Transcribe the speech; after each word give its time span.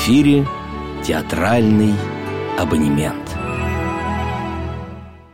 эфире 0.00 0.46
театральный 1.04 1.92
абонемент. 2.58 3.20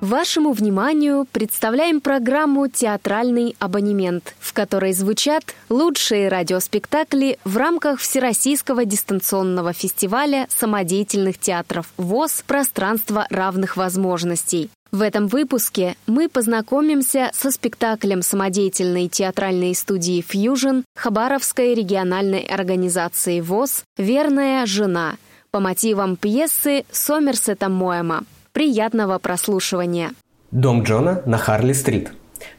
Вашему 0.00 0.50
вниманию 0.50 1.24
представляем 1.30 2.00
программу 2.00 2.66
«Театральный 2.66 3.54
абонемент», 3.60 4.34
в 4.40 4.52
которой 4.52 4.92
звучат 4.92 5.54
лучшие 5.68 6.28
радиоспектакли 6.28 7.38
в 7.44 7.56
рамках 7.56 8.00
Всероссийского 8.00 8.84
дистанционного 8.84 9.72
фестиваля 9.72 10.48
самодеятельных 10.48 11.38
театров 11.38 11.86
ВОЗ 11.96 12.42
«Пространство 12.44 13.28
равных 13.30 13.76
возможностей». 13.76 14.68
В 14.96 15.02
этом 15.02 15.26
выпуске 15.26 15.94
мы 16.06 16.26
познакомимся 16.26 17.28
со 17.34 17.50
спектаклем 17.50 18.22
самодеятельной 18.22 19.08
театральной 19.08 19.74
студии 19.74 20.24
«Фьюжн» 20.26 20.84
Хабаровской 20.96 21.74
региональной 21.74 22.40
организации 22.40 23.42
ВОЗ 23.42 23.84
«Верная 23.98 24.64
жена» 24.64 25.16
по 25.50 25.60
мотивам 25.60 26.16
пьесы 26.16 26.86
Сомерсета 26.90 27.68
Моэма– 27.68 28.24
Приятного 28.54 29.18
прослушивания. 29.18 30.12
Дом 30.50 30.82
Джона 30.82 31.22
на 31.26 31.36
Харли-стрит. 31.36 32.12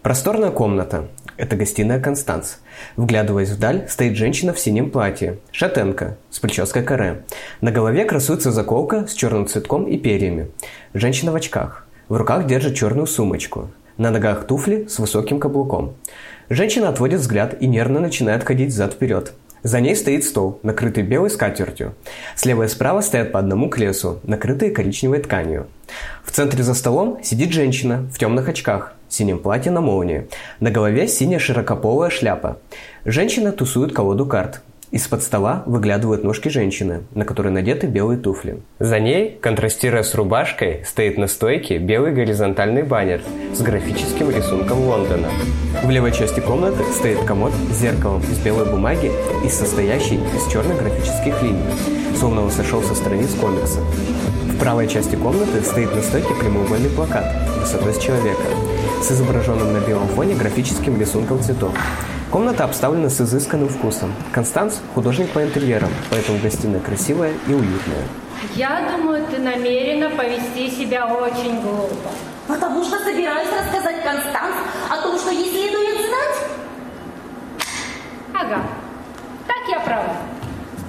Просторная 0.04 0.52
комната. 0.52 1.08
Это 1.38 1.56
гостиная 1.56 2.00
Констанс. 2.00 2.60
Вглядываясь 2.98 3.50
вдаль, 3.50 3.88
стоит 3.90 4.16
женщина 4.16 4.54
в 4.54 4.60
синем 4.60 4.92
платье. 4.92 5.40
Шатенка, 5.52 6.18
с 6.30 6.38
прической 6.38 6.84
каре. 6.84 7.24
На 7.62 7.72
голове 7.72 8.06
красуется 8.06 8.52
заколка 8.52 9.08
с 9.08 9.14
черным 9.14 9.48
цветком 9.48 9.88
и 9.88 9.98
перьями. 9.98 10.52
Женщина 10.94 11.32
в 11.32 11.36
очках. 11.36 11.87
В 12.10 12.16
руках 12.16 12.46
держит 12.46 12.76
черную 12.76 13.06
сумочку. 13.06 13.70
На 13.98 14.12
ногах 14.12 14.48
туфли 14.48 14.86
с 14.88 14.98
высоким 15.00 15.40
каблуком. 15.40 15.96
Женщина 16.50 16.88
отводит 16.88 17.20
взгляд 17.20 17.62
и 17.62 17.68
нервно 17.68 18.00
начинает 18.00 18.46
ходить 18.46 18.74
зад-вперед. 18.74 19.34
За 19.64 19.82
ней 19.82 19.94
стоит 19.94 20.24
стол, 20.24 20.60
накрытый 20.64 21.04
белой 21.04 21.30
скатертью. 21.30 21.96
Слева 22.36 22.64
и 22.64 22.68
справа 22.70 23.02
стоят 23.02 23.34
по 23.34 23.40
одному 23.40 23.70
к 23.70 23.78
лесу, 23.78 24.20
накрытые 24.24 24.72
коричневой 24.72 25.20
тканью. 25.20 25.68
В 26.24 26.32
центре 26.32 26.64
за 26.64 26.76
столом 26.76 27.20
сидит 27.24 27.52
женщина 27.52 28.08
в 28.14 28.18
темных 28.18 28.48
очках, 28.48 28.94
синем 29.10 29.40
платье 29.40 29.72
на 29.72 29.82
молнии. 29.82 30.30
На 30.62 30.72
голове 30.72 31.10
синяя 31.10 31.40
широкополая 31.40 32.10
шляпа. 32.10 32.60
Женщина 33.04 33.52
тусует 33.52 33.94
колоду 33.94 34.26
карт. 34.26 34.62
Из-под 34.90 35.22
стола 35.22 35.64
выглядывают 35.66 36.24
ножки 36.24 36.48
женщины, 36.48 37.04
на 37.14 37.26
которой 37.26 37.50
надеты 37.50 37.88
белые 37.88 38.18
туфли. 38.18 38.62
За 38.80 39.00
ней, 39.00 39.38
контрастируя 39.42 40.02
с 40.02 40.16
рубашкой, 40.16 40.86
стоит 40.86 41.18
на 41.18 41.28
стойке 41.28 41.78
белый 41.78 42.14
горизонтальный 42.14 42.84
баннер 42.84 43.22
с 43.54 43.62
графическим 43.62 44.30
рисунком 44.30 44.80
Лондона. 44.80 45.28
В 45.84 45.90
левой 45.90 46.14
части 46.14 46.40
комнаты 46.40 46.86
стоит 46.94 47.20
комод 47.26 47.52
с 47.70 47.82
зеркалом 47.82 48.22
из 48.22 48.40
белой 48.40 48.72
бумаги 48.72 49.12
и 49.46 49.50
состоящий 49.50 50.16
из 50.16 50.52
черных 50.52 50.82
графических 50.82 51.44
линий, 51.44 51.66
словно 52.18 52.44
он 52.44 52.52
сошел 52.52 52.82
со 52.82 52.96
страниц 52.96 53.34
комикса. 53.34 53.80
В 53.82 54.58
правой 54.58 54.88
части 54.88 55.16
комнаты 55.16 55.62
стоит 55.64 55.94
на 55.94 56.02
стойке 56.02 56.34
прямоугольный 56.34 56.90
плакат 56.90 57.26
высотой 57.60 57.94
с 57.94 57.98
человека 57.98 58.42
с 59.02 59.12
изображенным 59.12 59.74
на 59.74 59.80
белом 59.80 60.08
фоне 60.08 60.36
графическим 60.36 61.00
рисунком 61.00 61.42
цветов. 61.42 61.74
Комната 62.32 62.64
обставлена 62.64 63.10
с 63.10 63.22
изысканным 63.22 63.70
вкусом. 63.70 64.14
Констанс– 64.32 64.82
художник 64.96 65.30
по 65.32 65.44
интерьерам, 65.44 65.90
поэтому 66.10 66.40
гостиная 66.40 66.80
красивая 66.80 67.34
и 67.48 67.54
уютная. 67.54 68.06
Я 68.56 68.92
думаю, 68.92 69.26
ты 69.28 69.40
намерена 69.40 70.10
повести 70.10 70.70
себя 70.70 71.08
очень 71.08 71.62
глупо. 71.62 72.10
Потому 72.48 72.84
что 72.84 73.00
собираюсь 73.00 73.50
рассказать 73.50 74.04
Констанс 74.04 74.56
о 74.90 75.02
том, 75.02 75.18
что 75.18 75.32
ей 75.32 75.50
следует 75.52 75.98
знать. 76.08 77.68
Ага, 78.34 78.62
так 79.48 79.70
я 79.70 79.80
права. 79.80 80.18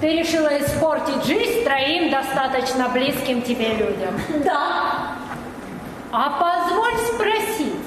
Ты 0.01 0.19
решила 0.19 0.47
испортить 0.59 1.25
жизнь 1.25 1.63
троим 1.63 2.09
достаточно 2.09 2.89
близким 2.89 3.41
тебе 3.41 3.73
людям. 3.73 4.13
Да. 4.43 5.15
А 6.11 6.29
позволь 6.39 6.97
спросить, 7.13 7.78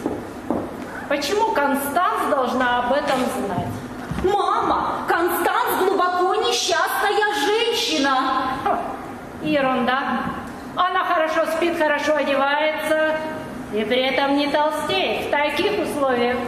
Почему 1.12 1.53
Констанс 1.53 2.31
должна 2.31 2.78
об 2.78 2.93
этом 2.95 3.19
знать? 3.37 3.69
Мама, 4.25 5.05
Констанс 5.06 5.84
глубоко 5.84 6.37
несчастная 6.37 7.34
женщина. 7.45 8.17
Ха, 8.65 8.78
ерунда. 9.43 10.23
Она 10.75 11.05
хорошо 11.05 11.45
спит, 11.55 11.77
хорошо 11.77 12.17
одевается 12.17 13.17
и 13.75 13.84
при 13.84 14.00
этом 14.00 14.39
не 14.39 14.49
толстеет. 14.49 15.27
В 15.27 15.31
таких 15.31 15.87
условиях 15.87 16.39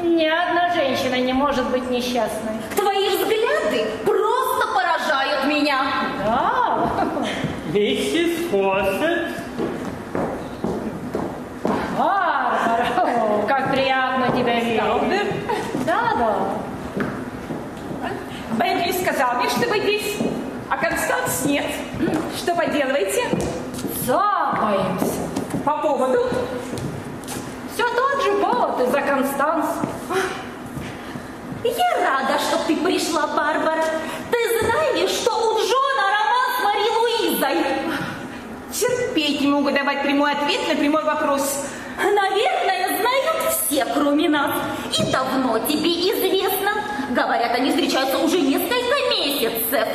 ни 0.00 0.24
одна 0.24 0.72
женщина 0.72 1.16
не 1.16 1.32
может 1.32 1.68
быть 1.70 1.90
несчастной. 1.90 2.60
Твои 2.76 3.08
взгляды 3.08 3.90
просто 4.04 4.68
поражают 4.72 5.46
меня. 5.46 5.80
Да. 6.24 6.90
Миссис 7.72 8.48
Фоссет. 8.52 9.32
Барбара, 12.72 13.46
как 13.46 13.72
приятно 13.72 14.28
тебя 14.32 14.60
видеть. 14.60 14.80
Да, 15.86 16.12
да. 16.18 16.36
Бентли 18.58 18.92
сказал 19.12 19.34
мне, 19.40 19.48
что 19.50 19.68
вы 19.68 19.80
здесь, 19.80 20.16
а 20.70 20.76
Констанс 20.76 21.44
нет. 21.44 21.66
Что 22.36 22.54
поделываете? 22.54 23.24
Цапаемся. 24.06 25.28
По 25.64 25.78
поводу? 25.78 26.28
Все 27.74 27.84
тот 27.84 28.22
же 28.22 28.32
повод 28.38 28.80
из-за 28.80 29.00
Констанс. 29.02 29.66
Я 31.64 32.06
рада, 32.06 32.38
что 32.38 32.58
ты 32.66 32.76
пришла, 32.76 33.26
Барбара. 33.26 33.84
Ты 34.30 34.66
знаешь, 34.66 35.10
что 35.10 35.30
у 35.30 35.58
Джона 35.58 36.04
роман 36.16 36.48
с 36.58 36.64
Мари 36.64 36.88
Луизой? 36.98 37.64
Терпеть 38.72 39.40
не 39.40 39.48
могу 39.48 39.70
давать 39.70 40.02
прямой 40.02 40.32
ответ 40.32 40.68
на 40.68 40.74
прямой 40.74 41.04
вопрос. 41.04 41.66
Наверное, 41.98 42.98
знают 42.98 43.54
все, 43.66 43.84
кроме 43.84 44.28
нас. 44.28 44.52
И 44.98 45.12
давно 45.12 45.58
тебе 45.58 46.10
известно. 46.10 46.72
Говорят, 47.12 47.54
они 47.54 47.70
встречаются 47.70 48.16
уже 48.18 48.40
несколько 48.40 48.96
месяцев. 49.10 49.86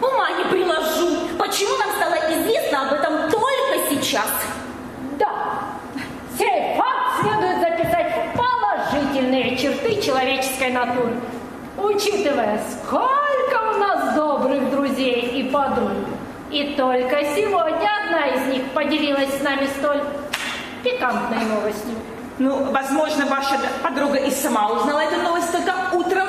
Ума 0.00 0.30
не 0.38 0.44
приложу. 0.44 1.18
Почему 1.38 1.76
нам 1.76 1.90
стало 1.90 2.14
известно 2.32 2.88
об 2.88 2.94
этом 2.94 3.30
только 3.30 3.90
сейчас? 3.90 4.30
Да, 5.18 5.28
сей 6.38 6.76
факт 6.78 7.20
следует 7.20 7.60
записать 7.60 8.14
в 8.14 8.38
положительные 8.38 9.58
черты 9.58 10.00
человеческой 10.00 10.70
натуры, 10.70 11.12
учитывая, 11.76 12.58
сколько 12.70 13.74
у 13.74 13.78
нас 13.78 14.14
добрых 14.14 14.70
друзей 14.70 15.42
и 15.42 15.50
подруг. 15.50 15.92
И 16.50 16.74
только 16.74 17.22
сегодня 17.36 17.90
одна 18.02 18.28
из 18.28 18.46
них 18.46 18.62
поделилась 18.72 19.38
с 19.38 19.42
нами 19.42 19.68
столь 19.78 20.00
пикантной 20.82 21.44
новостью. 21.44 21.96
Ну, 22.40 22.72
возможно, 22.72 23.26
ваша 23.26 23.60
подруга 23.82 24.16
и 24.16 24.30
сама 24.30 24.68
узнала 24.70 25.00
эту 25.00 25.20
новость 25.20 25.52
только 25.52 25.74
утром. 25.92 26.26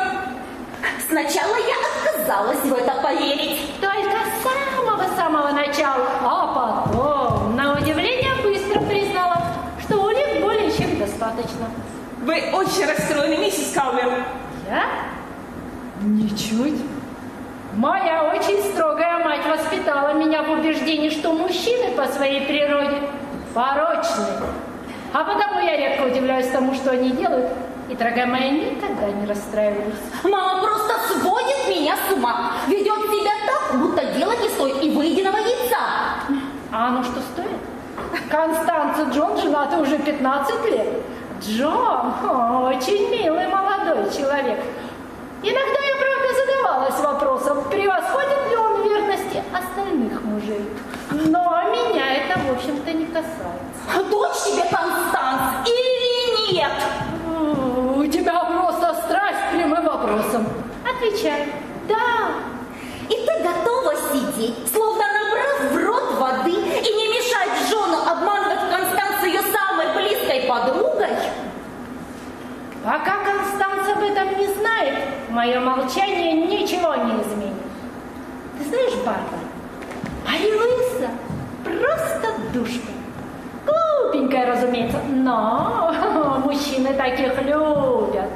Сначала 1.07 1.55
я 1.55 1.75
отказалась 1.87 2.59
в 2.59 2.73
это 2.73 3.01
поверить. 3.01 3.61
Только 3.79 4.17
с 4.27 4.75
самого-самого 4.75 5.51
начала, 5.53 6.05
а 6.21 6.83
потом, 6.83 7.55
на 7.55 7.77
удивление, 7.77 8.33
быстро 8.43 8.81
признала, 8.81 9.37
что 9.81 10.03
улик 10.03 10.41
более 10.41 10.69
чем 10.77 10.99
достаточно. 10.99 11.69
Вы 12.23 12.43
очень 12.51 12.85
расстроены, 12.87 13.37
миссис 13.37 13.73
Калвер. 13.73 14.25
Я? 14.69 14.83
Ничуть. 16.01 16.81
Моя 17.73 18.33
очень 18.33 18.61
строгая 18.73 19.19
мать 19.19 19.45
воспитала 19.45 20.11
меня 20.15 20.43
в 20.43 20.51
убеждении, 20.51 21.09
что 21.09 21.31
мужчины 21.31 21.95
по 21.95 22.05
своей 22.07 22.41
природе 22.41 23.01
порочны. 23.53 24.25
А 25.13 25.23
потому 25.25 25.59
я 25.59 25.75
редко 25.75 26.03
удивляюсь 26.03 26.47
тому, 26.47 26.73
что 26.73 26.91
они 26.91 27.11
делают, 27.11 27.49
и, 27.89 27.95
дорогая 27.95 28.25
моя, 28.25 28.49
никогда 28.49 29.07
не 29.07 29.25
расстраиваюсь. 29.25 29.95
Мама 30.23 30.61
просто 30.61 31.19
сводит 31.19 31.67
меня 31.67 31.97
с 31.97 32.13
ума. 32.13 32.53
Ведет 32.67 33.01
себя 33.11 33.31
так, 33.45 33.79
будто 33.79 34.05
дело 34.13 34.31
не 34.41 34.47
стоит 34.47 34.81
и 34.81 34.91
выеденного 34.91 35.35
яйца. 35.37 35.77
А 36.71 36.87
оно 36.87 37.03
что 37.03 37.19
стоит? 37.33 37.59
Констанция 38.29 39.07
Джон 39.11 39.37
женаты 39.37 39.77
уже 39.77 39.97
15 39.99 40.65
лет. 40.71 40.87
Джон 41.41 42.13
очень 42.67 43.09
милый 43.09 43.47
молодой 43.47 44.09
человек. 44.15 44.59
Иногда 45.43 45.79
я, 45.81 45.95
правда, 45.99 46.33
задавалась 46.39 46.99
вопросом, 46.99 47.63
превосходит 47.69 48.49
ли 48.49 48.55
он 48.55 48.83
верности 48.83 49.43
остальных 49.51 50.23
мужей. 50.23 50.69
Но 51.09 51.63
меня 51.71 52.13
это, 52.13 52.39
в 52.39 52.51
общем-то, 52.53 52.93
не 52.93 53.05
касается. 53.07 53.70
Дочь 53.93 54.43
тебе 54.45 54.63
Констанс 54.63 55.67
или 55.67 56.53
нет? 56.53 56.71
У 57.95 58.05
тебя 58.05 58.39
просто 58.45 58.95
страсть 59.05 59.39
прямым 59.51 59.85
вопросам. 59.85 60.47
Отвечай. 60.87 61.47
Да. 61.87 62.29
И 63.09 63.13
ты 63.13 63.43
готова 63.43 63.93
сидеть, 64.11 64.71
словно 64.73 65.03
набрав 65.03 65.71
в 65.71 65.85
рот 65.85 66.19
воды 66.19 66.51
и 66.51 66.93
не 66.93 67.07
мешать 67.09 67.49
Джону 67.69 67.97
обманывать 68.09 68.61
Констанс 68.69 69.23
ее 69.25 69.41
самой 69.41 69.93
близкой 69.95 70.47
подругой? 70.47 71.09
Пока 72.83 73.17
Констанс 73.23 73.89
об 73.89 74.03
этом 74.03 74.39
не 74.39 74.47
знает, 74.53 75.03
мое 75.29 75.59
молчание 75.59 76.33
ничего 76.33 76.95
не 76.95 77.21
изменит. 77.21 77.53
Ты 78.57 78.69
знаешь, 78.69 78.93
Барбара, 79.05 79.45
Мария 80.25 80.55
Луиза 80.55 81.09
просто 81.63 82.33
душка. 82.53 83.00
Глупенькая, 84.01 84.55
разумеется, 84.55 84.99
но 85.09 85.93
мужчины 86.43 86.93
таких 86.93 87.39
любят. 87.43 88.29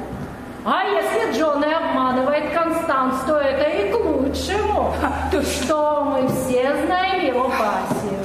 А 0.64 0.84
если 0.84 1.38
Джон 1.38 1.64
и 1.64 1.72
обманывает 1.72 2.52
Констанс, 2.54 3.22
то 3.28 3.38
это 3.38 3.70
и 3.70 3.92
к 3.92 3.96
лучшему. 3.96 4.94
То 5.32 5.42
что 5.42 6.02
мы 6.06 6.28
все 6.28 6.76
знаем 6.86 7.26
его 7.26 7.46
пассию. 7.46 8.20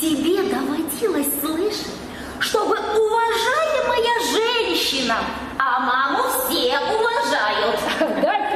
Тебе 0.00 0.42
доводилось 0.52 1.28
слышать, 1.40 1.94
чтобы 2.40 2.76
уважаемая 2.76 4.20
женщина, 4.32 5.16
а 5.58 5.80
маму 5.80 6.24
все 6.48 6.78
уважают. 6.78 7.80
Да 8.22 8.55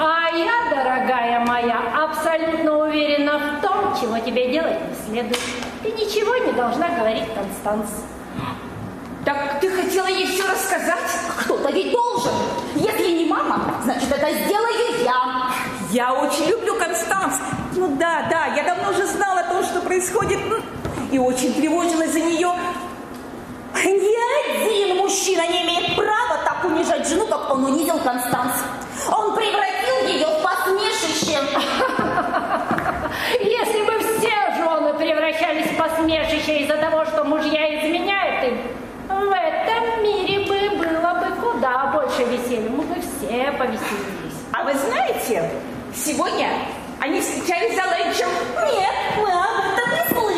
А 0.00 0.30
я, 0.30 0.70
дорогая 0.70 1.40
моя, 1.40 1.80
абсолютно 2.04 2.86
уверена 2.86 3.38
в 3.38 3.60
том, 3.60 4.00
чего 4.00 4.16
тебе 4.20 4.52
делать 4.52 4.76
не 4.88 4.94
следует. 5.10 5.40
Ты 5.82 5.90
ничего 5.90 6.36
не 6.36 6.52
должна 6.52 6.88
говорить, 6.90 7.24
Констанс. 7.34 8.04
Так 9.24 9.58
ты 9.60 9.68
хотела 9.70 10.06
ей 10.06 10.26
все 10.26 10.44
рассказать? 10.48 11.02
Кто-то 11.40 11.72
ведь 11.72 11.90
должен. 11.90 12.30
Если 12.76 13.10
не 13.10 13.26
мама, 13.26 13.74
значит, 13.82 14.10
это 14.12 14.30
сделаю 14.30 15.02
я. 15.02 15.50
Я 15.90 16.14
очень 16.14 16.46
люблю 16.46 16.76
Констанс. 16.76 17.34
Ну 17.74 17.88
да, 17.96 18.28
да, 18.30 18.46
я 18.54 18.62
давно 18.62 18.90
уже 18.90 19.04
знала 19.04 19.42
то, 19.50 19.64
что 19.64 19.80
происходит, 19.80 20.38
ну, 20.48 20.58
и 21.10 21.18
очень 21.18 21.54
тревожилась 21.54 22.12
за 22.12 22.20
нее. 22.20 22.52
Ни 23.74 24.50
один 24.50 24.96
мужчина 24.96 25.46
не 25.48 25.62
имеет 25.64 25.96
права 25.96 26.38
так 26.44 26.64
унижать 26.64 27.08
жену, 27.08 27.26
как 27.26 27.52
он 27.52 27.64
унизил 27.64 27.98
Констанс. 27.98 28.54
Он 29.10 29.34
превратил 29.34 30.06
ее 30.06 30.26
в 30.26 30.42
посмешище. 30.42 31.38
Если 33.40 33.82
бы 33.82 33.98
все 33.98 34.30
жены 34.56 34.94
превращались 34.94 35.66
в 35.66 35.76
посмешище 35.76 36.60
из-за 36.60 36.76
того, 36.76 37.04
что 37.04 37.24
мужья 37.24 37.78
изменяют 37.78 38.44
им, 38.44 38.58
в 39.08 39.32
этом 39.32 40.02
мире 40.02 40.46
бы 40.46 40.70
было 40.76 41.14
бы 41.14 41.26
куда 41.40 41.86
больше 41.94 42.24
веселья. 42.24 42.70
Мы 42.70 42.84
бы 42.84 42.94
все 43.00 43.52
повеселились. 43.52 44.38
А 44.52 44.64
вы 44.64 44.74
знаете, 44.74 45.50
сегодня 45.94 46.48
они 47.00 47.20
встречались 47.20 47.76
за 47.76 47.84
ланчем. 47.84 48.28
Нет, 48.72 48.94
мы 49.18 49.30
об 49.30 49.67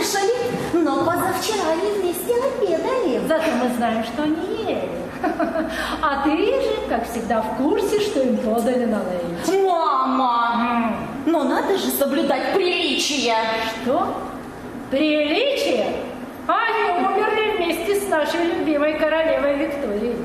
слышали. 0.05 0.33
Но 0.73 1.05
позавчера 1.05 1.71
они 1.73 2.01
вместе 2.01 2.35
обедали. 2.35 3.21
Зато 3.27 3.51
мы 3.63 3.75
знаем, 3.77 4.05
что 4.05 4.23
они 4.23 4.65
ели. 4.65 4.89
А 6.03 6.25
ты 6.25 6.37
же, 6.37 6.89
как 6.89 7.09
всегда, 7.11 7.43
в 7.43 7.57
курсе, 7.57 8.01
что 8.01 8.21
им 8.21 8.39
подали 8.39 8.87
на 8.87 9.01
лейч. 9.03 9.63
Мама! 9.67 10.97
Но 11.27 11.45
надо 11.45 11.77
же 11.77 11.91
соблюдать 11.91 12.55
приличия. 12.55 13.37
Что? 13.83 14.15
Приличие? 14.91 15.93
Они 16.47 17.07
умерли 17.07 17.57
вместе 17.57 18.01
с 18.01 18.09
нашей 18.09 18.45
любимой 18.45 18.95
королевой 18.99 19.57
Викторией. 19.57 20.17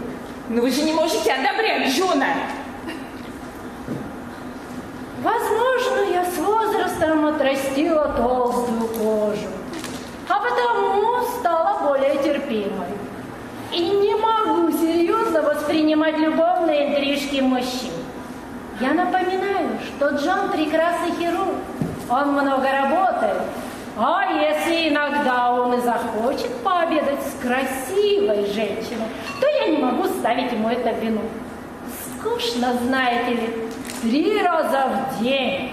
Но 0.50 0.62
вы 0.62 0.72
же 0.72 0.84
не 0.84 0.94
можете 0.94 1.34
одобрять 1.34 1.94
Джона. 1.94 2.28
Возможно, 5.26 6.14
я 6.14 6.24
с 6.24 6.38
возрастом 6.38 7.26
отрастила 7.26 8.14
толстую 8.16 8.88
кожу, 8.90 9.48
а 10.36 10.40
потому 10.40 11.26
стала 11.40 11.88
более 11.88 12.18
терпимой. 12.18 12.88
И 13.72 13.80
не 13.80 14.16
могу 14.16 14.72
серьезно 14.72 15.42
воспринимать 15.42 16.18
любовные 16.18 16.90
интрижки 16.90 17.42
мужчин. 17.42 17.94
Я 18.80 18.94
напоминаю, 18.94 19.80
что 19.86 20.10
Джон 20.10 20.52
прекрасный 20.52 21.12
хирург. 21.18 21.56
Он 22.10 22.34
много 22.34 22.68
работает. 22.72 23.42
А 23.98 24.26
если 24.26 24.90
иногда 24.90 25.54
он 25.54 25.74
и 25.76 25.82
захочет 25.82 26.54
пообедать 26.64 27.22
с 27.24 27.42
красивой 27.42 28.46
женщиной, 28.48 29.08
то 29.40 29.48
я 29.48 29.68
не 29.68 29.78
могу 29.78 30.06
ставить 30.06 30.52
ему 30.52 30.70
это 30.70 30.92
вину. 30.92 31.22
Скучно, 32.20 32.74
знаете 32.84 33.32
ли, 33.32 33.70
три 34.02 34.42
раза 34.42 34.88
в 34.90 35.24
день, 35.24 35.72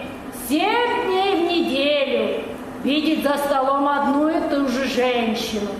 семь 0.48 1.06
дней 1.06 1.36
в 1.36 1.50
неделю 1.50 2.44
видеть 2.84 3.22
за 3.22 3.36
столом 3.38 3.88
одну 3.88 4.28
и 4.28 4.40
ту 4.48 4.68
же 4.68 4.84
женщину. 4.86 5.70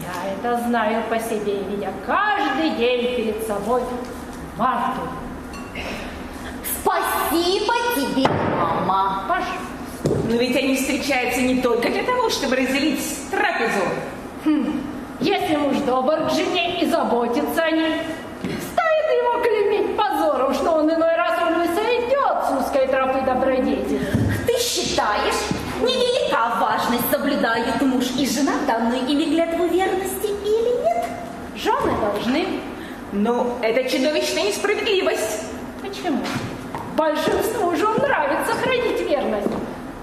Я 0.00 0.32
это 0.34 0.62
знаю 0.66 1.02
по 1.08 1.18
себе, 1.18 1.58
видя 1.70 1.92
каждый 2.06 2.70
день 2.70 3.16
перед 3.16 3.46
собой 3.46 3.82
Марту. 4.56 5.00
Спасибо 6.82 7.72
тебе, 7.96 8.28
мама. 8.58 9.24
Пожалуйста. 9.28 10.28
Но 10.28 10.36
ведь 10.36 10.56
они 10.56 10.76
встречаются 10.76 11.40
не 11.40 11.60
только 11.60 11.88
для 11.90 12.02
того, 12.02 12.28
чтобы 12.30 12.56
разделить 12.56 13.00
трапезу. 13.30 13.84
Хм, 14.44 14.82
Если 15.20 15.56
муж 15.56 15.76
добр 15.86 16.26
к 16.28 16.30
жене 16.32 16.80
и 16.82 16.86
заботится 16.86 17.62
о 17.62 17.70
ней, 17.70 18.02
стоит 18.42 19.22
его 19.22 19.42
клеймить 19.42 19.53
соблюдают 27.44 27.82
муж 27.82 28.04
и 28.18 28.26
жена 28.26 28.52
данную 28.66 29.06
ими 29.06 29.24
клятву 29.24 29.66
верности 29.66 30.28
или 30.44 30.82
нет? 30.82 31.04
Жены 31.54 31.92
должны. 32.00 32.60
Но 33.12 33.58
это 33.62 33.84
чудовищная 33.88 34.44
несправедливость. 34.44 35.44
Почему? 35.82 36.22
Большинству 36.96 37.76
жен 37.76 37.96
нравится 37.98 38.52
хранить 38.54 39.00
верность. 39.00 39.48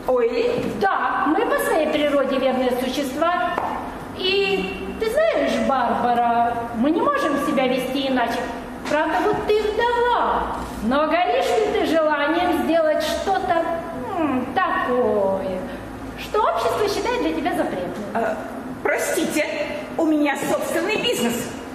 Ой, 0.07 0.63
Да, 0.79 1.25
мы 1.27 1.45
по 1.47 1.57
своей 1.63 1.87
природе 1.87 2.37
верные 2.37 2.71
существа. 2.83 3.53
И 4.17 4.95
ты 4.99 5.09
знаешь, 5.09 5.67
Барбара, 5.67 6.55
мы 6.77 6.91
не 6.91 7.01
можем 7.01 7.33
себя 7.47 7.67
вести 7.67 8.07
иначе. 8.07 8.37
Правда, 8.87 9.15
вот 9.23 9.35
ты 9.47 9.61
вдова, 9.63 10.57
но 10.83 11.07
горишь 11.07 11.45
ли 11.45 11.73
ты 11.73 11.85
желанием 11.87 12.63
сделать 12.63 13.03
что-то 13.03 13.63
такое, 14.53 15.60
что 16.41 16.53
общество 16.53 16.89
считает 16.89 17.21
для 17.21 17.33
тебя 17.33 17.55
запретным? 17.55 18.03
э, 18.15 18.35
простите, 18.83 19.45
у 19.97 20.05
меня 20.05 20.37
собственный 20.49 20.97
бизнес. 20.97 21.33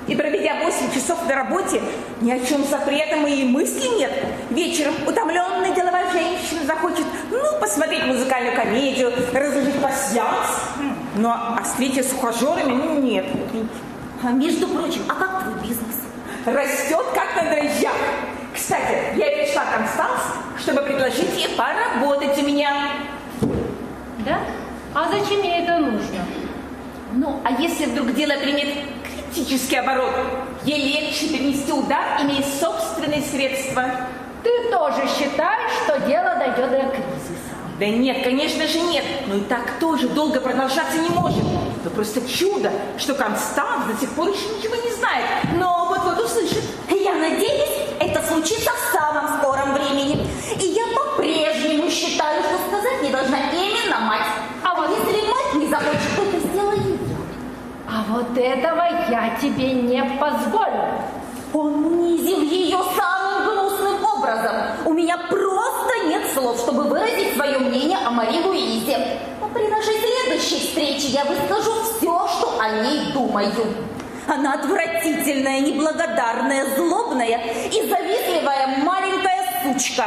И 0.08 0.14
проведя 0.14 0.54
8 0.62 0.94
часов 0.94 1.26
на 1.28 1.34
работе, 1.34 1.80
ни 2.20 2.30
о 2.30 2.38
чем 2.38 2.64
запретном 2.64 3.26
и 3.26 3.44
мысли 3.44 3.88
нет. 3.98 4.12
Вечером 4.50 4.94
утомленная 5.04 5.74
деловая 5.74 6.08
женщина 6.12 6.64
захочет, 6.64 7.04
ну, 7.30 7.58
посмотреть 7.60 8.04
музыкальную 8.06 8.54
комедию, 8.54 9.12
разложить 9.32 9.74
пасьянс. 9.82 10.46
Но 11.16 11.32
а 11.32 11.60
встреча 11.64 12.04
с 12.04 12.12
ухажерами, 12.12 12.72
ну, 12.72 13.00
нет. 13.00 13.26
А 14.22 14.30
между 14.30 14.68
прочим, 14.68 15.02
а 15.08 15.14
как 15.14 15.42
твой 15.42 15.54
бизнес? 15.60 15.96
Растет 16.44 17.04
как 17.12 17.42
на 17.42 17.50
дрожжах. 17.50 17.96
Кстати, 18.54 19.16
я 19.16 19.26
пришла 19.26 19.64
к 19.64 19.74
Констанс, 19.76 20.20
чтобы 20.60 20.82
предложить 20.82 21.36
ей 21.36 21.48
поработать 21.56 22.38
у 22.38 22.46
меня. 22.46 22.92
Да? 24.26 24.40
А 24.92 25.08
зачем 25.08 25.40
ей 25.40 25.62
это 25.62 25.78
нужно? 25.78 26.26
Ну, 27.12 27.40
а 27.44 27.52
если 27.62 27.86
вдруг 27.86 28.12
дело 28.12 28.32
примет 28.42 28.74
критический 29.04 29.76
оборот, 29.76 30.12
ей 30.64 31.00
легче 31.00 31.28
перенести 31.28 31.72
удар, 31.72 32.20
имея 32.22 32.42
собственные 32.42 33.22
средства. 33.22 33.84
Ты 34.42 34.50
тоже 34.72 35.02
считаешь, 35.16 35.70
что 35.84 36.00
дело 36.08 36.34
дойдет 36.40 36.70
до 36.70 36.88
кризиса? 36.90 37.54
Да 37.78 37.86
нет, 37.86 38.24
конечно 38.24 38.66
же 38.66 38.80
нет. 38.80 39.04
Но 39.28 39.36
и 39.36 39.40
так 39.42 39.78
тоже 39.78 40.08
долго 40.08 40.40
продолжаться 40.40 40.98
не 40.98 41.10
может. 41.10 41.44
Это 41.80 41.90
просто 41.90 42.20
чудо, 42.28 42.72
что 42.98 43.14
Констанс 43.14 43.84
до 43.86 44.00
сих 44.00 44.10
пор 44.10 44.30
еще 44.30 44.48
ничего 44.58 44.74
не 44.74 44.92
знает. 44.96 45.24
Но 45.56 45.86
вот-вот 45.88 46.24
услышит. 46.24 46.64
Я 46.90 47.14
надеюсь, 47.14 47.70
это 48.00 48.20
случится 48.26 48.70
в 48.72 48.92
самом 48.92 49.38
скором 49.38 49.74
времени. 49.74 50.26
И 50.60 50.66
я 50.66 50.84
по-прежнему 50.86 51.05
считаю, 51.96 52.42
что 52.42 52.58
сказать 52.68 53.02
не 53.02 53.10
должна 53.10 53.38
именно 53.52 54.00
мать. 54.00 54.26
А 54.62 54.74
вот 54.74 54.90
если 54.90 55.26
мать 55.26 55.54
не 55.54 55.66
захочет, 55.68 56.16
то 56.16 56.22
это 56.22 56.48
сделаю 56.48 56.76
я. 56.76 57.16
А 57.88 58.04
вот 58.08 58.36
этого 58.36 58.82
я 59.08 59.36
тебе 59.40 59.72
не 59.72 60.02
позволю. 60.20 61.00
Он 61.54 61.86
унизил 61.86 62.42
ее 62.42 62.78
самым 62.94 63.48
гнусным 63.48 64.04
образом. 64.04 64.56
У 64.84 64.92
меня 64.92 65.16
просто 65.16 66.06
нет 66.06 66.22
слов, 66.34 66.58
чтобы 66.58 66.82
выразить 66.84 67.34
свое 67.34 67.58
мнение 67.58 67.98
о 68.04 68.10
Мари 68.10 68.42
Луизе. 68.44 69.18
Но 69.40 69.48
при 69.48 69.66
нашей 69.68 69.94
следующей 69.94 70.66
встрече 70.66 71.08
я 71.08 71.24
выскажу 71.24 71.72
все, 71.82 72.28
что 72.28 72.60
о 72.60 72.68
ней 72.82 73.12
думаю. 73.14 73.52
Она 74.28 74.54
отвратительная, 74.54 75.60
неблагодарная, 75.60 76.76
злобная 76.76 77.40
и 77.70 77.88
завистливая 77.88 78.78
маленькая 78.84 79.25
сучка. 79.74 80.04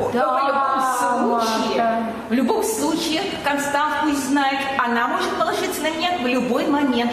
О, 0.00 0.10
Да, 0.12 0.28
в 0.28 0.48
любом 0.48 1.42
случае, 1.42 1.82
Марта. 1.82 2.02
в 2.28 2.32
любом 2.32 2.62
случае, 2.62 3.22
Констанс 3.44 3.94
пусть 4.02 4.28
знает, 4.28 4.58
она 4.78 5.08
может 5.08 5.30
положиться 5.38 5.82
на 5.82 5.90
меня 5.90 6.18
в 6.22 6.26
любой 6.26 6.66
момент. 6.66 7.12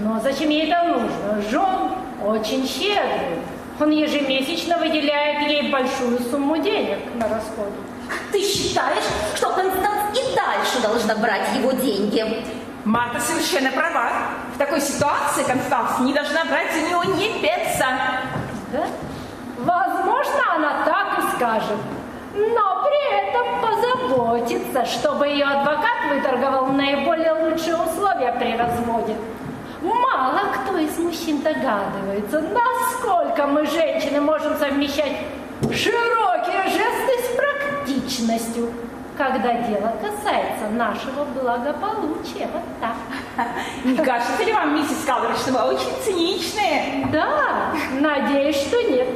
Но 0.00 0.20
зачем 0.20 0.50
ей 0.50 0.70
это 0.70 0.84
нужно? 0.88 1.42
Жон 1.50 1.92
очень 2.24 2.66
щедрый. 2.68 3.40
Он 3.80 3.90
ежемесячно 3.90 4.78
выделяет 4.78 5.48
ей 5.48 5.70
большую 5.70 6.18
сумму 6.30 6.56
денег 6.58 6.98
на 7.14 7.28
расходы. 7.28 7.72
Ты 8.32 8.40
считаешь, 8.42 9.04
что 9.34 9.50
Констанс 9.50 10.18
и 10.18 10.34
дальше 10.34 10.80
должна 10.82 11.14
брать 11.16 11.48
его 11.56 11.72
деньги? 11.72 12.44
Марта 12.84 13.20
совершенно 13.20 13.70
права. 13.72 14.12
В 14.54 14.58
такой 14.58 14.80
ситуации 14.80 15.42
Констанс 15.44 15.98
не 16.00 16.14
должна 16.14 16.44
брать 16.44 16.72
за 16.72 16.88
него 16.88 17.04
ни 17.04 17.40
пеца. 17.40 17.86
Да? 18.72 18.86
Возможно, 19.58 20.54
она 20.54 20.84
так 20.84 21.18
и 21.18 21.36
скажет. 21.36 21.78
Но 22.34 22.84
при 22.84 23.28
этом 23.28 23.46
позаботится, 23.62 24.84
чтобы 24.84 25.28
ее 25.28 25.44
адвокат 25.44 26.10
выторговал 26.10 26.66
наиболее 26.66 27.32
лучшие 27.32 27.76
условия 27.76 28.32
при 28.38 28.56
разводе. 28.56 29.16
Мало 29.80 30.40
кто 30.54 30.76
из 30.78 30.98
мужчин 30.98 31.42
догадывается, 31.42 32.40
насколько 32.40 33.46
мы, 33.46 33.66
женщины, 33.66 34.20
можем 34.20 34.56
совмещать 34.58 35.18
широкие 35.62 36.62
жесты 36.64 37.22
с 37.22 37.36
практичностью, 37.36 38.72
когда 39.16 39.52
дело 39.52 39.94
касается 40.00 40.68
нашего 40.72 41.24
благополучия. 41.24 42.48
Вот 42.52 42.62
так. 42.80 43.46
Не 43.84 43.96
кажется 43.96 44.42
ли 44.44 44.52
вам, 44.52 44.74
миссис 44.74 45.04
Калвер, 45.06 45.34
что 45.36 45.52
вы 45.52 45.74
очень 45.74 46.02
циничные? 46.04 47.06
Да, 47.12 47.70
надеюсь, 47.98 48.56
что 48.56 48.82
нет. 48.82 49.08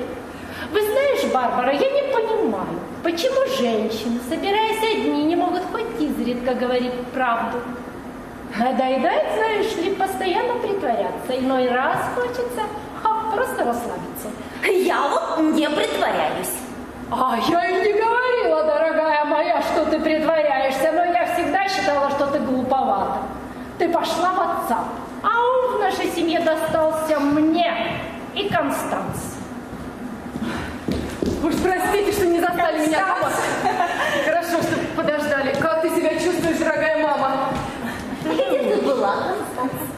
Вы 0.73 0.83
знаешь, 0.83 1.33
Барбара, 1.33 1.73
я 1.73 1.91
не 1.91 2.13
понимаю, 2.13 2.79
почему 3.03 3.45
женщины, 3.59 4.21
собираясь 4.29 4.83
одни, 4.83 5.25
не 5.25 5.35
могут 5.35 5.63
хоть 5.73 6.01
изредка 6.01 6.55
говорить 6.55 6.95
правду. 7.13 7.59
Надоедает, 8.57 9.35
знаешь 9.35 9.77
ли, 9.77 9.95
постоянно 9.95 10.55
притворяться. 10.61 11.39
Иной 11.39 11.69
раз 11.69 11.99
хочется 12.15 12.63
ха, 13.03 13.33
просто 13.35 13.65
расслабиться. 13.65 14.29
Я 14.65 15.09
вот 15.09 15.41
не 15.55 15.69
притворяюсь. 15.69 16.55
А 17.11 17.37
я 17.49 17.69
и 17.69 17.93
не 17.93 18.01
говорила, 18.01 18.63
дорогая 18.65 19.25
моя, 19.25 19.63
что 19.63 19.87
ты 19.87 19.99
притворяешься, 19.99 20.93
но 20.93 21.05
я 21.05 21.27
всегда 21.35 21.69
считала, 21.69 22.11
что 22.11 22.27
ты 22.27 22.39
глуповата. 22.39 23.23
Ты 23.79 23.89
пошла 23.89 24.33
в 24.33 24.41
отца, 24.41 24.85
а 25.23 25.29
он 25.29 25.77
в 25.77 25.81
нашей 25.81 26.07
семье 26.11 26.39
достался 26.41 27.19
мне 27.19 27.97
и 28.35 28.49
Констанс. 28.49 29.40
Уж 31.43 31.55
простите, 31.57 32.13
что 32.13 32.27
не 32.27 32.39
застали 32.39 32.87
меня 32.87 32.99
дома. 32.99 33.33
Хорошо, 34.27 34.63
что 34.63 34.77
подождали. 34.95 35.55
Как 35.59 35.81
ты 35.81 35.89
себя 35.91 36.11
чувствуешь, 36.11 36.59
дорогая 36.59 37.03
мама? 37.03 37.49
Где 38.25 38.59
ты 38.59 38.83
была? 38.83 39.37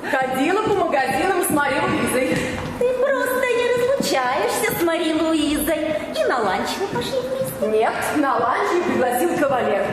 Ходила 0.08 0.62
по 0.62 0.74
магазинам 0.74 1.42
с 1.44 1.50
Марией 1.50 1.80
Луизой. 1.80 2.36
Ты 2.78 2.88
просто 2.94 3.46
не 3.58 3.66
разлучаешься 3.74 4.78
с 4.78 4.82
Мари 4.84 5.12
Луизой. 5.14 5.96
И 6.16 6.28
на 6.28 6.38
ланч 6.38 6.68
вы 6.78 6.86
пошли 6.86 7.18
вместе. 7.18 7.78
Нет, 7.78 7.92
на 8.16 8.36
ланч 8.36 8.70
ее 8.74 8.82
пригласил 8.82 9.36
кавалер. 9.38 9.84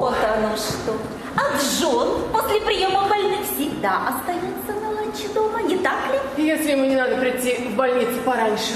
Вот 0.00 0.16
оно 0.36 0.56
что. 0.56 0.96
А 1.36 1.56
Джон 1.56 2.22
после 2.32 2.60
приема 2.60 3.08
больных 3.08 3.40
всегда 3.54 4.08
остается 4.08 4.72
на 4.80 4.90
ланче 4.90 5.28
дома, 5.32 5.62
не 5.62 5.76
так 5.76 5.98
ли? 6.36 6.44
Если 6.44 6.72
ему 6.72 6.84
не 6.86 6.96
надо 6.96 7.16
прийти 7.16 7.68
в 7.68 7.76
больницу 7.76 8.20
пораньше. 8.24 8.74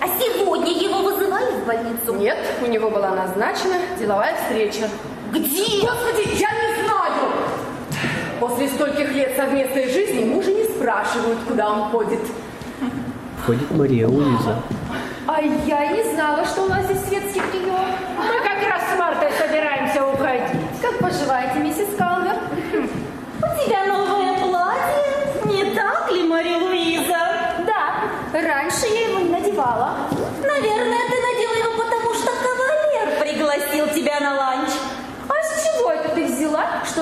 А 0.00 0.06
сегодня 0.06 0.72
его 0.72 0.98
вызывали 0.98 1.50
в 1.52 1.66
больницу? 1.66 2.14
Нет, 2.14 2.38
у 2.62 2.66
него 2.66 2.90
была 2.90 3.10
назначена 3.10 3.76
деловая 3.98 4.36
встреча. 4.36 4.88
Где? 5.32 5.80
Господи, 5.80 6.28
я 6.38 6.50
не 6.50 6.84
знаю! 6.84 7.32
После 8.40 8.68
стольких 8.68 9.12
лет 9.12 9.36
совместной 9.36 9.88
жизни 9.88 10.24
мужа 10.24 10.52
не 10.52 10.64
спрашивают, 10.64 11.38
куда 11.48 11.70
он 11.70 11.90
ходит. 11.90 12.20
Входит 13.42 13.70
Мария 13.72 14.06
Луиза. 14.06 14.62
А 15.26 15.40
я 15.40 15.86
не 15.88 16.14
знала, 16.14 16.44
что 16.44 16.62
у 16.62 16.68
нас 16.68 16.84
здесь 16.84 17.04
светский 17.08 17.40
прием. 17.40 17.74
Мы 18.16 18.38
как 18.38 18.62
раз 18.68 18.82
с 18.94 18.98
Мартой 18.98 19.30
собираемся 19.38 20.06
уходить. 20.06 20.42
Как 20.80 20.98
поживаете, 20.98 21.58
миссис 21.58 21.88
Калвер? 21.98 22.36
У 23.38 23.64
тебя 23.64 23.86
новое 23.86 24.38
платье? 24.38 25.52
Не 25.52 25.74
так 25.74 26.10
ли, 26.12 26.22
Мари 26.22 26.67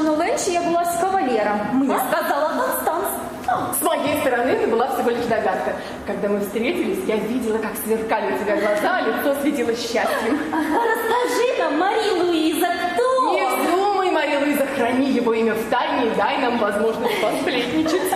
на 0.06 0.22
ленче 0.22 0.52
я 0.52 0.62
была 0.62 0.84
с 0.84 0.98
кавалером? 1.00 1.58
Мне 1.72 1.94
А? 1.94 1.98
сказала 1.98 2.48
Констанс. 2.50 3.78
С 3.78 3.82
моей 3.82 4.20
стороны 4.20 4.50
это 4.50 4.68
была 4.68 4.88
всего 4.94 5.10
лишь 5.10 5.24
догадка. 5.26 5.72
Когда 6.06 6.28
мы 6.28 6.40
встретились, 6.40 6.98
я 7.06 7.16
видела, 7.16 7.58
как 7.58 7.72
сверкали 7.84 8.34
у 8.34 8.38
тебя 8.38 8.56
глаза, 8.56 8.98
а 8.98 9.00
лицо 9.02 9.40
светилось 9.40 9.80
счастьем. 9.80 10.38
Расскажи 10.52 11.58
нам, 11.58 11.78
Мари 11.78 12.10
Луиза, 12.20 12.66
кто? 12.94 13.34
Не 13.34 13.42
вздумай, 13.46 14.10
Мария 14.10 14.38
Луиза, 14.40 14.66
храни 14.76 15.10
его 15.10 15.32
имя 15.34 15.54
в 15.54 15.70
тайне 15.70 16.06
и 16.12 16.14
дай 16.16 16.38
нам 16.38 16.58
возможность 16.58 17.20
посплетничать. 17.20 18.10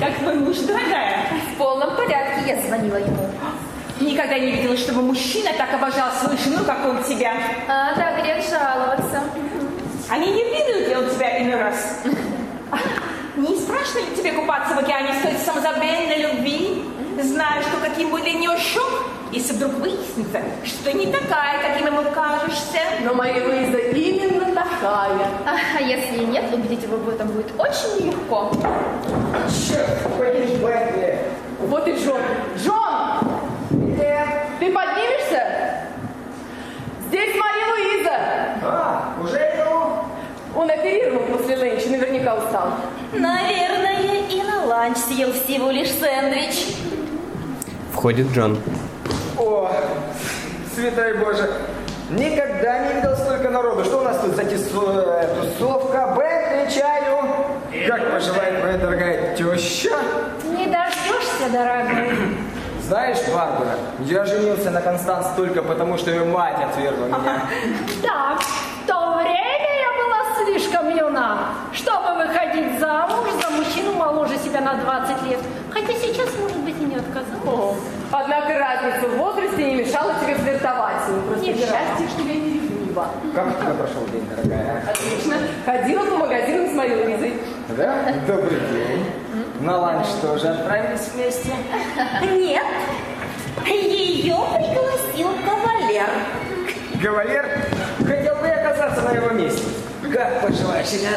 Как 0.00 0.14
твой 0.18 0.34
муж, 0.34 0.56
дорогая? 0.58 1.26
В 1.54 1.58
полном 1.58 1.96
порядке 1.96 2.42
я 2.46 2.62
звонила 2.62 2.96
ему. 2.96 3.28
Никогда 4.00 4.38
не 4.38 4.52
видела, 4.52 4.76
чтобы 4.76 5.02
мужчина 5.02 5.50
так 5.58 5.74
обожал 5.74 6.10
свою 6.12 6.38
жену, 6.38 6.64
как 6.64 6.86
он 6.86 7.02
тебя. 7.04 7.34
А, 7.68 7.94
да, 7.96 8.20
грех 8.20 8.42
жаловаться. 8.48 9.20
Они 10.10 10.26
не 10.26 10.42
видят 10.42 10.88
ли 10.88 10.96
он 10.96 11.08
тебя 11.08 11.40
иной 11.40 11.60
раз? 11.60 12.00
Не 13.36 13.56
страшно 13.56 14.00
ли 14.00 14.16
тебе 14.16 14.32
купаться 14.32 14.74
в 14.74 14.78
океане 14.80 15.14
с 15.14 15.22
той 15.22 15.34
самозабвенной 15.36 16.22
любви, 16.22 16.84
зная, 17.22 17.62
что 17.62 17.76
каким 17.80 18.10
будет 18.10 18.24
для 18.24 18.32
нее 18.32 18.58
шок, 18.58 19.04
если 19.30 19.52
вдруг 19.52 19.74
выяснится, 19.74 20.40
что 20.64 20.84
ты 20.84 20.94
не 20.94 21.06
такая, 21.06 21.62
каким 21.62 21.86
ему 21.86 22.02
кажешься? 22.12 22.80
Но 23.04 23.14
Мария 23.14 23.46
Луиза 23.46 23.78
именно 23.78 24.46
такая. 24.46 25.28
А 25.46 25.80
если 25.80 26.24
и 26.24 26.26
нет, 26.26 26.52
убедить 26.52 26.82
его 26.82 26.96
в 26.96 27.08
этом 27.08 27.28
будет 27.28 27.52
очень 27.56 28.08
легко. 28.08 28.50
Вот 31.60 31.86
и 31.86 31.92
Джон. 31.92 32.20
Джон! 32.58 33.20
Ты 34.58 34.72
поднимешься? 34.72 35.86
Здесь 37.06 37.36
Мария 37.36 37.66
Луиза. 37.70 38.16
А, 38.62 39.14
уже 39.22 39.36
иду. 39.36 39.69
Он 40.56 40.68
оперировал 40.68 41.20
после 41.26 41.54
ленчи, 41.56 41.88
наверняка 41.88 42.34
устал. 42.34 42.72
Наверное, 43.12 44.26
и 44.28 44.42
на 44.42 44.66
ланч 44.66 44.96
съел 44.98 45.32
всего 45.32 45.70
лишь 45.70 45.90
сэндвич. 45.90 46.74
Входит 47.92 48.28
Джон. 48.32 48.58
О, 49.38 49.70
святой 50.74 51.18
Боже, 51.18 51.50
никогда 52.10 52.78
не 52.80 52.94
видел 52.94 53.16
столько 53.16 53.50
народу. 53.50 53.84
Что 53.84 53.98
у 53.98 54.02
нас 54.02 54.18
тут 54.18 54.34
за 54.34 54.42
э, 54.42 55.28
тусовка? 55.58 56.14
Бентли, 56.16 56.74
чаю? 56.74 57.10
Как 57.86 58.12
поживает 58.12 58.62
моя 58.62 58.78
дорогая 58.78 59.36
теща? 59.36 59.96
Не 60.44 60.66
дождешься, 60.66 61.48
дорогой. 61.52 62.10
Знаешь, 62.90 63.18
Барбара, 63.32 63.76
я 64.00 64.24
женился 64.24 64.70
на 64.70 64.80
Констанс 64.80 65.28
только 65.36 65.62
потому, 65.62 65.96
что 65.96 66.10
ее 66.10 66.24
мать 66.24 66.56
отвергла 66.60 67.06
меня. 67.06 67.42
Да, 68.02 68.36
в 68.36 68.86
то 68.88 69.18
время 69.18 69.59
слишком 70.50 70.96
юна, 70.96 71.54
чтобы 71.72 72.14
выходить 72.18 72.78
замуж 72.78 73.30
за 73.40 73.50
мужчину 73.50 73.92
моложе 73.92 74.36
себя 74.38 74.60
на 74.60 74.74
20 74.74 75.22
лет. 75.28 75.38
Хотя 75.70 75.92
сейчас, 75.94 76.28
может 76.40 76.58
быть, 76.58 76.76
и 76.80 76.84
не 76.84 76.96
отказалась. 76.96 77.46
О, 77.46 77.74
однако 78.10 78.58
разница 78.58 79.08
в 79.08 79.16
возрасте 79.16 79.64
не 79.64 79.76
мешала 79.76 80.14
тебе 80.20 80.34
флиртовать 80.34 81.08
ним. 81.08 81.22
Просто 81.22 81.46
Не 81.46 81.54
счастье, 81.54 82.08
что 82.08 82.22
я 82.22 82.34
не 82.34 82.54
ревнива. 82.54 83.08
Как 83.34 83.46
у 83.46 83.62
тебя 83.62 83.74
прошел 83.74 84.06
день, 84.12 84.28
дорогая? 84.28 84.84
Отлично. 84.90 85.36
Ходила 85.64 86.04
по 86.04 86.16
магазинам 86.16 86.68
с 86.68 86.72
Марией 86.74 87.04
Луизой. 87.04 87.34
Да? 87.68 87.94
Добрый 88.26 88.60
день. 88.72 89.06
На 89.60 89.76
ланч 89.78 90.06
тоже 90.22 90.48
отправились 90.48 91.10
вместе? 91.14 91.50
Нет, 92.22 92.64
ее 93.66 94.36
пригласил 94.54 95.28
кавалер. 95.44 96.08
Кавалер 97.00 97.46
хотел 97.98 98.34
бы 98.36 98.46
я 98.46 98.66
оказаться 98.66 99.02
на 99.02 99.12
его 99.12 99.30
месте. 99.30 99.79
Как 100.20 100.42
поживаешь? 100.42 100.88
Я 100.88 101.12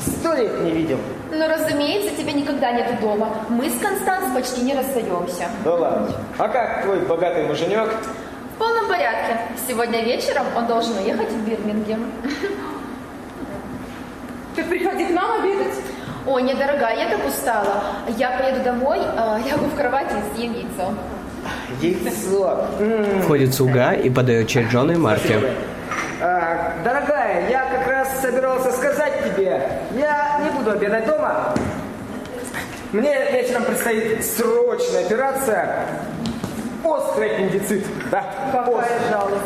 сто 0.00 0.34
лет 0.34 0.60
не 0.62 0.72
видел. 0.72 0.98
Ну, 1.30 1.46
разумеется, 1.46 2.10
тебя 2.16 2.32
никогда 2.32 2.72
нету 2.72 2.94
дома. 3.00 3.28
Мы 3.48 3.70
с 3.70 3.78
Констанс 3.78 4.34
почти 4.34 4.62
не 4.62 4.74
расстаемся. 4.74 5.44
Да 5.62 5.74
ладно. 5.76 6.08
А 6.38 6.48
как 6.48 6.82
твой 6.82 6.98
богатый 7.06 7.46
муженек? 7.46 7.88
В 8.56 8.58
полном 8.58 8.88
порядке. 8.88 9.38
Сегодня 9.68 10.02
вечером 10.02 10.44
он 10.56 10.66
должен 10.66 10.96
уехать 10.98 11.30
в 11.30 11.48
Бирмингем. 11.48 12.10
Ты 14.56 14.64
приходи 14.64 15.04
к 15.04 15.10
нам 15.10 15.40
обедать. 15.40 15.76
Ой, 16.26 16.42
не, 16.42 16.54
дорогая, 16.54 16.98
я 16.98 17.16
так 17.16 17.24
устала. 17.28 17.84
Я 18.16 18.30
поеду 18.38 18.64
домой, 18.64 18.98
а, 19.16 19.38
лягу 19.38 19.66
в 19.66 19.76
кровати 19.76 20.14
и 20.14 20.36
съем 20.36 20.52
яйцо. 20.54 20.92
Яйцо. 21.80 22.66
Входит 23.22 23.54
слуга 23.54 23.92
и 23.92 24.10
подает 24.10 24.48
чай 24.48 24.64
Джону 24.64 24.94
и 24.94 24.96
Марте. 24.96 25.38
спасибо. 25.38 25.77
А, 26.20 26.74
дорогая, 26.82 27.48
я 27.48 27.64
как 27.66 27.86
раз 27.86 28.20
собирался 28.20 28.72
сказать 28.72 29.22
тебе, 29.24 29.62
я 29.92 30.40
не 30.42 30.50
буду 30.50 30.72
обедать 30.72 31.06
дома. 31.06 31.54
Мне 32.92 33.30
вечером 33.30 33.64
предстоит 33.64 34.24
срочная 34.24 35.04
операция. 35.06 35.86
Острый 36.82 37.30
аппендицит. 37.34 37.84
Да, 38.10 38.24
Какая 38.52 38.74
острый. 38.74 39.10
жалость. 39.10 39.42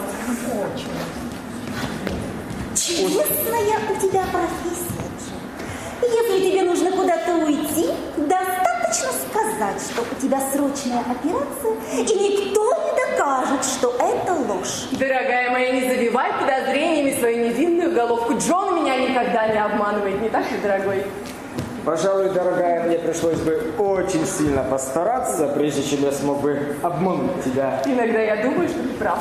Чудесная 2.74 3.78
у 3.90 4.00
тебя 4.00 4.22
профессия. 4.32 4.91
Если 6.02 6.50
тебе 6.50 6.62
нужно 6.62 6.90
куда-то 6.90 7.34
уйти, 7.36 7.86
достаточно 8.16 9.10
сказать, 9.28 9.80
что 9.80 10.02
у 10.02 10.20
тебя 10.20 10.40
срочная 10.52 11.00
операция, 11.00 11.74
и 11.96 12.14
никто 12.18 12.74
не 12.74 13.16
докажет, 13.16 13.64
что 13.64 13.94
это 14.00 14.34
ложь. 14.34 14.88
Дорогая 14.92 15.50
моя, 15.50 15.72
не 15.72 15.88
забивай 15.88 16.32
подозрениями 16.40 17.16
свою 17.18 17.48
невинную 17.48 17.94
головку. 17.94 18.34
Джон 18.36 18.82
меня 18.82 18.96
никогда 18.96 19.46
не 19.48 19.62
обманывает, 19.62 20.20
не 20.20 20.28
так 20.28 20.50
ли, 20.50 20.58
дорогой? 20.58 21.04
Пожалуй, 21.84 22.30
дорогая, 22.30 22.84
мне 22.84 22.98
пришлось 22.98 23.40
бы 23.40 23.72
очень 23.78 24.24
сильно 24.26 24.62
постараться, 24.62 25.48
прежде 25.48 25.82
чем 25.82 26.02
я 26.02 26.12
смог 26.12 26.40
бы 26.40 26.76
обмануть 26.82 27.44
тебя. 27.44 27.82
Иногда 27.86 28.20
я 28.20 28.42
думаю, 28.42 28.68
что 28.68 28.78
ты 28.78 28.88
прав. 28.90 29.18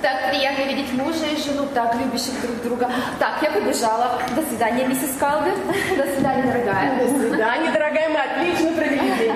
Так 0.00 0.30
приятно 0.30 0.62
видеть 0.62 0.92
мужа 0.92 1.26
и 1.26 1.36
жену, 1.36 1.66
так 1.74 1.94
любящих 1.96 2.40
друг 2.40 2.62
друга. 2.62 2.88
Так, 3.18 3.42
я 3.42 3.50
побежала. 3.50 4.20
До 4.36 4.42
свидания, 4.42 4.86
миссис 4.86 5.16
Калвер. 5.18 5.54
До 5.96 6.04
свидания, 6.14 6.42
дорогая. 6.42 6.98
До 7.00 7.08
свидания, 7.08 7.72
дорогая, 7.72 8.08
мы 8.08 8.20
отлично 8.20 8.72
провели 8.76 9.10
день. 9.18 9.34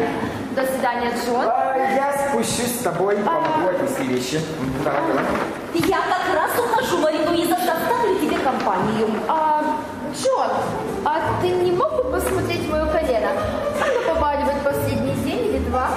До 0.54 0.64
свидания, 0.64 1.10
Джон. 1.10 1.46
А 1.48 1.76
я 1.76 2.12
спущусь 2.12 2.78
с 2.78 2.82
тобой, 2.82 3.16
помогу 3.16 3.70
отнести 3.70 4.04
вещи. 4.04 4.40
Давай, 4.84 5.00
давай. 5.08 5.24
Я 5.74 5.98
как 5.98 6.34
раз 6.34 6.50
ухожу, 6.58 6.98
Мария 6.98 7.26
Луиза, 7.28 7.56
составлю 7.56 8.18
тебе 8.20 8.38
компанию. 8.38 9.08
А, 9.26 9.64
Джон, 10.14 10.50
а 11.04 11.40
ты 11.40 11.48
не 11.48 11.72
мог 11.72 11.90
бы 11.96 12.04
посмотреть 12.12 12.68
мое 12.70 12.86
колено? 12.86 13.30
Оно 13.80 14.14
побаливает 14.14 14.62
последний 14.62 15.14
день 15.24 15.46
или 15.46 15.58
два. 15.70 15.88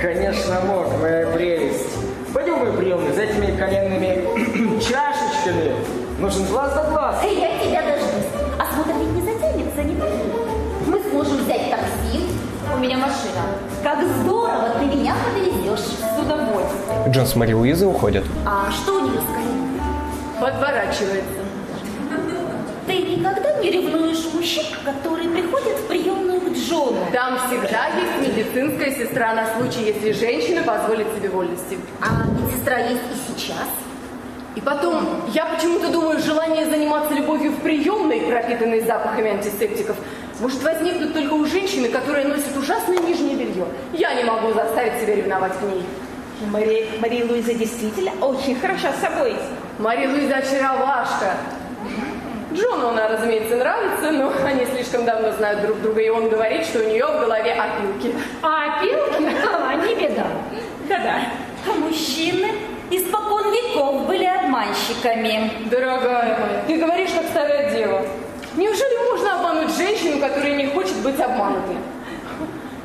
Конечно, 0.00 0.60
мог, 0.66 0.98
моя 1.00 1.26
прелесть. 1.26 2.03
Пойдем 2.34 2.56
в 2.56 2.58
мою 2.62 2.72
приемную 2.72 3.14
за 3.14 3.22
этими 3.22 3.56
коленными 3.56 4.80
чашечками. 4.80 5.72
Нужен 6.18 6.44
глаз 6.46 6.74
за 6.74 6.82
глаз. 6.90 7.22
Эй, 7.22 7.38
я 7.38 7.58
тебя 7.60 7.82
дождусь. 7.82 8.26
Осмотр 8.58 8.98
ведь 8.98 9.12
не 9.12 9.22
затянется, 9.22 9.82
не 9.84 9.94
так? 9.94 10.10
Мы 10.88 11.00
сможем 11.10 11.36
взять 11.44 11.70
такси. 11.70 12.26
У 12.74 12.78
меня 12.80 12.98
машина. 12.98 13.40
Как 13.84 14.00
здорово, 14.04 14.70
ты 14.80 14.86
меня 14.86 15.14
подвезешь. 15.24 15.78
С 15.78 16.18
удовольствием. 16.18 17.12
Джон 17.12 17.26
с 17.26 17.36
Мари 17.36 17.52
Луизой 17.52 17.86
уходят. 17.88 18.24
А 18.44 18.68
что 18.72 18.96
у 18.96 19.00
нее 19.02 19.20
с 19.20 19.32
коленом? 19.32 19.80
Подворачивается. 20.40 21.43
Ты 22.86 22.98
никогда 22.98 23.58
не 23.60 23.70
ревнуешь 23.70 24.24
мужчин, 24.34 24.64
которые 24.84 25.28
приходят 25.30 25.78
в 25.78 25.86
приемную 25.86 26.40
к 26.40 26.50
Джону? 26.50 26.98
Там 27.12 27.38
всегда 27.46 27.86
есть 27.88 28.28
медицинская 28.28 28.90
сестра 28.90 29.34
на 29.34 29.46
случай, 29.54 29.84
если 29.86 30.12
женщина 30.12 30.62
позволит 30.62 31.06
себе 31.16 31.30
вольности. 31.30 31.78
А 32.00 32.26
медсестра 32.26 32.78
есть 32.78 33.02
и 33.10 33.32
сейчас. 33.32 33.68
И 34.54 34.60
потом, 34.60 35.22
я 35.32 35.46
почему-то 35.46 35.88
думаю, 35.88 36.20
желание 36.20 36.66
заниматься 36.66 37.14
любовью 37.14 37.52
в 37.52 37.60
приемной, 37.60 38.20
пропитанной 38.20 38.80
запахами 38.80 39.30
антисептиков, 39.30 39.96
может 40.40 40.62
возникнуть 40.62 41.14
только 41.14 41.32
у 41.32 41.44
женщины, 41.46 41.88
которая 41.88 42.26
носит 42.26 42.56
ужасное 42.56 42.98
нижнее 42.98 43.36
белье. 43.36 43.66
Я 43.92 44.14
не 44.14 44.24
могу 44.24 44.52
заставить 44.52 45.00
себя 45.00 45.16
ревновать 45.16 45.58
к 45.58 45.62
ней. 45.62 45.82
Мари, 46.50 46.88
Мария 47.00 47.24
Луиза 47.24 47.54
действительно 47.54 48.12
очень 48.20 48.60
хороша 48.60 48.92
собой. 49.00 49.34
Мария 49.78 50.08
Луиза 50.08 50.36
очаровашка. 50.36 51.36
Джону 52.54 52.88
она, 52.88 53.08
разумеется, 53.08 53.56
нравится, 53.56 54.10
но 54.12 54.32
они 54.44 54.64
слишком 54.66 55.04
давно 55.04 55.32
знают 55.32 55.62
друг 55.62 55.80
друга, 55.82 56.00
и 56.00 56.08
он 56.08 56.28
говорит, 56.28 56.64
что 56.64 56.80
у 56.80 56.88
нее 56.88 57.04
в 57.06 57.20
голове 57.20 57.52
опилки. 57.52 58.14
А 58.42 58.78
опилки? 58.78 59.28
А, 59.52 59.74
не 59.74 59.94
беда. 59.94 60.26
Да-да. 60.88 61.16
А 61.66 61.78
мужчины 61.78 62.52
испокон 62.90 63.52
веков 63.52 64.06
были 64.06 64.24
обманщиками. 64.24 65.50
Дорогая 65.70 66.38
моя, 66.38 66.62
ты 66.66 66.76
говоришь, 66.76 67.10
как 67.10 67.26
старая 67.26 67.70
дева. 67.70 68.02
Неужели 68.56 69.10
можно 69.10 69.34
обмануть 69.34 69.76
женщину, 69.76 70.20
которая 70.20 70.54
не 70.54 70.66
хочет 70.66 70.96
быть 70.98 71.18
обманутой? 71.18 71.76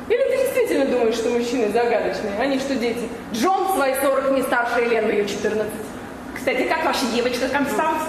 Или 0.08 0.22
ты 0.24 0.38
действительно 0.44 0.86
думаешь, 0.86 1.14
что 1.14 1.28
мужчины 1.30 1.68
загадочные? 1.68 2.32
Они 2.40 2.58
что, 2.58 2.74
дети? 2.74 3.08
Джон 3.32 3.68
в 3.68 3.74
свои 3.76 3.94
40 4.02 4.32
не 4.32 4.42
старше 4.42 4.80
Елен, 4.80 5.06
в 5.06 5.10
ее 5.10 5.28
14. 5.28 5.72
Кстати, 6.34 6.62
как 6.64 6.84
ваша 6.84 7.06
девочка 7.14 7.48
Констанс? 7.48 8.02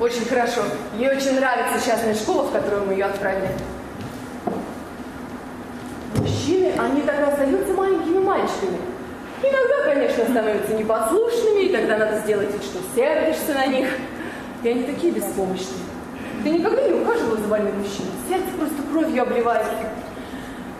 Очень 0.00 0.26
хорошо. 0.26 0.62
Ей 0.96 1.08
очень 1.08 1.34
нравится 1.34 1.84
частная 1.84 2.14
школа, 2.14 2.44
в 2.44 2.52
которую 2.52 2.86
мы 2.86 2.92
ее 2.92 3.06
отправили. 3.06 3.50
Мужчины, 6.16 6.72
они 6.78 7.02
так 7.02 7.26
остаются 7.26 7.72
маленькими 7.74 8.18
мальчиками. 8.20 8.78
Иногда, 9.42 9.92
конечно, 9.92 10.24
становятся 10.24 10.74
непослушными, 10.74 11.62
и 11.62 11.72
тогда 11.72 11.98
надо 11.98 12.20
сделать 12.20 12.52
вид, 12.52 12.62
что 12.62 12.78
сердишься 12.94 13.54
на 13.54 13.66
них. 13.66 13.88
И 14.62 14.68
они 14.68 14.84
такие 14.84 15.12
беспомощные. 15.12 15.82
Ты 16.44 16.50
никогда 16.50 16.82
не 16.82 16.92
ухаживала 16.92 17.36
за 17.36 17.48
больным 17.48 17.78
мужчиной? 17.78 18.12
Сердце 18.28 18.46
просто 18.56 18.76
кровью 18.92 19.22
обливается. 19.22 19.72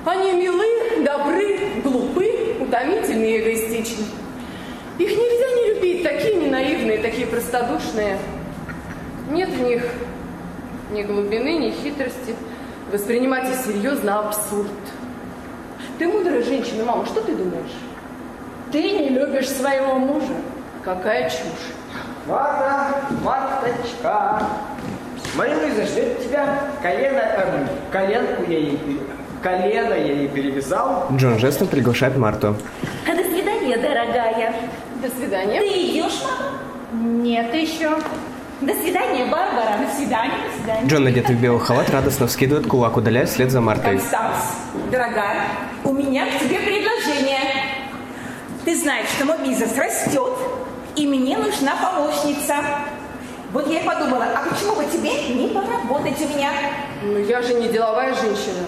Они 0.04 0.33
милы, 0.33 0.64
добры, 1.04 1.59
глупы, 1.83 2.57
утомительны 2.61 3.24
и 3.24 3.40
эгоистичны. 3.40 4.04
Их 4.98 5.11
нельзя 5.11 5.57
не 5.57 5.74
любить, 5.74 6.02
такие 6.04 6.35
не 6.37 6.48
наивные, 6.48 6.98
такие 6.98 7.26
простодушные. 7.26 8.16
Нет 9.30 9.48
в 9.50 9.60
них 9.62 9.82
ни 10.92 11.02
глубины, 11.02 11.58
ни 11.58 11.70
хитрости. 11.70 12.34
Воспринимать 12.92 13.48
их 13.50 13.56
серьезно 13.64 14.20
абсурд. 14.20 14.70
Ты 15.98 16.08
мудрая 16.08 16.42
женщина, 16.42 16.84
мама, 16.84 17.04
что 17.06 17.20
ты 17.20 17.34
думаешь? 17.34 17.74
Ты 18.72 18.82
не 18.82 19.08
любишь 19.10 19.48
своего 19.48 19.94
мужа. 19.94 20.32
Какая 20.84 21.28
чушь. 21.28 21.74
Марта, 22.26 22.94
Марточка. 23.22 24.42
Мария 25.36 25.56
Луиза 25.58 25.86
ждет 25.86 26.22
тебя. 26.24 26.60
Колено, 26.82 27.18
эм, 27.18 27.68
коленку 27.92 28.42
я 28.50 28.58
ей, 28.58 28.76
пере- 28.76 29.00
колено 29.42 29.94
я 29.94 30.12
ей 30.14 30.28
перевязал. 30.28 31.06
Джон 31.14 31.38
жестом 31.38 31.68
приглашает 31.68 32.16
Марту. 32.16 32.56
А 33.06 33.14
До 33.16 33.22
свидания, 33.24 33.76
дорогая. 33.76 34.54
До 35.02 35.08
свидания. 35.10 35.60
Ты 35.60 35.66
идешь, 35.66 36.22
мама? 36.22 37.02
Нет 37.22 37.54
еще. 37.54 37.90
До 38.61 38.75
свидания, 38.75 39.25
Барбара. 39.27 39.79
До 39.79 39.97
свидания, 39.97 40.35
до 40.44 40.57
свидания. 40.59 40.88
Джон, 40.88 41.07
одетый 41.07 41.37
в 41.37 41.40
белый 41.40 41.61
халат, 41.61 41.88
радостно 41.90 42.27
вскидывает 42.27 42.66
кулак, 42.66 42.97
удаляясь 42.97 43.31
вслед 43.31 43.53
за 43.53 43.61
Мартой. 43.61 43.99
Констанс, 43.99 44.37
дорогая, 44.90 45.44
у 45.85 45.92
меня 45.92 46.27
к 46.27 46.40
тебе 46.40 46.59
предложение. 46.59 47.38
Ты 48.64 48.77
знаешь, 48.77 49.07
что 49.16 49.27
мой 49.27 49.38
бизнес 49.47 49.77
растет, 49.77 50.33
и 50.97 51.07
мне 51.07 51.38
нужна 51.38 51.77
помощница. 51.77 52.57
Вот 53.53 53.71
я 53.71 53.81
и 53.81 53.87
подумала, 53.87 54.27
а 54.35 54.49
почему 54.49 54.75
бы 54.75 54.85
тебе 54.87 55.35
не 55.35 55.49
поработать 55.55 56.21
у 56.21 56.37
меня? 56.37 56.51
Ну 57.05 57.16
я 57.16 57.40
же 57.40 57.55
не 57.55 57.68
деловая 57.68 58.12
женщина. 58.12 58.66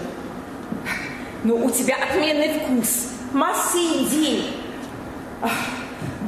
Ну, 1.43 1.65
у 1.65 1.69
тебя 1.69 1.97
отменный 1.97 2.59
вкус, 2.59 3.09
масса 3.33 3.77
идей. 3.77 4.55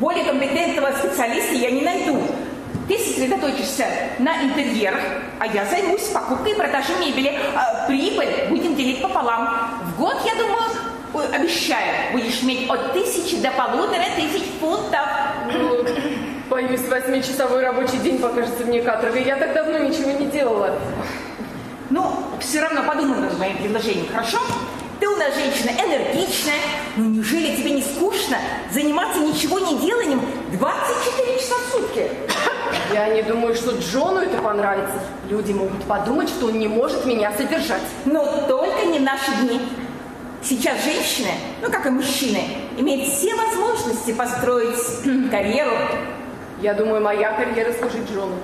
Более 0.02 0.26
компетентного 0.26 0.91
специалиста 0.97 1.54
я 1.54 1.71
не 1.71 1.82
найду. 1.82 2.19
Ты 2.87 2.97
сосредоточишься 2.97 3.85
на 4.19 4.43
интерьерах, 4.43 4.99
а 5.39 5.47
я 5.47 5.65
займусь 5.65 6.09
покупкой 6.09 6.51
и 6.51 6.55
продажей 6.55 6.95
мебели. 6.99 7.39
А, 7.55 7.85
прибыль 7.87 8.47
будем 8.49 8.75
делить 8.75 9.01
пополам. 9.01 9.79
В 9.83 9.99
год, 9.99 10.17
я 10.25 10.35
думаю, 10.35 10.63
обещаю, 11.33 12.11
будешь 12.11 12.43
иметь 12.43 12.69
от 12.69 12.91
тысячи 12.93 13.37
до 13.37 13.51
полутора 13.51 14.03
тысяч 14.15 14.43
фунтов. 14.59 15.07
Ну, 15.53 15.85
боюсь, 16.49 16.81
восьмичасовой 16.89 17.63
рабочий 17.63 17.97
день 17.97 18.19
покажется 18.19 18.65
мне 18.65 18.81
каторгой. 18.81 19.23
Я 19.23 19.37
так 19.37 19.53
давно 19.53 19.77
ничего 19.77 20.11
не 20.11 20.25
делала. 20.25 20.77
Ну, 21.89 22.11
все 22.39 22.61
равно 22.61 22.83
подумай 22.83 23.19
над 23.19 23.37
моим 23.39 23.57
предложением, 23.57 24.07
хорошо? 24.11 24.39
Ты 24.99 25.08
у 25.08 25.15
нас 25.15 25.34
женщина 25.36 25.71
энергичная. 25.71 26.60
Ну, 26.95 27.06
неужели 27.06 27.56
тебе 27.56 27.71
не 27.71 27.82
скучно 27.82 28.38
заниматься 28.71 29.19
ничего 29.19 29.60
не 29.60 29.77
деланием 29.79 30.21
24 30.51 31.39
часа 31.39 31.56
в 31.56 31.71
сутки? 31.71 32.08
Я 32.93 33.10
не 33.10 33.23
думаю, 33.23 33.56
что 33.56 33.71
Джону 33.71 34.19
это 34.19 34.38
понравится. 34.41 34.99
Люди 35.29 35.51
могут 35.51 35.84
подумать, 35.84 36.29
что 36.29 36.47
он 36.47 36.60
не 36.60 36.67
может 36.67 37.06
меня 37.06 37.32
содержать. 37.32 37.82
Но 38.06 38.25
только 38.47 38.86
не 38.86 38.99
в 38.99 39.01
наши 39.01 39.32
дни. 39.41 39.60
Сейчас 40.43 40.84
женщины, 40.84 41.32
ну 41.62 41.71
как 41.71 41.86
и 41.86 41.89
мужчины, 41.89 42.43
имеют 42.77 43.08
все 43.08 43.34
возможности 43.34 44.12
построить 44.12 44.77
карьеру. 45.32 45.71
Я 46.62 46.73
думаю, 46.73 47.01
моя 47.01 47.32
карьера 47.34 47.73
служит 47.73 48.10
Джону. 48.12 48.36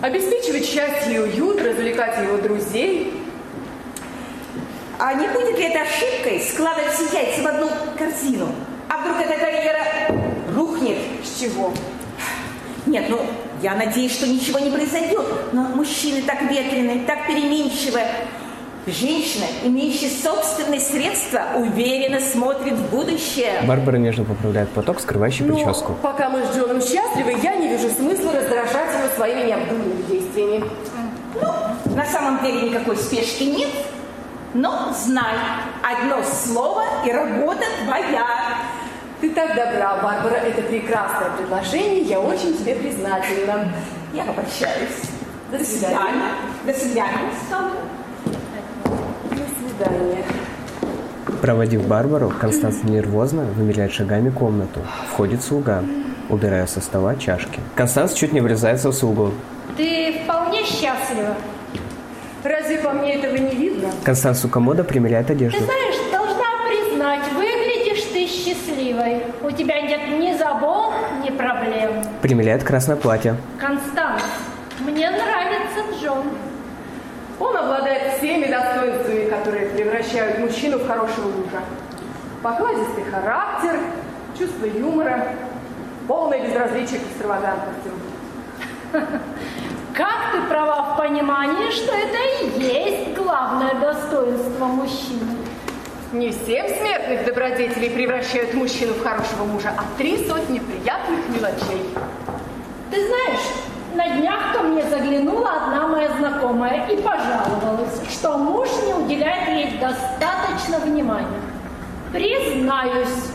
Обеспечивать 0.00 0.66
счастье 0.66 1.14
и 1.14 1.18
уют, 1.18 1.62
развлекать 1.62 2.18
его 2.24 2.38
друзей. 2.38 3.21
А 5.04 5.14
не 5.14 5.26
будет 5.26 5.58
ли 5.58 5.64
это 5.64 5.80
ошибкой 5.80 6.40
складывать 6.40 6.92
все 6.92 7.06
яйца 7.06 7.42
в 7.42 7.46
одну 7.48 7.68
корзину? 7.98 8.46
А 8.88 8.98
вдруг 8.98 9.16
эта 9.20 9.36
карьера 9.36 9.80
рухнет? 10.54 10.96
С 11.24 11.40
чего? 11.40 11.72
Нет, 12.86 13.06
ну, 13.08 13.18
я 13.62 13.74
надеюсь, 13.74 14.12
что 14.12 14.28
ничего 14.28 14.60
не 14.60 14.70
произойдет. 14.70 15.26
Но 15.52 15.62
мужчины 15.62 16.22
так 16.22 16.42
ветреные, 16.42 17.00
так 17.04 17.26
переменчивы. 17.26 17.98
Женщина, 18.86 19.46
имеющая 19.64 20.08
собственные 20.08 20.78
средства, 20.78 21.46
уверенно 21.56 22.20
смотрит 22.20 22.74
в 22.74 22.90
будущее. 22.90 23.60
Барбара 23.64 23.96
нежно 23.96 24.24
поправляет 24.24 24.68
платок, 24.68 25.00
скрывающий 25.00 25.44
Ну, 25.44 25.56
прическу. 25.56 25.96
пока 26.00 26.28
мы 26.28 26.44
с 26.46 26.56
Джоном 26.56 26.80
счастливы, 26.80 27.34
я 27.42 27.56
не 27.56 27.66
вижу 27.66 27.88
смысла 27.90 28.30
раздражать 28.32 28.94
его 28.96 29.12
своими 29.16 29.48
необдуманными 29.48 30.02
действиями. 30.02 30.64
Ну, 31.40 31.96
на 31.96 32.06
самом 32.06 32.44
деле 32.44 32.70
никакой 32.70 32.96
спешки 32.96 33.42
нет. 33.42 33.68
Но 34.54 34.92
знай, 34.94 35.34
одно 35.82 36.22
слово 36.22 36.82
и 37.06 37.10
работа 37.10 37.64
твоя. 37.84 38.26
Ты 39.20 39.30
так 39.30 39.54
добра, 39.54 39.96
Барбара, 40.02 40.34
это 40.34 40.62
прекрасное 40.62 41.30
предложение, 41.38 42.02
я 42.02 42.20
очень 42.20 42.56
тебе 42.58 42.74
признательна. 42.74 43.72
Я 44.12 44.24
обращаюсь. 44.24 45.08
До 45.50 45.64
свидания. 45.64 46.32
До 46.66 46.72
свидания. 46.74 47.30
До 49.30 49.36
свидания. 49.86 50.24
Проводив 51.40 51.86
Барбару, 51.86 52.30
Констанс 52.30 52.82
нервозно 52.84 53.44
вымеряет 53.44 53.92
шагами 53.92 54.28
комнату. 54.30 54.80
Входит 55.10 55.42
слуга, 55.42 55.82
убирая 56.28 56.66
со 56.66 56.80
стола 56.80 57.16
чашки. 57.16 57.60
Констанс 57.74 58.12
чуть 58.12 58.32
не 58.32 58.40
врезается 58.40 58.90
в 58.90 58.92
слугу. 58.92 59.32
Ты 59.76 60.20
вполне 60.24 60.62
счастлива. 60.64 61.36
Разве 62.44 62.78
по 62.78 62.90
мне 62.90 63.14
этого 63.14 63.36
не 63.36 63.54
видно? 63.54 63.90
Констанс 64.04 64.44
у 64.44 64.48
комода 64.48 64.82
примеряет 64.84 65.28
Ты 65.28 65.34
одежду. 65.34 65.58
знаешь, 65.64 65.96
должна 66.10 66.44
признать, 66.68 67.32
выглядишь 67.32 68.02
ты 68.12 68.26
счастливой. 68.26 69.22
У 69.42 69.50
тебя 69.50 69.80
нет 69.80 70.00
ни 70.18 70.36
забот, 70.36 70.92
ни 71.24 71.30
проблем. 71.30 72.02
Примеряет 72.20 72.64
красное 72.64 72.96
платье. 72.96 73.36
Констанс, 73.60 74.22
мне 74.80 75.08
нравится 75.10 75.80
Джон. 76.00 76.24
Он 77.38 77.56
обладает 77.56 78.18
всеми 78.18 78.46
достоинствами, 78.46 79.28
которые 79.28 79.66
превращают 79.70 80.38
мужчину 80.38 80.78
в 80.78 80.86
хорошего 80.86 81.28
мужа. 81.28 81.60
Покладистый 82.42 83.04
характер, 83.04 83.78
чувство 84.36 84.66
юмора, 84.66 85.28
полное 86.08 86.44
безразличие 86.44 86.98
к 87.00 87.02
экстравагантностям. 87.04 87.92
Как 89.94 90.32
ты 90.32 90.40
права 90.48 90.94
в 90.94 90.96
понимании, 90.96 91.70
что 91.70 91.92
это 91.92 92.16
и 92.40 92.62
есть 92.62 93.14
главное 93.14 93.74
достоинство 93.74 94.64
мужчины? 94.64 95.36
Не 96.12 96.32
семь 96.32 96.66
смертных 96.78 97.26
добродетелей 97.26 97.90
превращают 97.90 98.54
мужчину 98.54 98.94
в 98.94 99.02
хорошего 99.02 99.44
мужа, 99.44 99.74
а 99.76 99.82
три 99.98 100.26
сотни 100.26 100.60
приятных 100.60 101.28
мелочей. 101.28 101.90
Ты 102.90 103.06
знаешь, 103.06 103.40
на 103.94 104.08
днях 104.16 104.54
ко 104.54 104.62
мне 104.62 104.82
заглянула 104.84 105.50
одна 105.50 105.88
моя 105.88 106.10
знакомая 106.16 106.86
и 106.88 106.96
пожаловалась, 106.96 108.00
что 108.10 108.38
муж 108.38 108.68
не 108.86 108.94
уделяет 108.94 109.48
ей 109.48 109.78
достаточно 109.78 110.78
внимания. 110.78 111.42
Признаюсь, 112.12 113.26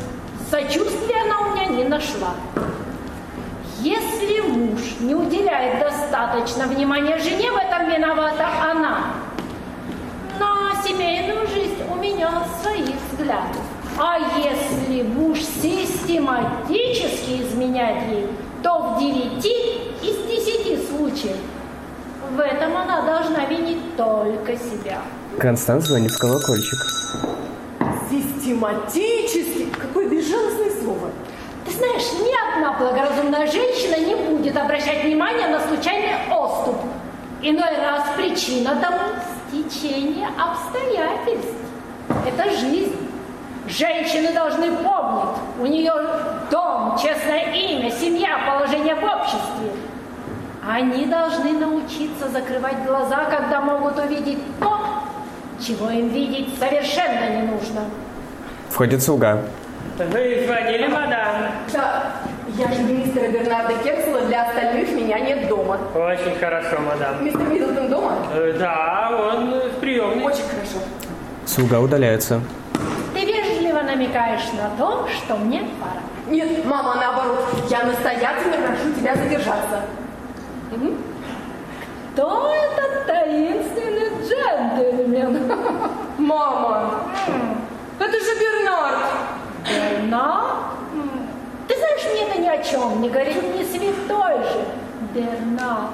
сочувствия 0.50 1.22
она 1.24 1.40
у 1.42 1.56
меня 1.56 1.66
не 1.68 1.84
нашла. 1.84 2.34
Если 3.88 4.42
муж 4.42 4.82
не 5.00 5.16
уделяет 5.16 5.80
достаточно 5.80 6.68
внимания 6.68 7.18
жене, 7.20 7.50
в 7.50 7.56
этом 7.56 7.90
виновата 7.90 8.46
она. 8.70 9.14
На 10.38 10.76
семейную 10.84 11.48
жизнь 11.48 11.78
у 11.90 11.96
меня 11.96 12.44
свои 12.62 12.84
взгляды. 12.84 13.60
А 13.98 14.18
если 14.38 15.04
муж 15.04 15.40
систематически 15.40 17.44
изменяет 17.44 18.12
ей, 18.12 18.28
то 18.62 18.78
в 18.78 19.00
девяти 19.00 19.56
из 20.04 20.18
десяти 20.28 20.86
случаев 20.86 21.38
в 22.36 22.40
этом 22.42 22.76
она 22.76 23.04
должна 23.04 23.46
винить 23.46 23.96
только 23.96 24.58
себя. 24.58 25.00
Констанс 25.40 25.86
звонит 25.86 26.12
в 26.12 26.20
колокольчик. 26.20 26.80
Систематически. 28.10 29.68
Какое 29.80 30.10
безжалостное 30.10 30.72
слово. 30.84 31.10
Ты 31.68 31.74
знаешь, 31.74 32.14
ни 32.14 32.56
одна 32.56 32.72
благоразумная 32.80 33.46
женщина 33.46 33.98
не 33.98 34.16
будет 34.16 34.56
обращать 34.56 35.04
внимание 35.04 35.48
на 35.48 35.60
случайный 35.60 36.14
оступ. 36.32 36.78
Иной 37.42 37.78
раз 37.78 38.04
причина 38.16 38.78
тому 38.82 39.00
стечение 39.50 40.30
обстоятельств. 40.38 41.54
Это 42.26 42.50
жизнь. 42.52 42.96
Женщины 43.68 44.32
должны 44.32 44.72
помнить, 44.78 45.38
у 45.60 45.66
нее 45.66 45.92
дом, 46.50 46.98
честное 46.98 47.52
имя, 47.52 47.92
семья, 47.92 48.40
положение 48.48 48.96
в 48.96 49.04
обществе. 49.04 49.72
Они 50.66 51.06
должны 51.06 51.52
научиться 51.52 52.30
закрывать 52.30 52.86
глаза, 52.86 53.26
когда 53.26 53.60
могут 53.60 54.00
увидеть 54.00 54.40
то, 54.62 54.80
чего 55.60 55.90
им 55.90 56.08
видеть 56.08 56.58
совершенно 56.58 57.30
не 57.30 57.52
нужно. 57.52 57.82
Входит 58.70 59.04
слуга. 59.04 59.44
Вы 59.98 60.44
звонили, 60.46 60.88
мадам? 60.88 61.52
Да, 61.74 62.04
я 62.56 62.68
же 62.72 62.84
мистера 62.84 63.30
Бернарда 63.30 63.74
Кексела, 63.84 64.22
для 64.22 64.44
остальных 64.48 64.92
меня 64.92 65.20
нет 65.20 65.48
дома. 65.48 65.80
Очень 65.96 66.38
хорошо, 66.40 66.78
мадам. 66.82 67.26
Мистер 67.26 67.42
Миддлтон 67.48 67.90
дома? 67.90 68.14
Э, 68.34 68.54
Да, 68.60 69.10
он 69.34 69.50
в 69.60 69.80
приемной. 69.80 70.24
Очень 70.24 70.44
хорошо. 70.44 70.86
Слуга 71.46 71.80
удаляется. 71.80 72.42
Ты 73.14 73.26
вежливо 73.26 73.82
намекаешь 73.82 74.52
на 74.54 74.70
то, 74.78 75.08
что 75.08 75.36
мне 75.36 75.62
пора. 75.80 76.02
Нет, 76.28 76.64
мама, 76.66 76.96
наоборот, 76.96 77.40
я 77.70 77.84
настоятельно 77.84 78.58
прошу 78.68 78.94
тебя 78.94 79.16
задержаться. 79.16 79.82
Мгм. 80.72 80.98
Кто 82.14 82.54
этот 82.54 83.08
таинственный 83.08 84.10
джентльмен? 84.22 85.52
Мама, 86.20 87.02
это 88.00 88.12
же 88.12 88.40
Бернард. 88.40 88.98
Бернард? 89.68 90.48
М, 90.94 91.28
Ты 91.68 91.76
знаешь, 91.76 92.06
мне 92.12 92.24
это 92.30 92.40
ни 92.42 92.48
о 92.48 92.64
чем 92.64 93.02
не 93.02 93.10
говорит, 93.10 93.36
не 93.56 93.64
святой 93.66 94.38
же. 94.44 94.66
Бернард. 95.14 95.90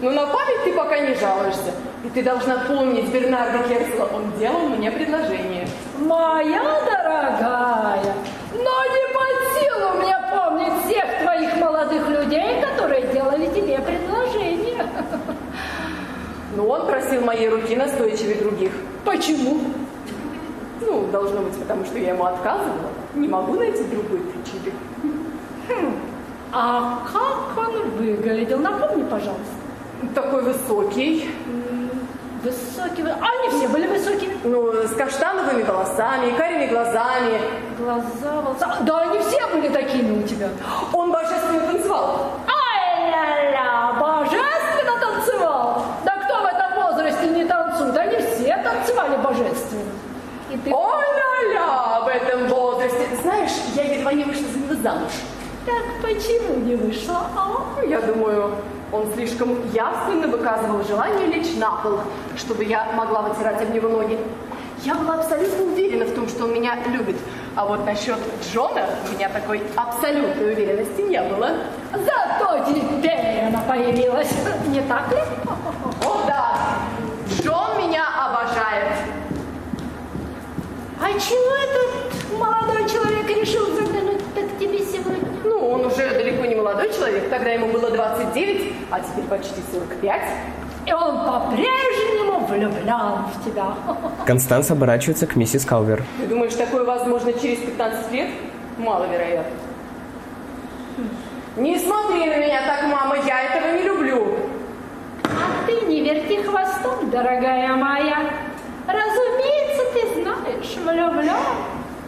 Ну, 0.00 0.10
на 0.10 0.26
память 0.26 0.64
ты 0.64 0.72
пока 0.72 0.98
не 0.98 1.14
жалуешься. 1.14 1.72
И 2.04 2.08
ты 2.08 2.22
должна 2.22 2.56
помнить 2.66 3.08
Бернарда 3.12 3.58
Керсела. 3.68 4.08
Он 4.14 4.32
делал 4.38 4.60
мне 4.70 4.90
предложение. 4.90 5.68
Моя 5.98 6.62
дорогая, 6.86 8.14
но 8.54 8.84
не 8.84 9.14
под 9.14 9.60
силу 9.60 10.02
мне 10.02 10.16
помнить 10.32 10.72
всех 10.86 11.04
твоих 11.22 11.54
молодых 11.56 12.08
людей, 12.08 12.62
которые 12.62 13.02
делали 13.12 13.46
тебе 13.48 13.78
предложение. 13.80 14.86
Но 16.56 16.66
он 16.66 16.86
просил 16.86 17.20
моей 17.22 17.48
руки 17.50 17.76
настойчивее 17.76 18.36
других. 18.36 18.72
Почему? 19.04 19.60
Ну, 20.80 21.06
должно 21.12 21.42
быть, 21.42 21.56
потому 21.58 21.84
что 21.84 21.98
я 21.98 22.08
ему 22.14 22.24
отказывала. 22.24 22.88
Не 23.14 23.28
могу 23.28 23.54
найти 23.54 23.82
другой 23.84 24.20
причины. 24.20 24.72
А 26.52 26.98
как 27.12 27.58
он 27.66 27.90
выглядел? 27.90 28.58
Напомни, 28.58 29.04
пожалуйста. 29.04 29.44
Такой 30.14 30.42
высокий. 30.42 31.30
Высокий. 32.42 33.02
вы- 33.02 33.10
А 33.10 33.26
они 33.40 33.48
все 33.50 33.68
были 33.68 33.86
высокими. 33.86 34.36
Ну, 34.44 34.72
с 34.72 34.92
каштановыми 34.96 35.62
волосами, 35.62 36.30
карими 36.36 36.66
глазами. 36.66 37.38
Глаза, 37.78 38.40
волоса. 38.42 38.76
Да, 38.80 39.00
они 39.00 39.18
все 39.20 39.46
были 39.48 39.68
такими 39.68 40.18
у 40.18 40.26
тебя. 40.26 40.48
Он 40.92 41.12
божественно 41.12 41.60
танцевал. 41.60 42.30
Ай-ля-ля, 42.48 43.92
божественно 44.00 44.98
танцевал. 45.00 45.84
Да 46.04 46.12
кто 46.16 46.40
в 46.42 46.46
этом 46.46 46.82
возрасте 46.82 47.28
не 47.28 47.44
танцует? 47.44 47.96
Они 47.96 48.16
все 48.16 48.56
танцевали 48.64 49.16
божественно. 49.18 49.92
И 50.50 50.56
ты... 50.56 50.70
О-ля-ля, 51.40 52.00
в 52.04 52.08
этом 52.08 52.48
возрасте. 52.48 53.08
Знаешь, 53.22 53.52
я 53.74 53.82
едва 53.94 54.12
не 54.12 54.24
вышла 54.24 54.46
за 54.48 54.58
него 54.58 54.74
замуж. 54.82 55.12
Так 55.66 55.84
почему 56.02 56.56
не 56.60 56.74
вышла? 56.74 57.26
А? 57.36 57.82
Я 57.86 58.00
думаю, 58.00 58.56
он 58.92 59.12
слишком 59.14 59.56
явственно 59.72 60.26
выказывал 60.28 60.82
желание 60.84 61.26
лечь 61.26 61.56
на 61.56 61.72
пол, 61.82 62.00
чтобы 62.36 62.64
я 62.64 62.92
могла 62.94 63.22
вытирать 63.22 63.62
об 63.62 63.72
него 63.74 63.88
ноги. 63.88 64.18
Я 64.82 64.94
была 64.94 65.16
абсолютно 65.16 65.64
уверена 65.64 66.06
в 66.06 66.14
том, 66.14 66.28
что 66.28 66.44
он 66.44 66.54
меня 66.54 66.76
любит. 66.86 67.16
А 67.54 67.66
вот 67.66 67.84
насчет 67.84 68.18
Джона 68.50 68.86
у 69.06 69.14
меня 69.14 69.28
такой 69.28 69.62
абсолютной 69.76 70.52
уверенности 70.52 71.02
не 71.02 71.20
было. 71.22 71.50
Зато 71.92 72.64
теперь 72.66 73.44
она 73.46 73.60
появилась. 73.68 74.32
Не 74.68 74.80
так 74.82 75.10
ли? 75.10 75.18
О 76.06 76.26
да, 76.26 76.56
Джон 77.42 77.78
меня 77.78 78.04
обожает. 78.26 79.09
А 81.02 81.08
чего 81.18 81.54
этот 81.56 82.38
молодой 82.38 82.86
человек 82.88 83.26
решил 83.28 83.66
заглянуть 83.74 84.20
к 84.34 84.58
тебе 84.58 84.78
сегодня? 84.80 85.30
Ну, 85.44 85.70
он 85.70 85.86
уже 85.86 86.10
далеко 86.10 86.44
не 86.44 86.54
молодой 86.54 86.92
человек, 86.92 87.30
тогда 87.30 87.50
ему 87.50 87.68
было 87.68 87.90
29, 87.90 88.72
а 88.90 89.00
теперь 89.00 89.24
почти 89.24 89.62
45. 89.72 90.22
И 90.86 90.92
он 90.92 91.24
по-прежнему 91.24 92.46
влюблен 92.46 93.24
в 93.34 93.44
тебя. 93.44 93.74
Констанс 94.26 94.70
оборачивается 94.70 95.26
к 95.26 95.36
миссис 95.36 95.64
Калвер. 95.64 96.02
Ты 96.18 96.26
думаешь, 96.26 96.54
такое 96.54 96.84
возможно 96.84 97.32
через 97.32 97.58
15 97.60 98.12
лет? 98.12 98.28
Маловероятно. 98.76 99.52
Не 101.56 101.78
смотри 101.78 102.26
на 102.26 102.36
меня 102.36 102.60
так, 102.66 102.90
мама, 102.92 103.16
я 103.26 103.42
этого 103.42 103.72
не 103.76 103.82
люблю. 103.82 104.36
А 105.24 105.66
ты 105.66 105.86
не 105.86 106.02
верти 106.02 106.42
хвостом, 106.42 107.10
дорогая 107.10 107.74
моя. 107.74 108.18
Влюблен? 110.60 111.36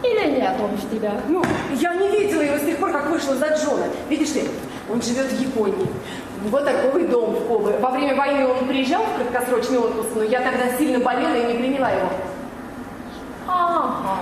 Или 0.03 0.31
нет 0.31 0.55
он 0.59 0.71
в 0.75 0.91
тебя? 0.91 1.13
Ну, 1.29 1.41
я 1.75 1.93
не 1.95 2.09
видела 2.09 2.41
его 2.41 2.57
с 2.57 2.61
тех 2.61 2.77
пор, 2.77 2.91
как 2.91 3.09
вышла 3.09 3.35
за 3.35 3.47
Джона. 3.55 3.85
Видишь 4.09 4.33
ли, 4.35 4.43
он 4.91 5.01
живет 5.01 5.27
в 5.27 5.39
Японии. 5.39 5.87
Вот 6.49 6.65
такой 6.65 7.07
дом 7.07 7.35
в 7.35 7.47
Кобе. 7.47 7.77
Во 7.79 7.89
время 7.91 8.15
войны 8.15 8.45
он 8.45 8.67
приезжал 8.67 9.03
в 9.03 9.15
краткосрочный 9.15 9.79
отпуск, 9.79 10.09
но 10.15 10.23
я 10.23 10.41
тогда 10.41 10.77
сильно 10.77 10.99
болела 10.99 11.35
и 11.35 11.53
не 11.53 11.59
приняла 11.59 11.89
его. 11.89 12.09
Ага. 13.47 14.17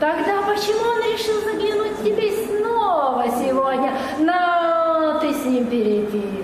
Тогда 0.00 0.42
почему 0.42 0.88
он 0.88 1.12
решил 1.12 1.40
заглянуть 1.44 1.96
к 1.98 2.02
тебе 2.02 2.32
снова 2.46 3.26
сегодня? 3.38 3.92
На, 4.18 5.18
ты 5.20 5.32
с 5.32 5.44
ним 5.44 5.66
переписываешь. 5.66 6.42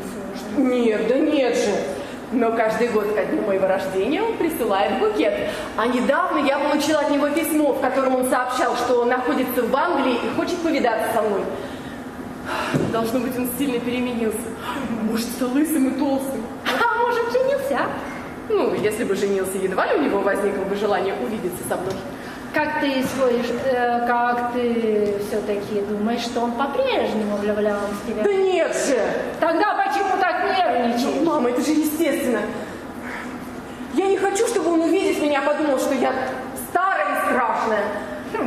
Нет, 0.56 1.08
да 1.08 1.18
нет 1.18 1.56
же. 1.56 1.97
Но 2.30 2.52
каждый 2.52 2.88
год 2.88 3.14
ко 3.14 3.24
дню 3.24 3.42
моего 3.42 3.66
рождения 3.66 4.22
он 4.22 4.36
присылает 4.36 4.98
букет. 4.98 5.50
А 5.76 5.86
недавно 5.86 6.44
я 6.44 6.58
получила 6.58 7.00
от 7.00 7.10
него 7.10 7.28
письмо, 7.30 7.72
в 7.72 7.80
котором 7.80 8.16
он 8.16 8.28
сообщал, 8.28 8.76
что 8.76 9.00
он 9.00 9.08
находится 9.08 9.62
в 9.62 9.74
Англии 9.74 10.14
и 10.14 10.36
хочет 10.36 10.58
повидаться 10.58 11.08
со 11.14 11.22
мной. 11.22 11.40
Должно 12.92 13.20
быть, 13.20 13.36
он 13.38 13.48
сильно 13.58 13.78
переменился. 13.78 14.38
Может, 15.02 15.26
стал 15.26 15.52
лысым 15.52 15.88
и 15.88 15.98
толстым. 15.98 16.42
А 16.66 16.98
может, 16.98 17.32
женился? 17.32 17.80
Ну, 18.50 18.74
если 18.74 19.04
бы 19.04 19.14
женился, 19.14 19.56
едва 19.58 19.86
ли 19.86 19.98
у 19.98 20.02
него 20.02 20.20
возникло 20.20 20.64
бы 20.64 20.76
желание 20.76 21.14
увидеться 21.22 21.62
со 21.68 21.76
мной. 21.76 21.94
Как 22.58 22.80
ты 22.80 23.00
исходишь, 23.00 23.46
э, 23.66 24.04
как 24.08 24.52
ты 24.52 25.14
все-таки 25.28 25.80
думаешь, 25.88 26.22
что 26.22 26.40
он 26.40 26.50
по-прежнему 26.50 27.36
влюблен 27.36 27.76
в 27.76 28.04
тебя? 28.04 28.24
Да 28.24 28.32
нет 28.34 28.74
же! 28.74 28.98
Тогда 29.38 29.76
почему 29.76 30.20
так 30.20 30.42
нервничаешь? 30.42 31.24
Мама, 31.24 31.50
это 31.50 31.60
же 31.60 31.70
естественно. 31.70 32.40
Я 33.94 34.06
не 34.06 34.16
хочу, 34.16 34.44
чтобы 34.48 34.72
он, 34.72 34.80
увидев 34.80 35.22
меня, 35.22 35.40
подумал, 35.42 35.78
что 35.78 35.94
я 35.94 36.12
старая 36.68 37.14
и 37.14 37.26
страшная. 37.26 37.84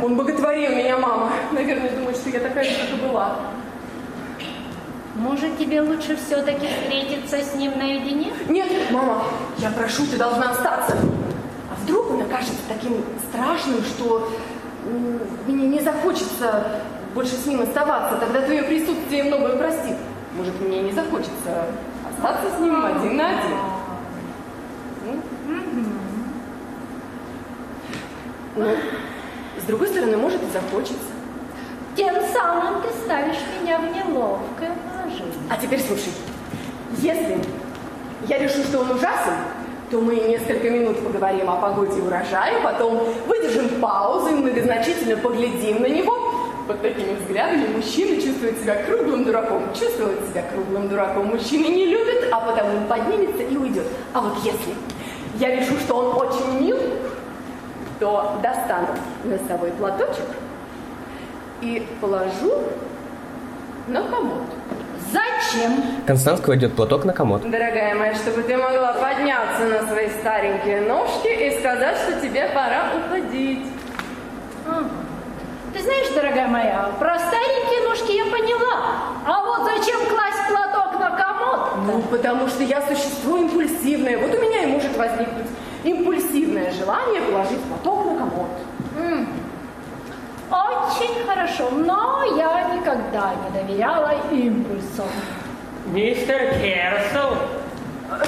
Он 0.04 0.18
боготворил 0.18 0.76
меня, 0.76 0.98
мама. 0.98 1.32
Наверное, 1.54 1.92
думает, 1.92 2.18
что 2.18 2.32
я 2.32 2.42
такая 2.42 2.66
же, 2.66 2.72
как 2.72 3.00
и 3.00 3.08
была. 3.08 3.38
Может, 5.16 5.58
тебе 5.58 5.80
лучше 5.80 6.18
все-таки 6.18 6.68
встретиться 6.68 7.38
с 7.38 7.56
ним 7.56 7.78
наедине? 7.78 8.34
Нет, 8.50 8.70
мама, 8.92 9.24
я 9.60 9.70
прошу, 9.70 10.06
ты 10.06 10.18
должна 10.18 10.52
остаться. 10.52 10.98
Вдруг 11.84 12.12
он 12.12 12.22
окажется 12.22 12.62
таким 12.68 13.04
страшным, 13.30 13.82
что 13.84 14.32
мне 15.48 15.68
не 15.68 15.80
захочется 15.80 16.82
больше 17.14 17.36
с 17.36 17.46
ним 17.46 17.62
оставаться. 17.62 18.18
Тогда 18.18 18.42
твое 18.42 18.64
присутствие 18.64 19.24
многое 19.24 19.58
простит. 19.58 19.98
Может, 20.36 20.60
мне 20.62 20.82
не 20.82 20.92
захочется 20.92 21.66
остаться 22.10 22.56
с 22.56 22.60
ним 22.60 22.86
один 22.86 23.18
на 23.18 23.30
один. 23.30 23.58
Ну, 28.56 28.66
с 29.62 29.64
другой 29.64 29.88
стороны, 29.88 30.18
может 30.18 30.42
и 30.44 30.52
захочется. 30.52 30.98
Тем 31.96 32.16
самым 32.34 32.82
ты 32.82 32.90
ставишь 33.04 33.38
меня 33.62 33.80
в 33.80 33.84
неловкое 33.84 34.72
положение. 34.90 35.34
А 35.50 35.58
теперь 35.58 35.82
слушай. 35.82 36.12
Если 36.98 37.40
я 38.28 38.38
решу, 38.40 38.64
что 38.64 38.80
он 38.80 38.92
ужасен, 38.92 39.34
то 39.92 40.00
мы 40.00 40.16
несколько 40.16 40.70
минут 40.70 41.04
поговорим 41.04 41.50
о 41.50 41.58
погоде 41.58 42.00
и 42.00 42.02
урожае, 42.02 42.62
потом 42.64 43.04
выдержим 43.28 43.82
паузу 43.82 44.30
и 44.30 44.36
многозначительно 44.36 45.18
поглядим 45.18 45.82
на 45.82 45.88
него. 45.88 46.18
Под 46.66 46.82
такими 46.82 47.14
взглядами 47.16 47.68
мужчина 47.76 48.22
чувствует 48.22 48.58
себя 48.60 48.84
круглым 48.84 49.26
дураком. 49.26 49.64
Чувствует 49.78 50.20
себя 50.30 50.44
круглым 50.54 50.88
дураком. 50.88 51.28
Мужчина 51.28 51.66
не 51.66 51.88
любит, 51.88 52.30
а 52.32 52.40
потому 52.40 52.78
он 52.78 52.88
поднимется 52.88 53.44
и 53.44 53.58
уйдет. 53.58 53.86
А 54.14 54.22
вот 54.22 54.38
если 54.44 54.74
я 55.40 55.54
решу, 55.54 55.78
что 55.80 55.96
он 55.96 56.26
очень 56.26 56.62
мил, 56.62 56.78
то 58.00 58.40
достану 58.42 58.88
носовой 59.26 59.72
платочек 59.72 60.26
и 61.62 61.86
положу 62.00 62.64
на 63.88 64.04
комод. 64.04 64.44
Зачем? 65.12 65.84
Констанс 66.08 66.40
кладет 66.42 66.74
платок 66.74 67.06
на 67.06 67.14
комод. 67.14 67.42
Дорогая 67.50 67.96
моя, 67.96 68.16
чтобы 68.16 68.44
ты 68.44 68.56
могла 68.58 68.94
подняться 68.94 69.66
на 69.66 69.88
свои 69.88 70.10
старенькие 70.10 70.82
ножки 70.82 71.28
и 71.28 71.60
сказать, 71.60 71.98
что 71.98 72.22
тебе 72.22 72.48
пора 72.54 72.92
уходить. 72.98 73.66
Ага. 74.68 74.90
Ты 75.74 75.82
знаешь, 75.82 76.10
дорогая 76.14 76.48
моя, 76.48 76.92
про 77.00 77.18
старенькие 77.18 77.88
ножки 77.88 78.12
я 78.12 78.26
поняла. 78.26 78.78
А 79.26 79.44
вот 79.46 79.64
зачем 79.64 80.00
класть 80.08 80.48
платок 80.50 81.00
на 81.00 81.12
комод? 81.12 81.70
Ну, 81.88 82.02
потому 82.10 82.48
что 82.48 82.64
я 82.64 82.82
существо 82.82 83.38
импульсивное. 83.38 84.18
Вот 84.18 84.34
у 84.34 84.42
меня 84.42 84.64
и 84.64 84.66
может 84.68 84.96
возникнуть 84.98 85.48
импульсивное 85.84 86.72
желание 86.72 87.22
положить 87.22 87.62
платок 87.64 88.06
на 88.06 88.18
комод. 88.18 88.50
Очень 90.52 91.26
хорошо, 91.26 91.70
но 91.72 92.24
я 92.38 92.76
никогда 92.76 93.32
не 93.36 93.60
доверяла 93.62 94.12
импульсам. 94.32 95.08
Мистер 95.86 96.40
Керсел. 96.62 97.38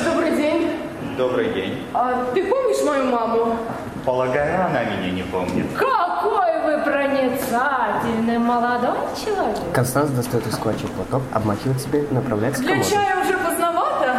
Добрый 0.06 0.32
день. 0.32 0.72
Добрый 1.18 1.54
день. 1.54 1.86
А 1.94 2.24
ты 2.34 2.44
помнишь 2.46 2.82
мою 2.86 3.06
маму? 3.12 3.58
Полагаю, 4.06 4.66
она 4.66 4.84
меня 4.86 5.12
не 5.12 5.24
помнит. 5.24 5.66
Какой 5.78 6.62
вы 6.62 6.82
проницательный 6.84 8.38
молодой 8.38 8.96
человек. 9.24 9.58
Констанс 9.74 10.10
достает 10.12 10.48
из 10.48 10.56
клатча 10.58 10.88
платок, 10.88 11.24
обмахивает 11.34 11.82
себе 11.82 12.04
и 12.10 12.14
направляется 12.14 12.62
к 12.62 12.66
Для 12.66 12.76
комоду. 12.76 12.90
чая 12.90 13.22
уже 13.22 13.38
поздновато. 13.38 14.16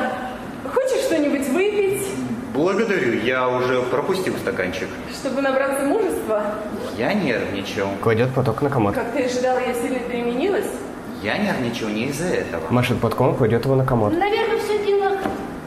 Хочешь 0.75 1.05
что-нибудь 1.07 1.49
выпить, 1.49 2.07
Благодарю, 2.75 3.21
я 3.21 3.49
уже 3.49 3.83
пропустил 3.83 4.37
стаканчик. 4.37 4.89
чтобы 5.13 5.43
набраться 5.43 5.85
мужества? 5.85 6.43
Я 6.99 7.13
нервничал. 7.15 7.87
Кладет 8.03 8.35
платок 8.35 8.63
на 8.63 8.71
комод. 8.71 8.95
Как 8.97 9.13
ты 9.13 9.25
ожидала, 9.27 9.61
я 9.61 9.73
сильно 9.75 10.01
переменилась? 10.01 10.67
Я 11.23 11.39
нервничал 11.39 11.87
не 11.89 12.07
из-за 12.07 12.27
этого. 12.27 12.63
Машет 12.71 12.99
платком, 12.99 13.37
кладет 13.37 13.65
его 13.65 13.77
на 13.77 13.85
комод. 13.87 14.13
Наверное, 14.13 14.59
все 14.59 14.85
дело 14.85 15.17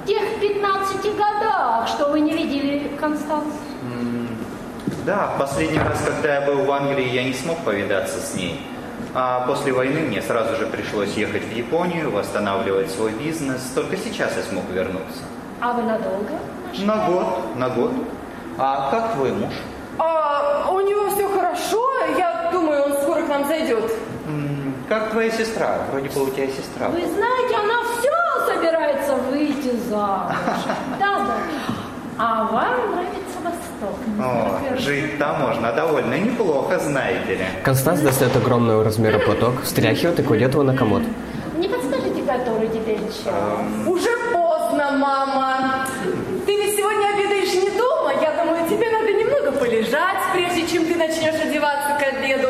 в 0.04 0.08
тех 0.08 0.22
15 0.42 1.16
годах, 1.16 1.88
что 1.88 2.10
вы 2.10 2.20
не 2.20 2.34
видели 2.34 2.92
Констанс. 3.00 3.54
Да, 5.06 5.28
в 5.36 5.40
последний 5.40 5.80
раз, 5.80 6.02
когда 6.06 6.36
я 6.40 6.42
был 6.42 6.66
в 6.66 6.72
Англии, 6.72 7.08
я 7.08 7.24
не 7.24 7.34
смог 7.34 7.60
повидаться 7.60 8.20
с 8.20 8.36
ней. 8.36 8.60
А 9.14 9.48
после 9.48 9.72
войны 9.72 10.02
мне 10.02 10.22
сразу 10.22 10.58
же 10.58 10.68
пришлось 10.68 11.14
ехать 11.14 11.44
в 11.46 11.56
Японию, 11.56 12.12
восстанавливать 12.12 12.92
свой 12.92 13.12
бизнес. 13.14 13.62
Только 13.74 13.96
сейчас 13.96 14.36
я 14.36 14.44
смог 14.44 14.66
вернуться. 14.70 15.22
А 15.62 15.72
вы 15.72 15.84
надолго? 15.84 16.34
На 16.80 17.08
год, 17.08 17.56
на 17.56 17.70
год. 17.70 17.92
А 18.58 18.90
как 18.92 19.14
твой 19.14 19.32
муж? 19.32 19.54
А, 20.00 20.70
у 20.72 20.80
него 20.82 21.10
все 21.10 21.28
хорошо, 21.30 21.84
я 22.18 22.50
думаю, 22.52 22.84
он 22.84 22.94
скоро 23.02 23.22
к 23.24 23.28
нам 23.30 23.48
зайдет. 23.48 23.92
Как 24.90 25.12
твоя 25.12 25.30
сестра? 25.32 25.80
Вроде 25.92 26.10
бы 26.10 26.24
у 26.24 26.30
тебя 26.30 26.48
сестра. 26.48 26.88
Вы 26.88 27.02
знаете, 27.08 27.56
она 27.56 27.84
все 28.00 28.54
собирается 28.54 29.16
выйти 29.30 29.76
замуж. 29.90 30.34
Да, 31.00 31.20
да. 31.20 31.34
А 32.20 32.44
вам 32.46 32.92
нравится 32.92 33.38
Восток. 33.44 34.00
О, 34.20 34.78
жить 34.78 35.20
там 35.20 35.42
можно 35.42 35.72
довольно 35.74 36.16
неплохо, 36.16 36.80
знаете 36.80 37.36
ли. 37.36 37.46
Констанс 37.64 38.00
достает 38.00 38.36
огромного 38.36 38.84
размера 38.84 39.20
платок, 39.20 39.62
встряхивает 39.64 40.20
и 40.20 40.24
кладет 40.24 40.54
его 40.54 40.64
на 40.64 40.76
комод. 40.76 41.04
Не 41.58 41.68
подскажите, 41.68 42.22
который 42.24 42.68
теперь 42.70 43.00
час? 43.08 43.34
Уже 43.86 44.10
поздно, 44.34 44.92
мама. 44.98 45.77
Ты 46.58 46.64
ведь 46.64 46.76
сегодня 46.76 47.14
обедаешь 47.14 47.54
не 47.54 47.70
дома. 47.70 48.14
Я 48.20 48.32
думаю, 48.44 48.68
тебе 48.68 48.90
надо 48.90 49.14
немного 49.14 49.52
полежать, 49.52 50.18
прежде 50.34 50.66
чем 50.66 50.86
ты 50.88 50.96
начнешь 50.96 51.40
одеваться 51.40 51.90
к 52.00 52.02
обеду. 52.02 52.50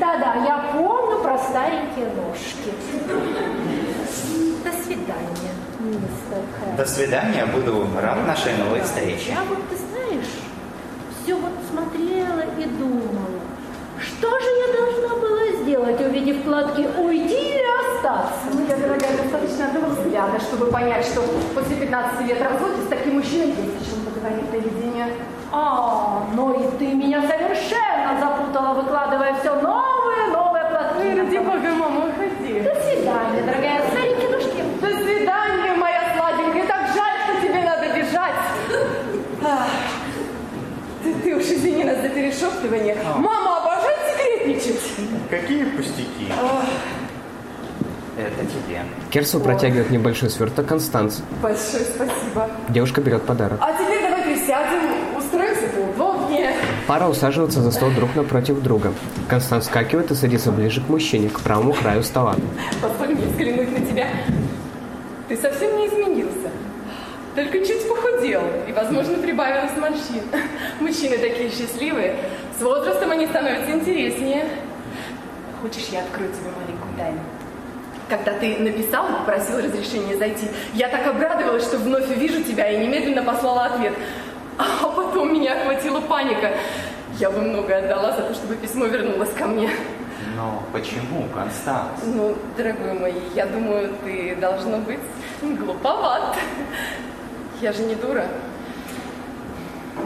Да-да, 0.00 0.34
я 0.44 0.72
помню 0.72 1.22
про 1.22 1.38
старенькие 1.38 2.06
ножки. 2.06 2.72
До 4.64 4.72
свидания, 4.82 5.52
мистер 5.78 6.42
Хэм. 6.58 6.76
До 6.76 6.84
свидания, 6.84 7.46
буду 7.46 7.86
рад 8.02 8.26
нашей 8.26 8.56
новой 8.56 8.80
встрече. 8.80 9.30
Я 9.30 9.44
вот, 9.44 9.58
ты 9.70 9.76
знаешь, 9.76 10.26
все 11.22 11.36
вот 11.36 11.52
смотрела 11.70 12.40
и 12.58 12.64
думала, 12.64 13.29
что 14.00 14.28
же 14.40 14.48
я 14.66 14.72
должна 14.72 15.16
была 15.16 15.46
сделать, 15.62 16.00
увидев 16.00 16.42
платки, 16.42 16.86
уйти 16.98 17.34
или 17.34 17.70
остаться? 17.80 18.48
Ну, 18.52 18.66
я, 18.68 18.76
дорогая, 18.76 19.16
достаточно 19.16 19.66
одного 19.66 19.88
взгляда, 19.88 20.40
чтобы 20.40 20.66
понять, 20.66 21.04
что 21.04 21.22
после 21.54 21.76
15 21.76 22.26
лет 22.26 22.40
развода 22.40 22.82
с 22.84 22.88
таким 22.88 23.14
мужчиной 23.14 23.48
есть 23.48 23.58
о 23.58 23.90
чем 23.90 24.04
поговорить 24.04 24.50
наедине. 24.52 25.06
А, 25.52 26.24
ну 26.34 26.54
и 26.54 26.78
ты 26.78 26.86
меня 26.94 27.20
совершенно 27.22 28.18
запутала, 28.20 28.74
выкладывая 28.74 29.34
все 29.40 29.54
новые, 29.54 30.28
новые 30.32 30.64
платки. 30.66 31.02
Ну, 31.02 31.18
ради 31.18 31.38
бога, 31.38 31.74
мама, 31.74 32.06
уходи. 32.08 32.60
До 32.60 32.74
свидания, 32.80 33.42
дорогая. 33.44 33.82
Старенькие 33.90 34.30
ножки. 34.30 34.62
До 34.80 34.88
свидания, 35.04 35.74
моя 35.76 36.02
сладенькая. 36.16 36.66
Так 36.66 36.86
жаль, 36.94 37.16
что 37.24 37.46
тебе 37.46 37.64
надо 37.64 37.86
бежать. 37.88 38.34
Ах, 39.44 39.66
Ты, 41.02 41.14
ты 41.14 41.36
уж 41.36 41.44
извини 41.44 41.84
нас 41.84 41.98
за 42.00 42.08
перешептывание. 42.10 42.96
Мама 43.16 43.39
Какие 45.30 45.64
пустяки. 45.64 46.28
Ах, 46.30 46.64
Это 48.16 48.46
тебе. 48.46 48.82
Керсел 49.10 49.40
протягивает 49.40 49.90
небольшой 49.90 50.30
сверток 50.30 50.66
Констанс. 50.66 51.22
большое 51.42 51.84
спасибо. 51.84 52.48
Девушка 52.68 53.00
берет 53.00 53.22
подарок. 53.22 53.58
А 53.62 53.72
теперь 53.72 54.02
давай 54.02 54.22
присядем, 54.22 54.80
устроимся 55.16 55.68
поудобнее. 55.68 56.52
Пара 56.86 57.06
усаживается 57.08 57.60
за 57.60 57.70
стол 57.70 57.90
друг 57.90 58.14
напротив 58.16 58.60
друга. 58.62 58.92
Констанс 59.28 59.64
вскакивает 59.64 60.10
и 60.10 60.14
садится 60.14 60.50
ближе 60.52 60.80
к 60.80 60.88
мужчине, 60.88 61.28
к 61.28 61.40
правому 61.40 61.72
краю 61.72 62.02
стола. 62.02 62.34
Позволь 62.82 63.14
мне 63.14 63.26
взглянуть 63.26 63.78
на 63.78 63.86
тебя. 63.86 64.08
Ты 65.28 65.36
совсем 65.36 65.76
не 65.76 65.86
изменился. 65.86 66.50
Только 67.36 67.58
чуть 67.60 67.88
похудел 67.88 68.42
и, 68.68 68.72
возможно, 68.72 69.16
прибавилось 69.18 69.70
морщин. 69.78 70.24
Мужчины 70.80 71.16
такие 71.16 71.48
счастливые. 71.50 72.16
С 72.60 72.62
возрастом 72.62 73.10
они 73.10 73.26
становятся 73.26 73.70
интереснее. 73.70 74.44
Хочешь, 75.62 75.86
я 75.90 76.00
открою 76.00 76.30
тебе 76.30 76.50
маленькую 76.50 76.94
тайну? 76.94 77.20
Когда 78.06 78.34
ты 78.38 78.58
написал 78.58 79.08
и 79.08 79.12
попросил 79.12 79.60
разрешения 79.60 80.18
зайти, 80.18 80.46
я 80.74 80.90
так 80.90 81.06
обрадовалась, 81.06 81.64
что 81.64 81.78
вновь 81.78 82.10
увижу 82.10 82.42
тебя 82.42 82.68
и 82.68 82.84
немедленно 82.84 83.22
послала 83.22 83.64
ответ. 83.64 83.94
А 84.58 84.88
потом 84.88 85.32
меня 85.32 85.54
охватила 85.54 86.02
паника. 86.02 86.50
Я 87.18 87.30
бы 87.30 87.40
многое 87.40 87.78
отдала 87.78 88.12
за 88.12 88.24
то, 88.24 88.34
чтобы 88.34 88.56
письмо 88.56 88.84
вернулось 88.84 89.32
ко 89.32 89.46
мне. 89.46 89.70
Но 90.36 90.62
почему, 90.70 91.28
Констанс? 91.34 92.02
Ну, 92.04 92.36
дорогой 92.58 92.92
мой, 92.92 93.14
я 93.34 93.46
думаю, 93.46 93.90
ты 94.04 94.36
должно 94.36 94.76
быть 94.80 95.00
глуповат. 95.40 96.36
Я 97.62 97.72
же 97.72 97.84
не 97.84 97.94
дура. 97.94 98.26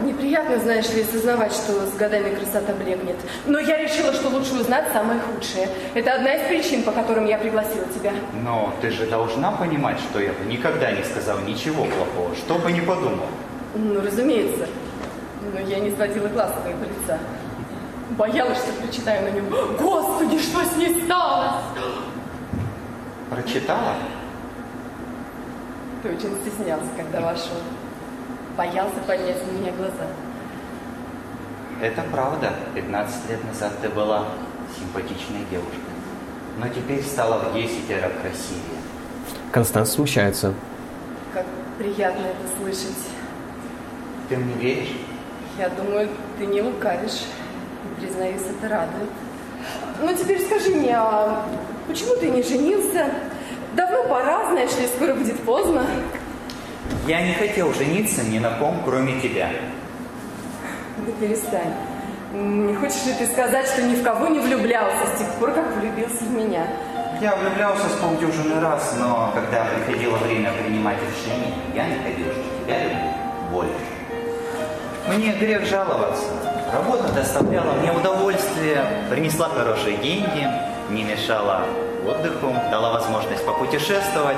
Неприятно, 0.03 0.59
знаешь 0.59 0.89
ли, 0.89 1.01
осознавать, 1.01 1.51
что 1.51 1.85
с 1.85 1.93
годами 1.93 2.33
красота 2.35 2.73
блекнет. 2.73 3.17
Но 3.45 3.59
я 3.59 3.77
решила, 3.77 4.13
что 4.13 4.29
лучше 4.29 4.55
узнать 4.55 4.85
самое 4.91 5.19
худшее. 5.19 5.69
Это 5.93 6.15
одна 6.15 6.33
из 6.33 6.47
причин, 6.47 6.83
по 6.83 6.91
которым 6.91 7.25
я 7.25 7.37
пригласила 7.37 7.85
тебя. 7.87 8.11
Но 8.43 8.73
ты 8.81 8.91
же 8.91 9.05
должна 9.05 9.51
понимать, 9.51 9.99
что 9.99 10.19
я 10.19 10.33
бы 10.33 10.45
никогда 10.45 10.91
не 10.91 11.03
сказал 11.03 11.39
ничего 11.39 11.85
плохого, 11.85 12.35
что 12.35 12.55
бы 12.55 12.71
ни 12.71 12.81
подумал. 12.81 13.27
Ну, 13.75 14.01
разумеется. 14.01 14.67
Но 15.53 15.59
я 15.59 15.79
не 15.79 15.91
сводила 15.91 16.27
глаз 16.27 16.51
с 16.51 16.61
твоего 16.61 16.83
лица. 16.83 17.19
Боялась, 18.11 18.57
что 18.57 18.71
прочитаю 18.81 19.23
на 19.23 19.35
нем. 19.35 19.45
Господи, 19.79 20.39
что 20.39 20.63
с 20.63 20.75
ней 20.77 21.03
стало? 21.03 21.61
Прочитала? 23.29 23.95
Ты 26.03 26.09
очень 26.09 26.37
стеснялся, 26.41 26.87
когда 26.95 27.21
вошел. 27.21 27.57
Боялся 28.57 29.01
поднять 29.05 29.45
на 29.45 29.51
меня 29.51 29.71
глаза. 29.73 30.07
Это 31.81 32.01
правда. 32.09 32.53
15 32.73 33.29
лет 33.29 33.43
назад 33.43 33.73
ты 33.81 33.89
была 33.89 34.27
симпатичной 34.79 35.45
девушкой. 35.51 35.79
Но 36.57 36.69
теперь 36.69 37.03
стала 37.03 37.39
в 37.39 37.53
10 37.53 37.89
раз 38.01 38.11
красивее. 38.21 38.79
Констанс 39.51 39.91
смущается. 39.91 40.53
Как 41.33 41.45
приятно 41.77 42.27
это 42.27 42.57
слышать. 42.57 42.95
Ты 44.29 44.37
мне 44.37 44.53
веришь? 44.53 44.93
Я 45.59 45.67
думаю, 45.69 46.07
ты 46.37 46.45
не 46.45 46.61
лукавишь. 46.61 47.23
И, 47.83 48.01
признаюсь, 48.01 48.41
это 48.41 48.69
радует. 48.69 49.09
Ну, 50.01 50.15
теперь 50.15 50.41
скажи 50.41 50.75
мне, 50.75 50.95
а 50.97 51.45
почему 51.87 52.15
ты 52.15 52.29
не 52.29 52.41
женился? 52.41 53.11
Давно 53.75 54.05
пора, 54.05 54.49
знаешь 54.51 54.77
ли, 54.77 54.87
скоро 54.87 55.13
будет 55.13 55.41
поздно. 55.41 55.85
Я 57.07 57.21
не 57.21 57.33
хотел 57.33 57.71
жениться 57.71 58.23
ни 58.23 58.39
на 58.39 58.49
ком, 58.57 58.81
кроме 58.83 59.21
тебя. 59.21 59.49
Да 60.97 61.11
перестань. 61.19 61.73
Не 62.33 62.73
хочешь 62.73 63.05
ли 63.05 63.13
ты 63.13 63.27
сказать, 63.27 63.67
что 63.67 63.83
ни 63.83 63.93
в 63.93 64.03
кого 64.03 64.27
не 64.27 64.39
влюблялся 64.39 65.05
с 65.13 65.19
тех 65.19 65.27
пор, 65.35 65.51
как 65.51 65.75
влюбился 65.75 66.23
в 66.23 66.31
меня? 66.31 66.65
Я 67.21 67.35
влюблялся 67.35 67.87
с 67.89 67.93
полдюжины 68.01 68.59
раз, 68.59 68.95
но 68.97 69.31
когда 69.35 69.65
приходило 69.65 70.17
время 70.17 70.51
принимать 70.53 70.97
решение, 70.97 71.53
я 71.75 71.83
находил, 71.83 72.25
что 72.31 72.65
тебя 72.65 72.83
люблю 72.83 73.11
больше. 73.51 75.15
Мне 75.15 75.33
грех 75.33 75.63
жаловаться. 75.67 76.25
Работа 76.73 77.13
доставляла 77.13 77.73
мне 77.73 77.91
удовольствие, 77.91 78.83
принесла 79.11 79.49
хорошие 79.49 79.97
деньги, 79.97 80.47
не 80.89 81.03
мешала 81.03 81.65
отдыху, 82.03 82.53
дала 82.71 82.93
возможность 82.93 83.45
попутешествовать. 83.45 84.37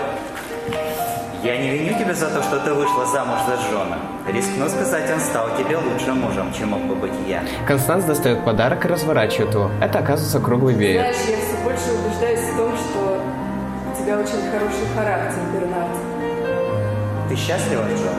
Я 1.47 1.55
не 1.55 1.69
виню 1.69 1.97
тебя 1.97 2.13
за 2.13 2.27
то, 2.27 2.43
что 2.43 2.59
ты 2.59 2.73
вышла 2.73 3.05
замуж 3.05 3.39
за 3.47 3.55
Джона. 3.55 3.97
Рискну 4.27 4.67
сказать, 4.67 5.09
он 5.09 5.21
стал 5.21 5.47
тебе 5.57 5.77
лучшим 5.77 6.19
мужем, 6.19 6.51
чем 6.51 6.71
мог 6.71 6.81
бы 6.81 6.95
быть 6.95 7.13
я. 7.25 7.41
Констанс 7.65 8.03
достает 8.03 8.43
подарок 8.43 8.83
и 8.83 8.89
разворачивает 8.89 9.53
его. 9.53 9.71
Это 9.81 9.99
оказывается 9.99 10.41
круглый 10.41 10.75
веер. 10.75 11.03
Знаешь, 11.03 11.15
я 11.29 11.37
все 11.37 11.63
больше 11.63 11.93
убеждаюсь 11.93 12.41
в 12.41 12.57
том, 12.57 12.75
что 12.75 13.23
у 13.89 13.95
тебя 13.95 14.17
очень 14.19 14.43
хороший 14.51 14.87
характер, 14.93 15.39
Бернард. 15.53 15.87
Ты 17.29 17.35
счастлива, 17.37 17.83
Джон? 17.95 18.17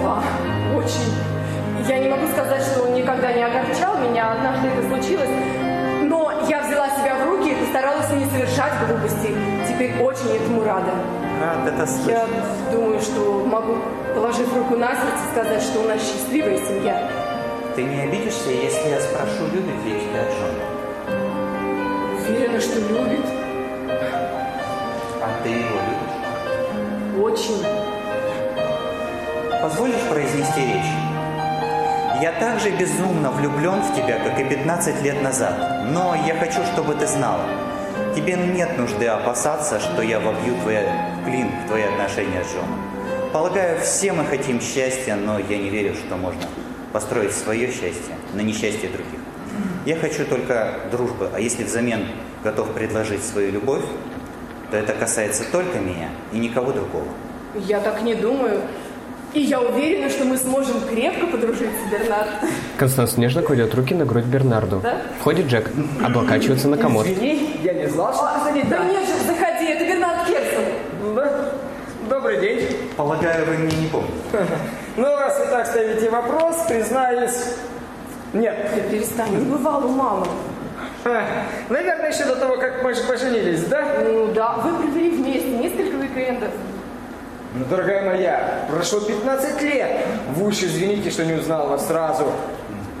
Да, 0.00 0.22
очень. 0.74 1.12
Я 1.86 1.98
не 1.98 2.08
могу 2.08 2.26
сказать, 2.28 2.62
что 2.62 2.84
он 2.84 2.94
никогда 2.94 3.34
не 3.34 3.42
огорчал 3.42 3.98
меня, 3.98 4.32
однажды 4.32 4.68
это 4.68 4.88
случилось. 4.88 5.28
Но 6.04 6.32
я 6.48 6.62
взяла 6.62 6.88
себя 6.88 7.16
в 7.22 7.28
руки 7.28 7.50
и 7.50 7.54
постаралась 7.54 8.08
не 8.12 8.24
совершать 8.24 8.72
глупостей. 8.88 9.36
Теперь 9.68 10.00
очень 10.00 10.34
этому 10.36 10.64
рада. 10.64 10.92
Рад 11.40 11.66
это 11.66 11.86
слышать. 11.86 12.10
Я 12.10 12.26
думаю, 12.70 13.00
что 13.00 13.46
могу, 13.46 13.76
положив 14.14 14.54
руку 14.54 14.76
на 14.76 14.88
сердце, 14.88 15.24
сказать, 15.32 15.62
что 15.62 15.80
у 15.80 15.88
нас 15.88 15.98
счастливая 16.02 16.58
семья. 16.58 17.10
Ты 17.74 17.84
не 17.84 18.02
обидишься, 18.02 18.50
если 18.50 18.90
я 18.90 19.00
спрошу, 19.00 19.46
любит 19.50 19.82
ли 19.86 20.00
тебя 20.00 20.24
Джон? 20.28 20.54
Уверена, 22.18 22.60
что 22.60 22.78
любит. 22.80 23.24
А 25.22 25.42
ты 25.42 25.48
его 25.48 25.78
любишь? 25.88 27.24
Очень. 27.24 27.64
Позволишь 29.62 30.08
произнести 30.10 30.60
речь? 30.60 30.92
Я 32.20 32.32
так 32.38 32.60
же 32.60 32.70
безумно 32.70 33.30
влюблен 33.30 33.80
в 33.80 33.94
тебя, 33.96 34.18
как 34.18 34.38
и 34.38 34.44
15 34.44 35.02
лет 35.02 35.22
назад. 35.22 35.84
Но 35.86 36.14
я 36.26 36.34
хочу, 36.34 36.62
чтобы 36.74 36.94
ты 36.96 37.06
знал. 37.06 37.38
Тебе 38.14 38.34
нет 38.34 38.76
нужды 38.76 39.06
опасаться, 39.06 39.78
что 39.78 40.02
я 40.02 40.18
вобью 40.18 40.54
твоя 40.62 41.10
клин 41.24 41.48
в 41.64 41.68
твои 41.68 41.84
отношения 41.84 42.42
с 42.42 42.52
Джоном. 42.52 42.80
Полагаю, 43.32 43.80
все 43.80 44.12
мы 44.12 44.24
хотим 44.24 44.60
счастья, 44.60 45.14
но 45.14 45.38
я 45.38 45.58
не 45.58 45.70
верю, 45.70 45.94
что 45.94 46.16
можно 46.16 46.42
построить 46.92 47.32
свое 47.32 47.68
счастье 47.68 48.16
на 48.34 48.40
несчастье 48.40 48.88
других. 48.88 49.20
Я 49.86 49.96
хочу 49.96 50.24
только 50.24 50.74
дружбы, 50.90 51.30
а 51.32 51.38
если 51.38 51.62
взамен 51.62 52.06
готов 52.42 52.72
предложить 52.72 53.24
свою 53.24 53.52
любовь, 53.52 53.84
то 54.70 54.76
это 54.76 54.92
касается 54.92 55.44
только 55.52 55.78
меня 55.78 56.08
и 56.32 56.38
никого 56.38 56.72
другого. 56.72 57.06
Я 57.54 57.80
так 57.80 58.02
не 58.02 58.14
думаю. 58.14 58.62
И 59.32 59.40
я 59.40 59.60
уверена, 59.60 60.10
что 60.10 60.24
мы 60.24 60.36
сможем 60.36 60.80
крепко 60.88 61.26
подружиться, 61.26 61.80
Бернард. 61.90 62.28
Констанс 62.76 63.16
нежно 63.16 63.42
кладет 63.42 63.72
руки 63.74 63.94
на 63.94 64.04
грудь 64.04 64.24
Бернарду. 64.24 64.80
Да? 64.80 64.96
Входит 65.20 65.46
Джек, 65.46 65.70
облокачивается 66.04 66.68
на 66.68 66.76
комод. 66.76 67.06
Извини, 67.06 67.60
я 67.62 67.74
не 67.74 67.86
знал, 67.88 68.12
что 68.12 68.28
ты 68.44 68.50
сидишь. 68.50 68.68
Да 68.68 68.84
нет 68.84 69.04
же, 69.06 69.14
заходи, 69.26 69.66
это 69.66 69.84
Бернард 69.84 70.26
Керсон. 70.26 70.64
Да. 71.14 71.52
Добрый 72.08 72.40
день. 72.40 72.76
Полагаю, 72.96 73.46
вы 73.46 73.56
меня 73.58 73.76
не 73.76 73.86
помните. 73.86 74.12
Ну, 74.96 75.04
раз 75.04 75.38
вы 75.38 75.46
так 75.46 75.66
ставите 75.66 76.10
вопрос, 76.10 76.56
признаюсь... 76.68 77.54
Нет. 78.32 78.70
Да 78.74 78.80
перестань, 78.90 79.30
не 79.30 79.44
бывал 79.44 79.86
у 79.86 79.88
мамы. 79.88 80.26
А, 81.04 81.22
Наверное, 81.68 82.12
еще 82.12 82.24
до 82.24 82.36
того, 82.36 82.56
как 82.56 82.82
мы 82.82 82.94
же 82.94 83.02
поженились, 83.04 83.64
да? 83.64 83.84
Ну 84.04 84.32
да, 84.32 84.54
вы 84.54 84.82
провели 84.82 85.10
вместе 85.10 85.48
несколько 85.50 85.96
уикендов. 85.96 86.50
Ну, 87.52 87.64
дорогая 87.64 88.04
моя, 88.04 88.64
прошло 88.70 89.00
15 89.00 89.62
лет. 89.62 89.90
Вы 90.36 90.46
уж 90.46 90.62
извините, 90.62 91.10
что 91.10 91.24
не 91.24 91.32
узнал 91.32 91.68
вас 91.68 91.88
сразу. 91.88 92.26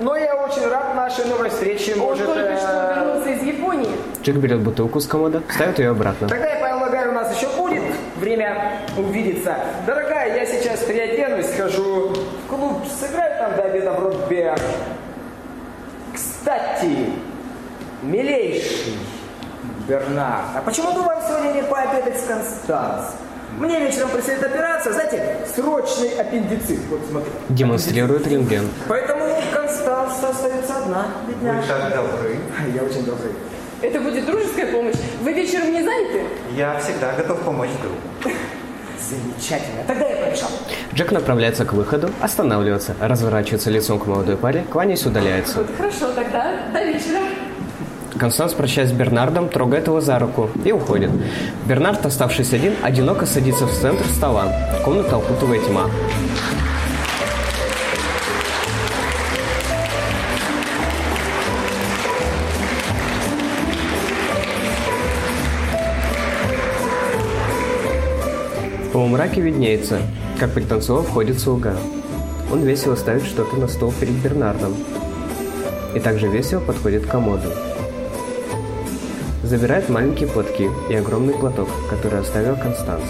Но 0.00 0.16
я 0.16 0.34
очень 0.34 0.66
рад 0.66 0.96
нашей 0.96 1.26
новой 1.26 1.50
встрече. 1.50 1.92
Он 1.94 2.00
Может, 2.00 2.26
только 2.26 2.40
э, 2.40 2.56
что 2.56 2.94
вернулся 2.96 3.30
из 3.30 3.42
Японии. 3.42 3.90
Джек 4.22 4.36
берет 4.36 4.60
бутылку 4.60 4.98
с 4.98 5.06
комода, 5.06 5.42
ставит 5.48 5.78
ее 5.78 5.90
обратно. 5.90 6.26
Тогда, 6.26 6.48
я 6.48 6.58
полагаю, 6.58 7.10
у 7.10 7.14
нас 7.14 7.36
еще 7.36 7.48
будет 7.56 7.82
время 8.16 8.80
увидеться. 8.96 9.54
Дорогая, 9.86 10.36
я 10.36 10.46
сейчас 10.46 10.80
переоденусь, 10.80 11.46
схожу 11.46 12.08
в 12.08 12.48
клуб, 12.48 12.78
сыграю 12.98 13.38
там 13.38 13.56
до 13.56 13.62
обеда 13.64 13.92
в 13.92 14.02
ротбе. 14.02 14.54
Кстати, 16.12 17.10
милейший 18.02 18.96
Бернард, 19.86 20.56
а 20.56 20.62
почему 20.62 20.92
бы 20.92 21.02
вам 21.02 21.18
сегодня 21.28 21.52
не 21.52 21.62
пообедать 21.62 22.18
с 22.18 22.26
Констанс? 22.26 23.14
Мне 23.60 23.78
вечером 23.78 24.08
предстоит 24.08 24.42
операция, 24.42 24.94
знаете, 24.94 25.36
срочный 25.54 26.08
аппендицит. 26.18 26.80
Вот 26.88 27.00
смотри. 27.10 27.30
Демонстрирует 27.50 28.26
рентген. 28.26 28.66
Поэтому 28.88 29.26
Констанс 29.52 30.14
остается 30.24 30.78
одна, 30.78 31.08
Вы 31.26 31.34
бедняжка. 31.34 31.74
так 31.78 31.94
добры. 31.94 32.38
Я 32.74 32.82
очень 32.82 33.04
добрый. 33.04 33.32
Это 33.82 34.00
будет 34.00 34.24
дружеская 34.24 34.72
помощь. 34.72 34.94
Вы 35.20 35.32
вечером 35.34 35.72
не 35.72 35.82
заняты? 35.82 36.22
Я 36.56 36.78
всегда 36.80 37.12
готов 37.12 37.40
помочь 37.42 37.68
другу. 37.82 38.34
Замечательно. 38.98 39.82
Тогда 39.86 40.06
я 40.08 40.24
побежал. 40.24 40.48
Джек 40.94 41.12
направляется 41.12 41.66
к 41.66 41.74
выходу, 41.74 42.08
останавливается, 42.22 42.94
разворачивается 42.98 43.68
лицом 43.68 43.98
к 43.98 44.06
молодой 44.06 44.36
паре, 44.38 44.64
кланяясь, 44.70 45.04
удаляется. 45.04 45.58
Вот 45.58 45.68
хорошо, 45.76 46.12
тогда 46.14 46.66
до 46.72 46.82
вечера. 46.82 47.20
Констанс, 48.20 48.52
прощаясь 48.52 48.90
с 48.90 48.92
Бернардом, 48.92 49.48
трогает 49.48 49.86
его 49.86 50.02
за 50.02 50.18
руку 50.18 50.50
и 50.62 50.72
уходит. 50.72 51.10
Бернард, 51.66 52.04
оставшись 52.04 52.52
один, 52.52 52.74
одиноко 52.82 53.24
садится 53.24 53.66
в 53.66 53.72
центр 53.72 54.04
стола. 54.08 54.52
Комната 54.84 55.16
окутывает 55.16 55.64
тьма. 55.66 55.86
Во 68.92 69.06
мраке 69.06 69.40
виднеется, 69.40 70.02
как 70.38 70.52
пританцовав 70.52 71.08
входит 71.08 71.40
слуга. 71.40 71.74
Он 72.52 72.62
весело 72.64 72.96
ставит 72.96 73.24
что-то 73.24 73.56
на 73.56 73.66
стол 73.66 73.94
перед 73.98 74.12
Бернардом 74.12 74.74
и 75.94 76.00
также 76.00 76.28
весело 76.28 76.60
подходит 76.60 77.06
к 77.06 77.10
комоду. 77.10 77.48
Забирает 79.50 79.88
маленькие 79.88 80.28
платки 80.28 80.70
и 80.88 80.94
огромный 80.94 81.34
платок, 81.34 81.68
который 81.90 82.20
оставил 82.20 82.54
Констанс. 82.54 83.02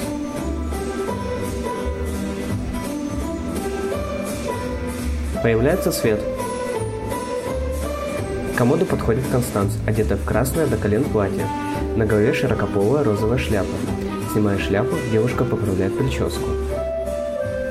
Появляется 5.42 5.92
свет. 5.92 6.18
К 8.54 8.56
комоду 8.56 8.86
подходит 8.86 9.24
Констанс, 9.30 9.76
одетая 9.86 10.16
в 10.16 10.24
красное 10.24 10.66
до 10.66 10.78
колен 10.78 11.04
платье. 11.04 11.46
На 11.96 12.06
голове 12.06 12.32
широкополая 12.32 13.04
розовая 13.04 13.36
шляпа. 13.36 13.68
Снимая 14.32 14.56
шляпу, 14.56 14.96
девушка 15.12 15.44
поправляет 15.44 15.98
прическу. 15.98 16.48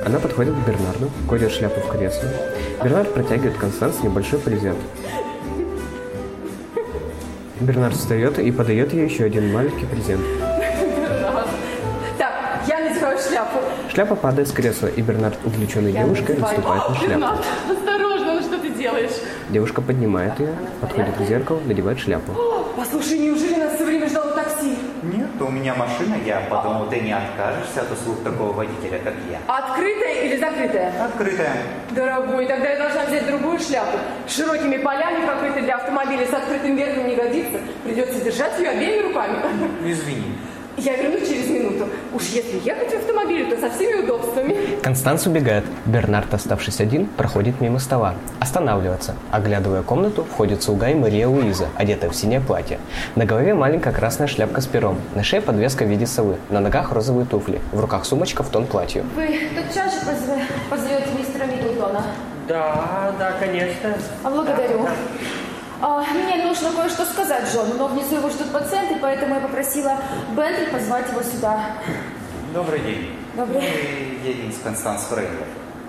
Она 0.06 0.20
подходит 0.20 0.54
к 0.54 0.68
Бернарду, 0.68 1.10
кладет 1.28 1.50
шляпу 1.50 1.80
в 1.80 1.90
кресло. 1.90 2.28
Бернард 2.84 3.12
протягивает 3.12 3.56
Констанс 3.56 4.00
небольшой 4.04 4.38
презент. 4.38 4.78
Бернард 7.60 7.94
встает 7.94 8.38
и 8.38 8.50
подает 8.50 8.92
ей 8.92 9.04
еще 9.04 9.24
один 9.24 9.52
маленький 9.52 9.84
презент. 9.86 10.22
Так, 12.16 12.32
я 12.66 12.80
надеваю 12.80 13.18
шляпу. 13.18 13.58
Шляпа 13.92 14.16
падает 14.16 14.48
с 14.48 14.52
кресла, 14.52 14.86
и 14.86 15.02
Бернард, 15.02 15.36
увлеченный 15.44 15.92
девушкой, 15.92 16.36
надеваю. 16.38 16.56
наступает 16.56 16.88
на 16.88 16.94
шляпу. 16.96 17.10
Бернард, 17.10 17.44
осторожно, 17.70 18.34
ну 18.34 18.40
что 18.40 18.58
ты 18.58 18.70
делаешь? 18.70 19.12
Девушка 19.50 19.82
поднимает 19.82 20.38
ее, 20.40 20.54
подходит 20.80 21.16
к 21.16 21.22
зеркалу, 21.28 21.60
надевает 21.66 21.98
шляпу. 21.98 22.32
Послушай, 22.76 23.18
неужели 23.18 23.56
нас 23.56 23.74
все 23.74 23.84
время 23.84 24.08
ждало 24.08 24.30
такси? 24.32 24.76
Нет, 25.02 25.28
у 25.46 25.50
меня 25.50 25.74
машина, 25.74 26.16
я 26.24 26.40
подумал, 26.48 26.86
ты 26.88 27.00
не 27.00 27.12
откажешься 27.12 27.82
от 27.82 27.92
услуг 27.92 28.22
такого 28.22 28.52
водителя, 28.52 28.98
как 28.98 29.14
я. 29.30 29.38
Открытая 29.46 30.24
или 30.24 30.36
закрытая? 30.36 31.04
Открытая. 31.04 31.56
Дорогой, 31.90 32.46
тогда 32.46 32.70
я 32.70 32.78
должна 32.78 33.04
взять 33.06 33.26
другую 33.26 33.58
шляпу. 33.58 33.98
С 34.26 34.36
широкими 34.36 34.76
полями, 34.78 35.26
покрытой 35.26 35.62
для 35.62 35.76
автомобиля, 35.76 36.26
с 36.26 36.32
открытым 36.32 36.76
верхом 36.76 37.06
не 37.06 37.16
годится. 37.16 37.58
Придется 37.84 38.20
держать 38.20 38.58
ее 38.58 38.70
обеими 38.70 39.02
руками. 39.08 39.36
Извини. 39.84 40.36
Я 40.76 40.96
вернусь 40.96 41.28
через 41.28 41.48
минуту. 41.48 41.88
Уж 42.14 42.22
если 42.28 42.60
ехать 42.64 42.90
в 42.92 42.96
автомобиле, 42.96 43.54
то 43.54 43.60
со 43.60 43.70
всеми 43.74 44.02
удобствами. 44.02 44.56
Констанс 44.82 45.26
убегает. 45.26 45.64
Бернард, 45.86 46.32
оставшись 46.32 46.80
один, 46.80 47.06
проходит 47.06 47.60
мимо 47.60 47.78
стола. 47.78 48.14
Останавливается. 48.38 49.14
Оглядывая 49.30 49.82
комнату, 49.82 50.24
входит 50.24 50.62
слуга 50.62 50.88
и 50.88 50.94
Мария 50.94 51.28
Луиза, 51.28 51.68
одетая 51.76 52.10
в 52.10 52.14
синее 52.16 52.40
платье. 52.40 52.78
На 53.16 53.24
голове 53.24 53.54
маленькая 53.54 53.92
красная 53.92 54.26
шляпка 54.26 54.60
с 54.60 54.66
пером. 54.66 54.98
На 55.14 55.22
шее 55.22 55.42
подвеска 55.42 55.84
в 55.84 55.88
виде 55.88 56.06
совы. 56.06 56.36
На 56.48 56.60
ногах 56.60 56.92
розовые 56.92 57.26
туфли. 57.26 57.60
В 57.72 57.80
руках 57.80 58.04
сумочка 58.04 58.42
в 58.42 58.48
тон 58.48 58.66
платью. 58.66 59.04
Вы 59.16 59.48
тотчас 59.54 59.94
же 59.94 60.00
позовете, 60.70 61.08
мистера 61.18 61.44
Миддлтона? 61.44 62.04
Да, 62.48 63.14
да, 63.18 63.32
конечно. 63.38 63.94
А, 64.24 64.30
Благодарю. 64.30 64.88
А, 65.82 66.04
мне 66.12 66.44
нужно 66.44 66.72
кое-что 66.72 67.04
сказать 67.06 67.52
Джону, 67.52 67.74
но 67.78 67.86
внизу 67.88 68.16
его 68.16 68.28
ждут 68.28 68.52
пациенты, 68.52 68.96
поэтому 69.00 69.34
я 69.36 69.40
попросила 69.40 69.96
Бентли 70.36 70.66
позвать 70.66 71.08
его 71.10 71.22
сюда. 71.22 71.58
Добрый 72.52 72.80
день. 72.80 73.16
Добрый. 73.34 73.62
Мы 73.62 74.28
едем 74.28 74.52
с 74.52 74.58
Констанс 74.62 75.02
Фрейдлер. 75.04 75.46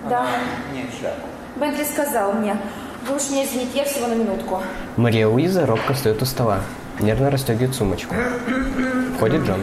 Да. 0.08 0.26
Нет, 0.72 0.86
шляпу. 0.98 1.26
Бентли 1.56 1.84
сказал 1.84 2.32
мне. 2.32 2.56
Вы 3.06 3.16
уж 3.16 3.30
меня 3.30 3.44
извините, 3.44 3.78
я 3.78 3.84
всего 3.84 4.06
на 4.06 4.14
минутку. 4.14 4.62
Мария 4.96 5.28
Луиза 5.28 5.66
робко 5.66 5.92
встает 5.92 6.22
у 6.22 6.24
стола. 6.24 6.60
Нервно 7.00 7.30
расстегивает 7.30 7.74
сумочку. 7.74 8.14
Входит 9.16 9.42
Джон. 9.42 9.62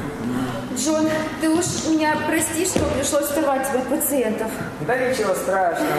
Джон, 0.75 1.07
ты 1.41 1.49
уж 1.49 1.65
меня 1.89 2.15
прости, 2.27 2.65
что 2.65 2.80
пришлось 2.97 3.25
вставать 3.25 3.67
тебе 3.67 3.80
от 3.80 3.88
пациентов. 3.88 4.51
Да 4.86 4.95
ничего 4.95 5.34
страшного. 5.34 5.91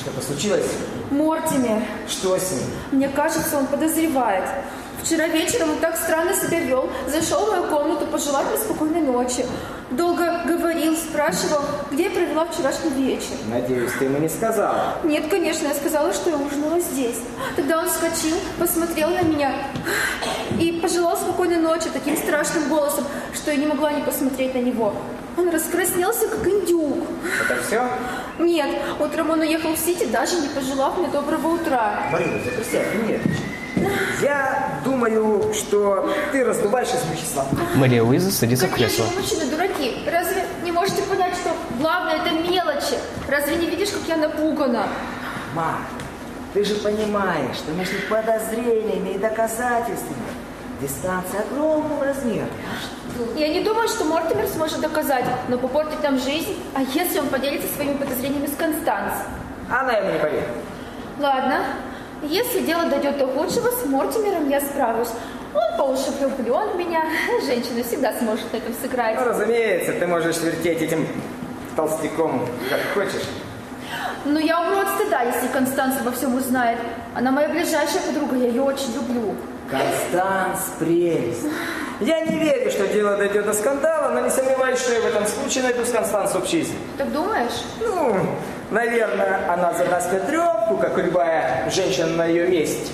Что-то 0.00 0.20
случилось? 0.24 0.66
Мортимер, 1.10 1.82
Что 2.08 2.36
с 2.38 2.52
ним? 2.52 2.62
мне 2.92 3.08
кажется, 3.08 3.58
он 3.58 3.66
подозревает. 3.66 4.44
Вчера 5.02 5.26
вечером 5.28 5.70
он 5.70 5.76
так 5.78 5.96
странно 5.96 6.34
себя 6.34 6.60
вел. 6.60 6.90
Зашел 7.06 7.46
в 7.46 7.50
мою 7.50 7.64
комнату 7.64 8.06
пожелать 8.06 8.46
мне 8.48 8.58
спокойной 8.58 9.00
ночи. 9.00 9.46
Долго 9.90 10.42
говорил, 10.46 10.94
спрашивал, 10.96 11.60
где 11.90 12.04
я 12.04 12.10
провела 12.10 12.44
вчерашний 12.46 12.90
вечер. 12.90 13.36
Надеюсь, 13.48 13.92
ты 13.98 14.04
ему 14.06 14.18
не 14.18 14.28
сказала. 14.28 14.96
Нет, 15.04 15.28
конечно, 15.30 15.66
я 15.68 15.74
сказала, 15.74 16.12
что 16.12 16.30
я 16.30 16.36
ужинала 16.36 16.78
здесь. 16.80 17.16
Тогда 17.56 17.78
он 17.78 17.88
вскочил, 17.88 18.36
посмотрел 18.58 19.08
на 19.10 19.22
меня 19.22 19.54
и 20.60 20.72
пожелал 20.82 21.16
спокойной 21.16 21.58
ночи 21.58 21.88
таким 21.92 22.16
страшным 22.16 22.68
голосом, 22.68 23.04
что 23.34 23.50
я 23.52 23.56
не 23.56 23.66
могла 23.66 23.92
не 23.92 24.02
посмотреть 24.02 24.54
на 24.54 24.58
него. 24.58 24.92
Он 25.38 25.50
раскраснелся, 25.50 26.26
как 26.28 26.44
индюк. 26.46 27.06
Это 27.48 27.62
все? 27.62 27.88
Нет, 28.40 28.68
утром 28.98 29.30
он 29.30 29.40
уехал 29.40 29.72
в 29.72 29.78
Сити, 29.78 30.04
даже 30.06 30.36
не 30.40 30.48
пожелав 30.48 30.98
мне 30.98 31.06
доброго 31.08 31.54
утра. 31.54 32.02
Марина, 32.10 32.38
присядь, 32.56 32.92
нет. 33.06 33.20
Я 34.20 34.80
думаю, 34.84 35.54
что 35.54 36.10
ты 36.32 36.42
раздуваешь 36.44 36.88
из 36.88 37.08
вещества. 37.12 37.46
Мария 37.76 38.02
Луиза 38.02 38.32
садится 38.32 38.66
в 38.66 38.70
Конечно, 38.72 39.04
кресло. 39.04 39.20
мужчины 39.20 39.44
дураки. 39.48 39.98
Разве 40.10 40.44
не 40.64 40.72
можете 40.72 41.02
понять, 41.02 41.34
что 41.36 41.50
главное 41.78 42.16
это 42.16 42.30
мелочи? 42.30 42.98
Разве 43.28 43.54
не 43.56 43.66
видишь, 43.66 43.90
как 43.90 44.02
я 44.08 44.16
напугана? 44.16 44.88
Ма, 45.54 45.76
ты 46.52 46.64
же 46.64 46.74
понимаешь, 46.74 47.56
что 47.56 47.70
между 47.72 47.94
подозрениями 48.10 49.10
и 49.10 49.18
доказательствами 49.18 50.16
дистанция 50.80 51.40
огромного 51.40 52.04
размера. 52.04 52.46
Я 53.36 53.48
не 53.48 53.60
думаю, 53.60 53.88
что 53.88 54.04
Мортимер 54.04 54.46
сможет 54.46 54.80
доказать, 54.80 55.24
но 55.48 55.58
попортить 55.58 56.02
нам 56.02 56.18
жизнь. 56.18 56.56
А 56.74 56.82
если 56.82 57.18
он 57.20 57.28
поделится 57.28 57.68
своими 57.74 57.96
подозрениями 57.96 58.46
с 58.46 58.56
Констанс? 58.56 59.12
Она 59.70 59.92
ему 59.92 60.12
не 60.12 60.18
поверит. 60.18 60.48
Ладно, 61.18 61.64
если 62.22 62.60
дело 62.60 62.86
дойдет 62.86 63.18
до 63.18 63.26
худшего, 63.26 63.70
с 63.70 63.84
Мортимером 63.86 64.48
я 64.48 64.60
справлюсь. 64.60 65.08
Он 65.54 65.78
по 65.78 65.82
уши 65.82 66.10
влюблен 66.18 66.70
в 66.70 66.76
меня. 66.76 67.04
Женщина 67.44 67.82
всегда 67.82 68.12
сможет 68.12 68.52
на 68.52 68.58
этом 68.58 68.74
сыграть. 68.80 69.16
Ну, 69.18 69.24
разумеется, 69.24 69.92
ты 69.92 70.06
можешь 70.06 70.38
вертеть 70.38 70.82
этим 70.82 71.06
толстяком 71.74 72.46
как 72.68 72.80
хочешь. 72.94 73.26
Но 74.24 74.38
я 74.38 74.60
умру 74.60 74.80
от 74.80 74.88
стыда, 74.90 75.22
если 75.22 75.48
Констанс 75.48 76.00
обо 76.00 76.12
всем 76.12 76.34
узнает. 76.34 76.78
Она 77.14 77.30
моя 77.30 77.48
ближайшая 77.48 78.02
подруга, 78.02 78.36
я 78.36 78.48
ее 78.48 78.62
очень 78.62 78.92
люблю. 78.94 79.34
Констанс 79.70 80.60
прелесть. 80.78 81.44
Я 82.00 82.20
не 82.20 82.38
верю, 82.38 82.70
что 82.70 82.86
дело 82.86 83.16
дойдет 83.16 83.44
до 83.44 83.52
скандала, 83.52 84.12
но 84.12 84.20
не 84.20 84.30
сомневаюсь, 84.30 84.78
что 84.78 84.92
я 84.94 85.00
в 85.00 85.06
этом 85.06 85.26
случае 85.26 85.64
найду 85.64 85.84
с 85.84 85.90
Констанс 85.90 86.34
общий 86.34 86.60
язык. 86.60 86.76
Так 86.96 87.12
думаешь? 87.12 87.64
Ну, 87.80 88.16
наверное, 88.70 89.52
она 89.52 89.72
задаст 89.74 90.10
мне 90.10 90.20
трепку, 90.20 90.78
как 90.78 90.98
и 90.98 91.02
любая 91.02 91.68
женщина 91.70 92.08
на 92.16 92.26
ее 92.26 92.48
месте. 92.48 92.92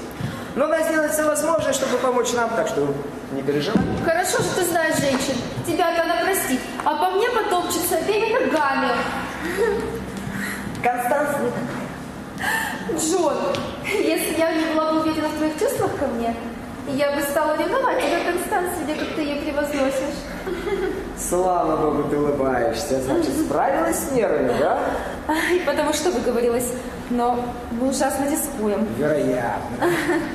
Но 0.57 0.65
она 0.65 0.81
сделает 0.83 1.13
все 1.13 1.25
возможное, 1.25 1.73
чтобы 1.73 1.99
помочь 1.99 2.33
нам, 2.33 2.51
так 2.51 2.67
что 2.67 2.93
не 3.33 3.43
переживай. 3.43 3.83
Хорошо, 4.05 4.43
что 4.43 4.57
ты 4.57 4.65
знаешь 4.65 4.97
женщин. 4.97 5.35
Тебя-то 5.67 6.03
она 6.03 6.17
простит. 6.25 6.61
А 6.85 6.97
по 6.97 7.11
мне 7.17 7.29
потопчется 7.31 7.99
обеими 7.99 8.47
ногами. 8.47 8.91
Констанс 10.83 11.31
не. 11.41 12.99
Джон, 12.99 13.37
если 13.85 14.39
я 14.39 14.53
не 14.53 14.75
была 14.75 14.93
бы 14.93 15.01
уверена 15.01 15.29
в 15.29 15.37
твоих 15.37 15.59
чувствах 15.59 15.97
ко 15.97 16.07
мне, 16.07 16.35
я 16.89 17.13
бы 17.13 17.23
стала 17.23 17.57
ревновать 17.57 17.99
тебя, 17.99 18.25
Констанс, 18.31 18.71
видя, 18.81 18.99
как 18.99 19.15
ты 19.15 19.23
ее 19.23 19.43
превозносишь. 19.43 20.19
Слава 21.17 21.77
богу, 21.77 22.09
ты 22.09 22.19
улыбаешься. 22.19 23.01
Значит, 23.01 23.33
справилась 23.47 23.99
с 23.99 24.13
нервами, 24.13 24.53
да? 24.59 24.79
И 25.53 25.61
потому 25.61 25.93
что 25.93 26.11
выговорилась. 26.11 26.73
Но 27.11 27.39
мы 27.71 27.89
ужасно 27.91 28.25
рискуем. 28.31 28.87
Вероятно. 28.97 29.91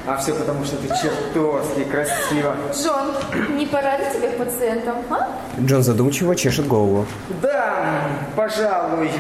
А 0.06 0.18
все 0.18 0.34
потому, 0.34 0.64
что 0.66 0.78
ты 0.78 0.88
чертовски 0.88 1.84
красива. 1.86 2.56
Джон, 2.74 3.16
не 3.58 3.66
пора 3.66 3.98
ли 3.98 4.06
тебе 4.14 4.30
к 4.30 4.38
пациентам, 4.38 4.98
а? 5.10 5.28
Джон 5.60 5.84
задумчиво 5.84 6.36
чешет 6.36 6.68
голову. 6.68 7.06
Да, 7.42 8.02
пожалуй. 8.36 9.12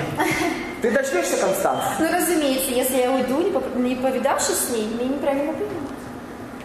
Ты 0.81 0.91
дождешься, 0.91 1.37
Констанс? 1.37 1.83
Ну, 1.99 2.07
разумеется, 2.11 2.71
если 2.71 2.97
я 2.97 3.11
уйду, 3.11 3.61
не 3.75 3.95
повидавшись 3.95 4.67
с 4.67 4.69
ней, 4.69 4.87
меня 4.87 5.15
неправильно 5.15 5.53
поймут. 5.53 5.98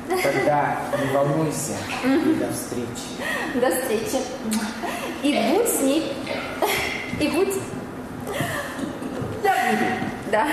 Тогда 0.09 0.76
не 1.02 1.16
волнуйся. 1.16 1.72
И 2.05 2.34
до 2.34 2.52
встречи. 2.52 3.14
До 3.55 3.70
встречи. 3.70 4.22
И 5.22 5.52
будь 5.52 5.68
с 5.68 5.80
ней. 5.80 6.12
И 7.20 7.28
будь... 7.28 7.55
Да, 9.42 9.55
да. 10.30 10.46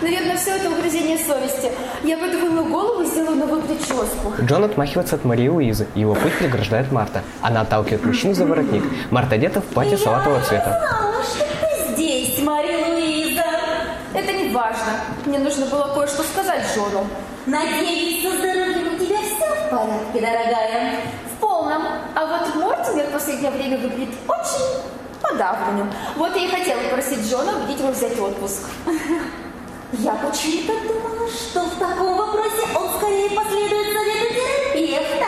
Наверное, 0.00 0.36
все 0.36 0.56
это 0.56 0.70
угрызение 0.70 1.18
совести. 1.18 1.70
Я 2.02 2.16
вымою 2.16 2.64
голову 2.64 3.02
и 3.02 3.06
сделаю 3.06 3.36
новую 3.36 3.62
прическу. 3.62 4.32
Джон 4.42 4.64
отмахивается 4.64 5.16
от 5.16 5.24
Марии 5.24 5.48
Луизы, 5.48 5.86
и 5.94 6.00
его 6.00 6.14
путь 6.14 6.32
преграждает 6.38 6.90
Марта. 6.90 7.22
Она 7.42 7.60
отталкивает 7.62 8.04
мужчину 8.04 8.34
за 8.34 8.46
воротник. 8.46 8.82
Марта 9.10 9.34
одета 9.34 9.60
в 9.60 9.64
платье 9.64 9.98
салатового 9.98 10.42
цвета. 10.42 10.80
знала, 10.88 11.22
что 11.22 11.44
ты 11.44 11.92
здесь, 11.92 12.42
Мария 12.42 12.86
Луиза. 12.86 13.44
Это 14.14 14.32
не 14.32 14.54
важно. 14.54 15.00
Мне 15.26 15.38
нужно 15.38 15.66
было 15.66 15.92
кое-что 15.94 16.22
сказать 16.22 16.62
Джону. 16.74 17.06
Надеюсь, 17.46 18.22
со 18.22 18.36
здоровьем 18.36 18.94
у 18.94 18.98
тебя 18.98 19.18
все 19.22 19.46
в 19.46 19.70
порядке, 19.70 20.20
дорогая. 20.20 21.00
В 21.26 21.40
полном. 21.40 21.82
А 22.14 22.26
вот 22.26 22.54
Мортимер 22.54 23.06
в 23.06 23.12
последнее 23.12 23.50
время 23.50 23.78
выглядит 23.78 24.14
очень 24.28 24.92
подавленным. 25.22 25.90
Вот 26.16 26.36
я 26.36 26.44
и 26.44 26.48
хотела 26.48 26.80
попросить 26.82 27.30
Джона 27.30 27.56
убедить 27.56 27.80
его 27.80 27.90
взять 27.90 28.18
отпуск. 28.18 28.68
Я 29.92 30.12
почему-то 30.14 30.72
думала, 30.86 31.28
что 31.28 31.62
в 31.62 31.76
таком 31.76 32.16
вопросе 32.16 32.62
он 32.76 32.96
скорее 32.96 33.30
последует 33.30 33.92
совету 33.92 34.34
терапевта, 34.34 35.26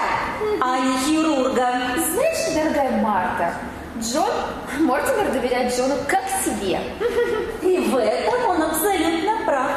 а 0.61 0.79
не 0.79 0.99
хирурга. 0.99 1.69
Знаешь, 1.97 2.55
дорогая 2.55 3.03
Марта, 3.03 3.55
Джон, 3.99 4.31
Мортимер 4.81 5.33
доверяет 5.33 5.75
Джону 5.75 5.95
как 6.07 6.23
себе. 6.45 6.81
И 7.63 7.79
в 7.79 7.97
этом 7.97 8.51
он 8.51 8.63
абсолютно 8.63 9.45
прав. 9.45 9.71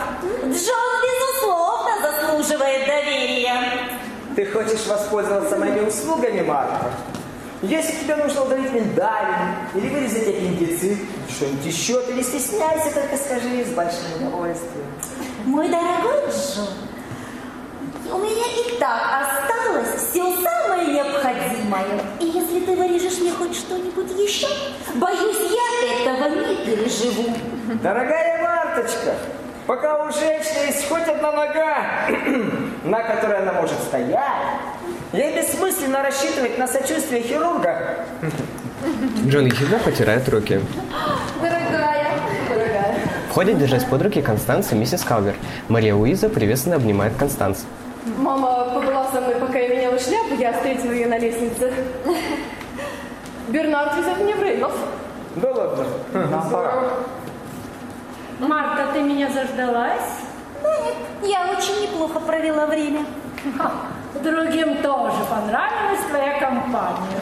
Джон, 0.43 0.51
безусловно, 0.51 1.34
заслуживает 2.65 2.87
доверия. 2.87 3.99
Ты 4.35 4.45
хочешь 4.45 4.85
воспользоваться 4.87 5.57
моими 5.57 5.87
услугами, 5.87 6.41
Марта? 6.41 6.91
Если 7.61 8.03
тебе 8.03 8.15
нужно 8.17 8.43
удалить 8.43 8.71
миндалин 8.71 9.55
или 9.75 9.87
вырезать 9.89 10.27
аппендицит, 10.27 10.99
что-нибудь 11.29 11.65
еще, 11.65 12.01
ты 12.01 12.13
не 12.13 12.23
стесняйся, 12.23 12.93
только 12.93 13.17
скажи 13.17 13.63
с 13.65 13.73
большим 13.73 14.01
удовольствием. 14.17 14.85
Мой 15.45 15.69
дорогой 15.69 16.29
Джон, 16.29 16.67
у 18.11 18.17
меня 18.19 18.45
и 18.45 18.77
так 18.77 19.01
осталось 19.21 19.95
все 19.97 20.23
самое 20.43 20.87
необходимое. 20.93 22.01
И 22.19 22.25
если 22.25 22.59
ты 22.59 22.75
вырежешь 22.75 23.19
мне 23.19 23.31
хоть 23.31 23.55
что-нибудь 23.55 24.11
еще, 24.11 24.47
боюсь, 24.95 25.51
я 25.51 26.03
этого 26.03 26.29
не 26.35 26.55
переживу. 26.65 27.33
Дорогая 27.81 28.43
Марточка, 28.43 29.15
пока 29.67 30.03
у 30.03 30.11
женщины 30.11 30.67
есть 30.67 30.87
хоть 30.87 31.07
одна 31.07 31.31
нога, 31.31 31.77
на 32.83 33.03
которой 33.03 33.39
она 33.39 33.53
может 33.53 33.79
стоять, 33.81 34.19
ей 35.13 35.35
бессмысленно 35.35 36.03
рассчитывать 36.03 36.57
на 36.57 36.67
сочувствие 36.67 37.21
хирурга. 37.21 38.05
Джон 39.25 39.45
ехидно 39.45 39.79
потирает 39.79 40.27
руки. 40.29 40.59
Дорогая. 41.41 42.07
Дорогая. 42.49 42.95
Входит, 43.29 43.57
держась 43.57 43.83
под 43.83 44.01
руки, 44.01 44.21
Констанс 44.21 44.71
и 44.71 44.75
миссис 44.75 45.03
Калвер. 45.03 45.35
Мария 45.67 45.95
Уиза 45.95 46.29
приветственно 46.29 46.75
обнимает 46.75 47.15
Констанс. 47.17 47.65
Мама 48.17 48.71
побыла 48.75 49.07
со 49.11 49.19
мной, 49.19 49.35
пока 49.35 49.57
я 49.57 49.69
меняла 49.69 49.97
шляпу, 49.97 50.35
я 50.37 50.53
встретила 50.53 50.91
ее 50.91 51.07
на 51.07 51.17
лестнице. 51.17 51.73
Бернард 53.47 53.97
везет 53.97 54.19
меня 54.19 54.35
в 54.35 54.43
Рейнов. 54.43 54.73
Да 55.37 55.51
ладно, 55.51 55.85
нам 56.13 56.49
пора. 56.49 56.73
Марта, 58.39 58.87
ты 58.93 59.01
меня 59.01 59.29
заждалась? 59.29 60.21
Да 60.61 60.69
нет, 60.83 60.95
я 61.23 61.57
очень 61.57 61.83
неплохо 61.83 62.19
провела 62.19 62.65
время. 62.65 63.05
Ха, 63.57 63.71
другим 64.21 64.81
тоже 64.81 65.23
понравилась 65.29 66.05
твоя 66.09 66.39
компания. 66.39 67.21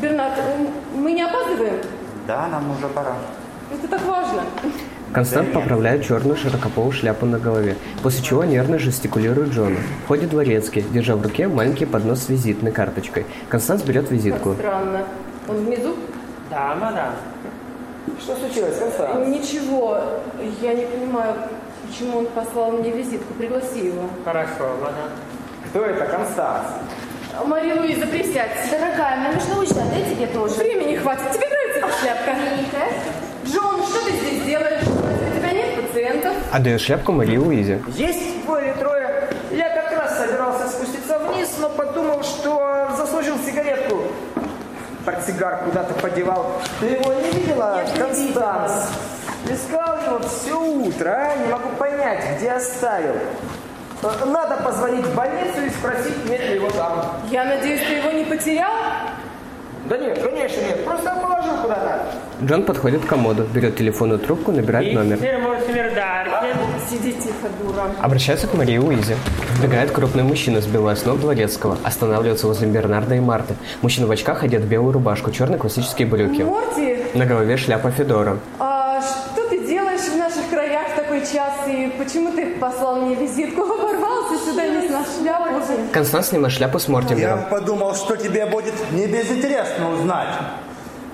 Бернард, 0.00 0.34
мы 0.94 1.12
не 1.12 1.22
опаздываем? 1.22 1.80
Да, 2.26 2.48
нам 2.48 2.70
уже 2.70 2.88
пора. 2.88 3.14
Это 3.72 3.88
так 3.88 4.04
важно. 4.04 4.42
Констант 5.12 5.52
поправляет 5.52 6.04
черную 6.04 6.36
широкополую 6.36 6.92
шляпу 6.92 7.24
на 7.24 7.38
голове, 7.38 7.76
после 8.02 8.22
чего 8.22 8.44
нервно 8.44 8.78
жестикулирует 8.78 9.50
Джону. 9.50 9.78
Входит 10.04 10.28
дворецкий, 10.28 10.82
держа 10.82 11.16
в 11.16 11.22
руке 11.22 11.48
маленький 11.48 11.86
поднос 11.86 12.24
с 12.24 12.28
визитной 12.28 12.72
карточкой. 12.72 13.24
Констанс 13.48 13.82
берет 13.82 14.10
визитку. 14.10 14.50
Как 14.50 14.58
странно. 14.58 15.04
Он 15.48 15.56
внизу? 15.64 15.94
Да, 16.50 16.74
мадам. 16.74 17.12
Что 18.20 18.36
случилось, 18.36 18.78
Констанс? 18.78 19.28
Ничего. 19.28 19.98
Я 20.60 20.74
не 20.74 20.86
понимаю, 20.86 21.34
почему 21.86 22.18
он 22.18 22.26
послал 22.26 22.72
мне 22.72 22.90
визитку. 22.90 23.34
Пригласи 23.34 23.86
его. 23.86 24.08
Хорошо, 24.24 24.76
мадам. 24.80 25.10
Кто 25.70 25.84
это, 25.84 26.06
Констанс? 26.06 26.66
Мария 27.44 27.74
Луиза, 27.74 28.06
присядь. 28.06 28.50
Дорогая, 28.70 29.16
мне 29.18 29.32
нужно 29.32 29.58
уезжать, 29.58 29.90
да 29.90 30.10
тебе 30.14 30.26
тоже? 30.28 30.54
Времени 30.54 30.96
хватит. 30.96 31.30
Тебе 31.32 31.46
нравится 31.48 31.78
эта 31.78 32.00
шляпка? 32.00 32.32
Миленькая. 32.34 32.92
Джон, 33.44 33.86
что 33.86 34.04
ты 34.06 34.12
здесь 34.12 34.42
делаешь? 34.44 34.82
У 34.82 35.38
тебя 35.38 35.52
нет 35.52 35.86
пациентов? 35.86 36.32
Отдает 36.52 36.80
шляпку 36.80 37.12
Марии 37.12 37.36
Уизе. 37.36 37.82
Есть 37.88 38.44
двое 38.44 38.70
или 38.70 38.78
трое. 38.78 39.28
Я 39.52 39.68
как 39.68 39.92
раз 39.92 40.18
собирался 40.18 40.68
спуститься 40.68 41.18
вниз, 41.18 41.48
но 41.60 41.68
подумал, 41.68 42.22
что 42.22 42.88
заслужил 42.96 43.36
сигаретку. 43.44 44.02
Портсигар 45.06 45.58
куда-то 45.64 45.94
подевал. 45.94 46.60
Ты 46.80 46.86
его 46.86 47.12
не 47.14 47.30
видела, 47.30 47.76
Нет, 47.76 47.94
не 47.94 48.00
Констанс? 48.00 48.90
Искал 49.48 50.02
его 50.04 50.18
все 50.28 50.60
утро, 50.60 51.10
а? 51.10 51.36
Не 51.36 51.46
могу 51.46 51.68
понять, 51.76 52.36
где 52.36 52.50
оставил. 52.50 53.14
Надо 54.02 54.56
позвонить 54.64 55.06
в 55.06 55.14
больницу 55.14 55.62
и 55.64 55.70
спросить, 55.70 56.28
нет 56.28 56.40
ли 56.40 56.54
его 56.56 56.68
там. 56.70 57.20
Я 57.30 57.44
надеюсь, 57.44 57.80
ты 57.86 57.94
его 57.94 58.10
не 58.10 58.24
потерял? 58.24 58.72
Да 59.88 59.96
нет, 59.98 60.18
конечно 60.18 60.60
нет, 60.62 60.84
просто 60.84 61.10
положил 61.22 61.56
куда-то. 61.62 62.02
Джон 62.44 62.62
подходит 62.64 63.04
к 63.04 63.06
комоду, 63.08 63.44
берет 63.54 63.76
телефонную 63.76 64.18
трубку, 64.18 64.52
набирает 64.52 64.92
номер. 64.92 65.18
Даркин. 65.18 66.56
Сиди 66.90 67.12
тихо, 67.12 67.48
дура. 67.62 67.90
Обращается 68.00 68.46
к 68.46 68.54
Марии 68.54 68.78
Уизе. 68.78 69.16
Вбегает 69.58 69.90
крупный 69.90 70.22
мужчина, 70.22 70.60
сбивая 70.60 70.94
с 70.96 71.04
ног 71.04 71.20
дворецкого. 71.20 71.78
Останавливается 71.82 72.46
возле 72.46 72.68
Бернарда 72.68 73.14
и 73.14 73.20
Марты. 73.20 73.54
Мужчина 73.82 74.06
в 74.06 74.10
очках 74.10 74.42
одет 74.44 74.62
в 74.62 74.68
белую 74.68 74.92
рубашку, 74.92 75.30
черные 75.30 75.58
классические 75.58 76.06
брюки. 76.06 76.42
Морти, 76.42 76.98
На 77.14 77.24
голове 77.26 77.56
шляпа 77.56 77.90
Федора. 77.90 78.38
а 78.58 79.00
что 79.00 79.45
час? 81.32 81.52
И 81.68 81.92
почему 81.98 82.32
ты 82.32 82.54
послал 82.56 82.96
мне 82.96 83.14
визитку? 83.14 83.62
Ворвался 83.66 84.44
сюда 84.44 84.66
не 84.66 84.88
с 84.88 85.18
шляпу. 85.20 85.60
Констанс 85.92 86.28
снимает 86.28 86.52
шляпу 86.52 86.78
с 86.78 86.86
Я 86.86 86.92
Мортимером. 86.92 87.44
подумал, 87.50 87.94
что 87.94 88.16
тебе 88.16 88.46
будет 88.46 88.74
не 88.92 89.06
безинтересно 89.06 89.92
узнать, 89.92 90.28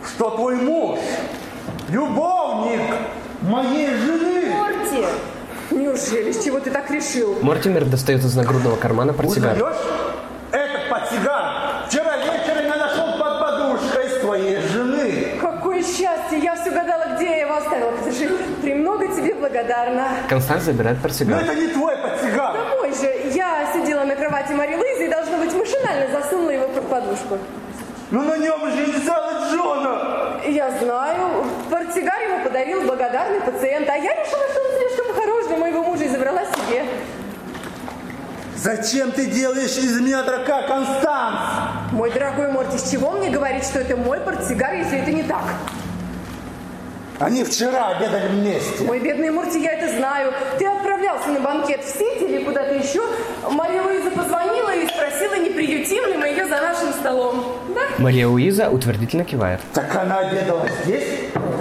что 0.07 0.31
твой 0.31 0.57
муж 0.57 0.99
любовник 1.89 2.81
моей 3.43 3.89
жены. 3.97 4.51
Морти! 4.51 5.05
Неужели? 5.71 6.33
С 6.33 6.45
чего 6.45 6.61
ты 6.61 6.71
так 6.71 6.91
решил? 6.91 7.39
Мортимер 7.43 7.85
достает 7.87 8.21
из 8.25 8.35
нагрудного 8.35 8.77
кармана 8.77 9.13
портсигар. 9.13 9.55
Узнаешь? 9.57 9.77
Этот 10.53 10.89
портсигар 10.91 11.87
вчера 11.89 12.17
вечером 12.19 12.67
я 12.67 12.77
нашел 12.77 13.19
под 13.19 13.41
подушкой 13.41 14.09
твоей 14.21 14.57
жены. 14.61 15.39
Какое 15.41 15.83
счастье! 15.83 16.39
Я 16.43 16.55
все 16.57 16.71
гадала, 16.71 17.17
где 17.17 17.25
я 17.27 17.37
его 17.47 17.57
оставила. 17.57 17.91
Подожди, 17.93 18.29
благодарна. 19.43 20.09
Констанс 20.29 20.63
забирает 20.65 20.97
Но 20.99 21.03
портсигар. 21.03 21.43
это 21.43 21.55
не 21.55 21.69
твой 21.69 21.97
портсигар. 21.97 22.53
Домой 22.55 22.93
же. 22.95 23.31
Я 23.35 23.69
сидела 23.75 24.05
на 24.05 24.15
кровати 24.17 24.53
Мари 24.53 24.77
Луизы 24.77 25.07
и, 25.07 25.09
должно 25.09 25.39
быть, 25.39 25.53
машинально 25.55 26.07
засунула 26.13 26.51
его 26.51 26.69
под 26.69 26.89
подушку. 26.89 27.39
Но 28.11 28.23
на 28.23 28.37
нем 28.37 28.61
же 28.71 28.85
инициалы 28.85 29.33
Джона. 29.51 30.41
Я 30.47 30.71
знаю. 30.83 31.45
Портсигар 31.71 32.21
ему 32.23 32.45
подарил 32.45 32.83
благодарный 32.83 33.41
пациент, 33.41 33.89
а 33.89 33.97
я 33.97 34.13
решила, 34.15 34.45
что 34.53 34.61
он 34.61 34.71
слишком 34.79 35.15
хорош 35.15 35.47
для 35.47 35.57
моего 35.57 35.83
мужа 35.83 36.05
и 36.05 36.09
забрала 36.09 36.43
себе. 36.45 36.85
Зачем 38.57 39.11
ты 39.11 39.27
делаешь 39.27 39.77
из 39.77 39.99
меня 40.01 40.23
дурака, 40.23 40.63
Констанс? 40.69 41.41
Мой 41.93 42.11
дорогой 42.13 42.53
Морти, 42.53 42.79
с 42.79 42.91
чего 42.91 43.11
мне 43.13 43.29
говорить, 43.29 43.65
что 43.65 43.81
это 43.81 43.97
мой 43.97 44.21
портсигар, 44.21 44.75
если 44.75 44.99
это 44.99 45.11
не 45.11 45.25
так? 45.25 45.43
Они 47.19 47.45
вчера 47.45 47.89
обедали 47.89 48.29
вместе. 48.29 48.85
Мой 48.85 48.99
бедный 48.99 49.31
Морти, 49.31 49.61
я 49.61 49.73
это 49.73 49.97
знаю. 49.97 50.33
Ты 50.59 50.67
отправлялся 50.67 51.29
на 51.29 51.41
банкет 51.41 51.85
в 51.85 51.89
Сити 51.89 52.25
или 52.25 52.45
куда-то 52.45 52.75
еще. 52.75 53.03
Мария 53.51 53.83
Луиза 53.83 54.11
позвонила 54.11 54.75
и 54.75 54.87
спросила, 54.89 55.35
не 55.35 55.51
приютим 55.51 56.07
ли 56.07 56.17
мы 56.17 56.29
ее 56.29 56.45
за 56.47 56.61
нашим 56.61 56.93
столом. 56.93 57.45
Да? 57.75 57.81
Мария 57.99 58.27
Уиза 58.27 58.71
утвердительно 58.71 59.25
кивает. 59.25 59.61
Так 59.73 59.95
она 59.95 60.19
обедала 60.19 60.67
здесь? 60.85 61.05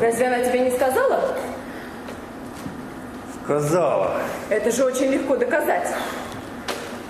Разве 0.01 0.27
она 0.27 0.39
тебе 0.39 0.59
не 0.59 0.71
сказала? 0.71 1.35
Сказала. 3.43 4.21
Это 4.49 4.71
же 4.71 4.83
очень 4.85 5.11
легко 5.11 5.35
доказать. 5.35 5.87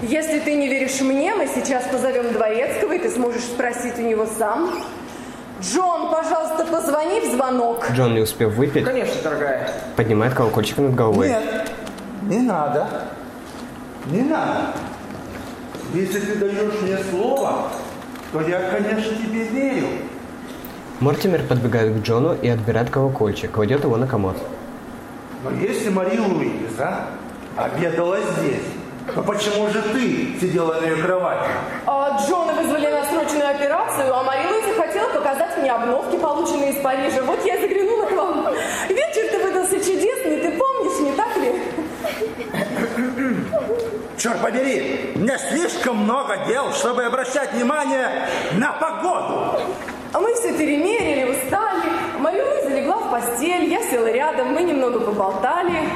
Если 0.02 0.40
ты 0.40 0.56
не 0.56 0.68
веришь 0.68 1.00
мне, 1.02 1.36
мы 1.36 1.48
сейчас 1.48 1.84
позовем 1.84 2.34
Дворецкого, 2.34 2.94
и 2.94 2.98
ты 2.98 3.12
сможешь 3.12 3.44
спросить 3.44 4.00
у 4.00 4.02
него 4.02 4.26
сам. 4.26 4.84
Джон, 5.62 6.10
пожалуйста, 6.12 6.66
позвони 6.66 7.22
в 7.22 7.32
звонок. 7.34 7.86
Джон, 7.92 8.14
не 8.16 8.22
успев 8.22 8.54
выпить, 8.56 8.84
Конечно, 8.86 9.22
дорогая. 9.24 9.72
поднимает 9.96 10.34
колокольчик 10.34 10.78
над 10.78 10.96
головой. 10.96 11.30
Нет, 11.30 11.72
не 12.24 12.40
надо. 12.40 12.88
Не 14.08 14.22
надо. 14.22 14.68
Если 15.94 16.20
ты 16.20 16.36
даешь 16.36 16.74
мне 16.82 16.98
слово, 17.12 17.68
то 18.32 18.42
я, 18.42 18.60
конечно, 18.72 19.16
тебе 19.16 19.44
верю. 19.46 19.88
Мортимер 21.00 21.44
подбегает 21.44 21.96
к 22.00 22.04
Джону 22.04 22.36
и 22.42 22.48
отбирает 22.48 22.90
колокольчик, 22.90 23.52
кладет 23.52 23.84
его 23.84 23.98
на 23.98 24.08
комод. 24.08 24.38
Но 25.44 25.52
если 25.52 25.90
Мария 25.90 26.22
Луиза 26.22 27.06
обедала 27.58 28.18
здесь, 28.20 28.62
то 29.08 29.24
почему 29.24 29.68
же 29.70 29.82
ты 29.82 30.40
сидела 30.40 30.80
на 30.80 30.86
ее 30.86 31.04
кровати? 31.04 31.50
А 31.86 32.18
Джона 32.20 32.54
вызвали 32.54 32.88
на 32.88 33.04
срочную 33.06 33.50
операцию, 33.50 34.16
а 34.16 34.24
Мария 34.24 34.48
Луиза 34.50 34.74
хотела 34.80 35.10
показать 35.10 35.58
мне 35.58 35.72
обновки, 35.72 36.18
полученные 36.18 36.72
из 36.72 36.82
Парижа. 36.82 37.22
Вот 37.24 37.44
я 37.46 37.60
заглянула 37.60 38.06
к 38.06 38.12
вам. 38.12 38.48
Вечер-то 38.90 39.40
выдался 39.40 39.78
чудесный, 39.80 40.38
ты 40.38 40.52
помнишь, 40.52 41.00
не 41.00 41.12
так 41.14 41.38
ли? 41.38 41.56
Черт 44.18 44.40
побери, 44.42 45.12
мне 45.16 45.38
слишком 45.50 45.98
много 45.98 46.38
дел, 46.48 46.72
чтобы 46.74 47.04
обращать 47.04 47.54
внимание 47.54 48.28
на 48.54 48.72
погоду. 48.74 49.62
А 50.14 50.20
мы 50.20 50.34
все 50.36 50.54
перемерили, 50.54 51.32
устали. 51.32 51.90
Мария 52.20 52.46
Луиза 52.46 52.70
легла 52.70 52.98
в 52.98 53.10
постель, 53.10 53.66
я 53.66 53.82
села 53.82 54.12
рядом, 54.12 54.54
мы 54.54 54.62
немного 54.62 55.00
поболтали. 55.00 55.90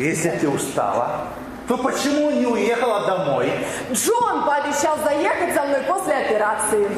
Если 0.00 0.30
ты 0.30 0.48
устала, 0.48 1.26
то 1.68 1.76
почему 1.76 2.30
не 2.30 2.46
уехала 2.46 3.06
домой? 3.06 3.52
Джон 3.92 4.46
пообещал 4.46 4.96
заехать 5.04 5.54
со 5.54 5.62
мной 5.64 5.80
после 5.86 6.14
операции. 6.14 6.88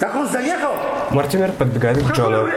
Так 0.00 0.16
он 0.16 0.26
заехал? 0.26 0.72
Мортимер 1.12 1.52
подбегает 1.52 2.02
к 2.02 2.10
Джону. 2.10 2.48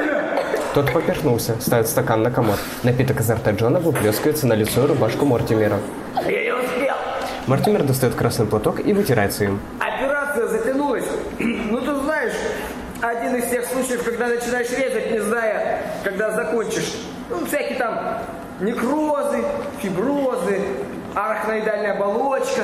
Тот 0.73 0.91
поперхнулся, 0.91 1.61
ставит 1.61 1.87
стакан 1.87 2.23
на 2.23 2.31
комод. 2.31 2.57
Напиток 2.81 3.19
изо 3.19 3.35
рта 3.35 3.51
Джона 3.51 3.79
выплескивается 3.79 4.47
на 4.47 4.53
лицо 4.53 4.85
и 4.85 4.87
рубашку 4.87 5.25
Мортимера. 5.25 5.77
Я 6.25 6.43
не 6.45 6.51
успел. 6.51 6.95
Мортимер 7.45 7.83
достает 7.83 8.15
красный 8.15 8.47
платок 8.47 8.83
и 8.83 8.93
вытирается 8.93 9.43
им. 9.43 9.59
Операция 9.79 10.47
затянулась. 10.47 11.05
Ну, 11.37 11.79
ты 11.81 11.93
знаешь, 12.01 12.33
один 12.99 13.35
из 13.35 13.47
тех 13.47 13.63
случаев, 13.65 14.03
когда 14.03 14.27
начинаешь 14.27 14.71
резать, 14.71 15.11
не 15.11 15.19
зная, 15.19 15.83
когда 16.03 16.31
закончишь. 16.31 16.95
Ну, 17.29 17.45
всякие 17.45 17.77
там 17.77 18.17
некрозы, 18.59 19.43
фиброзы, 19.81 20.61
арахноидальная 21.15 21.93
оболочка. 21.93 22.63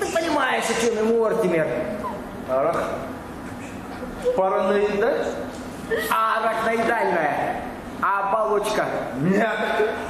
Ты 0.00 0.06
понимаешь, 0.12 0.64
о 0.70 0.80
чем 0.80 0.94
я, 0.94 1.04
Мортимер. 1.04 1.66
Арах. 2.48 2.90
Параноидальная? 4.36 5.26
Арахноидальная 6.10 7.60
оболочка. 8.00 8.86
Нет, 9.20 9.48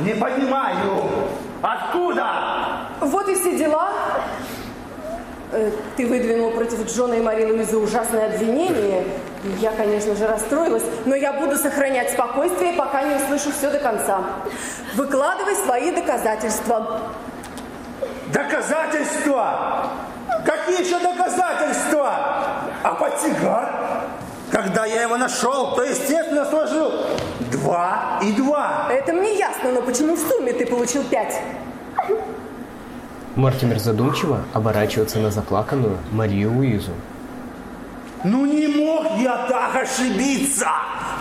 не 0.01 0.15
понимаю. 0.15 1.03
Откуда? 1.63 2.27
Вот 3.01 3.29
и 3.29 3.35
все 3.35 3.57
дела. 3.57 3.91
Э, 5.53 5.71
Ты 5.97 6.07
выдвинул 6.07 6.51
против 6.53 6.87
Джона 6.87 7.15
и 7.15 7.21
Мари 7.21 7.45
Луизы 7.45 7.77
ужасное 7.79 8.27
обвинение. 8.35 9.05
Я, 9.61 9.73
конечно 9.73 10.15
же, 10.17 10.27
расстроилась, 10.27 10.85
но 11.05 11.15
я 11.15 11.33
буду 11.35 11.57
сохранять 11.57 12.11
спокойствие, 12.13 12.73
пока 12.73 13.03
не 13.03 13.17
услышу 13.17 13.53
все 13.53 13.71
до 13.71 13.79
конца. 13.79 14.21
Выкладывай 14.95 15.55
свои 15.57 15.91
доказательства. 15.91 17.01
Доказательства? 18.33 19.91
Какие 20.47 20.87
еще 20.87 20.99
доказательства? 20.99 22.15
А 22.83 22.95
портсигар? 22.95 23.71
Когда 24.51 24.87
я 24.87 25.03
его 25.03 25.17
нашел, 25.17 25.75
то, 25.75 25.83
естественно, 25.83 26.45
сложил 26.47 26.93
два 27.51 28.21
и 28.23 28.33
два. 28.33 28.89
Это 28.91 29.13
мне 29.13 29.37
ясно, 29.37 29.73
но 29.73 29.83
почему 29.83 30.15
в 30.15 30.21
сумме 30.21 30.53
ты 30.53 30.67
получил 30.67 31.03
пять? 31.05 31.41
Мортимер 33.35 33.79
задумчиво 33.79 34.43
оборачивается 34.53 35.19
на 35.19 35.31
заплаканную 35.31 35.99
Марию 36.13 36.53
Луизу. 36.53 36.93
Ну 38.25 38.47
не 38.47 38.67
мог 38.69 39.19
я 39.19 39.47
так 39.51 39.77
ошибиться. 39.83 40.67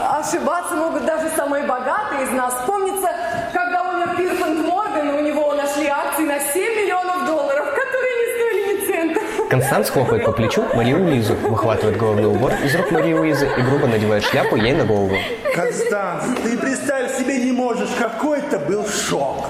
Ошибаться 0.09 0.73
могут 0.75 1.05
даже 1.05 1.29
самые 1.35 1.65
богатые 1.65 2.23
из 2.23 2.31
нас. 2.31 2.53
Помнится, 2.65 3.09
когда 3.51 3.81
умер 3.91 4.15
Пирсонт 4.15 4.65
Морган, 4.65 5.09
у 5.09 5.19
него 5.19 5.53
нашли 5.53 5.87
акции 5.87 6.23
на 6.23 6.39
7 6.39 6.61
миллионов 6.61 7.25
долларов, 7.25 7.65
которые 7.75 8.15
не 8.15 8.33
стоили 8.33 8.63
ни 8.71 8.85
цента. 8.87 9.19
Констанс 9.49 9.89
хлопает 9.89 10.23
по 10.23 10.31
плечу 10.31 10.63
Марию 10.75 11.03
Луизу, 11.03 11.33
выхватывает 11.35 11.97
головной 11.97 12.27
убор 12.27 12.53
из 12.63 12.73
рук 12.73 12.89
Марии 12.91 13.13
Луизы 13.13 13.49
и 13.57 13.61
грубо 13.63 13.87
надевает 13.87 14.23
шляпу 14.23 14.55
ей 14.55 14.73
на 14.73 14.85
голову. 14.85 15.17
Констанс, 15.53 16.23
ты 16.41 16.57
представить 16.57 17.17
себе 17.17 17.43
не 17.43 17.51
можешь, 17.51 17.89
какой 17.99 18.39
это 18.39 18.59
был 18.59 18.87
шок. 18.87 19.47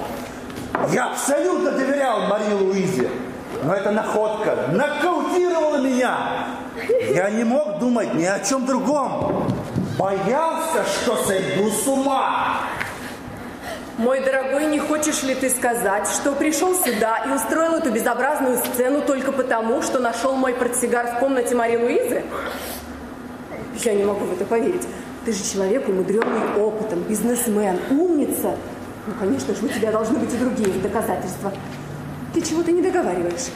Я 0.90 1.12
абсолютно 1.12 1.70
доверял 1.70 2.22
Марии 2.22 2.52
Луизе, 2.52 3.08
но 3.62 3.74
эта 3.74 3.92
находка 3.92 4.56
нокаутировала 4.72 5.76
меня. 5.76 6.53
Я 7.14 7.30
не 7.30 7.44
мог 7.44 7.78
думать 7.78 8.14
ни 8.14 8.24
о 8.24 8.40
чем 8.40 8.66
другом. 8.66 9.52
Боялся, 9.98 10.84
что 10.84 11.16
сойду 11.24 11.70
с 11.70 11.86
ума. 11.86 12.60
Мой 13.96 14.20
дорогой, 14.24 14.66
не 14.66 14.80
хочешь 14.80 15.22
ли 15.22 15.36
ты 15.36 15.48
сказать, 15.48 16.08
что 16.08 16.32
пришел 16.32 16.74
сюда 16.74 17.18
и 17.24 17.30
устроил 17.30 17.74
эту 17.74 17.92
безобразную 17.92 18.58
сцену 18.58 19.02
только 19.02 19.30
потому, 19.30 19.82
что 19.82 20.00
нашел 20.00 20.34
мой 20.34 20.52
портсигар 20.52 21.14
в 21.14 21.20
комнате 21.20 21.54
Марии 21.54 21.76
Луизы? 21.76 22.24
Я 23.84 23.94
не 23.94 24.02
могу 24.04 24.24
в 24.24 24.32
это 24.32 24.44
поверить. 24.44 24.82
Ты 25.24 25.32
же 25.32 25.44
человек, 25.44 25.88
умудренный 25.88 26.60
опытом, 26.60 27.00
бизнесмен, 27.02 27.78
умница. 27.90 28.56
Ну, 29.06 29.14
конечно 29.20 29.54
же, 29.54 29.64
у 29.64 29.68
тебя 29.68 29.92
должны 29.92 30.18
быть 30.18 30.34
и 30.34 30.36
другие 30.38 30.68
доказательства. 30.80 31.52
Ты 32.32 32.40
чего-то 32.40 32.72
не 32.72 32.82
договариваешь. 32.82 33.50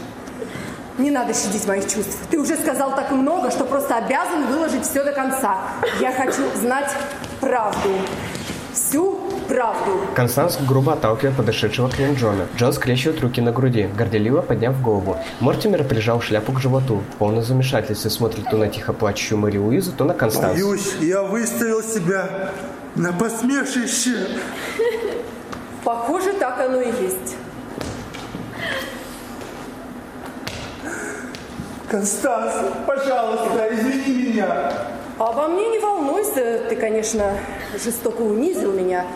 Не 0.98 1.10
надо 1.12 1.32
щадить 1.32 1.66
моих 1.66 1.84
чувств. 1.84 2.16
Ты 2.28 2.38
уже 2.38 2.56
сказал 2.56 2.94
так 2.96 3.12
много, 3.12 3.50
что 3.50 3.64
просто 3.64 3.96
обязан 3.96 4.46
выложить 4.46 4.84
все 4.84 5.04
до 5.04 5.12
конца. 5.12 5.58
Я 6.00 6.12
хочу 6.12 6.42
знать 6.56 6.90
правду. 7.40 7.90
Всю 8.72 9.16
правду. 9.48 10.00
Констанс 10.14 10.58
грубо 10.60 10.92
отталкивает 10.94 11.36
подошедшего 11.36 11.88
к 11.88 11.98
ним 11.98 12.14
Джона. 12.14 12.46
Джон 12.56 12.72
скрещивает 12.72 13.20
руки 13.20 13.40
на 13.40 13.52
груди, 13.52 13.88
горделиво 13.96 14.42
подняв 14.42 14.80
голову. 14.82 15.16
Мортимер 15.40 15.84
прижал 15.84 16.20
шляпу 16.20 16.52
к 16.52 16.60
животу. 16.60 17.02
В 17.14 17.16
полном 17.18 17.44
замешательстве 17.44 18.10
смотрит 18.10 18.50
то 18.50 18.56
на 18.56 18.66
тихо 18.68 18.92
плачущую 18.92 19.38
Марию 19.38 19.64
Луизу, 19.64 19.92
то 19.92 20.04
на 20.04 20.14
Констанс. 20.14 20.54
Боюсь, 20.54 20.94
я 21.00 21.22
выставил 21.22 21.82
себя 21.82 22.50
на 22.96 23.12
посмешище. 23.12 24.26
Похоже, 25.84 26.32
так 26.32 26.60
оно 26.60 26.80
и 26.80 26.88
есть. 26.88 27.36
Констанс, 31.90 32.52
пожалуйста, 32.86 33.68
извини 33.70 34.32
меня. 34.32 34.72
Обо 35.18 35.48
мне 35.48 35.68
не 35.68 35.78
волнуйся. 35.78 36.60
Ты, 36.68 36.76
конечно, 36.76 37.32
жестоко 37.82 38.20
унизил 38.22 38.72
меня. 38.72 39.06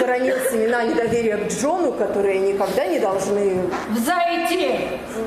Заронил 0.00 0.36
семена 0.50 0.84
недоверия 0.84 1.36
к 1.36 1.52
Джону, 1.52 1.92
которые 1.92 2.38
никогда 2.38 2.86
не 2.86 2.98
должны... 2.98 3.60
Взойти! 3.90 4.70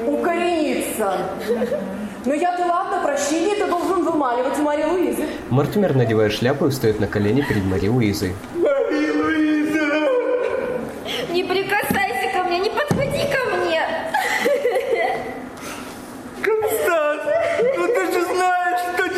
Укорениться. 0.08 1.30
Но 2.26 2.34
я-то 2.34 2.66
ладно, 2.66 3.02
прощение 3.04 3.56
ты 3.56 3.68
должен 3.68 4.04
вымаливать 4.04 4.58
у 4.58 4.64
Марии 4.64 4.86
Луизы. 4.86 5.26
Мортимер 5.52 5.96
надевает 5.96 6.34
шляпу 6.34 6.66
и 6.66 6.70
встает 6.72 7.00
на 7.00 7.06
колени 7.06 7.46
перед 7.48 7.64
Марией 7.64 7.90
Луизой. 7.90 8.34
Мария 8.56 9.14
Луиза! 9.14 10.10
Не 11.32 11.44
прикасайся 11.44 12.36
ко 12.36 12.44
мне, 12.46 12.60
не 12.60 12.70
подходи 12.72 13.26
ко 13.32 13.56
мне. 13.56 13.82
Констанс, 16.42 17.24
ну 17.78 17.88
ты 17.88 18.06
же 18.12 18.26
знаешь, 18.26 18.80
что 18.96 19.10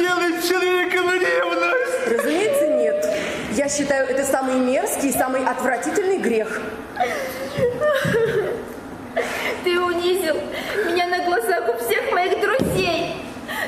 человеком 0.42 1.10
ревность. 1.12 2.08
Разумеется, 2.08 2.68
нет. 2.68 3.06
Я 3.52 3.70
считаю, 3.70 4.08
это 4.08 4.24
самый 4.24 4.56
мерзкий 4.56 5.10
и 5.10 5.12
самый 5.12 5.46
отвратительный 5.46 6.18
грех. 6.18 6.62
Ты 9.64 9.80
унизил 9.80 10.36
меня 10.88 11.08
на 11.08 11.24
глазах 11.26 11.70
у 11.70 11.78
всех 11.84 12.12
моих 12.12 12.40
друзей. 12.42 13.16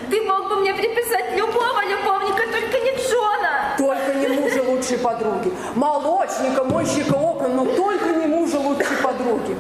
Ты 0.10 0.22
мог 0.22 0.50
бы 0.50 0.56
мне 0.58 0.74
приписать 0.74 1.38
любого 1.38 1.82
любовника, 1.86 2.44
только 2.52 2.80
не 2.80 2.96
Джона. 2.98 3.76
Только 3.78 4.14
не 4.14 4.28
мужа 4.28 4.64
лучшей 4.64 4.98
подруги. 4.98 5.54
Молочника, 5.76 6.64
мойщика 6.64 7.14
окон, 7.14 7.56
но 7.56 7.66
только 7.66 8.10
не 8.16 8.26
мужа 8.26 8.58
лучшей 8.58 8.98
подруги. 9.02 9.56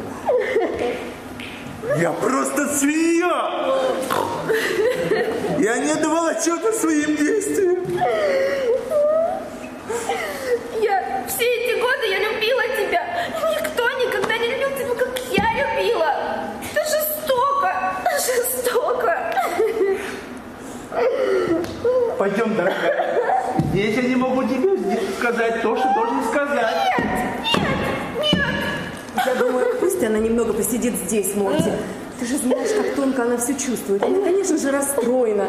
Я 1.97 2.11
просто 2.11 2.67
свинья. 2.69 3.51
Я 5.63 5.77
не 5.77 5.95
давал 5.95 6.25
отчета 6.25 6.73
своим 6.73 7.15
действиям. 7.15 7.77
Я 10.81 11.23
все 11.25 11.45
эти 11.45 11.79
годы 11.79 12.07
я 12.09 12.19
любила 12.19 12.63
тебя. 12.75 13.01
Никто 13.49 13.89
никогда 13.91 14.37
не 14.39 14.49
любил 14.49 14.71
тебя, 14.77 14.93
как 14.93 15.17
я 15.31 15.45
любила. 15.53 16.11
Это 16.69 16.81
жестоко, 16.83 17.73
жестоко. 18.11 19.33
Пойдем, 22.17 22.55
дорогая. 22.57 23.55
Здесь 23.71 23.95
я 23.95 24.01
не 24.01 24.17
могу 24.17 24.43
тебе 24.43 24.99
сказать 25.17 25.61
то, 25.61 25.77
что 25.77 25.93
должен 25.95 26.25
сказать. 26.25 26.75
Я 29.25 29.35
думаю, 29.35 29.77
пусть 29.79 30.03
она 30.03 30.19
немного 30.19 30.51
посидит 30.51 30.95
здесь, 30.95 31.33
Морти. 31.37 31.71
Ты 32.23 32.29
же 32.29 32.37
знаешь, 32.37 32.69
как 32.69 32.95
тонко 32.95 33.23
она 33.23 33.35
все 33.35 33.53
чувствует. 33.53 34.01
Она, 34.01 34.21
конечно 34.23 34.57
же, 34.57 34.71
расстроена. 34.71 35.45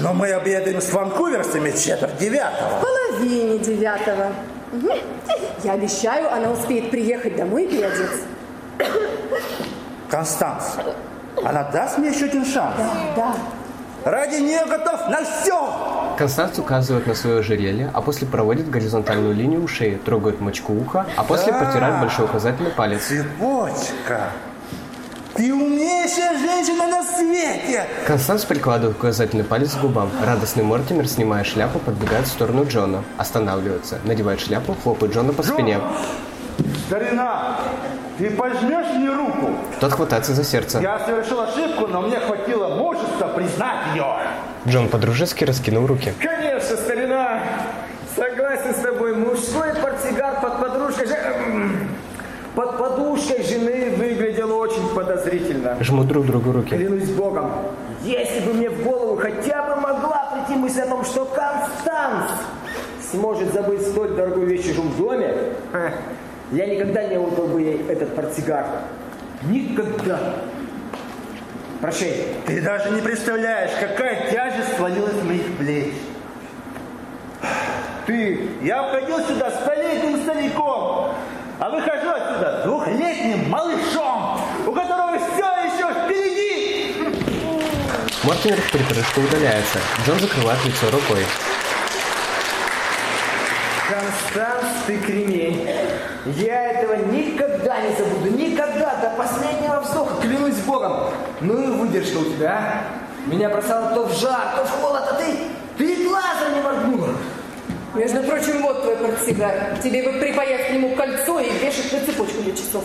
Но 0.00 0.12
мы 0.12 0.32
обедаем 0.32 0.80
с 0.80 0.92
ванкуверцами 0.92 1.70
четверть 1.70 2.14
В 2.14 2.18
девятого. 2.18 2.80
половине 2.80 3.58
девятого. 3.60 4.32
Я 5.62 5.72
обещаю, 5.74 6.32
она 6.34 6.50
успеет 6.50 6.90
приехать 6.90 7.36
домой 7.36 7.66
и 7.66 7.68
переодеться. 7.68 8.24
Констанс, 10.10 10.64
она 11.44 11.62
даст 11.70 11.98
мне 11.98 12.08
еще 12.08 12.24
один 12.24 12.44
шанс? 12.44 12.74
Да, 12.76 12.92
да. 13.14 14.10
Ради 14.10 14.40
нее 14.40 14.66
готов 14.66 15.08
на 15.10 15.22
все. 15.24 16.14
Констанс 16.18 16.58
указывает 16.58 17.06
на 17.06 17.14
свое 17.14 17.38
ожерелье, 17.38 17.88
а 17.94 18.00
после 18.00 18.26
проводит 18.26 18.68
горизонтальную 18.68 19.32
линию 19.32 19.62
у 19.62 19.68
шеи, 19.68 19.94
трогает 20.04 20.40
мочку 20.40 20.72
уха, 20.72 21.06
а 21.16 21.22
после 21.22 21.52
Да. 21.52 21.58
протирает 21.60 22.00
большой 22.00 22.24
указательный 22.24 22.70
палец. 22.72 23.02
Цепочка. 23.04 24.30
Ты 25.38 25.54
умнейшая 25.54 26.36
женщина 26.36 26.88
на 26.88 27.04
свете. 27.04 27.86
Констанс 28.08 28.44
прикладывает 28.44 28.96
указательный 28.96 29.44
палец 29.44 29.74
к 29.74 29.80
губам. 29.80 30.10
Радостный 30.26 30.64
Мортимер, 30.64 31.06
снимая 31.06 31.44
шляпу, 31.44 31.78
подбегает 31.78 32.26
в 32.26 32.28
сторону 32.28 32.66
Джона. 32.66 33.04
Останавливается, 33.18 34.00
надевает 34.02 34.40
шляпу, 34.40 34.74
хлопает 34.82 35.14
Джона 35.14 35.32
по 35.32 35.44
спине. 35.44 35.78
Старина, 36.88 37.56
ты 38.18 38.30
пожмешь 38.30 38.92
мне 38.96 39.10
руку? 39.14 39.52
Тот 39.78 39.92
хватается 39.92 40.34
за 40.34 40.42
сердце. 40.42 40.80
Я 40.80 40.98
совершил 41.06 41.40
ошибку, 41.40 41.86
но 41.86 42.02
мне 42.02 42.18
хватило 42.18 42.74
мужества 42.74 43.28
признать 43.28 43.94
ее. 43.94 44.06
Джон 44.66 44.88
по-дружески 44.88 45.44
раскинул 45.44 45.86
руки. 45.86 46.14
Конечно, 46.18 46.76
старина. 46.76 47.44
Согласен 48.16 48.74
с 48.74 48.78
тобой. 48.78 49.14
Мужской 49.14 49.72
портсигар 49.80 50.40
под 50.40 50.60
подружкой... 50.60 51.06
Под 52.54 52.76
подушкой 52.76 53.44
жены 53.44 53.87
подозрительно. 55.18 55.76
Жмут 55.80 56.06
друг 56.06 56.26
другу 56.26 56.52
руки. 56.52 56.76
Клянусь 56.76 57.10
Богом, 57.10 57.52
если 58.02 58.40
бы 58.40 58.54
мне 58.54 58.70
в 58.70 58.82
голову 58.82 59.16
хотя 59.16 59.62
бы 59.62 59.80
могла 59.80 60.30
прийти 60.32 60.58
мысль 60.58 60.80
о 60.80 60.86
том, 60.86 61.04
что 61.04 61.24
Констанс 61.24 62.30
сможет 63.10 63.52
забыть 63.52 63.82
столь 63.86 64.14
дорогую 64.14 64.46
вещь 64.46 64.64
в 64.64 64.68
чужом 64.68 64.92
доме, 64.96 65.34
э, 65.72 65.90
я 66.52 66.66
никогда 66.66 67.04
не 67.04 67.16
отдал 67.16 67.46
бы 67.46 67.60
ей 67.60 67.84
этот 67.88 68.14
портсигар. 68.14 68.66
Никогда. 69.42 70.34
Прощай. 71.80 72.26
Ты 72.46 72.60
даже 72.60 72.90
не 72.90 73.00
представляешь, 73.00 73.70
какая 73.78 74.30
тяжесть 74.30 74.76
свалилась 74.76 75.14
с 75.14 75.22
моих 75.22 75.56
плеч. 75.58 75.94
Ты, 78.06 78.48
я 78.62 78.82
входил 78.84 79.18
сюда 79.20 79.50
столетним 79.50 80.22
стариком, 80.22 81.14
а 81.58 81.70
выхожу 81.70 82.08
отсюда 82.10 82.62
двухлетним 82.64 83.50
малышом, 83.50 84.40
у 84.66 84.72
которого 84.72 85.18
все 85.18 85.46
еще 85.66 85.92
впереди. 86.04 86.94
Мортимер 88.28 88.60
в 88.60 88.70
припрыжку 88.70 89.22
удаляется. 89.22 89.78
Джон 90.04 90.20
закрывает 90.20 90.62
лицо 90.66 90.90
рукой. 90.90 91.24
Констанс, 93.88 94.66
ты 94.86 94.98
кремень. 94.98 95.66
Я 96.36 96.72
этого 96.72 96.96
никогда 97.10 97.80
не 97.80 97.96
забуду. 97.96 98.30
Никогда, 98.36 98.96
до 98.96 99.08
последнего 99.16 99.80
вздоха. 99.80 100.20
Клянусь 100.20 100.56
Богом. 100.56 101.10
Ну 101.40 101.62
и 101.62 101.66
выдержка 101.68 102.18
у 102.18 102.24
тебя, 102.26 102.58
а? 102.58 103.30
Меня 103.30 103.48
бросало 103.48 103.94
то 103.94 104.04
в 104.04 104.12
жар, 104.12 104.56
то 104.56 104.64
в 104.66 104.70
холод, 104.72 105.04
а 105.10 105.14
ты, 105.14 105.24
ты 105.78 106.04
глазом 106.06 106.54
не 106.54 106.60
моргнула. 106.60 107.14
Между 107.94 108.22
прочим, 108.24 108.60
вот 108.60 108.82
твой 108.82 108.96
портсигар. 108.96 109.78
Тебе 109.82 110.02
бы 110.02 110.20
припаять 110.20 110.68
к 110.68 110.70
нему 110.72 110.94
кольцо 110.94 111.40
и 111.40 111.50
вешать 111.64 111.90
на 111.94 112.00
цепочку 112.00 112.42
для 112.42 112.52
часов. 112.52 112.84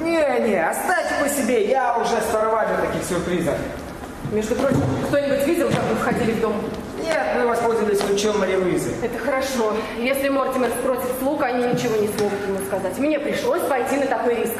Не-не, 0.00 0.68
оставьте 0.68 1.14
его 1.20 1.28
себе. 1.28 1.68
Я 1.68 1.96
уже 1.98 2.16
для 2.16 2.76
таких 2.84 3.04
сюрпризов. 3.08 3.54
Между 4.32 4.54
прочим, 4.54 4.80
кто-нибудь 5.08 5.46
видел, 5.46 5.68
как 5.68 5.84
вы 5.90 5.94
входили 5.96 6.32
в 6.32 6.40
дом? 6.40 6.54
Нет, 7.02 7.20
мы 7.36 7.46
воспользовались 7.46 7.98
ключом 7.98 8.38
Марии 8.40 8.56
Луизы. 8.56 8.90
Это 9.02 9.18
хорошо. 9.18 9.74
Если 9.98 10.30
Мортимер 10.30 10.70
спросит 10.70 11.10
слуг, 11.18 11.42
они 11.42 11.64
ничего 11.64 11.96
не 11.98 12.08
смогут 12.08 12.40
ему 12.48 12.58
сказать. 12.66 12.96
Мне 12.96 13.18
пришлось 13.18 13.60
пойти 13.60 13.96
на 13.96 14.06
такой 14.06 14.36
риск. 14.36 14.54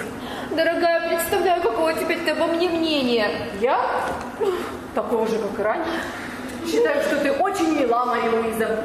Дорогая, 0.50 1.08
представляю, 1.08 1.62
какое 1.62 1.94
теперь 1.94 2.18
ты 2.18 2.32
обо 2.32 2.48
мне 2.48 2.68
мнение. 2.68 3.30
Я? 3.62 3.80
Такого 4.94 5.26
же, 5.26 5.38
как 5.38 5.58
и 5.58 5.62
ранее. 5.62 5.86
Считаю, 6.70 7.02
что 7.04 7.16
ты 7.16 7.32
очень 7.32 7.74
мила, 7.74 8.04
Мария 8.04 8.30
Луиза. 8.30 8.84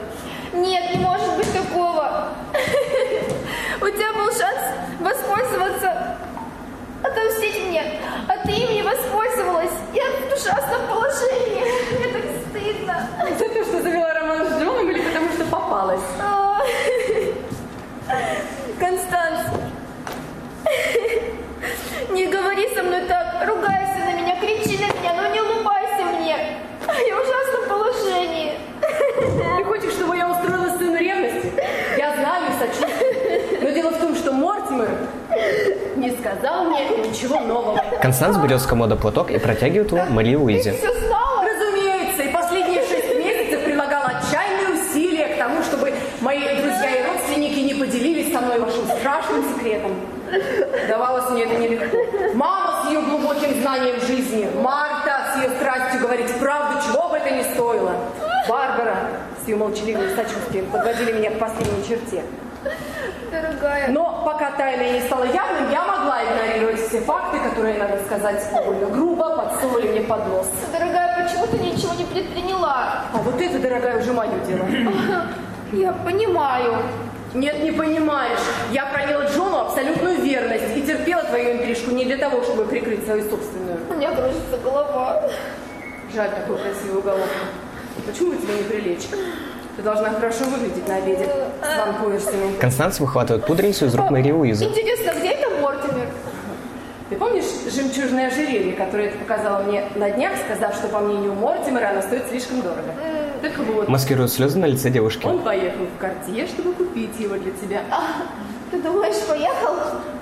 Нет, 0.53 0.95
не 0.95 1.01
может 1.01 1.35
быть 1.35 1.51
такого. 1.51 2.29
У 3.81 3.89
тебя 3.89 4.13
был 4.13 4.31
шанс 4.31 4.61
воспользоваться, 5.01 6.17
отомстить 7.03 7.67
мне, 7.67 7.83
а 8.27 8.45
ты 8.45 8.51
им 8.51 8.73
не 8.73 8.81
воспользовалась. 8.81 9.71
Я 9.93 10.03
в 10.05 10.33
ужасном 10.33 10.87
положении. 10.87 11.63
Мне 11.97 12.07
так 12.13 12.23
стыдно. 12.49 13.09
За 13.37 13.49
то, 13.49 13.63
что 13.63 13.81
завела 13.81 14.13
роман 14.13 14.45
с 14.47 14.61
Джоном 14.61 14.89
или 14.89 15.01
потому 15.01 15.29
что 15.31 15.45
попалась? 15.45 16.01
А. 16.21 16.61
Констанс, 18.79 19.39
не 22.11 22.27
говори 22.27 22.69
со 22.75 22.83
мной 22.83 23.01
так, 23.01 23.47
ругайся 23.47 23.99
на 23.99 24.13
меня, 24.13 24.39
кричи 24.39 24.77
на 24.77 24.87
меня, 24.97 25.13
но 25.15 25.27
не 25.33 25.41
улыбайся 25.41 26.03
мне. 26.19 26.57
Я 27.07 27.15
в 27.15 27.21
ужасном 27.21 27.69
положении. 27.69 28.53
Ты 29.57 29.63
хочешь, 29.63 29.93
чтобы 29.93 30.15
я 30.15 30.29
устроила 30.29 30.77
сыну 30.77 30.97
ревности? 30.97 31.51
Я 31.97 32.15
знаю 32.15 32.45
и 32.49 32.59
сочувствую. 32.59 33.61
Но 33.61 33.69
дело 33.71 33.89
в 33.91 33.99
том, 33.99 34.15
что 34.15 34.31
Мортимер 34.31 34.89
не 35.95 36.11
сказал 36.27 36.65
мне 36.65 36.87
ничего 37.07 37.39
нового. 37.39 37.79
Констанс 38.01 38.37
берет 38.37 38.61
с 38.61 38.65
комода 38.65 38.95
платок 38.95 39.31
и 39.31 39.37
протягивает 39.37 39.91
его 39.91 40.05
Марии 40.09 40.35
Луизе. 40.35 40.73
Все 40.73 40.93
знала? 41.07 41.45
Разумеется, 41.45 42.23
и 42.23 42.31
последние 42.31 42.81
шесть 42.81 43.15
месяцев 43.15 43.63
прилагала 43.63 44.11
отчаянные 44.19 44.79
усилия 44.79 45.27
к 45.35 45.37
тому, 45.37 45.61
чтобы 45.63 45.93
мои 46.21 46.39
друзья 46.39 46.89
и 46.95 47.07
родственники 47.07 47.59
не 47.59 47.73
поделились 47.73 48.33
со 48.33 48.41
мной 48.41 48.59
вашим 48.59 48.85
страшным 48.99 49.43
секретом. 49.53 49.91
Давалось 50.87 51.29
мне 51.31 51.43
это 51.43 51.55
нелегко. 51.55 51.97
Мама 52.33 52.83
с 52.83 52.89
ее 52.89 53.01
глубоким 53.01 53.61
знанием 53.61 53.99
жизни, 54.01 54.47
Марта 54.61 55.33
с 55.33 55.41
ее 55.41 55.49
страстью 55.57 56.01
говорить 56.01 56.31
правду, 56.39 56.79
чего 56.85 57.09
бы 57.09 57.17
это 57.17 57.33
ни 57.33 57.43
стоило. 57.53 57.93
Барбара 58.49 58.97
с 59.43 59.47
ее 59.47 59.55
молчаливым 59.55 60.09
сочувствием 60.15 60.65
подводили 60.67 61.13
меня 61.13 61.31
к 61.31 61.39
последней 61.39 61.83
черте. 61.87 62.23
Дорогая. 63.31 63.89
Но 63.89 64.23
пока 64.25 64.51
тайна 64.51 64.93
не 64.93 65.01
стала 65.01 65.25
явным, 65.25 65.71
я 65.71 65.83
могла 65.83 66.23
игнорировать 66.23 66.79
все 66.87 67.01
факты, 67.01 67.37
которые, 67.39 67.77
надо 67.77 67.99
сказать, 68.05 68.43
довольно 68.53 68.87
грубо 68.87 69.35
подсунули 69.37 69.87
мне 69.89 70.01
под 70.01 70.27
нос. 70.27 70.47
Дорогая, 70.71 71.23
почему 71.23 71.47
ты 71.47 71.57
ничего 71.57 71.93
не 71.93 72.05
предприняла? 72.05 73.03
А 73.13 73.17
вот 73.17 73.41
это, 73.41 73.59
дорогая, 73.59 73.99
уже 73.99 74.13
мое 74.13 74.31
дело. 74.47 74.65
Я 75.73 75.91
понимаю. 75.91 76.77
Нет, 77.33 77.61
не 77.61 77.71
понимаешь. 77.71 78.39
Я 78.71 78.85
проявила 78.85 79.23
Джону 79.23 79.59
абсолютную 79.59 80.21
верность 80.21 80.77
и 80.77 80.81
терпела 80.81 81.23
твою 81.23 81.57
интрижку 81.57 81.91
не 81.91 82.05
для 82.05 82.17
того, 82.17 82.41
чтобы 82.41 82.65
прикрыть 82.65 83.03
свою 83.03 83.29
собственную. 83.29 83.79
У 83.89 83.93
меня 83.93 84.11
кружится 84.11 84.57
голова. 84.63 85.29
Жаль 86.15 86.29
такой 86.29 86.57
красивый 86.57 86.99
уголок. 86.99 87.29
Почему 88.05 88.31
бы 88.31 88.37
тебе 88.37 88.53
не 88.53 88.63
прилечь? 88.63 89.07
Ты 89.77 89.83
должна 89.83 90.09
хорошо 90.09 90.45
выглядеть 90.45 90.87
на 90.87 90.95
обеде 90.95 91.29
с 91.61 91.77
ванкуверсами. 91.77 92.57
Констанс 92.59 92.99
выхватывает 92.99 93.45
пудреницу 93.45 93.85
из 93.85 93.93
рук 93.93 94.09
Марии 94.09 94.31
Луизы. 94.31 94.65
Интересно, 94.65 95.11
где 95.19 95.29
это 95.29 95.49
Мортимер? 95.61 96.07
Ты 97.11 97.15
помнишь 97.15 97.45
жемчужное 97.71 98.27
ожерелье, 98.27 98.73
которое 98.73 99.11
ты 99.11 99.17
показала 99.19 99.63
мне 99.63 99.87
на 99.95 100.09
днях, 100.09 100.33
сказав, 100.43 100.73
что, 100.75 100.87
по 100.87 100.99
мнению 100.99 101.35
Мортимера, 101.35 101.91
оно 101.91 102.01
стоит 102.01 102.23
слишком 102.27 102.61
дорого? 102.61 102.91
Так 103.43 103.55
вот, 103.59 103.87
Маскирует 103.87 104.31
слезы 104.31 104.57
на 104.57 104.65
лице 104.65 104.89
девушки. 104.89 105.25
он 105.27 105.43
поехал 105.43 105.85
в 105.95 106.01
Картье, 106.01 106.47
чтобы 106.47 106.73
купить 106.73 107.17
его 107.19 107.35
для 107.35 107.51
тебя. 107.51 107.83
Ты 108.71 108.81
думаешь, 108.81 109.15
поехал? 109.29 109.75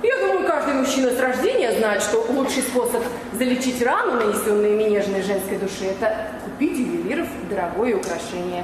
Я 0.03 0.17
думаю, 0.19 0.45
каждый 0.45 0.73
мужчина 0.75 1.11
с 1.11 1.19
рождения 1.19 1.71
знает, 1.71 2.03
что 2.03 2.23
лучший 2.29 2.61
способ 2.61 3.01
залечить 3.33 3.81
рану, 3.81 4.19
нанесенную 4.19 4.73
ими 4.73 4.83
нежной 4.83 5.23
женской 5.23 5.57
душе, 5.57 5.85
это 5.99 6.15
купить 6.55 6.77
ювелиров 6.77 7.27
дорогое 7.49 7.97
украшение. 7.97 8.63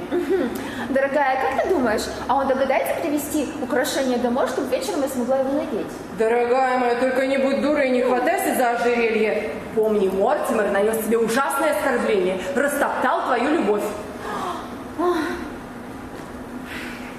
Дорогая, 0.88 1.40
как 1.42 1.62
ты 1.62 1.68
думаешь, 1.68 2.02
а 2.26 2.36
он 2.36 2.48
догадается 2.48 2.94
привезти 3.02 3.48
украшение 3.60 4.18
домой, 4.18 4.46
чтобы 4.48 4.68
вечером 4.68 5.02
я 5.02 5.08
смогла 5.08 5.38
его 5.38 5.52
надеть? 5.52 5.86
Дорогая 6.18 6.78
моя, 6.78 6.94
только 6.96 7.26
не 7.26 7.36
будь 7.36 7.60
дурой 7.60 7.88
и 7.88 7.90
не 7.90 8.02
хватайся 8.02 8.54
за 8.56 8.70
ожерелье. 8.70 9.50
Помни, 9.74 10.08
Мортимер 10.08 10.70
нанес 10.70 10.96
тебе 11.04 11.18
ужасное 11.18 11.72
оскорбление, 11.72 12.40
растоптал 12.54 13.26
твою 13.26 13.50
любовь. 13.50 13.84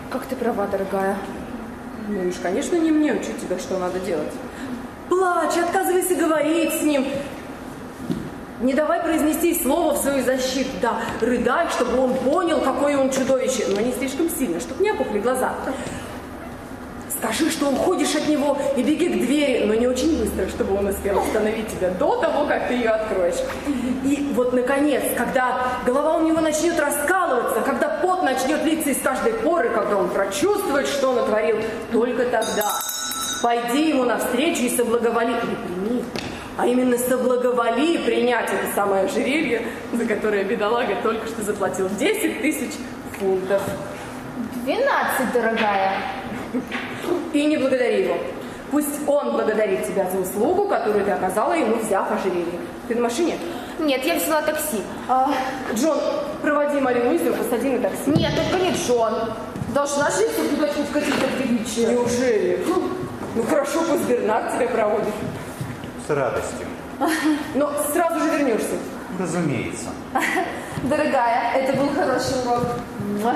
Как 0.10 0.26
ты 0.26 0.36
права, 0.36 0.68
дорогая. 0.68 1.18
Ну 2.08 2.30
уж, 2.30 2.36
конечно, 2.42 2.76
не 2.78 2.92
мне 2.92 3.14
учить 3.14 3.40
тебя, 3.40 3.60
что 3.60 3.78
надо 3.78 4.00
делать. 4.00 4.34
Плачь, 5.08 5.58
отказывайся 5.58 6.16
говорить 6.16 6.74
с 6.74 6.82
ним. 6.82 7.06
Не 8.64 8.74
давай 8.74 9.02
произнести 9.02 9.54
слово 9.62 9.94
в 9.94 9.98
свою 9.98 10.24
защиту. 10.24 10.70
Да, 10.82 11.02
рыдай, 11.20 11.68
чтобы 11.70 12.00
он 12.02 12.14
понял, 12.14 12.62
какое 12.62 12.98
он 12.98 13.12
чудовище, 13.12 13.66
но 13.68 13.82
не 13.82 13.92
слишком 13.92 14.30
сильно, 14.30 14.62
чтобы 14.62 14.82
не 14.82 14.92
опухли 14.92 15.20
глаза. 15.20 15.54
Скажи, 17.18 17.52
что 17.52 17.68
уходишь 17.68 18.16
от 18.16 18.30
него 18.30 18.58
и 18.78 18.84
беги 18.84 19.10
к 19.10 19.26
двери, 19.26 19.66
но 19.66 19.74
не 19.74 19.88
очень 19.88 20.18
быстро, 20.18 20.48
чтобы 20.48 20.78
он 20.78 20.88
успел 20.88 21.20
остановить 21.20 21.68
тебя 21.68 21.90
до 21.90 22.16
того, 22.22 22.46
как 22.46 22.70
ты 22.70 22.76
ее 22.76 22.90
откроешь. 22.90 23.36
И 24.06 24.32
вот, 24.34 24.54
наконец, 24.54 25.04
когда 25.18 25.58
голова 25.86 26.16
у 26.16 26.26
него 26.26 26.40
начнет 26.40 26.80
раскалываться, 26.80 27.62
когда 27.62 27.90
пот 28.02 28.24
начнет 28.24 28.64
литься 28.64 28.92
из 28.92 29.02
каждой 29.02 29.34
поры, 29.34 29.72
когда 29.72 29.98
он 29.98 30.10
прочувствует, 30.10 30.88
что 30.88 31.10
он 31.10 31.16
натворил, 31.16 31.58
только 31.92 32.24
тогда 32.24 32.80
пойди 33.42 33.90
ему 33.90 34.06
навстречу 34.06 34.64
и 34.64 34.70
соблаговоли, 34.70 35.32
или 35.32 35.56
прими, 35.56 36.04
а 36.58 36.68
именно 36.68 36.98
соблаговоли 36.98 37.98
принять 38.06 38.50
это 38.50 38.74
самое 38.76 39.06
ожерелье, 39.06 39.66
за 39.92 40.06
которое 40.06 40.44
бедолага 40.44 40.96
только 41.02 41.28
что 41.28 41.42
заплатил 41.42 41.90
10 41.90 42.42
тысяч 42.42 42.72
фунтов. 43.20 43.62
12, 44.66 45.34
дорогая. 45.34 45.98
И 47.34 47.46
не 47.46 47.58
благодари 47.58 48.04
его. 48.04 48.18
Пусть 48.72 49.08
он 49.08 49.34
благодарит 49.34 49.86
тебя 49.86 50.10
за 50.10 50.20
услугу, 50.20 50.68
которую 50.68 51.06
ты 51.06 51.12
оказала 51.12 51.54
ему, 51.54 51.76
взяв 51.76 52.12
ожерелье. 52.12 52.60
Ты 52.88 52.96
на 52.96 53.02
машине? 53.02 53.38
Нет, 53.80 54.04
я 54.04 54.16
взяла 54.16 54.42
такси. 54.42 54.82
А, 55.08 55.32
Джон, 55.74 55.98
проводи 56.42 56.80
Марию 56.80 57.08
Луизу, 57.08 57.34
посади 57.34 57.70
на 57.70 57.82
такси. 57.82 58.12
Нет, 58.12 58.32
только 58.36 58.64
не 58.64 58.72
Джон. 58.72 59.14
Должна 59.74 60.10
же 60.10 60.24
я 60.24 60.30
соблюдать 60.30 60.74
хоть 60.76 60.90
какие-то 60.92 61.28
приличия. 61.38 61.92
Неужели? 61.92 62.66
Ну 63.36 63.44
хорошо, 63.44 63.82
пусть 63.90 64.08
Бернард 64.08 64.56
тебя 64.56 64.68
проводит. 64.68 65.14
С 66.06 66.10
радостью. 66.10 66.68
Но 67.56 67.72
сразу 67.94 68.20
же 68.20 68.38
вернешься. 68.38 68.76
Разумеется. 69.20 69.88
Дорогая, 70.84 71.54
это 71.56 71.78
был 71.78 71.88
хороший 71.90 72.42
урок. 72.46 73.34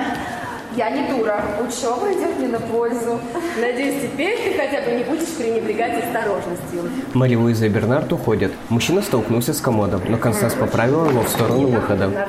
Я 0.75 0.89
не 0.89 1.07
дура. 1.09 1.41
Учеба 1.59 2.11
идет 2.11 2.37
мне 2.37 2.49
на 2.49 2.59
пользу. 2.59 3.19
Надеюсь, 3.59 4.03
теперь 4.03 4.37
ты 4.37 4.57
хотя 4.57 4.81
бы 4.81 4.91
не 4.91 5.03
будешь 5.03 5.29
пренебрегать 5.29 6.03
осторожностью. 6.03 6.91
Мари 7.13 7.35
Луиза 7.35 7.65
и 7.65 7.69
Бернард 7.69 8.11
уходят. 8.11 8.51
Мужчина 8.69 9.01
столкнулся 9.01 9.53
с 9.53 9.61
комодом, 9.61 10.01
но 10.07 10.17
Констанс 10.17 10.53
поправила 10.53 11.09
его 11.09 11.21
в 11.23 11.29
сторону 11.29 11.67
выхода. 11.67 12.27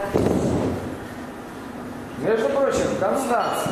Между 2.23 2.49
прочим, 2.49 2.87
Констанс, 3.01 3.65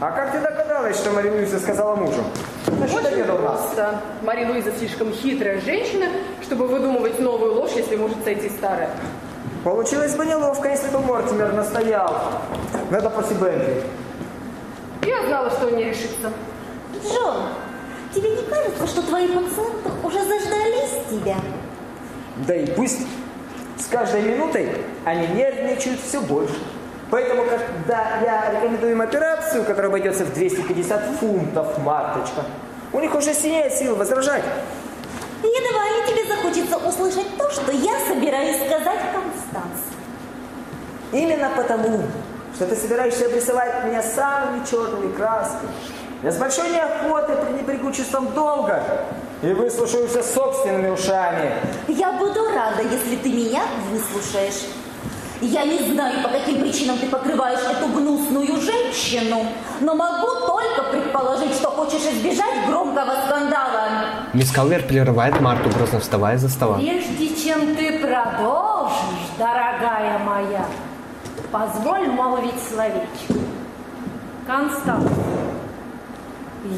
а 0.00 0.10
как 0.10 0.32
ты 0.32 0.40
догадалась, 0.40 0.96
что 0.96 1.12
Мария 1.12 1.32
Луиза 1.32 1.58
сказала 1.58 1.94
мужу? 1.94 2.22
Ну 2.66 2.88
что 2.88 3.00
нас? 3.38 3.60
Просто 3.60 4.00
Мария 4.22 4.48
Луиза 4.48 4.72
слишком 4.72 5.12
хитрая 5.12 5.60
женщина, 5.60 6.06
чтобы 6.42 6.66
выдумывать 6.66 7.18
новую 7.18 7.54
ложь, 7.54 7.72
если 7.76 7.96
может 7.96 8.22
сойти 8.24 8.48
старая. 8.48 8.90
Получилось 9.64 10.14
бы 10.14 10.24
неловко, 10.24 10.68
если 10.68 10.88
бы 10.90 11.00
Мортимер 11.00 11.52
настоял. 11.52 12.40
Надо 12.90 13.10
после 13.10 13.36
Бентли. 13.36 13.82
Я 15.02 15.26
знала, 15.26 15.50
что 15.50 15.66
он 15.66 15.76
не 15.76 15.84
решится. 15.84 16.32
Джон, 17.02 17.36
тебе 18.14 18.30
не 18.30 18.42
кажется, 18.42 18.86
что 18.86 19.02
твои 19.02 19.26
пациенты 19.28 19.90
уже 20.02 20.18
заждались 20.18 20.98
тебя? 21.10 21.36
Да 22.46 22.54
и 22.54 22.66
пусть 22.66 23.06
с 23.78 23.86
каждой 23.86 24.22
минутой 24.22 24.72
они 25.04 25.26
нервничают 25.28 26.00
все 26.00 26.20
больше. 26.20 26.56
Поэтому, 27.10 27.44
когда 27.44 28.20
я 28.24 28.52
рекомендую 28.52 28.92
им 28.92 29.00
операцию, 29.00 29.64
которая 29.64 29.88
обойдется 29.88 30.24
в 30.24 30.32
250 30.32 31.00
фунтов, 31.18 31.78
Марточка, 31.78 32.44
у 32.92 33.00
них 33.00 33.14
уже 33.14 33.34
синеет 33.34 33.72
сил 33.72 33.96
возражать. 33.96 34.44
Едва 35.42 35.84
ли 35.90 36.06
тебе 36.06 36.24
захочется 36.26 36.76
услышать 36.76 37.36
то, 37.36 37.50
что 37.50 37.72
я 37.72 37.98
собираюсь 38.06 38.56
сказать 38.56 39.00
Констанс. 39.12 39.80
Именно 41.12 41.50
потому, 41.56 42.02
что 42.54 42.66
ты 42.66 42.76
собираешься 42.76 43.26
обрисовать 43.26 43.84
меня 43.84 44.02
самыми 44.02 44.64
черными 44.70 45.12
красками. 45.12 45.72
Я 46.22 46.30
с 46.30 46.36
большой 46.36 46.68
неохотой 46.70 47.36
пренебрегу 47.36 47.90
чувством 47.92 48.32
долга 48.34 48.82
и 49.42 49.52
выслушаю 49.52 50.06
все 50.06 50.22
собственными 50.22 50.90
ушами. 50.90 51.52
Я 51.88 52.12
буду 52.12 52.44
рада, 52.54 52.82
если 52.82 53.16
ты 53.16 53.30
меня 53.30 53.62
выслушаешь. 53.90 54.66
Я 55.42 55.64
не 55.64 55.78
знаю, 55.78 56.22
по 56.22 56.28
каким 56.28 56.60
причинам 56.60 56.98
ты 56.98 57.06
покрываешь 57.06 57.60
эту 57.60 57.88
гнусную 57.88 58.60
женщину, 58.60 59.46
но 59.80 59.94
могу 59.94 60.28
только 60.46 60.82
предположить, 60.90 61.54
что 61.54 61.70
хочешь 61.70 62.02
избежать 62.12 62.66
громкого 62.66 63.12
скандала. 63.26 63.88
Мисс 64.34 64.50
Калвер 64.52 64.82
прерывает 64.86 65.40
Марту, 65.40 65.70
грозно 65.70 65.98
вставая 66.00 66.36
за 66.36 66.50
стола. 66.50 66.76
Прежде 66.76 67.34
чем 67.34 67.74
ты 67.74 67.98
продолжишь, 68.00 69.30
дорогая 69.38 70.18
моя, 70.18 70.66
позволь 71.50 72.06
молвить 72.08 72.62
словечко. 72.68 73.40
Констанс, 74.46 75.10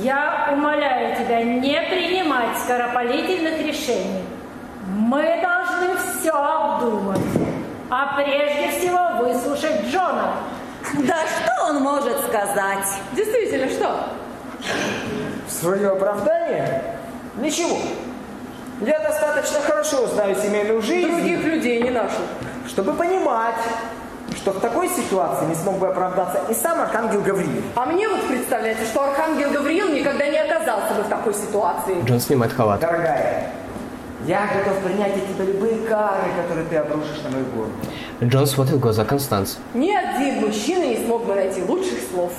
я 0.04 0.50
умоляю 0.52 1.16
тебя 1.16 1.42
не 1.42 1.80
принимать 1.82 2.56
скоропалительных 2.64 3.58
решений. 3.66 4.22
Мы 4.86 5.40
должны 5.42 5.96
все 5.96 6.30
обдумать, 6.30 7.20
а 7.92 8.14
прежде 8.16 8.70
всего 8.70 9.18
выслушать 9.18 9.84
Джона. 9.84 10.36
Да 11.06 11.16
что 11.26 11.66
он 11.68 11.82
может 11.82 12.18
сказать? 12.26 12.86
Действительно, 13.12 13.68
что? 13.68 14.08
В 15.46 15.52
свое 15.52 15.90
оправдание? 15.90 16.82
Ничего. 17.36 17.76
Я 18.80 18.98
достаточно 19.00 19.60
хорошо 19.60 20.06
знаю 20.06 20.34
семейную 20.36 20.80
жизнь. 20.80 21.06
Других 21.06 21.44
людей 21.44 21.82
не 21.82 21.90
нашу. 21.90 22.16
Чтобы 22.66 22.94
понимать, 22.94 23.60
что 24.36 24.52
в 24.52 24.60
такой 24.60 24.88
ситуации 24.88 25.44
не 25.44 25.54
смог 25.54 25.76
бы 25.76 25.88
оправдаться 25.88 26.40
и 26.48 26.54
сам 26.54 26.80
Архангел 26.80 27.20
Гавриил. 27.20 27.62
А 27.74 27.84
мне 27.84 28.08
вот 28.08 28.26
представляется, 28.26 28.86
что 28.86 29.04
Архангел 29.04 29.50
Гавриил 29.50 29.90
никогда 29.90 30.26
не 30.28 30.38
оказался 30.38 30.94
бы 30.94 31.02
в 31.02 31.08
такой 31.08 31.34
ситуации. 31.34 32.02
Джон 32.04 32.20
снимает 32.20 32.54
халат. 32.54 32.80
Дорогая, 32.80 33.52
я 34.26 34.48
готов 34.54 34.78
принять 34.82 35.16
от 35.16 35.28
тебя 35.28 35.44
любые 35.44 35.86
кары, 35.88 36.30
которые 36.40 36.66
ты 36.68 36.76
обрушишь 36.76 37.22
на 37.24 37.30
мою 37.30 37.44
голову. 37.46 37.72
Джон 38.22 38.46
смотрит 38.46 38.76
в 38.76 38.80
глаза 38.80 39.04
Констанс. 39.04 39.58
Ни 39.74 39.90
один 39.90 40.46
мужчина 40.46 40.84
не 40.84 41.04
смог 41.04 41.24
бы 41.24 41.34
найти 41.34 41.62
лучших 41.62 41.98
слов. 42.10 42.32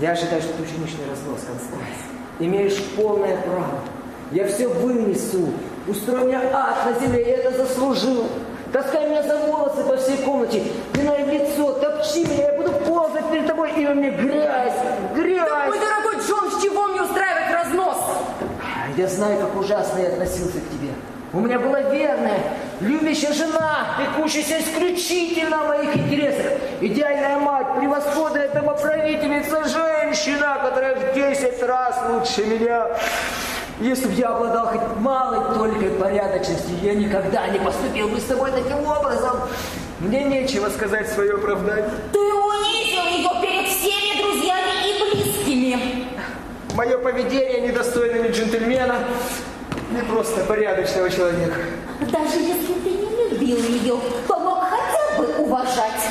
Я 0.00 0.12
ожидаю, 0.12 0.40
что 0.40 0.52
ты 0.52 0.62
ученичный 0.62 1.04
разнос, 1.10 1.40
Констанс. 1.46 1.82
Имеешь 2.38 2.76
полное 2.96 3.36
право. 3.38 3.80
Я 4.30 4.46
все 4.46 4.68
вынесу. 4.68 5.48
Устрой 5.88 6.24
мне 6.24 6.36
ад 6.36 6.86
на 6.86 7.00
земле, 7.00 7.24
я 7.26 7.36
это 7.38 7.56
заслужил. 7.56 8.26
Таскай 8.72 9.08
меня 9.08 9.22
за 9.22 9.38
волосы 9.38 9.82
по 9.82 9.96
всей 9.96 10.18
комнате, 10.18 10.62
пинай 10.92 11.24
в 11.24 11.28
лицо, 11.28 11.72
топчи 11.72 12.24
меня, 12.30 12.52
я 12.52 12.52
буду 12.52 12.70
ползать 12.86 13.24
перед 13.32 13.46
тобой, 13.46 13.72
и 13.72 13.86
во 13.86 13.94
мне 13.94 14.10
грязь, 14.10 14.74
грязь. 15.14 15.48
Так, 15.48 15.68
мой 15.68 15.78
дорогой 15.78 16.16
Джон, 16.16 16.50
с 16.50 16.62
чего 16.62 16.86
мне 16.88 17.00
устраивать? 17.00 17.47
Я 18.98 19.06
знаю, 19.06 19.38
как 19.38 19.54
ужасно 19.54 20.00
я 20.00 20.08
относился 20.08 20.58
к 20.58 20.70
тебе. 20.72 20.90
У 21.32 21.38
меня 21.38 21.60
была 21.60 21.82
верная, 21.82 22.40
любящая 22.80 23.32
жена, 23.32 23.96
пекущаяся 23.96 24.58
исключительно 24.58 25.60
о 25.60 25.68
моих 25.68 25.96
интересах. 25.96 26.54
Идеальная 26.80 27.38
мать, 27.38 27.78
превосходная 27.78 28.48
домоправительница, 28.48 29.62
женщина, 29.68 30.58
которая 30.64 30.96
в 30.96 31.14
10 31.14 31.62
раз 31.62 31.96
лучше 32.10 32.44
меня. 32.44 32.88
Если 33.78 34.08
бы 34.08 34.14
я 34.14 34.30
обладал 34.30 34.66
хоть 34.66 34.96
малой 34.98 35.54
толикой 35.54 35.90
порядочности, 35.90 36.72
я 36.82 36.94
никогда 36.94 37.46
не 37.46 37.60
поступил 37.60 38.08
бы 38.08 38.18
с 38.18 38.24
тобой 38.24 38.50
таким 38.50 38.84
образом. 38.84 39.42
Мне 40.00 40.24
нечего 40.24 40.68
сказать 40.70 41.08
свое 41.08 41.34
оправдание. 41.34 41.88
Ты 42.12 42.18
унизил 42.18 43.04
ее 43.04 43.30
перед 43.40 43.68
всеми 43.68 44.20
друзьями 44.20 44.88
и 44.88 45.00
близкими. 45.00 45.27
Мое 46.78 46.96
поведение 46.96 47.62
недостойно 47.62 48.22
ни 48.22 48.30
джентльмена, 48.30 49.00
ни 49.90 50.00
просто 50.02 50.42
порядочного 50.44 51.10
человека. 51.10 51.56
Даже 52.02 52.38
если 52.38 52.72
ты 52.74 52.90
не 52.90 53.30
любил 53.30 53.56
ее, 53.56 53.98
то 54.28 54.38
мог 54.38 54.60
хотя 54.60 55.18
бы 55.18 55.38
уважать. 55.38 56.08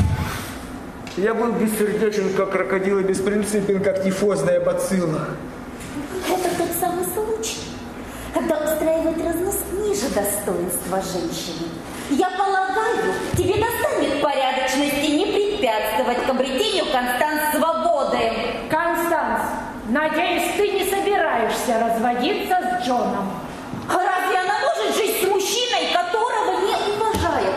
Я 1.15 1.34
был 1.34 1.53
бессердечен, 1.53 2.34
как 2.34 2.51
крокодил, 2.51 2.99
и 2.99 3.03
беспринципен, 3.03 3.82
как 3.82 4.03
тифозная 4.03 4.59
бацилла. 4.59 5.30
Это 6.30 6.57
тот 6.57 6.70
самый 6.78 7.05
случай, 7.05 7.59
когда 8.34 8.57
устраивать 8.57 9.24
разнос 9.26 9.59
ниже 9.72 10.09
достоинства 10.13 11.01
женщины. 11.01 11.70
Я 12.09 12.30
полагаю, 12.32 13.13
тебе 13.38 13.55
достанет 13.55 14.22
порядочности 14.22 15.11
не 15.11 15.28
препятствовать 15.28 16.26
к 16.26 16.30
обретению. 16.30 16.84
Констанс, 16.91 17.57
надеюсь, 19.90 20.56
ты 20.58 20.70
не 20.70 20.86
собираешься 20.90 21.80
разводиться 21.80 22.58
с 22.62 22.86
Джоном. 22.86 23.30
А 23.90 23.98
разве 23.98 24.38
она 24.40 24.56
может 24.60 24.96
жить 24.96 25.22
с 25.22 25.28
мужчиной, 25.28 25.94
которого 25.94 26.60
не 26.62 26.76
уважает? 26.96 27.56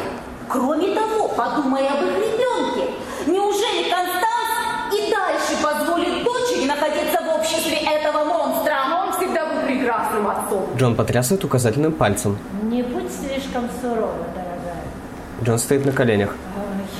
Кроме 0.49 0.95
того, 0.95 1.29
подумай 1.29 1.87
об 1.89 2.03
их 2.03 2.17
ребенке. 2.17 2.93
Неужели 3.27 3.91
Констанс 3.91 4.95
и 4.95 5.11
дальше 5.11 5.63
позволит 5.63 6.25
дочери 6.25 6.67
находиться 6.67 7.21
в 7.23 7.39
обществе 7.39 7.79
этого 7.79 8.25
монстра? 8.25 8.77
Он 9.03 9.13
всегда 9.13 9.47
был 9.47 9.63
прекрасным 9.67 10.29
отцом. 10.29 10.67
Джон 10.77 10.95
потрясает 10.95 11.45
указательным 11.45 11.93
пальцем. 11.93 12.39
Не 12.63 12.83
будь 12.83 13.11
слишком 13.13 13.69
сурова, 13.81 14.15
дорогая. 14.35 14.85
Джон 15.43 15.59
стоит 15.59 15.85
на 15.85 15.93
коленях. 15.93 16.35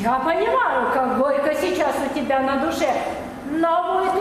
Я 0.01 0.19
понимаю, 0.19 0.93
как 0.93 1.19
горько 1.19 1.55
сейчас 1.55 1.95
у 2.11 2.19
тебя 2.19 2.41
на 2.41 2.57
душе, 2.65 2.91
но 3.51 4.01
будет 4.01 4.21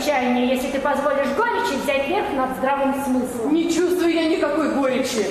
печальнее, 0.00 0.48
если 0.48 0.68
ты 0.68 0.78
позволишь 0.78 1.28
горечи 1.36 1.80
взять 1.82 2.08
верх 2.08 2.26
над 2.36 2.56
здравым 2.56 2.94
смыслом. 3.04 3.54
Не 3.54 3.70
чувствую 3.70 4.12
я 4.12 4.26
никакой 4.26 4.74
горечи. 4.74 5.26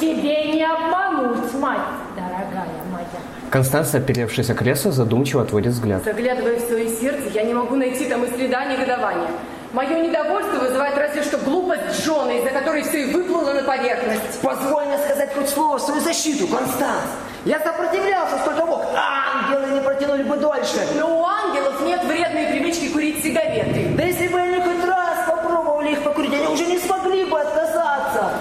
Тебе 0.00 0.52
не 0.52 0.64
обмануть, 0.64 1.54
мать, 1.54 1.78
дорогая 2.14 2.68
моя. 2.92 3.06
Констанция, 3.50 4.00
оперевшись 4.00 4.50
о 4.50 4.54
кресло, 4.54 4.92
задумчиво 4.92 5.42
отводит 5.42 5.72
взгляд. 5.72 6.04
Заглядывая 6.04 6.56
в 6.56 6.60
свое 6.60 6.88
сердце, 6.88 7.28
я 7.32 7.44
не 7.44 7.54
могу 7.54 7.76
найти 7.76 8.04
там 8.06 8.24
и 8.24 8.28
следа 8.28 8.64
негодования. 8.66 9.28
Мое 9.72 9.98
недовольство 10.00 10.58
вызывает 10.58 10.96
разве 10.96 11.22
что 11.22 11.38
глупость 11.38 12.04
Джона, 12.04 12.30
из-за 12.32 12.50
которой 12.50 12.82
все 12.82 13.02
и 13.02 13.12
выплыло 13.12 13.52
на 13.52 13.62
поверхность. 13.62 14.40
Позволь 14.42 14.86
мне 14.86 14.98
сказать 14.98 15.34
хоть 15.34 15.48
слово 15.48 15.78
в 15.78 15.82
свою 15.82 16.00
защиту, 16.00 16.46
Констанс. 16.46 17.10
Я 17.44 17.60
сопротивлялся 17.60 18.38
сколько 18.38 18.66
мог. 18.66 18.82
Ангелы 18.94 19.74
не 19.74 19.80
протянули 19.80 19.96
протянули 20.06 20.22
бы 20.22 20.36
дольше. 20.36 20.86
Но 20.98 21.20
у 21.20 21.24
ангелов 21.24 21.80
нет 21.84 22.04
вредной 22.04 22.46
привычки 22.46 22.88
курить 22.88 23.22
сигареты. 23.22 23.90
Да 23.96 24.04
если 24.04 24.28
бы 24.28 24.38
они 24.38 24.60
хоть 24.60 24.84
раз 24.84 25.28
попробовали 25.28 25.92
их 25.92 26.02
покурить, 26.02 26.32
они 26.32 26.46
уже 26.46 26.66
не 26.66 26.78
смогли 26.78 27.24
бы 27.24 27.40
отказаться. 27.40 28.34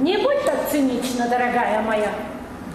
Не 0.00 0.16
будь 0.18 0.44
так 0.44 0.56
цинична, 1.20 1.28
дорогая 1.28 1.82
моя. 1.82 2.12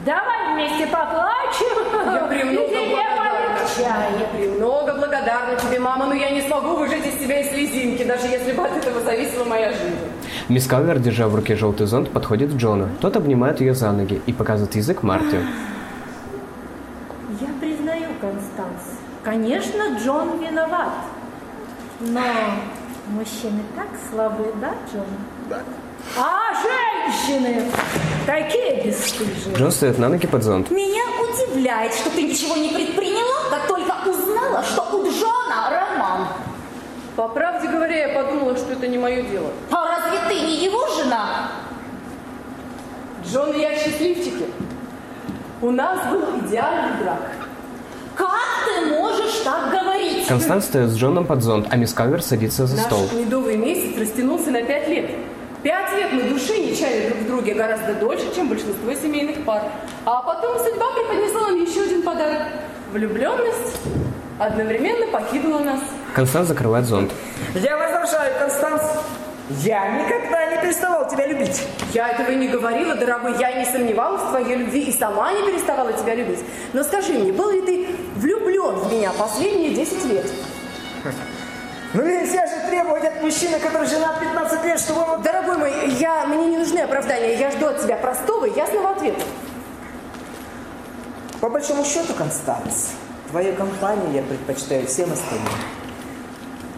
Давай 0.06 0.54
вместе 0.54 0.86
поплачем. 0.86 2.14
Я 2.14 2.28
премного 2.28 2.68
благодарна. 2.68 4.20
Я 4.20 4.28
премного 4.28 4.94
благодарна 4.94 5.60
тебе, 5.60 5.80
мама, 5.80 6.06
но 6.06 6.14
я 6.14 6.30
не 6.30 6.42
смогу 6.42 6.76
выжать 6.76 7.06
из 7.06 7.20
себя 7.20 7.42
и 7.42 7.50
слезинки, 7.50 8.04
даже 8.04 8.28
если 8.28 8.52
бы 8.52 8.64
от 8.64 8.78
этого 8.78 9.02
зависела 9.02 9.46
моя 9.46 9.72
жизнь. 9.72 9.96
Мисс 10.48 10.68
Калвер, 10.68 11.00
держа 11.00 11.28
в 11.28 11.36
руке 11.36 11.56
желтый 11.56 11.88
зонт, 11.88 12.12
подходит 12.12 12.54
к 12.54 12.58
Джону. 12.58 12.90
Тот 13.02 13.16
обнимает 13.16 13.62
ее 13.62 13.74
за 13.74 13.92
ноги 13.92 14.22
и 14.26 14.34
показывает 14.34 14.76
язык 14.76 15.02
Марте. 15.02 15.42
Я 17.42 17.48
признаю, 17.60 18.10
Констанс. 18.22 19.00
Конечно, 19.24 19.98
Джон 19.98 20.40
виноват. 20.40 20.94
Но 22.00 22.22
мужчины 23.08 23.64
так 23.76 23.88
слабы, 24.12 24.54
да, 24.62 24.74
Джон? 24.92 25.06
Да. 25.50 25.62
А 26.18 26.54
женщины 26.62 27.64
такие 28.26 28.84
бесстыжие. 28.84 29.56
Джон 29.56 29.72
стоит 29.72 29.98
на 29.98 30.10
ноги 30.10 30.28
под 30.28 30.44
зонт. 30.44 30.72
Меня 30.72 31.04
удивляет, 31.22 31.94
что 31.94 32.10
ты 32.10 32.24
ничего 32.24 32.56
не 32.56 32.70
предприняла, 32.70 33.50
как 33.50 33.68
только 33.68 33.94
узнала, 34.10 34.64
что 34.64 34.82
у 34.98 35.04
Джона 35.10 35.70
роман. 35.70 36.28
По 37.16 37.28
правде 37.30 37.68
говоря, 37.68 38.08
я 38.08 38.22
подумала, 38.22 38.56
что 38.56 38.74
это 38.74 38.88
не 38.88 38.98
мое 38.98 39.22
дело. 39.24 39.50
А 39.72 39.86
разве 39.88 40.20
ты 40.30 40.36
не 40.46 40.64
его 40.64 40.88
жена? 40.96 41.50
Джон 43.26 43.52
и 43.54 43.60
я 43.62 43.78
счастливчики. 43.78 44.46
У 45.62 45.72
нас 45.72 46.08
был 46.12 46.22
идеальный 46.46 47.04
брак. 47.04 47.32
Как 48.16 48.30
ты 48.66 48.86
можешь 48.88 49.40
так 49.44 49.72
говорить? 49.72 50.28
Констанс 50.28 50.66
стоит 50.66 50.90
с 50.90 50.96
Джоном 50.96 51.26
под 51.26 51.42
зонт, 51.42 51.68
а 51.72 51.76
мисс 51.78 51.94
Калвер 51.94 52.22
садится 52.22 52.68
за 52.68 52.76
Наш 52.78 52.86
стол. 52.86 53.10
медовый 53.14 53.58
месяц 53.58 53.98
растянулся 54.00 54.52
на 54.52 54.62
пять 54.64 54.88
лет. 54.88 55.10
Пять 55.66 55.94
лет 55.94 56.14
мы 56.14 56.22
души 56.30 56.60
не 56.60 56.76
чаяли 56.76 57.08
друг 57.08 57.22
в 57.22 57.26
друге 57.26 57.56
гораздо 57.56 57.96
дольше, 57.96 58.32
чем 58.36 58.50
большинство 58.50 58.94
семейных 58.94 59.44
пар. 59.46 59.64
А 60.06 60.22
потом 60.22 60.60
судьба 60.60 60.86
преподнесла 60.94 61.48
нам 61.48 61.60
еще 61.60 61.82
один 61.82 62.04
подарок. 62.04 62.44
Влюбленность 62.92 63.76
одновременно 64.38 65.08
покинула 65.08 65.58
нас. 65.62 65.80
Констанс 66.14 66.50
закрывает 66.50 66.86
зонт. 66.86 67.12
Я 67.56 67.78
возражаю, 67.78 68.38
Констанс. 68.38 68.84
Я 69.64 70.04
никогда 70.04 70.52
не 70.52 70.62
переставал 70.62 71.10
тебя 71.10 71.26
любить. 71.26 71.60
Я 71.96 72.10
этого 72.10 72.30
и 72.30 72.36
не 72.36 72.48
говорила, 72.48 72.94
дорогой. 72.94 73.36
Я 73.40 73.54
не 73.54 73.66
сомневалась 73.66 74.22
в 74.22 74.30
твоей 74.30 74.58
любви 74.58 74.82
и 74.82 74.92
сама 74.92 75.34
не 75.34 75.50
переставала 75.50 75.94
тебя 75.94 76.14
любить. 76.14 76.42
Но 76.74 76.84
скажи 76.84 77.14
мне, 77.14 77.34
был 77.34 77.50
ли 77.50 77.62
ты 77.62 77.88
влюблен 78.18 78.76
в 78.76 78.94
меня 78.94 79.12
последние 79.18 79.74
10 79.74 80.06
лет? 80.06 80.32
Ну 81.96 82.04
нельзя 82.06 82.46
же 82.46 82.70
требовать 82.70 83.06
от 83.06 83.22
мужчины, 83.22 83.58
который 83.58 83.88
женат 83.88 84.20
15 84.20 84.66
лет, 84.66 84.80
чтобы 84.82 85.02
он... 85.02 85.22
Дорогой 85.22 85.58
мой, 85.58 85.72
я, 85.92 86.26
мне 86.26 86.48
не 86.48 86.58
нужны 86.58 86.80
оправдания. 86.80 87.40
Я 87.40 87.52
жду 87.52 87.68
от 87.68 87.82
тебя 87.82 87.96
простого 87.96 88.44
и 88.44 88.54
ясного 88.54 88.90
ответа. 88.90 89.22
По 91.40 91.48
большому 91.48 91.86
счету, 91.86 92.14
Констанс, 92.14 92.92
твою 93.30 93.56
компанию 93.56 94.12
я 94.12 94.24
предпочитаю 94.24 94.86
всем 94.88 95.14
остальным. 95.14 95.48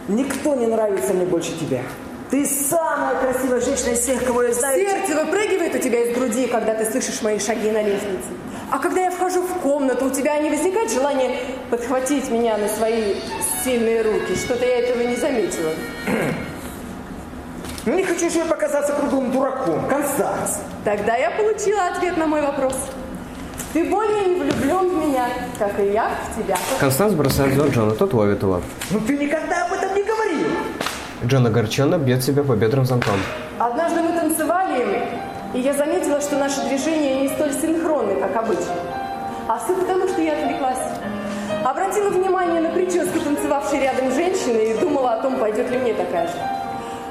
Никто 0.07 0.53
не 0.53 0.67
нравится 0.67 1.15
мне 1.15 1.25
больше 1.25 1.57
тебя. 1.57 1.81
Ты 2.29 2.45
самая 2.45 3.15
красивая 3.15 3.61
женщина 3.61 3.93
из 3.93 4.01
всех, 4.01 4.23
кого 4.23 4.43
я 4.43 4.53
знаю. 4.53 4.77
Сердце 4.77 5.15
выпрыгивает 5.15 5.73
у 5.73 5.79
тебя 5.79 6.03
из 6.03 6.15
груди, 6.15 6.45
когда 6.45 6.75
ты 6.75 6.85
слышишь 6.91 7.23
мои 7.23 7.39
шаги 7.39 7.71
на 7.71 7.81
лестнице. 7.81 8.27
А 8.69 8.77
когда 8.77 9.01
я 9.01 9.09
вхожу 9.09 9.41
в 9.41 9.61
комнату, 9.61 10.05
у 10.05 10.09
тебя 10.11 10.37
не 10.37 10.51
возникает 10.51 10.91
желания 10.91 11.39
подхватить 11.71 12.29
меня 12.29 12.57
на 12.57 12.67
свои 12.67 13.15
сильные 13.67 14.01
руки? 14.01 14.33
Что-то 14.35 14.65
я 14.65 14.79
этого 14.79 15.01
не 15.01 15.15
заметила. 15.17 15.71
Ну, 17.85 17.93
Не 17.97 18.03
хочу 18.03 18.29
же 18.29 18.37
я 18.37 18.45
показаться 18.45 18.93
круглым 18.93 19.31
дураком. 19.31 19.87
Констанс. 19.89 20.61
Тогда 20.85 21.17
я 21.17 21.31
получила 21.31 21.87
ответ 21.87 22.15
на 22.15 22.27
мой 22.27 22.41
вопрос. 22.41 22.75
Ты 23.73 23.83
более 23.89 24.25
не 24.25 24.39
влюблен 24.39 24.89
в 24.89 25.05
меня, 25.05 25.27
как 25.59 25.77
и 25.81 25.91
я 25.91 26.09
в 26.09 26.41
тебя. 26.41 26.55
Констанс 26.79 27.13
бросает 27.13 27.55
зонт 27.55 27.73
Джона, 27.75 27.91
тот 27.91 28.13
ловит 28.13 28.41
его. 28.41 28.61
Ну 28.89 29.01
ты 29.01 29.17
никогда 29.17 29.65
об 29.65 29.73
этом 29.73 29.93
не 29.93 30.03
говорил. 30.03 30.47
Джон 31.25 31.45
огорченно 31.45 31.97
бьет 31.97 32.23
себя 32.23 32.43
по 32.43 32.55
бедрам 32.55 32.85
зонтом. 32.85 33.19
Однажды 33.59 34.01
мы 34.01 34.13
танцевали, 34.17 35.09
и 35.53 35.59
я 35.59 35.73
заметила, 35.73 36.21
что 36.21 36.37
наши 36.37 36.61
движения 36.69 37.21
не 37.21 37.27
столь 37.27 37.51
синхронны, 37.51 38.15
как 38.21 38.33
обычно. 38.37 38.75
А 39.49 39.59
все 39.59 39.75
потому, 39.75 40.07
что 40.07 40.21
я 40.21 40.33
отвлеклась. 40.33 40.77
Обратила 41.67 42.07
внимание 42.07 42.61
на 42.61 42.69
прическу 42.69 43.19
танцевавшей 43.19 43.81
рядом 43.81 44.09
женщины 44.13 44.71
и 44.71 44.77
думала 44.77 45.15
о 45.15 45.21
том, 45.21 45.37
пойдет 45.37 45.69
ли 45.69 45.77
мне 45.77 45.93
такая 45.93 46.25
же. 46.25 46.35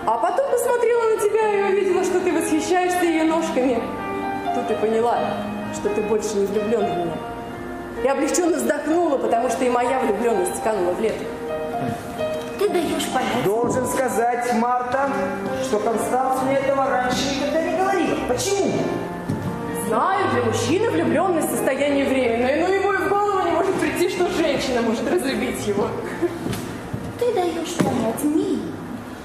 А 0.06 0.16
потом 0.16 0.50
посмотрела 0.50 1.14
на 1.14 1.16
тебя 1.20 1.52
и 1.52 1.62
увидела, 1.72 2.02
что 2.02 2.20
ты 2.20 2.32
восхищаешься 2.32 3.04
ее 3.04 3.24
ножками. 3.24 3.82
Тут 4.54 4.70
и 4.70 4.80
поняла, 4.80 5.18
что 5.74 5.90
ты 5.90 6.00
больше 6.00 6.36
не 6.36 6.46
влюблен 6.46 6.86
в 6.86 6.96
меня. 6.96 7.12
И 8.02 8.08
облегченно 8.08 8.56
вздохнула, 8.56 9.18
потому 9.18 9.50
что 9.50 9.62
и 9.62 9.68
моя 9.68 10.00
влюбленность 10.00 10.62
канула 10.62 10.92
в 10.92 11.02
лето. 11.02 11.24
Ты 12.58 12.70
даешь 12.70 13.08
понять. 13.12 13.44
Должен 13.44 13.86
сказать, 13.86 14.54
Марта, 14.54 15.10
что 15.64 15.80
Констанс 15.80 16.40
мне 16.44 16.56
этого 16.56 16.88
раньше 16.88 17.36
никогда 17.36 17.60
не 17.60 17.76
говорила. 17.76 18.16
Почему? 18.26 18.72
Знаю, 19.88 20.24
для 20.32 20.42
мужчины 20.44 20.90
влюбленность 20.90 21.50
состояние 21.50 22.06
временное, 22.06 22.66
но 22.66 22.72
ему 22.72 22.92
и 22.94 22.96
в 22.96 23.08
голову 23.10 23.46
не 23.46 23.52
может 23.52 23.74
прийти, 23.74 24.08
что 24.08 24.26
женщина 24.56 24.80
может 24.80 25.06
разлюбить 25.10 25.66
его. 25.66 25.88
Ты 27.18 27.32
даешь 27.34 27.74
понять 27.76 28.24
мне, 28.24 28.58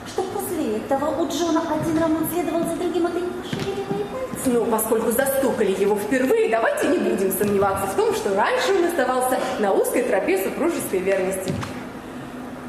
что 0.06 0.24
после 0.24 0.78
этого 0.78 1.22
у 1.22 1.28
Джона 1.30 1.62
один 1.72 1.98
роман 1.98 2.28
следовал 2.34 2.64
за 2.66 2.76
другим, 2.76 3.06
а 3.06 3.10
ты 3.12 3.22
не 3.22 3.30
пошевелила 3.30 3.94
и 3.94 4.04
пальцы. 4.12 4.50
Ну, 4.50 4.66
поскольку 4.66 5.12
застукали 5.12 5.72
его 5.72 5.96
впервые, 5.96 6.50
давайте 6.50 6.88
не 6.90 6.98
будем 6.98 7.32
сомневаться 7.32 7.88
в 7.88 7.96
том, 7.96 8.14
что 8.14 8.36
раньше 8.36 8.74
он 8.78 8.86
оставался 8.86 9.40
на 9.60 9.72
узкой 9.72 10.04
тропе 10.04 10.38
супружеской 10.44 11.00
верности. 11.00 11.54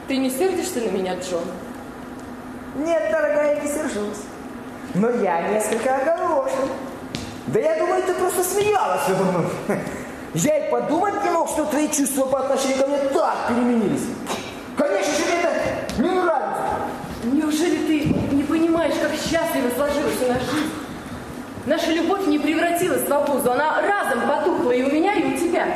Ты 0.07 0.19
не 0.19 0.31
сердишься 0.31 0.81
на 0.81 0.91
меня, 0.91 1.15
Джон? 1.17 1.45
Нет, 2.77 3.11
дорогая, 3.11 3.57
я 3.57 3.61
не 3.61 3.69
сержусь. 3.69 4.23
Но 4.95 5.11
я 5.11 5.49
несколько 5.49 5.97
огорошен. 5.97 6.69
Да 7.49 7.59
я 7.59 7.77
думаю, 7.77 8.03
ты 8.05 8.15
просто 8.15 8.45
смеялась 8.45 9.09
надо 9.09 9.25
мной. 9.25 9.47
Я 10.35 10.67
и 10.67 10.71
подумать 10.71 11.23
не 11.23 11.31
мог, 11.31 11.49
что 11.49 11.67
твои 11.67 11.89
чувства 11.89 12.25
по 12.25 12.41
отношению 12.41 12.79
ко 12.79 12.87
мне 12.87 12.99
так 12.99 13.49
переменились. 13.49 14.07
Конечно 14.77 15.13
же, 15.13 15.25
мне 15.27 15.41
это 15.43 16.03
не 16.03 16.11
нравится. 16.11 16.63
Неужели 17.25 17.77
ты 17.87 18.35
не 18.35 18.43
понимаешь, 18.43 18.95
как 19.03 19.13
счастливо 19.13 19.69
сложилась 19.77 20.23
у 20.25 20.33
нас 20.33 20.43
жизнь? 20.51 20.73
Наша 21.67 21.93
любовь 21.93 22.27
не 22.27 22.39
превратилась 22.39 23.07
в 23.07 23.13
обузу, 23.13 23.53
она 23.53 23.83
разом 23.83 24.27
потухла 24.27 24.73
и 24.73 24.83
у 24.83 24.91
меня, 24.91 25.15
и 25.15 25.35
у 25.35 25.37
тебя. 25.37 25.67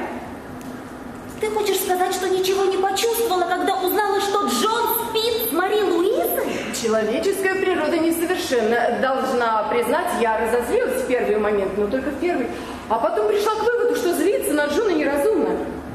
Ты 1.39 1.51
хочешь 1.51 1.81
сказать, 1.81 2.15
что 2.15 2.31
ничего 2.31 2.65
не 2.65 2.79
почувствовала, 2.79 3.45
когда 3.45 3.77
узнала, 3.77 4.21
что 4.23 4.47
Джон 4.47 5.11
спит 5.11 5.51
с 5.51 5.53
Мари 5.53 5.83
Луизой? 5.83 6.47
Человеческая 6.81 7.57
природа 7.57 7.99
несовершенна. 7.99 8.99
Должна 9.03 9.65
признать, 9.65 10.09
я 10.19 10.39
разозлилась 10.39 11.03
в 11.03 11.07
первый 11.07 11.37
момент, 11.37 11.77
но 11.77 11.87
только 11.89 12.09
в 12.09 12.19
первый. 12.19 12.49
А 12.89 12.99
потом 12.99 13.29
пришла 13.29 13.53
к 13.55 13.63
выводу, 13.63 13.76
что 13.97 14.15
злиться 14.15 14.53
на 14.53 14.67
Джона 14.67 14.91
неразумно. 14.91 15.51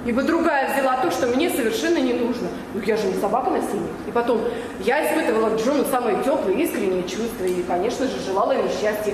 Ибо 0.05 0.23
другая 0.23 0.73
взяла 0.73 0.97
то, 0.97 1.11
что 1.11 1.27
мне 1.27 1.49
совершенно 1.49 1.99
не 1.99 2.13
нужно. 2.13 2.47
Ну, 2.73 2.81
я 2.81 2.97
же 2.97 3.05
не 3.07 3.13
собака-насильник. 3.13 3.91
И 4.07 4.11
потом, 4.11 4.41
я 4.79 5.05
испытывала 5.07 5.55
к 5.55 5.61
Джону 5.61 5.85
самые 5.85 6.23
теплые, 6.23 6.63
искренние 6.63 7.03
чувства. 7.03 7.45
И, 7.45 7.61
конечно 7.63 8.07
же, 8.07 8.19
желала 8.25 8.53
ему 8.53 8.67
счастья. 8.69 9.13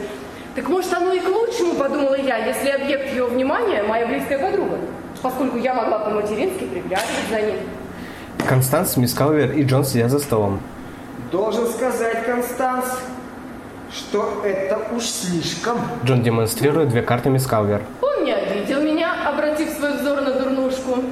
Так 0.55 0.69
может, 0.69 0.91
оно 0.93 1.11
и 1.11 1.19
к 1.19 1.27
лучшему, 1.27 1.75
подумала 1.75 2.15
я, 2.15 2.37
если 2.37 2.69
объект 2.69 3.13
его 3.13 3.27
внимания 3.27 3.83
моя 3.83 4.07
близкая 4.07 4.39
подруга. 4.39 4.79
Поскольку 5.21 5.57
я 5.57 5.73
могла 5.73 5.99
по-матерински 5.99 6.63
приглядывать 6.63 7.29
за 7.29 7.41
ним. 7.41 7.57
Констанс, 8.47 8.95
мисс 8.97 9.13
Калвер 9.13 9.51
и 9.51 9.63
Джон 9.63 9.83
сидят 9.83 10.09
за 10.09 10.19
столом. 10.19 10.61
Должен 11.31 11.67
сказать, 11.67 12.25
Констанс, 12.25 12.85
что 13.91 14.41
это 14.45 14.79
уж 14.95 15.03
слишком. 15.03 15.77
Джон 16.05 16.23
демонстрирует 16.23 16.89
две 16.89 17.01
карты 17.01 17.29
мисс 17.29 17.45
Калвер. 17.45 17.81
Он 18.01 18.23
не 18.23 18.31
обидел 18.31 18.81
меня, 18.81 19.13
обратив 19.27 19.69
свой 19.69 19.97
взор 19.97 20.21
на 20.21 20.31
дурнушку, 20.31 21.03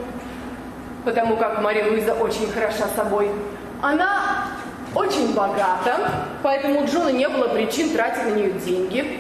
потому 1.05 1.37
как 1.37 1.61
Мария 1.61 1.85
Луиза 1.87 2.13
очень 2.13 2.51
хороша 2.51 2.87
собой. 2.95 3.29
Она 3.81 4.47
очень 4.95 5.33
богата, 5.33 6.27
поэтому 6.41 6.81
у 6.81 6.87
Джона 6.87 7.09
не 7.09 7.29
было 7.29 7.47
причин 7.49 7.91
тратить 7.91 8.25
на 8.25 8.29
нее 8.31 8.51
деньги. 8.51 9.19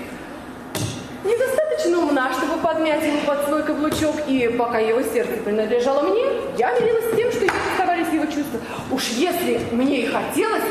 Недостаточно 1.23 1.99
умна, 1.99 2.31
чтобы 2.33 2.61
подмять 2.61 3.03
ему 3.03 3.19
под 3.25 3.45
свой 3.45 3.63
каблучок, 3.63 4.15
и 4.27 4.47
пока 4.57 4.79
его 4.79 5.01
сердце 5.01 5.37
принадлежало 5.43 6.03
мне, 6.03 6.23
я 6.57 6.71
мирилась 6.79 7.13
с 7.13 7.15
тем, 7.15 7.31
что 7.31 7.45
ему 7.45 7.57
оставались 7.71 8.13
его 8.13 8.25
чувства. 8.25 8.59
Уж 8.91 9.09
если 9.09 9.59
мне 9.71 10.01
и 10.01 10.07
хотелось, 10.07 10.63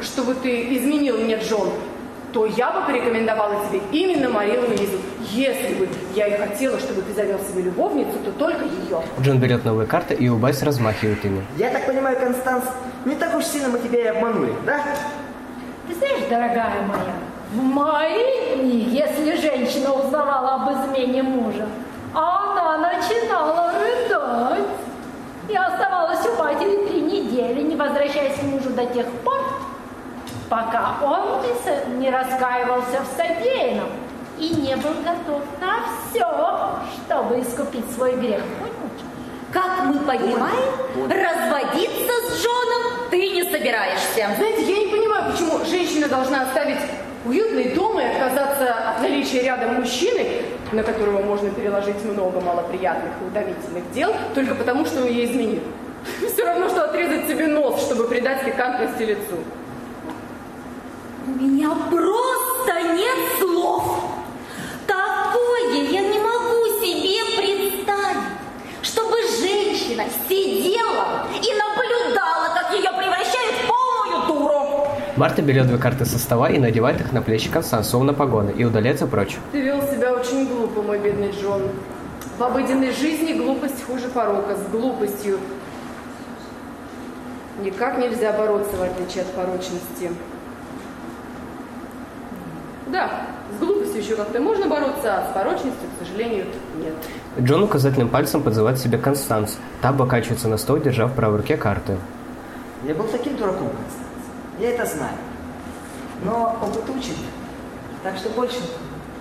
чтобы 0.00 0.34
ты 0.34 0.76
изменил 0.76 1.18
мне, 1.18 1.36
Джон, 1.36 1.70
то 2.32 2.46
я 2.46 2.70
бы 2.70 2.86
порекомендовала 2.86 3.56
тебе 3.68 3.80
именно 3.92 4.28
Марию 4.28 4.62
Луизу. 4.66 4.98
Если 5.30 5.74
бы 5.74 5.88
я 6.14 6.26
и 6.26 6.36
хотела, 6.36 6.78
чтобы 6.78 7.02
ты 7.02 7.12
завел 7.14 7.38
себе 7.38 7.62
любовницу, 7.62 8.18
то 8.24 8.32
только 8.32 8.64
ее. 8.64 9.02
Джон 9.20 9.38
берет 9.38 9.64
новые 9.64 9.86
карты 9.86 10.14
и 10.14 10.28
улыбаясь 10.28 10.62
размахивает 10.62 11.24
ими. 11.24 11.44
Я 11.56 11.70
так 11.70 11.86
понимаю, 11.86 12.18
Констанс, 12.18 12.64
не 13.04 13.14
так 13.14 13.34
уж 13.34 13.44
сильно 13.44 13.68
мы 13.68 13.78
тебя 13.78 14.00
и 14.00 14.06
обманули, 14.06 14.52
да? 14.64 14.80
Ты 15.88 15.94
знаешь, 15.94 16.24
дорогая 16.28 16.82
моя, 16.86 17.14
в 17.52 17.62
мои 17.62 18.56
дни, 18.56 18.88
если 18.90 19.36
женщина 19.36 19.92
узнавала 19.92 20.54
об 20.54 20.72
измене 20.72 21.22
мужа, 21.22 21.66
она 22.14 22.78
начинала 22.78 23.72
рыдать 23.72 24.60
и 25.48 25.56
оставалась 25.56 26.24
у 26.26 26.38
матери 26.38 26.86
три 26.86 27.00
недели, 27.00 27.62
не 27.62 27.76
возвращаясь 27.76 28.38
к 28.38 28.42
мужу 28.42 28.70
до 28.70 28.86
тех 28.86 29.06
пор, 29.24 29.40
пока 30.52 30.96
он 31.02 31.40
не, 31.98 32.10
раскаивался 32.10 33.00
в 33.00 33.16
содеянном 33.16 33.88
и 34.38 34.50
не 34.50 34.76
был 34.76 34.92
готов 35.02 35.40
на 35.58 35.78
все, 36.10 36.26
чтобы 37.06 37.40
искупить 37.40 37.90
свой 37.94 38.16
грех. 38.16 38.42
Как 39.50 39.84
мы 39.84 39.98
понимаем, 40.00 40.74
разводиться 41.08 42.12
с 42.28 42.42
Джоном 42.42 43.08
ты 43.10 43.30
не 43.30 43.44
собираешься. 43.44 44.28
Знаете, 44.36 44.62
я 44.62 44.84
не 44.84 44.88
понимаю, 44.88 45.32
почему 45.32 45.64
женщина 45.64 46.06
должна 46.08 46.42
оставить 46.42 46.80
уютный 47.24 47.70
дом 47.74 47.98
и 47.98 48.04
отказаться 48.04 48.74
от 48.90 49.00
наличия 49.00 49.44
рядом 49.44 49.76
мужчины, 49.76 50.42
на 50.72 50.82
которого 50.82 51.22
можно 51.22 51.48
переложить 51.48 52.04
много 52.04 52.42
малоприятных 52.42 53.12
и 53.22 53.26
утомительных 53.26 53.90
дел, 53.92 54.14
только 54.34 54.54
потому, 54.54 54.84
что 54.84 55.00
он 55.00 55.06
ей 55.06 55.32
изменил. 55.32 55.62
Все 56.34 56.44
равно, 56.44 56.68
что 56.68 56.84
отрезать 56.84 57.26
себе 57.26 57.46
нос, 57.46 57.80
чтобы 57.80 58.06
придать 58.06 58.44
пикантности 58.44 59.02
лицу. 59.04 59.38
У 61.24 61.30
меня 61.30 61.70
просто 61.88 62.82
нет 62.94 63.18
слов. 63.38 64.02
Такое 64.88 65.82
я 65.90 66.00
не 66.00 66.18
могу 66.18 66.66
себе 66.80 67.22
представить, 67.36 68.24
чтобы 68.82 69.16
женщина 69.40 70.04
сидела 70.28 71.28
и 71.34 71.54
наблюдала, 71.54 72.48
как 72.54 72.72
ее 72.72 72.90
превращают 72.90 73.54
в 73.54 73.68
полную 73.68 74.26
дуру. 74.26 74.88
Марта 75.16 75.42
берет 75.42 75.68
две 75.68 75.78
карты 75.78 76.06
со 76.06 76.18
стола 76.18 76.50
и 76.50 76.58
надевает 76.58 77.00
их 77.00 77.12
на 77.12 77.22
плечи 77.22 77.48
Констанс, 77.48 77.88
словно 77.88 78.14
погоны, 78.14 78.50
и 78.50 78.64
удаляется 78.64 79.06
прочь. 79.06 79.38
Ты 79.52 79.60
вел 79.60 79.80
себя 79.82 80.14
очень 80.14 80.48
глупо, 80.48 80.82
мой 80.82 80.98
бедный 80.98 81.30
Джон. 81.30 81.62
В 82.36 82.42
обыденной 82.42 82.90
жизни 82.90 83.34
глупость 83.34 83.84
хуже 83.84 84.08
порока. 84.08 84.56
С 84.56 84.72
глупостью 84.72 85.38
никак 87.60 87.98
нельзя 87.98 88.32
бороться, 88.32 88.76
в 88.76 88.82
отличие 88.82 89.22
от 89.22 89.28
порочности. 89.34 90.10
Да, 92.92 93.10
с 93.56 93.58
глупостью 93.58 94.02
еще 94.02 94.16
как-то 94.16 94.38
можно 94.38 94.68
бороться, 94.68 95.16
а 95.16 95.30
с 95.30 95.32
порочностью, 95.32 95.88
к 95.96 96.04
сожалению, 96.04 96.44
нет. 96.76 96.92
Джон 97.40 97.62
указательным 97.62 98.10
пальцем 98.10 98.42
подзывает 98.42 98.78
себе 98.78 98.98
Констанс. 98.98 99.56
Та 99.80 99.88
облокачивается 99.88 100.48
на 100.48 100.58
стол, 100.58 100.76
держа 100.76 101.06
в 101.06 101.14
правой 101.14 101.38
руке 101.38 101.56
карты. 101.56 101.96
Я 102.86 102.94
был 102.94 103.06
таким 103.06 103.38
дураком, 103.38 103.70
Констанс. 103.70 104.26
Я 104.60 104.72
это 104.72 104.84
знаю. 104.84 105.16
Но 106.22 106.54
опыт 106.60 106.84
учит. 106.94 107.16
Так 108.02 108.18
что 108.18 108.28
больше 108.28 108.58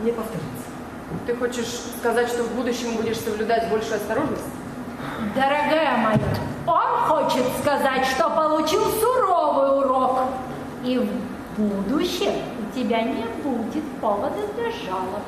не 0.03 0.11
повторится. 0.11 0.65
Ты 1.25 1.35
хочешь 1.35 1.79
сказать, 1.99 2.27
что 2.27 2.43
в 2.43 2.51
будущем 2.53 2.97
будешь 2.97 3.19
соблюдать 3.19 3.69
большую 3.69 3.95
осторожность? 3.95 4.43
Дорогая 5.33 5.97
моя, 5.97 6.19
он 6.67 7.07
хочет 7.07 7.43
сказать, 7.61 8.05
что 8.05 8.29
получил 8.31 8.83
суровый 8.99 9.79
урок. 9.79 10.19
И 10.83 10.97
в 10.97 11.61
будущем 11.61 12.33
тебя 12.75 13.01
не 13.01 13.25
будет 13.43 13.83
повода 13.99 14.39
для 14.55 14.71
жалоб. 14.71 15.21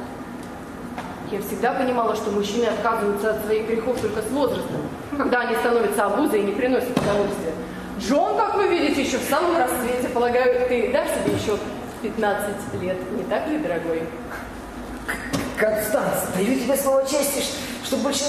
Я 1.32 1.42
всегда 1.42 1.74
понимала, 1.74 2.16
что 2.16 2.32
мужчины 2.32 2.66
отказываются 2.66 3.32
от 3.32 3.46
своих 3.46 3.68
грехов 3.68 4.00
только 4.00 4.22
с 4.22 4.30
возрастом, 4.30 4.82
когда 5.18 5.42
они 5.42 5.56
становятся 5.56 6.06
обузой 6.06 6.42
и 6.42 6.44
не 6.44 6.52
приносят 6.52 6.98
удовольствия. 6.98 7.54
Джон, 8.00 8.38
как 8.38 8.56
вы 8.56 8.68
видите, 8.68 9.02
еще 9.02 9.18
в 9.18 9.24
самом 9.24 9.58
расцвете. 9.58 10.10
Полагаю, 10.14 10.68
ты 10.68 10.92
дашь 10.92 11.08
себе 11.10 11.34
еще 11.34 11.58
15 12.02 12.82
лет, 12.82 12.98
не 13.18 13.24
так 13.24 13.48
ли, 13.48 13.58
дорогой? 13.58 14.04
Констанс, 15.58 16.28
даю 16.36 16.60
тебе 16.60 16.76
слово 16.76 17.04
чести, 17.04 17.44
что 17.84 17.98
больше... 17.98 18.26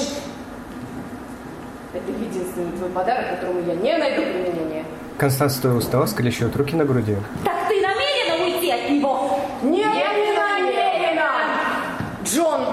Это 1.92 2.10
единственный 2.10 2.76
твой 2.76 2.90
подарок, 2.90 3.30
которому 3.30 3.60
я 3.66 3.74
не 3.74 3.96
найду 3.96 4.22
применения. 4.22 4.84
Констанс 5.16 5.56
стоя 5.56 5.74
у 5.74 5.80
стола, 5.80 6.06
скрещивает 6.06 6.56
руки 6.56 6.74
на 6.74 6.84
груди. 6.84 7.16
Так 7.44 7.68
ты 7.68 7.80
намерена 7.80 8.44
уйти 8.44 8.70
от 8.70 8.90
него? 8.90 9.38
Нет, 9.62 9.86
не 9.94 10.32
намерена! 10.32 11.30
Джон, 12.24 12.66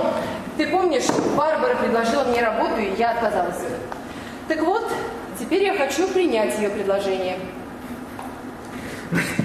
ты 0.57 0.67
помнишь, 1.01 1.35
Барбара 1.35 1.75
предложила 1.75 2.23
мне 2.25 2.41
работу, 2.41 2.79
и 2.79 2.93
я 2.97 3.11
отказалась. 3.11 3.57
Так 4.47 4.61
вот, 4.61 4.91
теперь 5.39 5.63
я 5.63 5.75
хочу 5.75 6.07
принять 6.07 6.57
ее 6.59 6.69
предложение. 6.69 7.37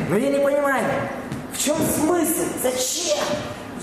Но 0.08 0.16
я 0.16 0.30
не 0.30 0.38
понимаю, 0.38 0.84
в 1.52 1.58
чем 1.58 1.76
смысл? 1.76 2.44
Зачем? 2.62 3.24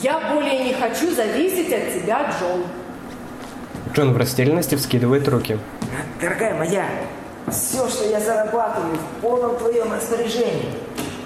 Я 0.02 0.34
более 0.34 0.64
не 0.64 0.74
хочу 0.74 1.14
зависеть 1.14 1.72
от 1.72 1.94
тебя, 1.94 2.34
Джон. 2.40 2.64
Джон 3.94 4.14
в 4.14 4.18
растерянности 4.18 4.76
вскидывает 4.76 5.28
руки. 5.28 5.58
Дорогая 6.20 6.56
моя, 6.56 6.86
все, 7.50 7.88
что 7.88 8.10
я 8.10 8.20
зарабатываю, 8.20 8.96
в 8.96 9.22
полном 9.22 9.58
твоем 9.58 9.94
распоряжении. 9.94 10.70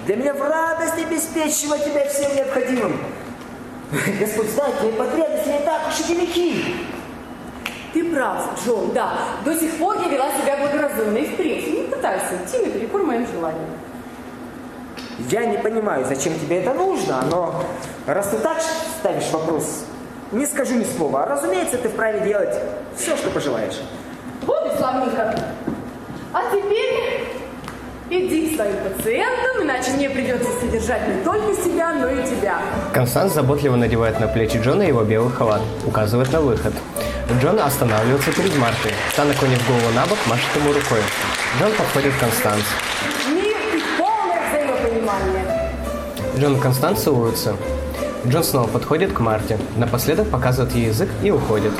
Для 0.06 0.16
меня 0.16 0.34
в 0.34 0.40
радость 0.40 0.94
обеспечивать 0.98 1.84
тебя 1.84 2.08
всем 2.08 2.34
необходимым. 2.34 2.98
Господь 3.90 4.50
знает, 4.50 4.78
твои 4.78 4.92
потребности 4.92 5.48
не 5.48 5.60
так 5.60 5.88
уж 5.88 6.00
и 6.00 6.14
велики. 6.14 6.64
Ты 7.94 8.04
прав, 8.12 8.50
Джон, 8.64 8.92
да. 8.92 9.12
До 9.44 9.54
сих 9.54 9.78
пор 9.78 9.96
я 10.02 10.08
вела 10.08 10.26
себя 10.42 10.58
благоразумно 10.58 11.16
и 11.16 11.24
впредь. 11.24 11.66
Не 11.72 11.84
пытайся 11.84 12.36
идти 12.44 12.58
наперекор 12.58 13.02
моим 13.02 13.26
желаниям. 13.26 13.70
Я 15.30 15.46
не 15.46 15.58
понимаю, 15.58 16.04
зачем 16.04 16.38
тебе 16.38 16.62
это 16.62 16.74
нужно, 16.74 17.22
но 17.30 17.64
раз 18.06 18.28
ты 18.28 18.38
так 18.38 18.62
ставишь 19.00 19.30
вопрос, 19.32 19.84
не 20.30 20.46
скажу 20.46 20.74
ни 20.74 20.84
слова. 20.84 21.26
Разумеется, 21.26 21.76
ты 21.78 21.88
вправе 21.88 22.20
делать 22.20 22.54
все, 22.96 23.16
что 23.16 23.30
пожелаешь. 23.30 23.80
Вот 24.42 24.72
и 24.72 24.76
славненько. 24.78 25.34
А 26.32 26.42
теперь 26.52 27.17
иди 28.10 28.50
к 28.50 28.56
своим 28.56 28.76
пациентам, 28.76 29.62
иначе 29.62 29.90
мне 29.92 30.10
придется 30.10 30.48
содержать 30.60 31.08
не 31.08 31.22
только 31.22 31.54
себя, 31.54 31.92
но 31.92 32.08
и 32.08 32.24
тебя. 32.24 32.58
Констанс 32.92 33.34
заботливо 33.34 33.76
надевает 33.76 34.20
на 34.20 34.28
плечи 34.28 34.58
Джона 34.58 34.82
его 34.82 35.02
белый 35.02 35.32
халат, 35.32 35.62
указывает 35.86 36.32
на 36.32 36.40
выход. 36.40 36.72
Джон 37.40 37.58
останавливается 37.58 38.32
перед 38.32 38.56
Мартой. 38.56 38.92
Та, 39.14 39.24
наклонив 39.24 39.66
голову 39.68 39.94
на 39.94 40.06
бок, 40.06 40.18
машет 40.26 40.48
ему 40.56 40.72
рукой. 40.72 41.00
Джон 41.58 41.72
подходит 41.72 42.14
к 42.14 42.20
Констанс. 42.20 42.64
Мир 43.28 43.56
и 43.74 43.82
полное 43.98 44.48
взаимопонимание. 44.48 45.72
Джон 46.38 46.56
и 46.56 46.60
Констанс 46.60 47.02
целуются. 47.02 47.56
Джон 48.26 48.44
снова 48.44 48.66
подходит 48.66 49.12
к 49.12 49.20
Марте. 49.20 49.58
Напоследок 49.76 50.28
показывает 50.28 50.74
ей 50.74 50.86
язык 50.86 51.08
и 51.22 51.30
уходит. 51.30 51.72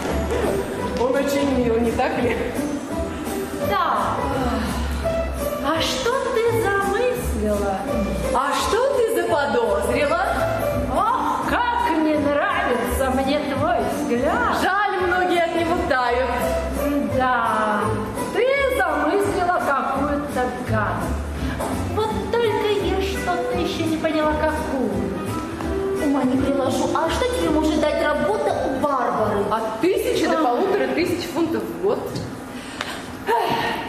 Год. 31.83 31.99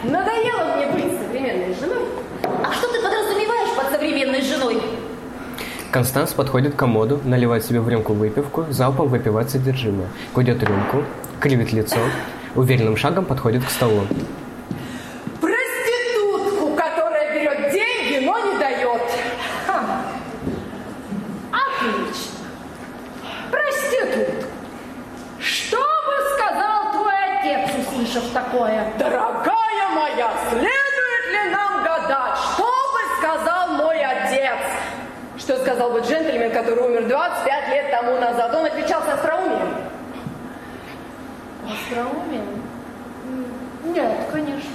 Надоело 0.04 0.76
мне 0.76 0.86
быть 0.86 1.18
современной 1.20 1.74
женой. 1.74 2.04
А 2.64 2.72
что 2.72 2.88
ты 2.88 3.00
подразумеваешь 3.02 3.76
под 3.76 3.90
современной 3.92 4.40
женой? 4.42 4.80
Констанс 5.92 6.32
подходит 6.32 6.74
к 6.74 6.78
комоду, 6.78 7.20
наливает 7.24 7.64
себе 7.64 7.80
в 7.80 7.88
рюмку 7.88 8.12
выпивку, 8.14 8.64
залпом 8.70 9.08
выпивает 9.08 9.50
содержимое, 9.50 10.08
кладет 10.32 10.62
рюмку, 10.62 11.02
кривит 11.40 11.72
лицо, 11.72 11.98
уверенным 12.54 12.96
шагом 12.96 13.24
подходит 13.24 13.64
к 13.64 13.70
столу. 13.70 14.02
Проститутку, 15.40 16.74
которая 16.76 17.34
берет 17.34 17.72
деньги, 17.72 18.24
но 18.24 18.38
не 18.38 18.58
дает. 18.58 19.02
Ха. 19.66 20.02
Отлично. 21.52 22.38
Проститутку. 23.50 24.46
Что 25.40 25.78
бы 25.78 26.38
сказал 26.38 26.92
твой 26.92 27.14
отец, 27.40 27.70
услышав 27.84 28.30
такое? 28.32 28.92
Дорогая 28.96 29.88
моя, 29.92 30.30
следует 30.50 31.44
ли 31.46 31.50
нам 31.50 31.82
гадать, 31.82 32.36
что 32.54 32.64
бы 32.64 33.00
сказал 33.18 33.68
мой 33.74 34.00
отец? 34.04 34.56
Что 35.38 35.56
сказал 35.62 35.90
бы 35.92 36.00
джентльмен, 36.00 36.52
который 36.52 36.84
умер 36.84 37.08
25 37.08 37.68
лет 37.70 37.90
тому 37.90 38.18
назад? 38.20 38.54
Он 38.54 38.66
отличался 38.66 39.14
остроумием 39.14 39.74
Остроумен? 41.64 42.44
М, 43.24 43.92
Нет, 43.94 44.12
конечно. 44.30 44.70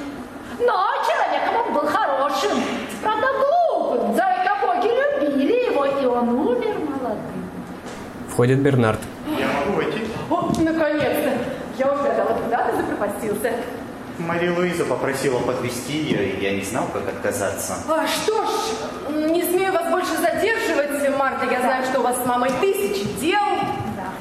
Но 0.59 0.87
человеком 1.05 1.67
он 1.67 1.73
был 1.73 1.85
хорошим, 1.87 2.57
правда 3.03 3.27
глупым. 3.39 4.15
Зайка 4.15 4.55
боги 4.65 4.89
любили 5.21 5.71
его, 5.71 5.85
и 5.85 6.05
он 6.05 6.29
умер 6.29 6.75
молодым. 6.79 7.45
Входит 8.45 8.59
Бернард. 8.59 8.99
Я 9.39 9.47
могу 9.47 9.77
войти? 9.77 10.01
О, 10.30 10.51
наконец-то! 10.59 11.31
Я 11.80 11.91
угадала, 11.91 12.38
куда 12.43 12.67
ты 12.67 12.77
запропастился. 12.77 13.53
Мария 14.19 14.53
Луиза 14.53 14.85
попросила 14.85 15.39
подвести 15.39 15.97
ее, 15.97 16.30
и 16.30 16.43
я 16.43 16.51
не 16.51 16.61
знал, 16.61 16.85
как 16.93 17.07
отказаться. 17.07 17.73
А, 17.89 18.05
что 18.05 18.45
ж, 18.45 18.49
не 19.31 19.41
смею 19.41 19.73
вас 19.73 19.89
больше 19.89 20.11
задерживать, 20.17 21.17
Марта. 21.17 21.51
Я 21.51 21.59
знаю, 21.61 21.85
что 21.85 22.01
у 22.01 22.03
вас 22.03 22.22
с 22.22 22.26
мамой 22.27 22.51
тысячи 22.61 23.07
дел. 23.19 23.41
Да. 23.97 24.13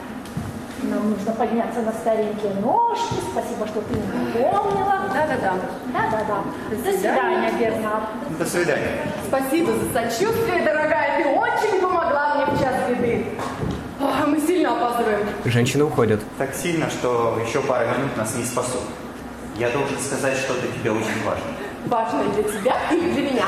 Нам 0.89 1.11
нужно 1.11 1.33
подняться 1.33 1.83
на 1.83 1.93
старенькие 1.93 2.55
ножки. 2.63 3.17
Спасибо, 3.31 3.67
что 3.67 3.83
ты 3.83 3.95
напомнила. 4.41 5.03
Да-да-да. 5.13 5.53
Да-да-да. 5.93 6.45
До 6.71 6.77
свидания. 6.77 7.51
свидания, 7.51 7.53
Бернард. 7.59 8.39
До 8.39 8.47
свидания. 8.47 9.03
Спасибо 9.29 9.73
за 9.73 9.93
сочувствие, 9.93 10.65
дорогая. 10.65 11.23
Ты 11.23 11.29
очень 11.29 11.83
помогла 11.83 12.37
мне 12.37 12.57
в 12.57 12.59
час 12.59 12.75
беды. 12.89 13.27
А, 14.01 14.27
мы 14.27 14.39
сильно 14.41 14.73
опаздываем. 14.73 15.27
Женщины 15.45 15.85
уходят. 15.85 16.21
Так 16.39 16.55
сильно, 16.55 16.89
что 16.89 17.39
еще 17.47 17.61
пара 17.61 17.87
минут 17.99 18.17
нас 18.17 18.35
не 18.35 18.45
спасут. 18.45 18.81
Я 19.59 19.69
должен 19.71 19.99
сказать 19.99 20.39
что-то 20.39 20.67
тебе 20.69 20.91
очень 20.91 21.23
важно. 21.25 21.45
Важно 21.87 22.25
для 22.33 22.43
тебя, 22.45 22.77
и 22.91 23.13
для 23.13 23.31
меня. 23.31 23.47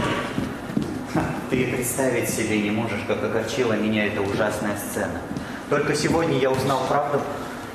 Ха, 1.15 1.23
Ты 1.49 1.67
представить 1.69 2.29
себе 2.29 2.61
не 2.61 2.71
можешь, 2.71 3.01
как 3.09 3.25
огорчила 3.25 3.73
меня 3.73 4.07
эта 4.07 4.21
ужасная 4.21 4.77
сцена. 4.77 5.21
Только 5.71 5.95
сегодня 5.95 6.39
я 6.39 6.51
узнал 6.51 6.87
правду, 6.87 7.21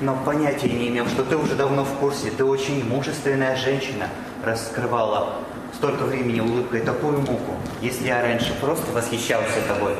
но 0.02 0.15
понятия 0.23 0.69
не 0.69 0.89
имел, 0.89 1.07
что 1.07 1.23
ты 1.23 1.35
уже 1.35 1.56
давно 1.56 1.84
в 1.84 1.93
курсе. 1.95 2.30
Ты 2.30 2.45
очень 2.45 2.88
мужественная 2.88 3.56
женщина, 3.56 4.07
раскрывала 4.45 5.34
столько 5.73 6.03
времени 6.03 6.41
улыбкой 6.41 6.81
такую 6.81 7.18
муку. 7.19 7.56
Если 7.81 8.06
я 8.07 8.22
раньше 8.22 8.53
просто 8.61 8.91
восхищался 8.91 9.61
тобой, 9.68 9.95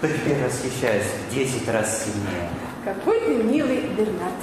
то 0.00 0.06
теперь 0.06 0.44
восхищаюсь 0.44 1.06
в 1.28 1.34
10 1.34 1.68
раз 1.70 2.04
сильнее. 2.04 2.48
Какой 2.84 3.18
ты 3.20 3.34
милый 3.36 3.80
Бернард. 3.96 4.34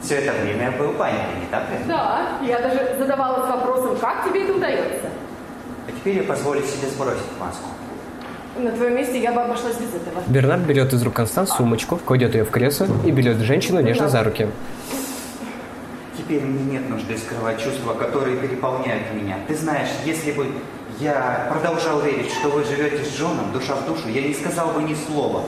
Все 0.00 0.14
это 0.16 0.32
время 0.40 0.70
я 0.70 0.70
был 0.70 0.92
паникой, 0.94 1.40
не 1.40 1.46
так 1.50 1.68
ли? 1.68 1.76
Да, 1.86 2.38
я 2.42 2.58
даже 2.60 2.96
задавалась 2.98 3.50
вопросом, 3.50 3.96
как 3.98 4.24
тебе 4.26 4.44
это 4.44 4.54
удается. 4.54 5.08
А 5.86 5.92
теперь 5.92 6.16
я 6.16 6.22
позволю 6.22 6.62
себе 6.62 6.88
сбросить 6.88 7.38
маску. 7.38 7.68
На 8.56 8.72
твоем 8.72 8.96
месте 8.96 9.20
я 9.20 9.32
бы 9.32 9.42
обошлась 9.42 9.76
без 9.76 9.88
этого. 9.94 10.22
Бернард 10.26 10.62
берет 10.62 10.92
из 10.94 11.02
рук 11.02 11.14
Констанс 11.14 11.50
сумочку, 11.50 11.96
кладет 11.96 12.34
ее 12.34 12.44
в 12.44 12.50
кресло 12.50 12.86
и 13.04 13.10
берет 13.10 13.36
женщину 13.38 13.80
нежно 13.80 14.08
за 14.08 14.24
руки. 14.24 14.48
Теперь 16.16 16.42
мне 16.42 16.78
нет 16.78 16.88
нужды 16.88 17.18
скрывать 17.18 17.62
чувства, 17.62 17.92
которые 17.92 18.38
переполняют 18.38 19.12
меня. 19.12 19.36
Ты 19.46 19.54
знаешь, 19.54 19.88
если 20.06 20.32
бы 20.32 20.46
я 20.98 21.46
продолжал 21.50 22.00
верить, 22.00 22.32
что 22.32 22.48
вы 22.48 22.64
живете 22.64 23.04
с 23.04 23.14
Джоном 23.14 23.52
душа 23.52 23.74
в 23.76 23.86
душу, 23.86 24.08
я 24.08 24.22
не 24.22 24.32
сказал 24.32 24.72
бы 24.72 24.82
ни 24.82 24.94
слова. 24.94 25.44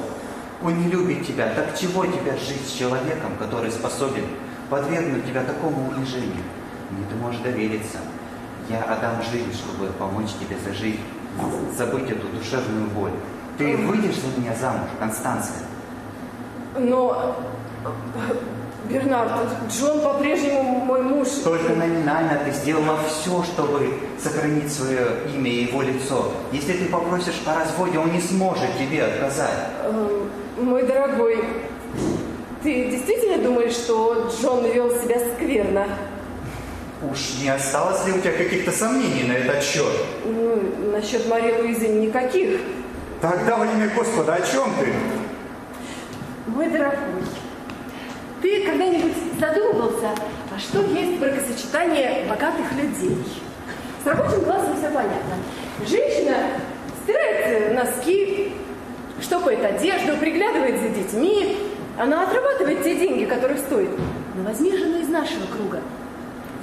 Он 0.62 0.78
не 0.78 0.88
любит 0.88 1.26
тебя. 1.26 1.52
Так 1.54 1.78
чего 1.78 2.04
тебя 2.04 2.36
жить 2.36 2.66
с 2.66 2.72
человеком, 2.72 3.32
который 3.38 3.70
способен 3.70 4.24
подвергнуть 4.68 5.26
тебя 5.26 5.42
такому 5.42 5.90
унижению? 5.90 6.42
Мне 6.90 7.06
ты 7.08 7.16
можешь 7.16 7.40
довериться. 7.40 7.98
Я 8.68 8.82
отдам 8.82 9.22
жизнь, 9.22 9.52
чтобы 9.54 9.90
помочь 9.92 10.30
тебе 10.38 10.56
зажить, 10.64 11.00
забыть 11.76 12.10
эту 12.10 12.28
душевную 12.28 12.86
боль. 12.88 13.12
Ты 13.58 13.76
выйдешь 13.76 14.16
за 14.16 14.40
меня 14.40 14.54
замуж, 14.54 14.88
Констанция? 14.98 15.62
Но, 16.78 17.36
Бернард, 18.90 19.30
Джон 19.70 20.00
по-прежнему 20.00 20.62
мой 20.62 21.02
муж. 21.02 21.28
Только 21.44 21.72
номинально 21.74 22.40
ты 22.44 22.50
сделала 22.50 22.98
все, 23.08 23.42
чтобы 23.44 23.92
сохранить 24.20 24.72
свое 24.72 25.06
имя 25.34 25.50
и 25.50 25.64
его 25.66 25.82
лицо. 25.82 26.32
Если 26.52 26.72
ты 26.72 26.86
попросишь 26.86 27.40
о 27.46 27.54
разводе, 27.54 27.98
он 27.98 28.12
не 28.12 28.20
сможет 28.20 28.76
тебе 28.78 29.04
отказать. 29.04 29.68
Эм, 29.84 30.30
Мой 30.64 30.82
дорогой, 30.82 31.38
ты 32.62 32.90
действительно 32.90 33.42
думаешь, 33.42 33.72
что 33.72 34.28
Джон 34.30 34.64
вел 34.66 34.90
себя 34.90 35.18
скверно? 35.34 35.86
Уж 37.10 37.40
не 37.42 37.48
осталось 37.48 38.04
ли 38.06 38.12
у 38.12 38.20
тебя 38.20 38.32
каких-то 38.32 38.72
сомнений 38.72 39.24
на 39.26 39.32
этот 39.32 39.62
счет? 39.62 39.92
Ну, 40.24 40.90
насчет 40.92 41.26
Марии 41.28 41.54
Луизы 41.60 41.88
никаких. 41.88 42.60
Тогда 43.22 43.56
во 43.56 43.64
имя 43.64 43.90
Господа, 43.96 44.34
о 44.34 44.40
чем 44.40 44.64
ты? 44.78 44.92
Мой 46.46 46.68
дорогой, 46.68 46.98
ты 48.42 48.64
когда-нибудь 48.64 49.12
задумывался, 49.38 50.10
а 50.54 50.58
что 50.58 50.80
есть 50.82 51.18
бракосочетание 51.18 52.26
богатых 52.28 52.72
людей? 52.72 53.18
С 54.02 54.06
рабочим 54.06 54.44
классом 54.44 54.76
все 54.76 54.86
понятно. 54.86 55.36
Женщина 55.86 56.36
стирает 57.02 57.74
носки, 57.74 58.52
штопает 59.20 59.64
одежду, 59.64 60.16
приглядывает 60.16 60.80
за 60.80 60.88
детьми. 60.88 61.56
Она 61.98 62.22
отрабатывает 62.22 62.82
те 62.82 62.96
деньги, 62.96 63.26
которых 63.26 63.58
стоит. 63.58 63.90
Но 64.34 64.42
возьми 64.42 64.76
жену 64.76 65.00
из 65.00 65.08
нашего 65.08 65.46
круга. 65.54 65.80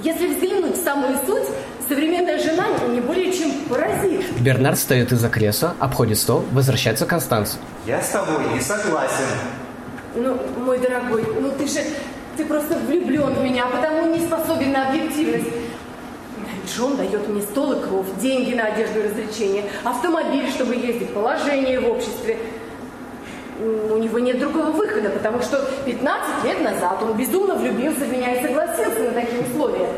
Если 0.02 0.28
взглянуть 0.28 0.76
в 0.76 0.82
самую 0.82 1.16
суть, 1.26 1.48
современная 1.88 2.38
жена 2.38 2.66
не 2.88 3.00
более 3.00 3.32
чем 3.32 3.50
паразит. 3.68 4.30
Бернард 4.40 4.78
встает 4.78 5.12
из-за 5.12 5.28
кресла, 5.28 5.74
обходит 5.78 6.18
стол, 6.18 6.44
возвращается 6.52 7.06
к 7.06 7.08
Констанс. 7.08 7.58
Я 7.86 8.00
с 8.00 8.10
тобой 8.10 8.44
не 8.52 8.60
согласен. 8.60 9.26
Ну, 10.14 10.36
мой 10.64 10.78
дорогой, 10.78 11.24
ну 11.40 11.50
ты 11.56 11.66
же, 11.66 11.80
ты 12.36 12.44
просто 12.44 12.76
влюблен 12.78 13.34
в 13.34 13.42
меня, 13.42 13.66
а 13.66 13.76
потому 13.76 14.06
не 14.14 14.20
способен 14.20 14.72
на 14.72 14.88
объективность. 14.88 15.48
Джон 16.66 16.96
дает 16.96 17.28
мне 17.28 17.42
стол 17.42 17.72
и 17.72 17.80
кров, 17.80 18.06
деньги 18.20 18.54
на 18.54 18.66
одежду 18.66 19.00
и 19.00 19.02
развлечения, 19.02 19.64
автомобиль, 19.84 20.48
чтобы 20.50 20.74
ездить, 20.74 21.12
положение 21.12 21.80
в 21.80 21.90
обществе. 21.90 22.38
У 23.60 23.96
него 23.96 24.18
нет 24.20 24.38
другого 24.38 24.70
выхода, 24.70 25.10
потому 25.10 25.42
что 25.42 25.68
15 25.84 26.44
лет 26.44 26.60
назад 26.62 27.02
он 27.02 27.16
безумно 27.16 27.54
влюбился 27.54 28.04
в 28.04 28.12
меня 28.12 28.34
и 28.34 28.46
согласился 28.46 29.00
на 29.00 29.10
такие 29.10 29.42
условия. 29.42 29.88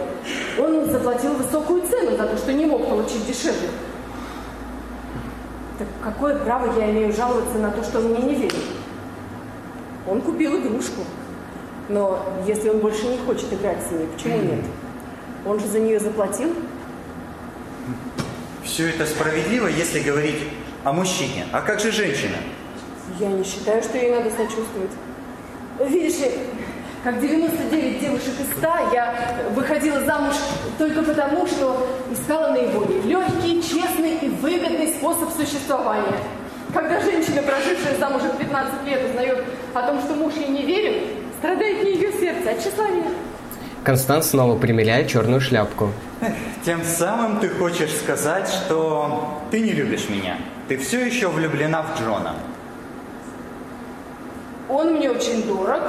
Он 0.59 0.87
заплатил 0.87 1.35
высокую 1.35 1.83
цену 1.83 2.17
за 2.17 2.27
то, 2.27 2.37
что 2.39 2.53
не 2.53 2.65
мог 2.65 2.89
получить 2.89 3.27
дешевле. 3.27 3.69
Так 5.79 5.89
какое 6.03 6.37
право 6.37 6.79
я 6.79 6.91
имею 6.91 7.13
жаловаться 7.13 7.59
на 7.59 7.71
то, 7.71 7.83
что 7.83 7.99
он 7.99 8.07
мне 8.07 8.23
не 8.23 8.35
верит? 8.35 8.80
Он 10.07 10.21
купил 10.21 10.59
игрушку. 10.59 11.03
Но 11.89 12.25
если 12.47 12.69
он 12.69 12.79
больше 12.79 13.07
не 13.07 13.19
хочет 13.19 13.53
играть 13.53 13.79
с 13.87 13.91
ней, 13.91 14.07
почему 14.07 14.39
нет? 14.43 14.65
Он 15.45 15.59
же 15.59 15.67
за 15.67 15.81
нее 15.81 15.99
заплатил. 15.99 16.55
Все 18.63 18.91
это 18.91 19.07
справедливо, 19.07 19.67
если 19.67 20.01
говорить 20.01 20.43
о 20.85 20.93
мужчине. 20.93 21.47
А 21.53 21.61
как 21.61 21.81
же 21.81 21.91
женщина? 21.91 22.37
Я 23.19 23.29
не 23.29 23.43
считаю, 23.43 23.83
что 23.83 23.99
ей 23.99 24.13
надо 24.13 24.31
сочувствовать. 24.31 24.91
Видишь 25.81 26.19
ли, 26.19 26.31
как 27.03 27.21
99 27.21 28.01
девушек 28.01 28.35
из 28.41 28.59
100, 28.59 28.69
я 28.93 29.15
выходила 29.55 30.01
замуж 30.05 30.35
только 30.79 31.03
потому, 31.03 31.47
что 31.47 31.87
искала 32.13 32.53
наиболее 32.53 33.03
легкий, 33.03 33.63
честный 33.63 34.19
и 34.23 34.29
выгодный 34.29 34.89
способ 34.89 35.31
существования. 35.33 36.17
Когда 36.73 37.01
женщина, 37.01 37.43
прожившая 37.43 37.97
замужем 37.99 38.37
15 38.39 38.85
лет, 38.87 39.01
узнает 39.11 39.45
о 39.75 39.83
том, 39.83 40.01
что 40.01 40.15
муж 40.15 40.35
ей 40.35 40.49
не 40.49 40.63
верен, 40.63 41.03
страдает 41.39 41.83
не 41.83 41.95
ее 41.95 42.13
сердце, 42.13 42.51
а 42.51 42.55
тщеславие. 42.61 43.05
Констанс 43.83 44.31
снова 44.31 44.59
примеряет 44.59 45.09
черную 45.09 45.41
шляпку. 45.41 45.91
Тем 46.65 46.85
самым 46.85 47.41
ты 47.41 47.49
хочешь 47.49 47.93
сказать, 47.93 48.47
что 48.49 49.39
ты 49.51 49.61
не 49.61 49.73
любишь 49.73 50.09
меня. 50.11 50.37
Ты 50.69 50.77
все 50.77 51.05
еще 51.05 51.29
влюблена 51.29 51.83
в 51.83 51.99
Джона. 52.01 52.35
Он 54.69 54.95
мне 54.95 55.11
очень 55.11 55.43
дорог. 55.47 55.83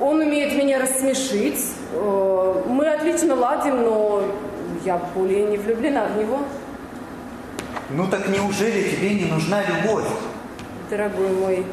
Он 0.00 0.20
умеет 0.20 0.54
меня 0.56 0.80
рассмешить. 0.80 1.60
Э, 1.92 2.62
Мы 2.66 2.88
отлично 2.88 3.36
ладим, 3.36 3.82
но 3.82 4.22
я 4.84 4.98
более 5.14 5.44
не 5.44 5.56
влюблена 5.58 6.06
в 6.06 6.18
него. 6.18 6.40
Ну 7.90 8.06
так 8.08 8.28
неужели 8.28 8.90
тебе 8.90 9.14
не 9.14 9.24
нужна 9.26 9.62
любовь? 9.62 10.08
Дорогой 10.90 11.30
мой, 11.32 11.66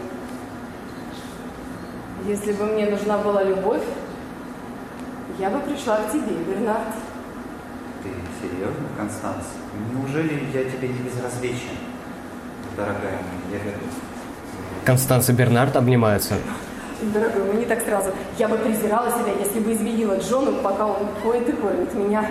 если 2.27 2.53
бы 2.53 2.65
мне 2.65 2.87
нужна 2.87 3.17
была 3.17 3.43
любовь, 3.43 3.83
я 5.39 5.49
бы 5.49 5.59
пришла 5.59 5.97
к 5.97 6.11
тебе, 6.11 6.35
Бернард. 6.47 6.93
Ты 8.03 8.09
серьезно, 8.41 8.87
Констанс? 8.97 9.45
Неужели 9.93 10.43
я 10.53 10.63
тебе 10.65 10.87
не 10.89 10.99
безразличен? 10.99 11.77
Дорогая 12.75 13.19
моя, 13.19 13.59
я 13.59 13.59
готов. 13.59 13.89
Констанс 14.85 15.29
и 15.29 15.33
Бернард 15.33 15.75
обнимаются. 15.75 16.35
Дорогой 17.01 17.43
мой, 17.43 17.55
не 17.55 17.65
так 17.65 17.81
сразу. 17.81 18.11
Я 18.37 18.47
бы 18.47 18.57
презирала 18.57 19.09
себя, 19.09 19.33
если 19.39 19.59
бы 19.59 19.73
изменила 19.73 20.17
Джону, 20.19 20.53
пока 20.61 20.85
он 20.85 21.07
ходит 21.23 21.49
и 21.49 21.51
кормит 21.53 21.93
меня. 21.95 22.29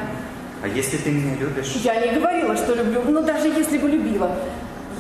А 0.63 0.69
если 0.69 0.99
ты 0.99 1.11
меня 1.11 1.37
любишь? 1.37 1.73
Я 1.83 1.95
не 2.01 2.19
говорила, 2.19 2.55
что 2.57 2.75
люблю, 2.75 3.03
но 3.09 3.23
даже 3.23 3.49
если 3.49 3.79
бы 3.79 3.89
любила, 3.89 4.31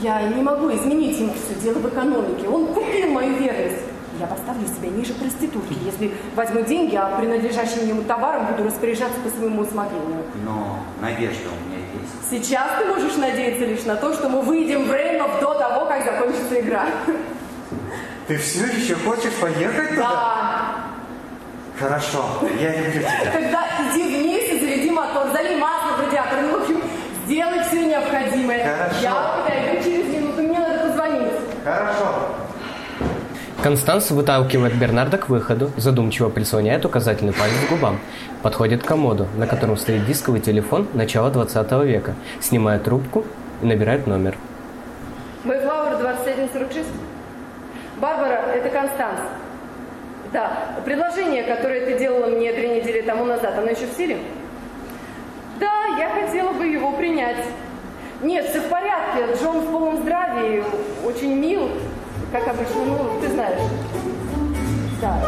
я 0.00 0.22
не 0.22 0.42
могу 0.42 0.72
изменить 0.72 1.18
ему 1.18 1.34
все 1.34 1.54
дело 1.60 1.78
в 1.78 1.88
экономике. 1.88 2.48
Он 2.48 2.66
купил 2.68 3.08
мою 3.08 3.34
верность. 3.36 3.82
Я 4.18 4.26
поставлю 4.26 4.66
себя 4.66 4.88
ниже 4.88 5.14
проститутки, 5.14 5.76
если 5.84 6.12
возьму 6.34 6.62
деньги, 6.62 6.94
а 6.94 7.18
принадлежащим 7.18 7.86
ему 7.86 8.02
товаром 8.02 8.46
буду 8.46 8.64
распоряжаться 8.64 9.18
по 9.20 9.30
своему 9.30 9.62
усмотрению. 9.62 10.24
Но 10.44 10.78
надежда 11.00 11.48
у 11.48 11.68
меня 11.68 11.78
есть. 11.78 12.30
Сейчас 12.30 12.66
ты 12.78 12.84
можешь 12.86 13.16
надеяться 13.16 13.64
лишь 13.64 13.84
на 13.84 13.96
то, 13.96 14.12
что 14.12 14.28
мы 14.28 14.42
выйдем 14.42 14.84
в 14.84 14.92
Рейнов 14.92 15.40
до 15.40 15.54
того, 15.54 15.86
как 15.86 16.04
закончится 16.04 16.60
игра. 16.60 16.86
Ты 18.28 18.36
все 18.36 18.64
еще 18.66 18.94
хочешь 18.94 19.32
поехать 19.40 19.90
туда? 19.90 20.02
Да. 20.02 20.90
Хорошо, 21.80 22.22
я 22.60 22.76
люблю 22.76 23.00
тебя. 23.00 23.32
Тогда 23.32 23.66
иди 23.90 24.02
вниз 24.02 24.52
и 24.52 24.60
заведи 24.60 24.90
мотор, 24.90 25.28
залей 25.32 25.56
масло 25.56 25.96
в 25.96 26.06
радиатор. 26.06 26.42
Ну, 26.42 26.58
в 26.58 26.62
общем, 26.62 26.82
сделай 27.24 27.64
все 27.64 27.86
необходимое. 28.01 28.77
Хорошо. 28.77 29.01
Я 29.02 29.44
подойду 29.44 29.85
через 29.85 30.14
минуту, 30.14 30.43
мне 30.43 30.59
надо 30.59 30.89
позвонить. 30.89 31.32
Хорошо. 31.64 32.31
Констанс 33.62 34.10
выталкивает 34.10 34.74
Бернарда 34.74 35.18
к 35.18 35.28
выходу, 35.28 35.70
задумчиво 35.77 36.31
прислоняет 36.31 36.86
указательный 36.86 37.35
палец 37.35 37.55
к 37.66 37.70
губам. 37.70 38.01
Подходит 38.43 38.82
к 38.82 38.86
комоду, 38.86 39.28
на 39.36 39.47
котором 39.47 39.77
стоит 39.77 40.06
дисковый 40.06 40.40
телефон 40.40 40.89
начала 40.94 41.31
20 41.31 41.70
века, 41.85 42.14
снимает 42.40 42.85
трубку 42.85 43.27
и 43.62 43.66
набирает 43.66 44.06
номер. 44.06 44.36
Мэйфлауэр 45.44 45.98
2146. 45.98 46.89
Барбара, 48.01 48.47
это 48.55 48.70
Констанс. 48.70 49.20
Да, 50.32 50.52
предложение, 50.85 51.43
которое 51.43 51.85
ты 51.85 51.98
делала 51.98 52.28
мне 52.28 52.52
три 52.52 52.68
недели 52.68 53.02
тому 53.02 53.27
назад, 53.27 53.59
оно 53.59 53.68
еще 53.68 53.86
в 53.86 53.97
силе? 53.97 54.16
Да, 55.59 55.70
я 55.98 56.09
хотела 56.09 56.52
бы 56.52 56.66
его 56.66 56.93
принять. 56.93 57.44
Нет, 58.22 58.51
все 58.51 58.60
в 58.60 58.68
порядке. 58.68 59.34
Джон 59.40 59.60
в 59.60 59.72
полном 59.72 60.02
здравии, 60.02 60.62
очень 61.06 61.34
мил, 61.36 61.70
как 62.30 62.47
обычно, 62.48 62.84
ну, 62.86 63.20
ты 63.20 63.28
знаешь. 63.28 63.60
Да. 65.01 65.22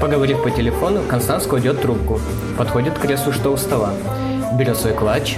Поговорив 0.00 0.42
по 0.42 0.50
телефону, 0.50 1.00
Констанс 1.08 1.44
кладет 1.46 1.82
трубку, 1.82 2.20
подходит 2.56 2.94
к 2.94 3.02
креслу, 3.02 3.32
что 3.32 3.50
у 3.50 3.56
стола, 3.56 3.90
берет 4.56 4.76
свой 4.76 4.94
клатч, 4.94 5.36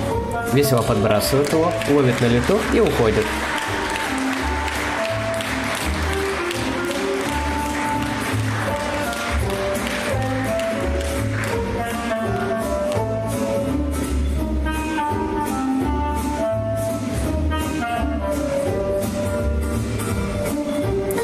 весело 0.52 0.82
подбрасывает 0.82 1.52
его, 1.52 1.72
ловит 1.90 2.20
на 2.20 2.26
лету 2.26 2.58
и 2.74 2.80
уходит. 2.80 3.24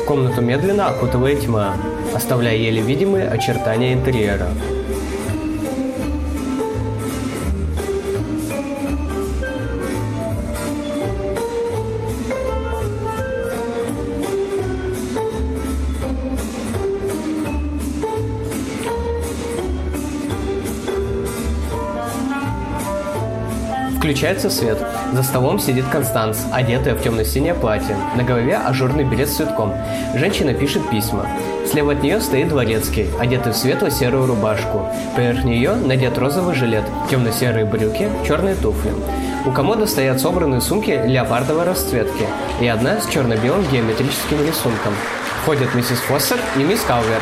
Комнату 0.07 0.41
медленно 0.41 0.89
окутывает 0.89 1.43
тьма, 1.43 1.77
оставляя 2.15 2.57
еле 2.57 2.81
видимые 2.81 3.29
очертания 3.29 3.93
интерьера. 3.93 4.49
Включается 24.09 24.49
свет. 24.49 24.79
За 25.13 25.23
столом 25.23 25.59
сидит 25.59 25.85
Констанс, 25.93 26.47
одетая 26.51 26.95
в 26.95 27.03
темно-синее 27.03 27.53
платье. 27.53 27.95
На 28.17 28.23
голове 28.23 28.57
ажурный 28.57 29.05
берет 29.05 29.29
с 29.29 29.37
цветком. 29.37 29.75
Женщина 30.15 30.55
пишет 30.55 30.89
письма. 30.89 31.27
Слева 31.71 31.93
от 31.93 32.03
нее 32.03 32.19
стоит 32.23 32.49
дворецкий, 32.49 33.07
одетый 33.21 33.53
в 33.53 33.57
светло-серую 33.57 34.27
рубашку. 34.27 34.89
Поверх 35.15 35.45
нее 35.45 35.75
надет 35.75 36.17
розовый 36.17 36.55
жилет, 36.55 36.85
темно-серые 37.11 37.67
брюки, 37.67 38.09
черные 38.27 38.55
туфли. 38.55 38.93
У 39.45 39.51
комода 39.51 39.85
стоят 39.85 40.23
собранные 40.23 40.63
сумки 40.63 41.03
леопардовой 41.05 41.65
расцветки 41.65 42.25
и 42.63 42.67
одна 42.67 43.03
с 43.03 43.09
черно-белым 43.09 43.63
геометрическим 43.71 44.39
рисунком. 44.41 44.95
Входят 45.43 45.75
миссис 45.75 45.99
Фоссер 45.99 46.39
и 46.57 46.61
мисс 46.61 46.81
Калвер. 46.81 47.21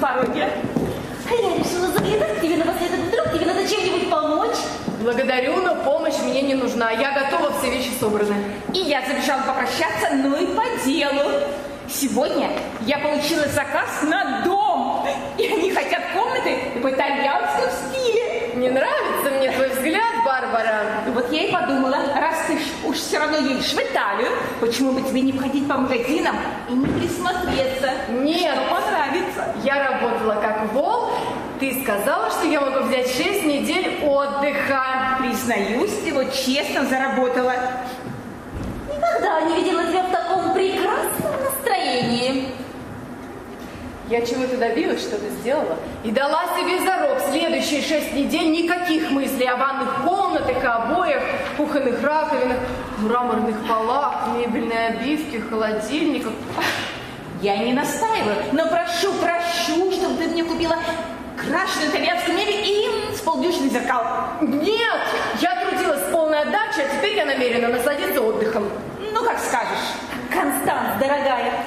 Пороге. 0.00 0.48
А 1.28 1.32
я 1.32 1.56
решила 1.58 1.86
заглянуть 1.88 2.38
к 2.38 2.40
тебе 2.40 2.56
напоследок. 2.56 3.00
Вдруг 3.00 3.32
тебе 3.32 3.46
надо 3.46 3.68
чем-нибудь 3.68 4.10
помочь? 4.10 4.56
Благодарю, 5.02 5.56
но 5.62 5.76
помощь 5.76 6.18
мне 6.24 6.42
не 6.42 6.54
нужна. 6.54 6.90
Я 6.90 7.12
готова, 7.12 7.52
все 7.58 7.70
вещи 7.70 7.90
собраны. 7.98 8.34
И 8.74 8.78
я 8.78 9.02
забежала 9.02 9.42
попрощаться, 9.42 10.10
ну 10.14 10.36
и 10.36 10.46
по 10.54 10.64
делу. 10.84 11.30
Сегодня 11.88 12.50
я 12.86 12.98
получила 12.98 13.46
заказ 13.48 14.02
на 14.02 14.42
дом. 14.44 15.06
И 15.38 15.46
они 15.46 15.70
хотят 15.72 16.02
комнаты 16.14 16.56
в 16.82 16.88
итальянском 16.88 17.70
стиле. 17.70 18.52
Не 18.54 18.70
нравится 18.70 19.30
мне 19.38 19.50
твой 19.52 19.68
взгляд, 19.70 20.24
Барбара? 20.24 20.84
Вот 21.14 21.32
я 21.32 21.46
и 21.46 21.52
подумала, 21.52 21.96
раз 22.14 22.34
ты 22.46 22.58
уж 22.86 22.96
все 22.96 23.18
равно 23.18 23.38
едешь 23.38 23.72
в 23.72 23.78
Италию, 23.78 24.30
почему 24.60 24.92
бы 24.92 25.02
тебе 25.02 25.22
не 25.22 25.32
ходить 25.32 25.66
по 25.66 25.76
магазинам 25.78 26.36
и 26.68 26.72
не 26.72 26.86
присмотреться? 26.86 27.90
Нет. 28.10 28.54
Что. 28.68 28.79
Я 29.62 29.90
работала 29.90 30.40
как 30.40 30.72
вол. 30.72 31.10
Ты 31.58 31.82
сказала, 31.82 32.30
что 32.30 32.46
я 32.46 32.60
могу 32.60 32.86
взять 32.86 33.08
6 33.08 33.44
недель 33.44 34.00
отдыха. 34.02 35.18
Признаюсь, 35.18 35.92
ты 36.02 36.14
вот 36.14 36.32
честно 36.32 36.86
заработала. 36.86 37.52
Никогда 38.88 39.42
не 39.42 39.56
видела 39.56 39.84
тебя 39.84 40.04
в 40.04 40.10
таком 40.10 40.54
прекрасном 40.54 41.32
настроении. 41.44 42.48
Я 44.08 44.24
чего-то 44.24 44.56
добилась, 44.56 45.02
что 45.02 45.18
ты 45.18 45.28
сделала. 45.28 45.76
И 46.04 46.10
дала 46.10 46.44
себе 46.58 46.80
зарок. 46.80 47.18
Следующие 47.30 47.82
шесть 47.82 48.14
недель 48.14 48.50
никаких 48.50 49.10
мыслей 49.10 49.46
о 49.46 49.56
ванных 49.56 50.02
комнатах, 50.02 50.64
обоях, 50.64 51.22
кухонных 51.58 52.02
раковинах, 52.02 52.58
мраморных 52.98 53.56
полах, 53.68 54.28
мебельной 54.34 54.88
обивке, 54.88 55.40
холодильниках. 55.40 56.32
Я 57.40 57.56
не 57.56 57.72
настаиваю, 57.72 58.36
но 58.52 58.66
прошу, 58.66 59.14
прошу, 59.14 59.90
чтобы 59.92 60.16
ты 60.18 60.28
мне 60.28 60.44
купила 60.44 60.76
крашеную 61.38 61.90
итальянскую 61.90 62.36
мебель 62.36 62.60
и 62.62 63.16
с 63.16 63.20
полдюжины 63.20 63.70
зеркал. 63.70 64.04
Нет! 64.42 65.00
Я 65.40 65.64
трудилась 65.64 66.00
с 66.00 66.12
полной 66.12 66.40
отдачей, 66.40 66.84
а 66.84 66.94
теперь 66.94 67.16
я 67.16 67.24
намерена 67.24 67.68
насладиться 67.68 68.20
отдыхом. 68.20 68.68
Ну, 69.14 69.24
как 69.24 69.38
скажешь. 69.38 69.94
Констанс, 70.30 71.00
дорогая, 71.00 71.64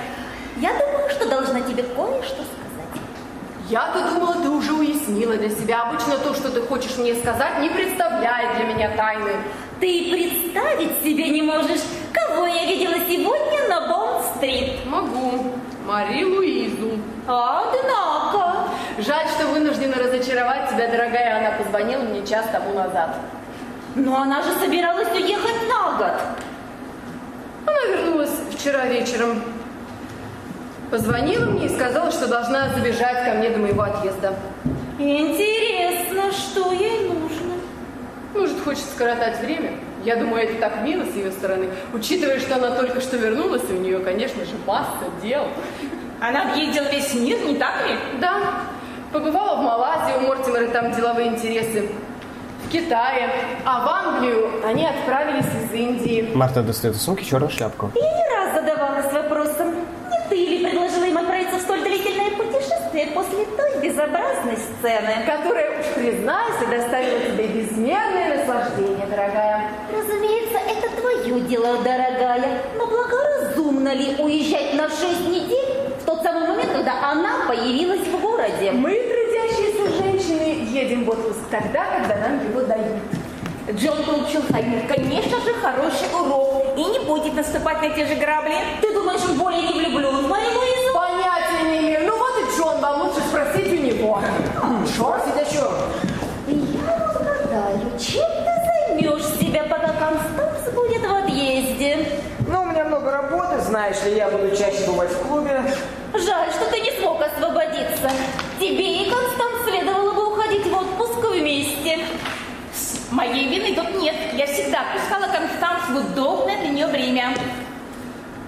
я 0.58 0.74
думаю, 0.74 1.10
что 1.10 1.28
должна 1.28 1.62
тебе 1.62 1.82
кое-что 1.82 2.44
сказать. 2.44 3.04
Я-то 3.68 4.14
думала, 4.14 4.36
ты 4.36 4.50
уже 4.50 4.74
уяснила 4.74 5.36
для 5.38 5.50
себя. 5.50 5.82
Обычно 5.82 6.18
то, 6.18 6.36
что 6.36 6.52
ты 6.52 6.62
хочешь 6.62 6.98
мне 6.98 7.16
сказать, 7.16 7.60
не 7.62 7.70
представляет 7.70 8.58
для 8.58 8.66
меня 8.66 8.96
тайны. 8.96 9.32
Ты 9.84 10.12
представить 10.12 11.04
себе 11.04 11.28
не 11.28 11.42
можешь, 11.42 11.82
кого 12.14 12.48
я 12.48 12.66
видела 12.68 12.96
сегодня 13.06 13.68
на 13.68 13.90
Бонд-стрит. 13.90 14.86
Могу. 14.86 15.52
Мари 15.86 16.24
Луизу. 16.24 16.92
Однако. 17.28 18.70
Жаль, 19.00 19.28
что 19.28 19.48
вынуждена 19.48 19.96
разочаровать 19.98 20.70
тебя, 20.70 20.88
дорогая. 20.88 21.38
Она 21.38 21.58
позвонила 21.58 22.04
мне 22.04 22.26
час 22.26 22.46
тому 22.50 22.74
назад. 22.74 23.18
Но 23.96 24.22
она 24.22 24.42
же 24.42 24.54
собиралась 24.54 25.12
уехать 25.12 25.68
на 25.68 25.98
год. 25.98 26.22
Она 27.66 27.86
вернулась 27.94 28.32
вчера 28.54 28.86
вечером. 28.86 29.44
Позвонила 30.92 31.44
мне 31.44 31.66
и 31.66 31.70
сказала, 31.70 32.10
что 32.10 32.30
должна 32.30 32.70
забежать 32.70 33.26
ко 33.26 33.34
мне 33.34 33.50
до 33.50 33.60
моего 33.60 33.82
отъезда. 33.82 34.34
Интересно, 34.98 36.32
что 36.32 36.72
ей? 36.72 37.13
Может, 38.34 38.60
хочет 38.64 38.84
скоротать 38.86 39.40
время? 39.42 39.72
Я 40.04 40.18
думаю, 40.18 40.44
это 40.44 40.60
так 40.60 40.82
мило 40.82 41.06
с 41.06 41.16
ее 41.16 41.32
стороны, 41.32 41.68
учитывая, 41.94 42.40
что 42.40 42.56
она 42.56 42.72
только 42.72 43.00
что 43.00 43.16
вернулась, 43.16 43.62
и 43.70 43.74
у 43.74 43.80
нее, 43.80 44.00
конечно 44.00 44.44
же, 44.44 44.52
масса 44.66 45.06
дел. 45.22 45.48
Она 46.20 46.52
объездила 46.52 46.90
весь 46.92 47.14
мир, 47.14 47.38
не 47.46 47.56
так 47.56 47.88
ли? 47.88 47.96
Да, 48.20 48.38
побывала 49.12 49.58
в 49.58 49.64
Малайзии, 49.64 50.24
у 50.24 50.28
Мортимера 50.28 50.68
там 50.70 50.92
деловые 50.92 51.28
интересы, 51.30 51.90
в 52.66 52.72
Китае, 52.72 53.30
а 53.66 53.86
в 53.86 53.90
Англию 53.90 54.50
они 54.66 54.86
отправились 54.86 55.46
из 55.46 55.74
Индии. 55.74 56.32
Марта 56.34 56.64
достает 56.64 56.96
из 56.96 57.02
сумки 57.02 57.24
черную 57.24 57.52
шляпку. 57.52 57.92
Я 57.96 58.02
не 58.02 58.36
раз 58.36 58.56
задавалась 58.56 59.14
вопросом, 59.14 59.76
не 60.10 60.30
ты 60.30 60.36
ли 60.36 60.66
предложила 60.66 61.04
им 61.04 61.18
отправиться 61.18 61.58
в 61.58 61.62
столь 61.62 61.84
длительное 61.84 62.32
путешествие? 62.32 62.83
Удовольствие 62.94 63.08
после 63.08 63.46
той 63.58 63.82
безобразной 63.82 64.58
сцены. 64.58 65.26
Которая, 65.26 65.80
уж 65.80 65.86
признайся, 65.96 66.66
доставила 66.70 67.20
тебе 67.20 67.48
безмерное 67.48 68.38
наслаждение, 68.38 69.08
дорогая. 69.08 69.72
Разумеется, 69.92 70.60
это 70.68 71.02
твое 71.02 71.42
дело, 71.42 71.78
дорогая. 71.84 72.62
Но 72.78 72.88
благоразумно 72.88 73.94
ли 73.94 74.16
уезжать 74.20 74.74
на 74.76 74.90
шесть 74.90 75.28
недель 75.28 75.94
в 76.02 76.06
тот 76.06 76.22
самый 76.22 76.48
момент, 76.48 76.72
когда 76.72 77.12
она 77.12 77.46
появилась 77.48 78.02
в 78.08 78.22
городе? 78.22 78.72
Мы, 78.72 78.92
трудящиеся 78.92 80.04
женщины, 80.04 80.68
едем 80.72 81.06
в 81.06 81.10
отпуск 81.10 81.40
тогда, 81.50 81.86
когда 81.98 82.16
нам 82.18 82.50
его 82.50 82.62
дают. 82.62 83.00
Джон 83.72 84.04
получил, 84.04 84.42
конечно 84.50 85.40
же, 85.40 85.54
хороший 85.62 86.08
урок 86.14 86.66
и 86.76 86.84
не 86.84 87.00
будет 87.00 87.34
наступать 87.34 87.82
на 87.82 87.90
те 87.92 88.06
же 88.06 88.16
грабли. 88.16 88.56
Ты 88.82 88.94
думаешь, 88.94 89.22
он 89.24 89.38
более 89.38 89.62
не 89.62 89.74
влюблен 89.74 90.18
в 90.18 90.30
Луизу? 90.30 90.94
Понятия 90.94 91.64
не 91.72 91.80
имею. 91.80 92.02
Ну 92.06 92.23
лучше 93.14 93.28
спросить 93.28 93.68
у 93.68 93.84
него. 93.84 94.20
Что? 94.94 95.18
Спросить 95.18 95.48
о 95.48 95.54
чем? 95.54 95.72
Я 96.48 96.96
угадаю, 96.96 97.80
чем 98.00 98.26
ты 98.26 98.52
займешь 98.66 99.26
себя, 99.40 99.64
пока 99.64 99.88
Констанс 99.88 100.74
будет 100.74 101.02
в 101.02 101.14
отъезде? 101.14 102.08
Ну, 102.48 102.62
у 102.62 102.66
меня 102.66 102.86
много 102.86 103.12
работы, 103.12 103.62
знаешь 103.62 104.02
ли, 104.04 104.16
я 104.16 104.30
буду 104.30 104.56
чаще 104.56 104.86
бывать 104.88 105.12
в 105.12 105.28
клубе. 105.28 105.64
Жаль, 106.14 106.52
что 106.52 106.70
ты 106.72 106.80
не 106.80 106.92
смог 107.00 107.22
освободиться. 107.22 108.10
Тебе 108.60 109.04
и 109.04 109.10
Констанс 109.10 109.64
следовало 109.68 110.14
бы 110.14 110.34
уходить 110.34 110.66
в 110.66 110.74
отпуск 110.74 111.20
вместе. 111.30 112.00
Моей 113.12 113.48
вины 113.48 113.76
тут 113.76 114.02
нет. 114.02 114.16
Я 114.34 114.48
всегда 114.48 114.80
пускала 114.94 115.32
Констанс 115.32 115.90
в 115.90 116.12
удобное 116.12 116.58
для 116.62 116.70
нее 116.70 116.88
время. 116.88 117.36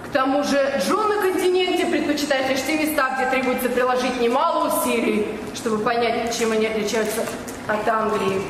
К 0.06 0.12
тому 0.12 0.42
же 0.44 0.80
Джон 0.86 1.08
на 1.08 1.20
континенте 1.20 1.84
предпочитает 1.86 2.48
лишь 2.48 2.62
те 2.62 2.78
места, 2.78 3.16
где 3.16 3.28
требуется 3.28 3.68
приложить 3.68 4.20
немало 4.20 4.68
усилий, 4.68 5.26
чтобы 5.54 5.78
понять, 5.78 6.36
чем 6.36 6.52
они 6.52 6.66
отличаются 6.66 7.22
от 7.66 7.86
Англии. 7.88 8.40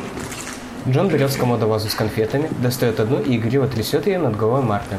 Джон 0.89 1.09
берет 1.09 1.33
с 1.33 1.37
комода 1.37 1.67
вазу 1.67 1.89
с 1.89 1.95
конфетами, 1.95 2.49
достает 2.63 3.01
одну 3.01 3.21
и 3.21 3.37
игриво 3.37 3.67
трясет 3.67 4.07
ее 4.07 4.19
над 4.19 4.37
головой 4.37 4.63
Марты. 4.63 4.99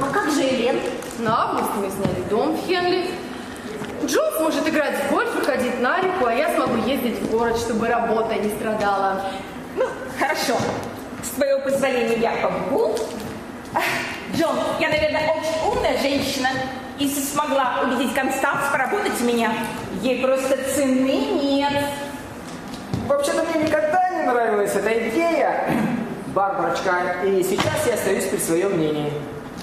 А 0.00 0.12
как 0.12 0.30
же 0.30 0.42
Элен? 0.42 0.76
На 1.18 1.50
август 1.50 1.70
мы 1.76 1.90
сняли 1.90 2.22
дом 2.28 2.56
в 2.56 2.66
Хенли. 2.66 3.06
Джон 4.06 4.32
сможет 4.36 4.68
играть 4.68 4.96
в 5.04 5.10
гольф 5.10 5.44
ходить 5.44 5.80
на 5.80 6.00
реку, 6.00 6.26
а 6.26 6.34
я 6.34 6.54
смогу 6.54 6.76
ездить 6.86 7.18
в 7.20 7.30
город, 7.30 7.56
чтобы 7.56 7.88
работа 7.88 8.34
не 8.34 8.50
страдала. 8.50 9.22
Ну, 9.76 9.86
хорошо. 10.18 10.56
С 11.22 11.30
твоего 11.30 11.60
позволения 11.60 12.18
я 12.18 12.32
побегу. 12.32 12.94
Джон, 14.36 14.56
я, 14.80 14.88
наверное, 14.88 15.30
очень 15.30 15.70
умная 15.70 15.96
женщина. 15.98 16.48
Если 16.98 17.20
смогла 17.20 17.82
убедить 17.84 18.14
Констанс 18.14 18.70
поработать 18.72 19.20
у 19.20 19.24
меня, 19.24 19.52
ей 20.02 20.22
просто 20.22 20.56
цены 20.74 21.40
нет. 21.42 21.72
Вообще-то 23.06 23.44
мне 23.44 23.64
никогда 23.64 24.10
не 24.10 24.22
нравилась 24.22 24.74
эта 24.74 25.08
идея, 25.08 25.64
Барбарочка, 26.28 27.16
и 27.24 27.42
сейчас 27.42 27.86
я 27.86 27.94
остаюсь 27.94 28.24
при 28.24 28.38
своем 28.38 28.72
мнении. 28.76 29.12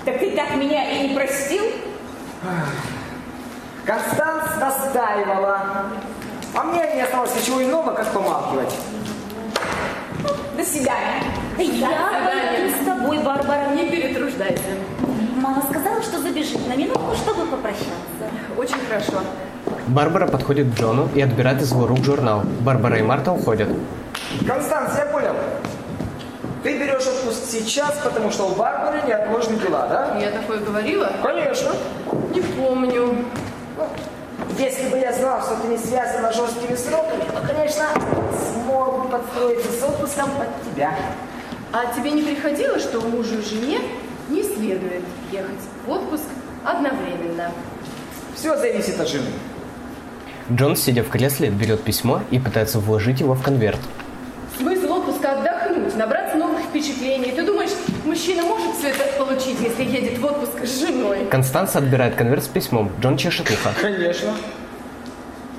Так 0.05 0.19
ты 0.19 0.31
так 0.31 0.55
меня 0.55 0.89
и 0.89 1.07
не 1.07 1.15
простил? 1.15 1.63
Констанс 3.85 4.57
настаивала. 4.59 5.91
А 6.53 6.63
мне 6.63 6.95
не 6.95 7.01
осталось 7.01 7.35
ничего 7.35 7.63
иного, 7.63 7.93
как 7.93 8.11
помалкивать. 8.13 8.73
До 10.57 10.63
свидания. 10.63 11.23
Я 11.57 11.89
пойду 12.25 12.75
с 12.75 12.85
тобой, 12.85 13.19
Барбара. 13.19 13.73
Не 13.75 13.89
перетруждайся. 13.89 14.61
Мама 15.35 15.63
сказала, 15.69 16.01
что 16.01 16.21
забежит 16.21 16.67
на 16.67 16.75
минутку, 16.75 17.15
чтобы 17.15 17.45
попрощаться. 17.45 18.25
Очень 18.57 18.77
хорошо. 18.87 19.23
Барбара 19.87 20.27
подходит 20.27 20.73
к 20.73 20.79
Джону 20.79 21.09
и 21.15 21.21
отбирает 21.21 21.61
из 21.61 21.71
его 21.71 21.87
рук 21.87 22.03
журнал. 22.03 22.43
Барбара 22.61 22.97
и 22.97 23.01
Марта 23.01 23.31
уходят. 23.31 23.69
Констанс, 24.47 24.97
я 24.97 25.05
понял. 25.05 25.33
Ты 26.63 26.77
берешь 26.77 27.07
отпуск 27.07 27.39
сейчас, 27.49 27.99
потому 28.03 28.29
что 28.31 28.45
у 28.45 28.55
Барбары 28.55 29.01
неотложные 29.07 29.59
дела, 29.59 29.87
да? 29.87 30.17
Я 30.19 30.31
такое 30.31 30.59
говорила? 30.59 31.11
Конечно. 31.23 31.71
Не 32.33 32.41
помню. 32.41 33.15
Если 34.57 34.89
бы 34.89 34.99
я 34.99 35.11
знал, 35.11 35.41
что 35.41 35.55
ты 35.55 35.67
не 35.69 35.77
связана 35.77 36.31
жесткими 36.31 36.75
сроками, 36.75 37.23
то, 37.23 37.47
конечно, 37.47 37.85
смог 38.53 39.03
бы 39.03 39.09
подстроиться 39.09 39.71
с 39.71 39.83
отпуском 39.83 40.29
под 40.37 40.49
тебя. 40.71 40.93
А 41.73 41.85
тебе 41.95 42.11
не 42.11 42.21
приходило, 42.21 42.79
что 42.79 42.99
мужу 43.01 43.39
и 43.39 43.41
жене 43.41 43.79
не 44.29 44.43
следует 44.43 45.03
ехать 45.31 45.51
в 45.85 45.89
отпуск 45.89 46.23
одновременно? 46.65 47.51
Все 48.35 48.57
зависит 48.57 48.99
от 48.99 49.07
жены. 49.07 49.27
Джон, 50.51 50.75
сидя 50.75 51.03
в 51.03 51.09
кресле, 51.09 51.49
берет 51.49 51.81
письмо 51.81 52.21
и 52.29 52.39
пытается 52.39 52.79
вложить 52.79 53.21
его 53.21 53.35
в 53.35 53.41
конверт. 53.41 53.79
Смысл 54.57 54.93
отпуска 54.93 55.31
отдохнуть, 55.39 55.95
набраться 55.95 56.35
новых 56.35 56.59
впечатлений. 56.61 57.31
Ты 57.31 57.43
думаешь, 57.43 57.71
мужчина 58.05 58.43
может 58.43 58.75
все 58.75 58.89
это 58.89 59.05
получить, 59.17 59.57
если 59.61 59.83
едет 59.83 60.17
в 60.19 60.25
отпуск 60.25 60.65
с 60.65 60.79
женой? 60.81 61.25
Констанция 61.31 61.81
отбирает 61.81 62.15
конверт 62.15 62.43
с 62.43 62.47
письмом. 62.47 62.91
Джон 63.01 63.15
чешет 63.15 63.49
ухо. 63.49 63.71
Конечно. 63.81 64.33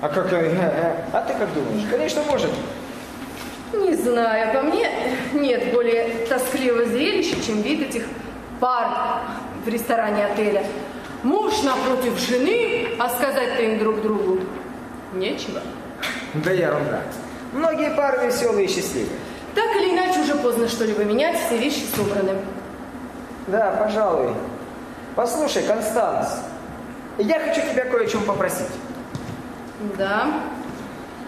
А 0.02 0.08
как... 0.08 0.30
э, 0.32 0.36
э, 0.36 0.94
А 1.12 1.22
ты 1.22 1.32
как 1.34 1.48
думаешь? 1.54 1.86
Конечно, 1.90 2.22
может. 2.30 2.50
Не 3.72 3.94
знаю, 3.94 4.52
по 4.54 4.62
мне 4.62 4.88
нет 5.32 5.72
более 5.72 6.26
тоскливого 6.26 6.84
зрелища, 6.84 7.36
чем 7.44 7.62
вид 7.62 7.88
этих 7.88 8.04
пар 8.60 9.20
в 9.64 9.68
ресторане 9.68 10.26
отеля. 10.26 10.64
Муж 11.22 11.62
напротив 11.62 12.18
жены, 12.18 12.88
а 12.98 13.08
сказать-то 13.08 13.62
им 13.62 13.78
друг 13.78 14.02
другу 14.02 14.40
нечего. 15.14 15.60
Да 16.34 16.50
ерунда. 16.50 17.02
Многие 17.52 17.90
пары 17.94 18.26
веселые 18.26 18.66
и 18.66 18.68
счастливые. 18.68 19.16
Так 19.54 19.76
или 19.76 19.92
иначе, 19.92 20.20
уже 20.20 20.34
поздно 20.34 20.68
что-либо 20.68 21.04
менять, 21.04 21.38
все 21.38 21.58
вещи 21.58 21.84
собраны. 21.94 22.38
Да, 23.46 23.72
пожалуй. 23.72 24.34
Послушай, 25.14 25.62
Констанс, 25.64 26.28
я 27.18 27.38
хочу 27.40 27.60
тебя 27.60 27.84
кое 27.84 28.04
о 28.04 28.08
чем 28.08 28.22
попросить. 28.24 28.70
Да, 29.98 30.28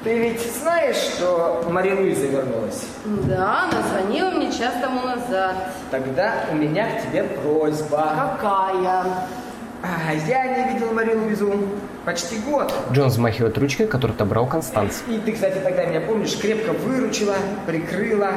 Ты 0.04 0.18
ведь 0.18 0.40
знаешь, 0.62 0.96
что 0.96 1.64
Мария 1.70 1.96
Луиза 1.96 2.26
вернулась? 2.26 2.84
да, 3.06 3.70
она 3.70 3.82
звонила 3.88 4.30
мне 4.30 4.52
час 4.52 4.74
тому 4.82 5.00
назад. 5.00 5.56
Тогда 5.90 6.44
у 6.52 6.54
меня 6.56 6.86
к 6.90 7.02
тебе 7.06 7.24
просьба. 7.24 8.36
Какая? 8.38 9.04
А, 9.82 10.12
Я 10.28 10.44
не 10.66 10.74
видел 10.74 10.92
Марию 10.92 11.22
Луизу 11.22 11.54
почти 12.04 12.36
год. 12.38 12.70
Джон 12.92 13.08
взмахивает 13.08 13.56
ручкой, 13.56 13.86
которую 13.86 14.14
отобрал 14.14 14.46
Констанс. 14.46 15.02
И 15.08 15.16
ты, 15.18 15.32
кстати, 15.32 15.58
тогда 15.64 15.86
меня, 15.86 16.02
помнишь, 16.02 16.36
крепко 16.38 16.72
выручила, 16.72 17.36
прикрыла. 17.66 18.30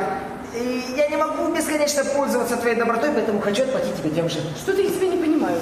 И 0.55 0.85
я 0.95 1.09
не 1.09 1.17
могу 1.17 1.53
бесконечно 1.53 2.03
пользоваться 2.05 2.55
твоей 2.55 2.77
добротой, 2.77 3.11
поэтому 3.13 3.41
хочу 3.41 3.63
отплатить 3.63 3.95
тебе 3.97 4.09
тем 4.11 4.29
же. 4.29 4.39
Что-то 4.57 4.81
я 4.81 4.89
тебя 4.89 5.07
не 5.07 5.17
понимаю. 5.17 5.57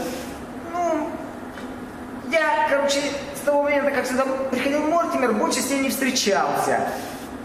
Ну, 0.72 1.08
я, 2.32 2.68
короче, 2.70 3.00
того 3.46 3.64
момента, 3.64 3.92
как 3.92 4.06
сюда 4.06 4.26
приходил 4.52 4.82
Мортимер, 4.82 5.34
больше 5.34 5.62
с 5.62 5.70
ней 5.70 5.82
не 5.82 5.90
встречался. 5.90 6.88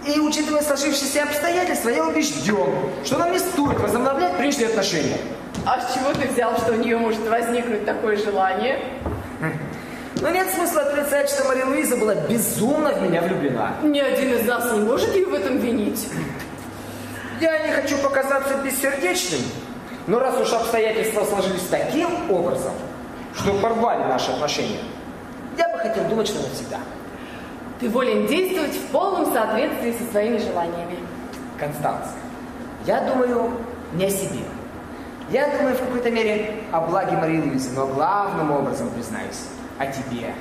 И 0.06 0.18
учитывая 0.18 0.62
сложившиеся 0.62 1.24
обстоятельства, 1.24 1.90
я 1.90 2.06
убежден, 2.06 2.74
что 3.04 3.18
нам 3.18 3.32
не 3.32 3.38
стоит 3.38 3.78
возобновлять 3.78 4.36
прежние 4.36 4.68
отношения. 4.68 5.18
А 5.66 5.80
с 5.80 5.94
чего 5.94 6.12
ты 6.12 6.26
взял, 6.28 6.56
что 6.56 6.72
у 6.72 6.76
нее 6.76 6.96
может 6.96 7.28
возникнуть 7.28 7.84
такое 7.84 8.16
желание? 8.16 8.78
Но 10.20 10.30
нет 10.30 10.48
смысла 10.50 10.82
отрицать, 10.82 11.30
что 11.30 11.44
Мария 11.44 11.66
Луиза 11.66 11.96
была 11.96 12.14
безумно 12.14 12.92
в 12.92 13.02
меня 13.02 13.22
влюблена. 13.22 13.76
Ни 13.82 14.00
один 14.00 14.34
из 14.34 14.46
нас 14.46 14.72
не 14.72 14.80
может 14.80 15.14
ее 15.14 15.26
в 15.26 15.34
этом 15.34 15.58
винить. 15.58 16.08
Я 17.40 17.58
не 17.66 17.72
хочу 17.72 17.96
показаться 17.98 18.54
бессердечным, 18.62 19.40
но 20.06 20.18
раз 20.18 20.38
уж 20.38 20.52
обстоятельства 20.52 21.24
сложились 21.24 21.66
таким 21.70 22.30
образом, 22.30 22.72
что 23.34 23.54
порвали 23.54 24.04
наши 24.04 24.30
отношения, 24.30 24.80
я 25.56 25.68
бы 25.68 25.78
хотел 25.78 26.04
думать, 26.04 26.28
что 26.28 26.40
навсегда. 26.42 26.78
Ты 27.80 27.88
волен 27.88 28.26
действовать 28.26 28.74
в 28.74 28.86
полном 28.88 29.32
соответствии 29.32 29.92
со 29.92 30.10
своими 30.10 30.38
желаниями. 30.38 30.98
Констанс, 31.58 32.06
я 32.86 33.00
думаю 33.00 33.52
не 33.94 34.06
о 34.06 34.10
себе. 34.10 34.44
Я 35.30 35.48
думаю 35.56 35.76
в 35.76 35.80
какой-то 35.80 36.10
мере 36.10 36.56
о 36.72 36.80
благе 36.80 37.16
Марии 37.16 37.40
Луизы, 37.40 37.70
но 37.74 37.86
главным 37.86 38.50
образом, 38.50 38.90
признаюсь, 38.90 39.44
о 39.78 39.86
тебе. 39.86 40.34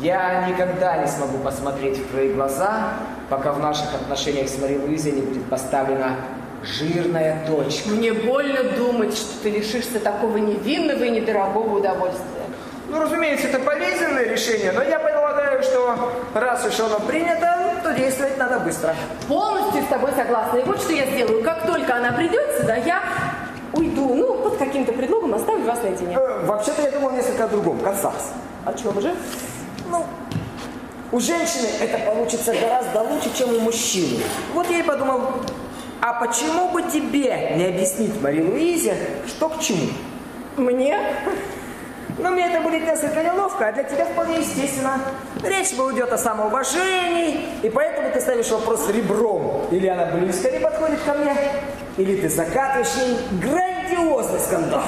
Я 0.00 0.48
никогда 0.48 0.98
не 0.98 1.08
смогу 1.08 1.38
посмотреть 1.38 1.98
в 1.98 2.10
твои 2.10 2.32
глаза, 2.32 2.94
пока 3.28 3.52
в 3.52 3.58
наших 3.58 3.92
отношениях 3.92 4.48
с 4.48 4.56
Марией 4.58 4.80
Луизой 4.80 5.12
не 5.12 5.22
будет 5.22 5.44
поставлена 5.46 6.16
жирная 6.62 7.44
точка. 7.46 7.90
Мне 7.90 8.12
больно 8.12 8.62
думать, 8.76 9.16
что 9.16 9.42
ты 9.42 9.50
лишишься 9.50 9.98
такого 9.98 10.36
невинного 10.36 11.04
и 11.04 11.10
недорогого 11.10 11.78
удовольствия. 11.78 12.39
Ну, 12.90 13.00
разумеется, 13.00 13.46
это 13.46 13.60
болезненное 13.60 14.24
решение, 14.24 14.72
но 14.72 14.82
я 14.82 14.98
полагаю, 14.98 15.62
что 15.62 16.12
раз 16.34 16.66
уж 16.66 16.80
оно 16.80 16.98
принято, 17.00 17.80
то 17.84 17.92
действовать 17.94 18.36
надо 18.36 18.58
быстро. 18.58 18.94
Полностью 19.28 19.82
с 19.82 19.86
тобой 19.86 20.10
согласна. 20.16 20.58
И 20.58 20.64
вот 20.64 20.80
что 20.80 20.92
я 20.92 21.06
сделаю. 21.06 21.42
Как 21.44 21.64
только 21.66 21.94
она 21.94 22.10
придет 22.12 22.58
сюда, 22.58 22.74
я 22.76 23.00
уйду. 23.72 24.14
Ну, 24.14 24.34
под 24.42 24.56
каким-то 24.58 24.92
предлогом 24.92 25.34
оставлю 25.34 25.64
вас 25.66 25.80
наедине. 25.84 26.16
Э, 26.16 26.44
Вообще-то 26.46 26.82
я 26.82 26.90
думал 26.90 27.12
несколько 27.12 27.44
о 27.44 27.48
другом. 27.48 27.78
Констанс. 27.78 28.32
О 28.64 28.72
чем 28.74 29.00
же? 29.00 29.14
Ну, 29.88 30.04
У 31.12 31.20
женщины 31.20 31.68
это 31.80 31.98
получится 31.98 32.52
гораздо 32.54 33.02
лучше, 33.02 33.30
чем 33.36 33.54
у 33.54 33.60
мужчины. 33.60 34.22
Вот 34.52 34.68
я 34.68 34.78
и 34.78 34.82
подумал, 34.82 35.22
а 36.00 36.14
почему 36.14 36.70
бы 36.70 36.82
тебе 36.82 37.52
не 37.56 37.66
объяснить 37.66 38.20
Мари 38.20 38.42
Луизе, 38.42 38.96
что 39.28 39.48
к 39.48 39.60
чему? 39.60 39.86
Мне? 40.56 40.98
Но 42.22 42.30
мне 42.30 42.48
это 42.48 42.60
будет 42.60 42.82
несколько 42.82 43.22
неловко, 43.22 43.68
а 43.68 43.72
для 43.72 43.82
тебя 43.82 44.04
вполне 44.04 44.38
естественно. 44.40 45.00
Речь 45.42 45.68
идет 45.68 46.12
о 46.12 46.18
самоуважении, 46.18 47.48
и 47.62 47.70
поэтому 47.70 48.10
ты 48.12 48.20
ставишь 48.20 48.50
вопрос 48.50 48.88
ребром. 48.90 49.66
Или 49.70 49.86
она 49.86 50.06
близко 50.06 50.50
не 50.50 50.58
подходит 50.58 51.00
ко 51.00 51.14
мне, 51.14 51.34
или 51.96 52.20
ты 52.20 52.28
закатываешь 52.28 52.88
ей 52.96 53.16
грандиозный 53.40 54.40
скандал. 54.40 54.82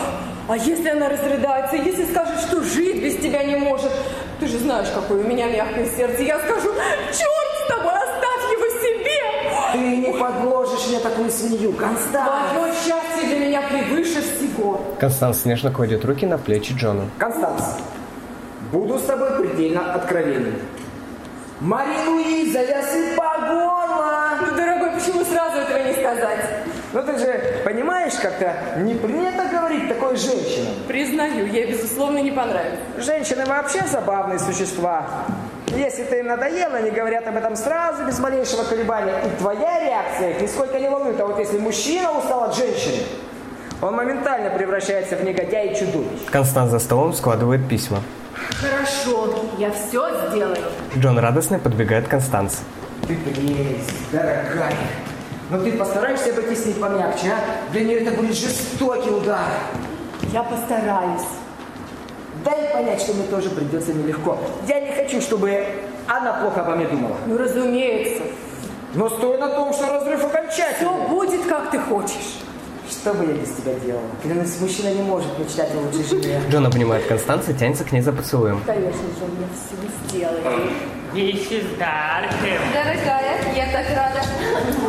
А 0.49 0.57
если 0.57 0.89
она 0.91 1.09
разрыдается, 1.09 1.77
если 1.77 2.05
скажет, 2.05 2.39
что 2.41 2.63
жить 2.63 3.03
без 3.03 3.17
тебя 3.17 3.45
не 3.45 3.57
может? 3.57 3.93
Ты 4.41 4.47
же 4.47 4.59
знаешь, 4.59 4.89
какое 4.93 5.25
у 5.25 5.27
меня 5.27 5.49
мягкое 5.49 5.87
сердце. 5.87 6.23
Я 6.23 6.39
скажу, 6.39 6.73
черт 7.13 7.65
с 7.65 7.69
тобой. 7.69 8.02
Ты 9.73 9.79
не 9.79 10.13
подложишь 10.13 10.89
мне 10.89 10.99
такую 11.01 11.31
свинью, 11.31 11.73
Констанс. 11.73 12.53
Твое 12.53 12.73
счастье 12.73 13.27
для 13.27 13.39
меня 13.39 13.63
превыше 13.63 14.21
всего. 14.21 14.81
Констанс 15.01 15.45
нежно 15.45 15.71
кладет 15.71 16.05
руки 16.05 16.27
на 16.27 16.39
плечи 16.39 16.75
Джона. 16.77 17.05
Констанс, 17.19 17.79
буду 18.71 18.99
с 18.99 19.03
тобой 19.03 19.31
предельно 19.41 19.95
откровенен. 19.95 20.55
Мари 21.61 22.07
Луиза, 22.09 22.61
я 22.61 22.83
по 23.17 23.41
горло. 23.41 24.31
Ну, 24.41 24.57
дорогой, 24.57 24.91
почему 24.91 25.25
сразу 25.25 25.59
этого 25.59 25.79
не 25.87 25.93
сказать? 25.93 26.63
Ну 26.93 27.03
ты 27.03 27.19
же 27.19 27.63
понимаешь, 27.65 28.13
как-то 28.21 28.55
не 28.79 28.95
принято 28.95 29.45
говорить 29.51 29.89
такой 29.89 30.17
женщинам. 30.17 30.75
Признаю, 30.87 31.47
ей 31.47 31.71
безусловно 31.71 32.19
не 32.19 32.31
понравится. 32.31 32.79
Женщины 32.99 33.47
вообще 33.47 33.87
забавные 33.87 34.39
существа. 34.39 35.07
Если 35.77 36.05
ты 36.05 36.19
им 36.19 36.27
надоела, 36.27 36.77
они 36.77 36.91
говорят 36.91 37.27
об 37.27 37.37
этом 37.37 37.57
сразу, 37.57 38.05
без 38.05 38.19
малейшего 38.19 38.65
колебания. 38.65 39.15
И 39.25 39.39
твоя 39.39 39.81
реакция 39.81 40.31
их 40.31 40.41
нисколько 40.43 40.79
не 40.79 40.89
волнует. 40.89 41.21
А 41.21 41.27
вот 41.27 41.39
если 41.39 41.59
мужчина 41.59 42.13
устал 42.13 42.45
от 42.45 42.57
женщины, 42.57 43.03
он 43.81 43.95
моментально 43.95 44.51
превращается 44.51 45.17
в 45.17 45.25
негодяя 45.25 45.73
и 45.73 45.75
чудовищ. 45.75 46.25
Констанс 46.31 46.71
за 46.71 46.79
столом 46.79 47.15
складывает 47.15 47.69
письма. 47.69 48.03
Хорошо, 48.61 49.35
я 49.59 49.71
все 49.71 50.29
сделаю. 50.29 50.59
Джон 50.97 51.19
радостно 51.19 51.59
подбегает 51.59 52.07
к 52.07 52.11
Констанс. 52.11 52.61
Ты 53.09 53.17
прелесть, 53.17 54.11
дорогая. 54.13 54.77
Но 55.51 55.59
ты 55.59 55.73
постараешься 55.73 56.31
обойти 56.31 56.55
с 56.55 56.67
ней 56.67 56.75
помягче, 56.75 57.33
а? 57.33 57.73
Для 57.73 57.85
нее 57.85 58.01
это 58.01 58.13
будет 58.17 58.35
жестокий 58.35 59.11
удар. 59.11 59.47
Я 60.33 60.43
постараюсь. 60.45 61.23
Дай 62.45 62.69
понять, 62.73 63.01
что 63.01 63.13
мне 63.15 63.25
тоже 63.27 63.51
придется 63.51 63.93
нелегко. 63.93 64.39
Я 64.67 64.81
не 64.81 64.93
хочу, 64.93 65.21
чтобы 65.21 65.65
она 66.09 66.33
плохо 66.35 66.61
обо 66.63 66.75
мне 66.77 66.87
думала. 66.87 67.17
Ну, 67.27 67.39
разумеется. 67.39 68.23
Но 68.95 69.09
стой 69.09 69.39
на 69.39 69.49
том, 69.49 69.73
что 69.73 69.87
разрыв 69.87 70.25
окончательный. 70.25 70.77
Все 70.77 71.09
будет, 71.09 71.47
как 71.47 71.71
ты 71.71 71.79
хочешь. 71.79 72.39
Что 72.91 73.15
бы 73.15 73.25
я 73.25 73.33
без 73.33 73.49
тебя 73.51 73.73
делал? 73.85 74.03
Клянусь, 74.23 74.61
мужчина 74.61 74.93
не 74.93 75.03
может 75.03 75.39
мечтать 75.39 75.71
о 75.75 75.79
лучшей 75.79 76.05
жене. 76.23 76.41
Джон 76.51 76.67
обнимает 76.67 77.07
Констанс 77.07 77.49
и 77.49 77.55
тянется 77.55 77.85
к 77.85 77.93
ней 77.93 78.03
за 78.03 78.13
поцелуем. 78.13 78.61
Конечно 78.67 78.93
же, 78.93 79.25
он 79.25 79.31
мне 79.37 79.47
все 79.55 80.09
сделает. 80.19 80.45
Миссис 81.15 81.65
Даркем. 81.79 82.61
Дорогая, 82.73 83.39
я 83.55 83.67
так 83.73 83.87
рада. 83.97 84.23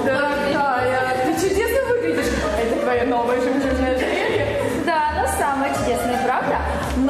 Дорогая, 0.06 1.16
ты 1.26 1.34
чудесно 1.50 1.88
выглядишь. 1.90 2.32
Это 2.62 2.82
твоя 2.82 3.06
новая 3.06 3.40
жемчужная 3.42 3.98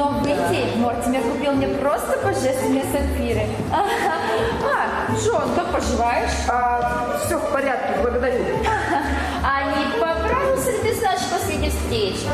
Но 0.04 0.10
в 0.10 0.28
Индии 0.28 0.76
Мортимер 0.80 1.22
купил 1.22 1.54
мне 1.54 1.68
просто 1.68 2.18
божественные 2.18 2.84
сапфиры. 2.92 3.48
А, 3.72 5.16
Джон, 5.16 5.56
как 5.56 5.72
поживаешь? 5.72 6.32
А, 6.50 7.18
все 7.26 7.38
в 7.38 7.54
порядке, 7.54 8.02
благодарю. 8.02 8.44
А 9.46 9.64
не 9.64 9.86
поправился 9.94 10.72
ли 10.72 10.80
ты 10.80 10.96
с 10.96 11.02
нашей 11.02 11.30
последней 11.32 11.70
встречи? 11.70 12.28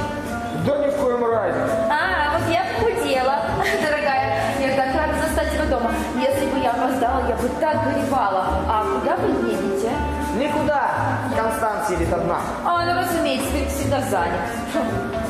Да 0.65 0.77
ни 0.77 0.89
в 0.89 0.95
коем 0.95 1.23
разе. 1.23 1.59
А, 1.91 2.39
вот 2.39 2.51
я 2.51 2.65
похудела. 2.73 3.35
Дорогая, 3.85 4.41
я 4.59 4.75
так 4.75 4.95
рада 4.95 5.13
застать 5.27 5.53
тебя 5.53 5.65
дома. 5.65 5.91
Если 6.15 6.47
бы 6.49 6.57
я 6.59 6.71
опоздала, 6.71 7.27
я 7.27 7.35
бы 7.35 7.49
так 7.59 7.83
горевала. 7.83 8.45
А 8.67 8.83
куда 8.99 9.15
вы 9.17 9.47
едете? 9.47 9.91
Никуда. 10.39 10.89
Констанция 11.37 11.99
едет 11.99 12.13
одна. 12.13 12.39
А, 12.65 12.83
ну, 12.83 12.99
разумеется, 12.99 13.51
ты 13.51 13.67
всегда 13.67 14.01
занят. 14.01 15.28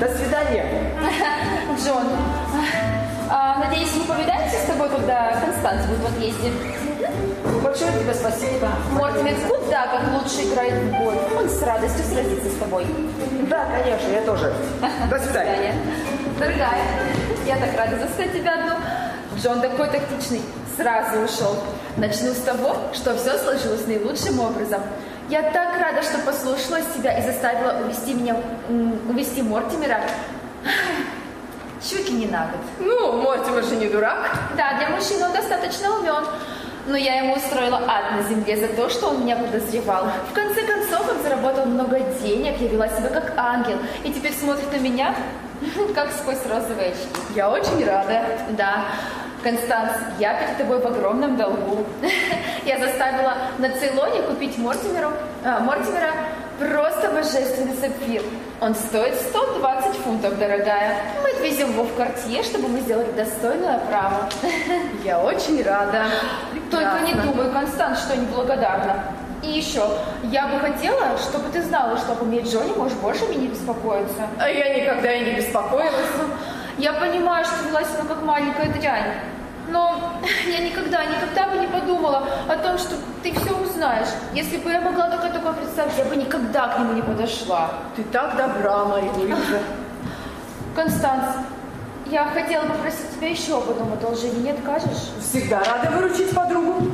До 0.00 0.08
свидания. 0.08 0.66
Джон, 1.82 2.06
а, 3.30 3.58
надеюсь, 3.58 3.94
мы 3.96 4.04
повидаемся 4.04 4.56
с 4.58 4.66
тобой, 4.66 4.90
когда 4.90 5.40
Констанс 5.40 5.86
будет 5.86 6.00
в 6.00 6.06
отъезде. 6.06 6.52
Большое 7.62 7.92
тебе 7.92 8.12
спасибо. 8.12 8.68
Мортимер 8.92 9.34
куда 9.48 9.86
как 9.86 10.02
лучше 10.12 10.48
играет 10.48 10.74
в 10.74 10.90
бой. 10.98 11.14
Он 11.38 11.48
с 11.48 11.62
радостью 11.62 12.04
сразится 12.04 12.50
с 12.50 12.58
тобой. 12.58 12.86
Да, 13.48 13.64
конечно, 13.64 14.08
я 14.12 14.20
тоже. 14.22 14.52
До 15.10 15.18
свидания. 15.18 15.74
Дорогая, 16.38 16.82
я 17.46 17.56
так 17.56 17.74
рада 17.78 17.98
застать 17.98 18.34
тебя 18.34 18.52
одну. 18.52 18.74
Джон 19.42 19.62
такой 19.62 19.88
тактичный, 19.88 20.42
сразу 20.76 21.20
ушел. 21.20 21.56
Начну 21.96 22.32
с 22.32 22.42
того, 22.42 22.76
что 22.92 23.16
все 23.16 23.38
сложилось 23.38 23.86
наилучшим 23.86 24.40
образом. 24.40 24.82
Я 25.28 25.42
так 25.42 25.76
рада, 25.80 26.02
что 26.02 26.18
послушалась 26.18 26.86
тебя 26.94 27.18
и 27.18 27.22
заставила 27.22 27.84
увести 27.84 28.14
меня, 28.14 28.36
увести 29.08 29.42
Мортимера. 29.42 30.00
Ли 31.92 32.12
не 32.12 32.26
на 32.26 32.46
год. 32.46 32.60
Ну, 32.78 33.22
Мортимер 33.22 33.64
же 33.64 33.76
не 33.76 33.88
дурак. 33.88 34.30
Да, 34.56 34.78
для 34.78 34.90
мужчины 34.90 35.24
он 35.24 35.32
достаточно 35.32 35.98
умен. 35.98 36.24
Но 36.86 36.96
я 36.96 37.16
ему 37.16 37.34
устроила 37.34 37.78
ад 37.78 38.12
на 38.12 38.22
земле 38.22 38.56
за 38.56 38.68
то, 38.68 38.88
что 38.88 39.08
он 39.08 39.22
меня 39.22 39.36
подозревал. 39.36 40.06
В 40.30 40.32
конце 40.32 40.62
концов, 40.62 41.10
он 41.10 41.20
заработал 41.20 41.66
много 41.66 41.98
денег, 42.22 42.60
я 42.60 42.68
вела 42.68 42.88
себя 42.88 43.08
как 43.08 43.32
ангел. 43.36 43.78
И 44.04 44.12
теперь 44.12 44.32
смотрит 44.32 44.70
на 44.72 44.76
меня, 44.76 45.12
как 45.94 46.12
сквозь 46.12 46.46
розовые 46.48 46.90
очки. 46.90 47.08
Я 47.34 47.50
очень 47.50 47.84
рада. 47.84 48.22
Да. 48.50 48.84
Констанс, 49.46 49.92
я 50.18 50.34
перед 50.34 50.58
тобой 50.58 50.80
в 50.80 50.86
огромном 50.86 51.36
долгу. 51.36 51.86
Я 52.64 52.80
заставила 52.80 53.34
на 53.58 53.70
Цейлоне 53.70 54.22
купить 54.22 54.58
Мортимеру, 54.58 55.12
а, 55.44 55.60
Мортимера 55.60 56.10
просто 56.58 57.10
божественный 57.10 57.74
сапфир. 57.80 58.22
Он 58.60 58.74
стоит 58.74 59.14
120 59.14 59.94
фунтов, 59.98 60.36
дорогая. 60.40 60.96
Мы 61.22 61.30
отвезем 61.30 61.70
его 61.70 61.84
в 61.84 61.94
Кортье, 61.94 62.42
чтобы 62.42 62.66
мы 62.66 62.80
сделали 62.80 63.12
достойную 63.12 63.76
оправу. 63.76 64.16
Я 65.04 65.20
очень 65.20 65.62
рада. 65.62 66.06
Только 66.68 66.98
не 67.02 67.12
Прекрасно. 67.12 67.32
думай, 67.32 67.52
Констанс, 67.52 68.00
что 68.00 68.14
я 68.14 68.20
неблагодарна. 68.22 69.04
И 69.44 69.48
еще, 69.48 69.86
я 70.24 70.48
бы 70.48 70.58
хотела, 70.58 71.16
чтобы 71.18 71.50
ты 71.52 71.62
знала, 71.62 71.96
что 71.98 72.12
обо 72.12 72.24
мне 72.24 72.40
Джонни 72.40 72.72
можешь 72.76 72.96
больше 72.98 73.24
меня 73.26 73.42
не 73.42 73.46
беспокоиться. 73.46 74.22
А 74.40 74.48
я 74.50 74.74
никогда 74.74 75.12
и 75.12 75.24
не 75.24 75.36
беспокоилась. 75.36 76.10
Я 76.78 76.94
понимаю, 76.94 77.44
что 77.44 77.68
вела 77.68 77.84
себя 77.84 78.02
как 78.08 78.22
маленькая 78.22 78.72
дрянь. 78.72 79.35
Но 79.68 80.20
я 80.46 80.58
никогда, 80.60 81.04
никогда 81.04 81.48
бы 81.48 81.58
не 81.58 81.66
подумала 81.66 82.28
о 82.48 82.56
том, 82.56 82.78
что 82.78 82.96
ты 83.22 83.32
все 83.32 83.56
узнаешь. 83.56 84.08
Если 84.32 84.58
бы 84.58 84.70
я 84.70 84.80
могла 84.80 85.10
только 85.10 85.30
такое 85.30 85.52
представить, 85.54 85.96
я 85.98 86.04
бы 86.04 86.16
никогда 86.16 86.68
к 86.68 86.78
нему 86.78 86.92
не 86.92 87.02
подошла. 87.02 87.70
Ты 87.96 88.04
так 88.04 88.36
добра, 88.36 88.84
Мария 88.84 89.12
Луиза. 89.12 89.60
Констанс, 90.74 91.36
я 92.06 92.26
хотела 92.26 92.66
попросить 92.66 93.10
тебя 93.16 93.30
еще 93.30 93.56
об 93.56 93.68
одном 93.70 93.92
одолжении, 93.92 94.40
не 94.40 94.50
откажешь? 94.50 95.10
Всегда 95.20 95.60
рада 95.64 95.90
выручить 95.90 96.32
подругу. 96.34 96.86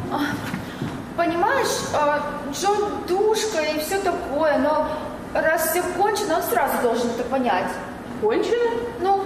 Понимаешь, 1.16 1.90
а, 1.94 2.22
Джон 2.52 3.04
душка 3.06 3.60
и 3.60 3.78
все 3.80 3.98
такое, 3.98 4.56
но 4.58 4.88
раз 5.34 5.70
все 5.70 5.82
кончено, 5.82 6.36
он 6.36 6.42
сразу 6.42 6.80
должен 6.82 7.10
это 7.10 7.24
понять. 7.24 7.70
Кончено? 8.22 8.70
Ну, 9.00 9.22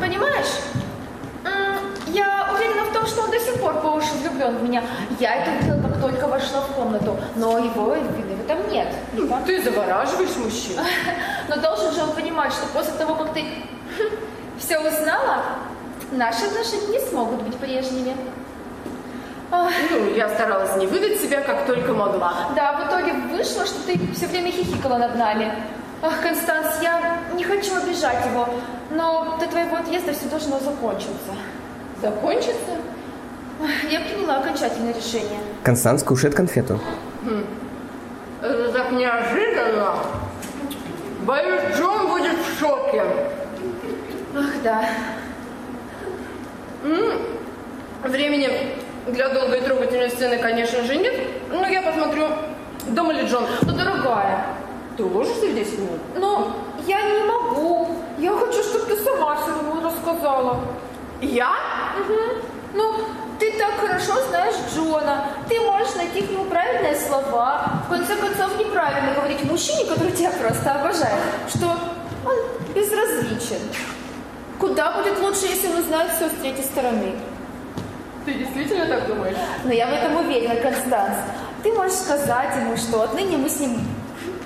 понимаешь, 0.00 0.46
я 2.06 2.48
уверена 2.54 2.84
в 2.84 2.92
том, 2.92 3.06
что 3.06 3.22
он 3.22 3.30
до 3.30 3.38
сих 3.38 3.60
пор 3.60 3.74
по 3.80 3.88
уши 3.88 4.12
влюблен 4.20 4.56
в 4.56 4.62
меня. 4.62 4.82
Я 5.18 5.36
это 5.36 5.50
увидела, 5.50 5.88
как 5.88 6.00
только 6.00 6.28
вошла 6.28 6.60
в 6.60 6.74
комнату, 6.74 7.16
но 7.34 7.58
его 7.58 7.94
вины 7.94 8.36
в 8.36 8.44
этом 8.44 8.70
нет. 8.70 8.88
Не 9.12 9.28
так? 9.28 9.44
Ты 9.44 9.62
завораживаешь 9.62 10.36
мужчин. 10.36 10.76
Но 11.48 11.56
должен 11.56 11.92
же 11.92 12.02
он 12.02 12.12
понимать, 12.12 12.52
что 12.52 12.66
после 12.68 12.92
того, 12.94 13.14
как 13.14 13.32
ты 13.34 13.44
все 14.58 14.78
узнала, 14.78 15.42
наши 16.12 16.44
отношения 16.46 16.98
не 16.98 17.00
смогут 17.00 17.42
быть 17.42 17.56
прежними. 17.56 18.16
Ну, 19.50 20.14
я 20.14 20.28
старалась 20.28 20.76
не 20.76 20.86
выдать 20.86 21.20
себя, 21.20 21.40
как 21.40 21.66
только 21.66 21.92
могла. 21.92 22.48
Да, 22.56 22.72
в 22.72 22.88
итоге 22.88 23.12
вышло, 23.30 23.64
что 23.64 23.80
ты 23.86 23.98
все 24.14 24.26
время 24.26 24.50
хихикала 24.50 24.98
над 24.98 25.16
нами. 25.16 25.52
Ах, 26.02 26.20
Констанс, 26.20 26.82
я 26.82 27.18
не 27.34 27.44
хочу 27.44 27.74
обижать 27.76 28.26
его, 28.26 28.48
но 28.90 29.36
до 29.40 29.46
твоего 29.46 29.76
отъезда 29.76 30.12
все 30.12 30.26
должно 30.26 30.58
закончиться. 30.58 31.32
Закончится? 32.06 32.76
Я 33.90 34.00
приняла 34.00 34.36
окончательное 34.36 34.94
решение. 34.94 35.40
Констанс 35.64 36.04
кушает 36.04 36.36
конфету. 36.36 36.78
Это 38.40 38.72
так 38.72 38.92
неожиданно. 38.92 39.94
Боюсь, 41.22 41.62
Джон 41.76 42.06
будет 42.06 42.36
в 42.38 42.60
шоке. 42.60 43.02
Ах, 44.36 44.52
да. 44.62 44.88
Времени 48.04 48.50
для 49.08 49.28
долгой 49.30 49.58
и 49.58 49.62
трогательной 49.62 50.10
сцены, 50.10 50.38
конечно 50.38 50.84
же, 50.84 50.94
нет. 50.94 51.14
Но 51.50 51.66
я 51.66 51.82
посмотрю, 51.82 52.26
дома 52.86 53.14
ли 53.14 53.26
Джон. 53.26 53.46
Ну, 53.62 53.72
дорогая, 53.72 54.46
ты 54.96 55.02
уложишься 55.02 55.46
в 55.46 55.54
10 55.54 55.78
минут? 55.80 56.00
Но 56.14 56.56
я 56.86 57.02
не 57.02 57.24
могу. 57.24 57.96
Я 58.18 58.30
хочу, 58.30 58.62
чтобы 58.62 58.84
ты 58.86 58.96
сама 59.02 59.34
все 59.34 59.50
ему 59.50 59.82
рассказала. 59.82 60.60
Я? 61.20 61.52
Угу. 62.00 62.14
Ну, 62.74 62.94
ты 63.38 63.52
так 63.58 63.74
хорошо 63.80 64.14
знаешь 64.28 64.54
Джона. 64.74 65.28
Ты 65.48 65.60
можешь 65.60 65.94
найти 65.94 66.22
к 66.22 66.30
нему 66.30 66.44
правильные 66.44 66.96
слова. 66.96 67.82
В 67.86 67.90
конце 67.90 68.16
концов, 68.16 68.58
неправильно 68.58 69.14
говорить 69.14 69.44
мужчине, 69.44 69.84
который 69.86 70.12
тебя 70.12 70.30
просто 70.30 70.72
обожает, 70.72 71.20
что 71.48 71.76
он 72.24 72.36
безразличен. 72.74 73.60
Куда 74.58 74.92
будет 74.92 75.20
лучше, 75.20 75.46
если 75.46 75.68
он 75.68 75.78
узнает 75.78 76.12
все 76.12 76.28
с 76.28 76.32
третьей 76.40 76.64
стороны? 76.64 77.14
Ты 78.24 78.34
действительно 78.34 78.86
так 78.86 79.06
думаешь? 79.06 79.36
Но 79.64 79.72
я 79.72 79.86
в 79.86 79.92
этом 79.92 80.16
уверена, 80.16 80.56
Констанс. 80.56 81.16
Ты 81.62 81.72
можешь 81.72 81.98
сказать 81.98 82.56
ему, 82.56 82.76
что 82.76 83.02
отныне 83.02 83.36
мы 83.36 83.48
с 83.48 83.60
ним 83.60 83.80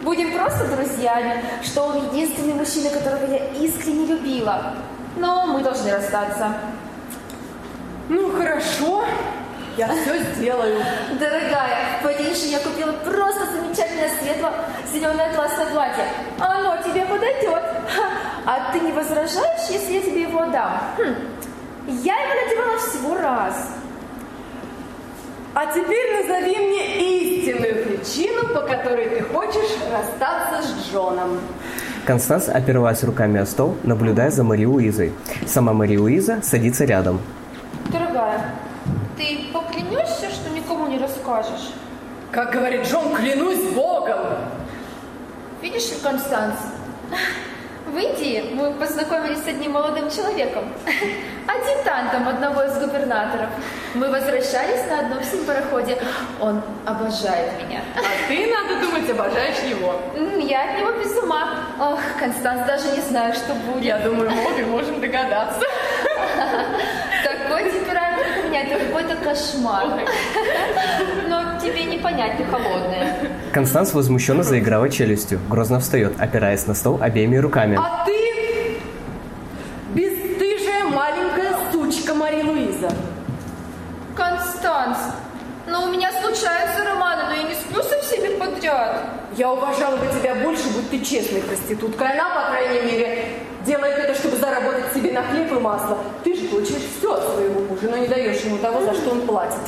будем 0.03 0.33
просто 0.33 0.67
друзьями, 0.67 1.43
что 1.63 1.83
он 1.83 2.09
единственный 2.09 2.55
мужчина, 2.55 2.91
которого 2.91 3.31
я 3.31 3.47
искренне 3.55 4.07
любила. 4.07 4.75
Но 5.21 5.47
мы 5.47 5.63
должны 5.63 5.93
расстаться. 5.93 6.55
Ну, 8.09 8.33
хорошо. 8.37 9.05
Я 9.77 9.89
все 9.89 10.19
сделаю. 10.35 10.83
Дорогая, 11.19 11.99
в 12.01 12.03
Париже 12.03 12.47
я 12.47 12.59
купила 12.59 12.93
просто 12.93 13.47
замечательное 13.53 14.11
светло 14.21 14.51
зеленое 14.93 15.29
атласное 15.29 15.67
платье. 15.67 16.05
Оно 16.39 16.77
тебе 16.83 17.05
подойдет. 17.05 17.63
А 18.47 18.73
ты 18.73 18.81
не 18.81 18.93
возражаешь, 18.93 19.69
если 19.69 19.93
я 19.93 20.01
тебе 20.01 20.23
его 20.23 20.41
отдам? 20.41 20.81
Хм. 20.97 21.15
Я 22.03 22.17
его 22.17 22.35
надевала 22.35 22.79
всего 22.79 23.15
раз. 23.17 23.55
А 25.55 25.67
теперь 25.67 26.23
назови 26.23 26.57
мне 26.57 27.41
истинную 27.41 27.85
причину, 27.85 28.49
по 28.55 28.63
которой 28.63 29.09
ты 29.11 29.23
хочешь 29.25 29.77
расстаться 29.93 30.63
с 30.63 30.91
Джоном. 30.91 31.41
Констанс 32.07 32.49
оперлась 32.49 33.05
руками 33.05 33.41
о 33.41 33.47
стол, 33.47 33.77
наблюдая 33.83 34.31
за 34.31 34.43
Мари 34.43 34.65
Луизой. 34.65 35.13
Сама 35.47 35.73
Мари 35.73 35.97
Луиза 35.97 36.41
садится 36.43 36.85
рядом. 36.85 37.21
Дорогая, 37.93 38.55
ты 39.17 39.53
поклянешься, 39.53 40.31
что 40.31 40.51
никому 40.51 40.87
не 40.87 40.99
расскажешь? 40.99 41.73
Как 42.31 42.53
говорит 42.53 42.87
Джон, 42.87 43.15
клянусь 43.15 43.73
Богом. 43.75 44.19
Видишь 45.61 45.91
ли, 45.91 45.97
Констанс, 46.03 46.55
в 47.91 47.99
Индии 47.99 48.45
мы 48.53 48.73
познакомились 48.73 49.43
с 49.43 49.49
одним 49.49 49.73
молодым 49.73 50.11
человеком, 50.11 50.65
адъютантом 51.47 52.29
одного 52.29 52.63
из 52.63 52.79
губернаторов. 52.79 53.51
Мы 53.95 54.09
возвращались 54.09 54.87
на 54.89 55.01
одном 55.01 55.23
с 55.23 55.33
ним 55.33 55.45
пароходе. 55.45 55.99
Он 56.41 56.63
обожает 56.87 57.51
меня. 57.63 57.83
А 57.97 58.29
ты, 58.29 58.47
надо 58.47 58.81
думать, 58.81 59.11
обожаешь 59.11 59.59
его. 59.69 60.01
Я 60.41 60.71
от 60.71 60.79
него 60.79 60.93
без 60.93 61.17
ума. 61.19 61.67
Ох, 61.81 62.01
Констанс, 62.19 62.67
даже 62.67 62.93
не 62.93 63.01
знаю, 63.01 63.35
что 63.35 63.55
будет. 63.55 63.85
Я 63.85 63.99
думаю, 63.99 64.31
мы 64.31 64.53
обе 64.53 64.65
можем 64.67 65.01
догадаться. 65.01 65.61
Такой 67.25 67.71
темперамент 67.71 68.45
у 68.45 68.49
меня, 68.49 68.63
это 68.63 68.85
какой-то 69.11 69.25
кошмар. 69.25 70.01
Но 71.29 71.59
тебе 71.61 71.85
не 71.85 71.99
понять, 71.99 72.37
ты 72.37 72.45
холодная. 72.45 73.17
Констанс 73.53 73.93
возмущенно 73.95 74.43
заиграла 74.43 74.89
челюстью, 74.89 75.41
грозно 75.49 75.81
встает, 75.81 76.15
опираясь 76.19 76.67
на 76.67 76.75
стол 76.75 76.99
обеими 77.01 77.37
руками. 77.37 77.79
А 77.79 78.05
ты 78.05 78.81
бесстыжая 79.95 80.85
маленькая 80.85 81.57
сучка 81.73 82.15
Мари 82.15 82.43
Луиза. 82.43 82.91
Констанс, 84.17 84.99
но 85.67 85.85
у 85.85 85.89
меня 85.91 86.11
случаются 86.13 86.85
романы, 86.85 87.25
но 87.29 87.35
я 87.35 87.43
не 87.45 87.55
сплю 87.55 87.83
со 87.83 88.01
всеми 88.03 88.39
подряд. 88.39 89.05
Я 89.37 89.53
уважала 89.53 89.97
бы 89.97 90.07
тебя 90.19 90.35
больше, 90.35 90.65
будь 90.75 90.91
ты 90.91 91.05
честной 91.05 91.41
проституткой. 91.43 92.13
Она, 92.13 92.29
по 92.31 92.51
крайней 92.51 92.83
мере, 92.91 93.25
делает 93.65 93.99
это, 93.99 94.15
чтобы 94.15 94.37
заработать 94.37 94.93
себе 94.95 95.13
на 95.13 95.23
хлеб 95.23 95.53
и 95.53 95.61
масло. 95.61 95.99
Ты 96.25 96.35
же 96.35 96.49
получаешь 96.49 96.83
все 96.99 97.15
от 97.15 97.35
своего 97.35 97.61
мужа, 97.61 97.89
но 97.91 97.97
не 97.97 98.09
даешь 98.09 98.41
ему 98.41 98.59
того, 98.59 98.81
за 98.85 98.95
что 98.95 99.11
он 99.11 99.23
платит. 99.23 99.61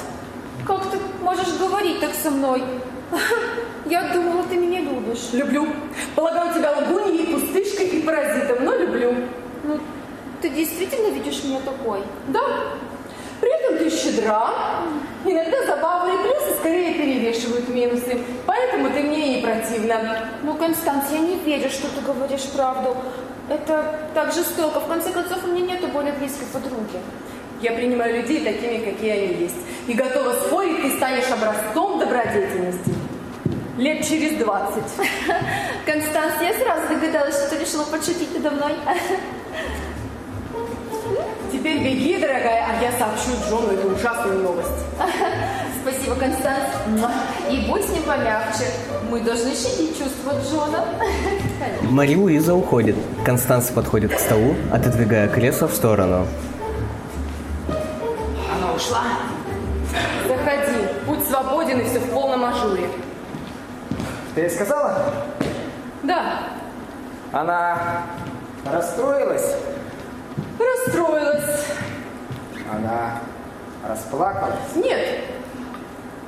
Как 0.67 0.91
ты 0.91 0.99
можешь 1.23 1.59
говорить 1.59 2.01
так 2.01 2.13
со 2.15 2.31
мной? 2.31 2.63
Я 3.87 4.13
думала, 4.15 4.45
ты 4.49 4.57
меня 4.57 4.81
любишь. 4.81 5.31
Люблю. 5.33 5.67
Полагаю 6.15 6.55
тебя 6.55 6.73
лгуньей, 6.73 7.35
пустышкой 7.35 7.87
и 7.87 8.03
паразитом, 8.03 8.65
но 8.65 8.75
люблю. 8.77 9.15
Ну, 9.65 9.79
ты 10.41 10.49
действительно 10.51 11.09
видишь 11.09 11.45
меня 11.45 11.61
такой? 11.61 12.01
Да. 12.29 12.41
При 13.43 13.51
этом 13.51 13.77
ты 13.77 13.91
щедра. 13.91 14.51
Иногда 15.25 15.67
забавные 15.67 16.17
плюсы 16.19 16.57
скорее 16.61 16.95
перевешивают 16.95 17.69
минусы. 17.69 18.17
Поэтому 18.47 18.89
ты 18.91 19.03
мне 19.03 19.41
и 19.41 19.43
противна. 19.43 20.29
Ну, 20.45 20.55
Констанс, 20.55 21.11
я 21.11 21.19
не 21.19 21.41
верю, 21.41 21.69
что 21.69 21.89
ты 21.89 22.01
говоришь 22.07 22.45
правду. 22.55 22.97
Это 23.49 23.99
так 24.15 24.33
жестоко. 24.33 24.79
В 24.79 24.87
конце 24.87 25.11
концов, 25.11 25.43
у 25.43 25.49
меня 25.49 25.75
нету 25.75 25.89
более 25.89 26.13
близкой 26.13 26.47
подруги. 26.53 27.01
Я 27.61 27.73
принимаю 27.73 28.21
людей 28.21 28.45
такими, 28.45 28.85
какие 28.85 29.11
они 29.11 29.43
есть. 29.43 29.57
И 29.89 29.95
готова 29.95 30.35
спорить, 30.35 30.83
ты 30.83 30.97
станешь 30.97 31.29
образцом 31.29 31.99
добродетельности. 31.99 32.95
Лет 33.77 34.07
через 34.07 34.39
20. 34.39 34.77
Констанс, 35.85 36.35
я 36.41 36.55
сразу 36.55 36.95
догадалась, 36.95 37.35
что 37.35 37.51
ты 37.51 37.59
решила 37.59 37.83
подшутить 37.85 38.33
надо 38.35 38.55
мной. 38.55 38.75
Теперь 41.63 41.85
беги, 41.85 42.19
дорогая, 42.19 42.67
а 42.71 42.83
я 42.83 42.91
сообщу 42.91 43.31
Джону 43.49 43.71
эту 43.71 43.95
ужасную 43.95 44.41
новость. 44.41 44.69
Спасибо, 45.83 46.17
Констанс. 46.17 46.65
И 47.49 47.69
будь 47.69 47.85
с 47.85 47.89
ним 47.91 48.03
помягче. 48.03 48.65
Мы 49.09 49.21
должны 49.21 49.55
щадить 49.55 49.97
чувства 49.97 50.33
Джона. 50.43 50.85
Мари 51.83 52.17
Луиза 52.17 52.53
уходит. 52.53 52.97
Констанс 53.25 53.67
подходит 53.67 54.13
к 54.13 54.19
столу, 54.19 54.57
отодвигая 54.73 55.29
кресло 55.29 55.69
в 55.69 55.73
сторону. 55.73 56.27
Она 57.69 58.73
ушла? 58.75 59.05
Заходи. 60.27 60.89
Будь 61.07 61.25
свободен 61.29 61.79
и 61.79 61.85
все 61.85 62.01
в 62.01 62.11
полном 62.11 62.45
ажуре. 62.45 62.89
Ты 64.35 64.41
ей 64.41 64.51
сказала? 64.51 65.13
Да. 66.03 66.41
Она 67.31 68.03
расстроилась? 68.65 69.55
Расстроилась. 70.59 71.67
Она 72.71 73.21
расплакалась? 73.87 74.75
Нет. 74.77 75.21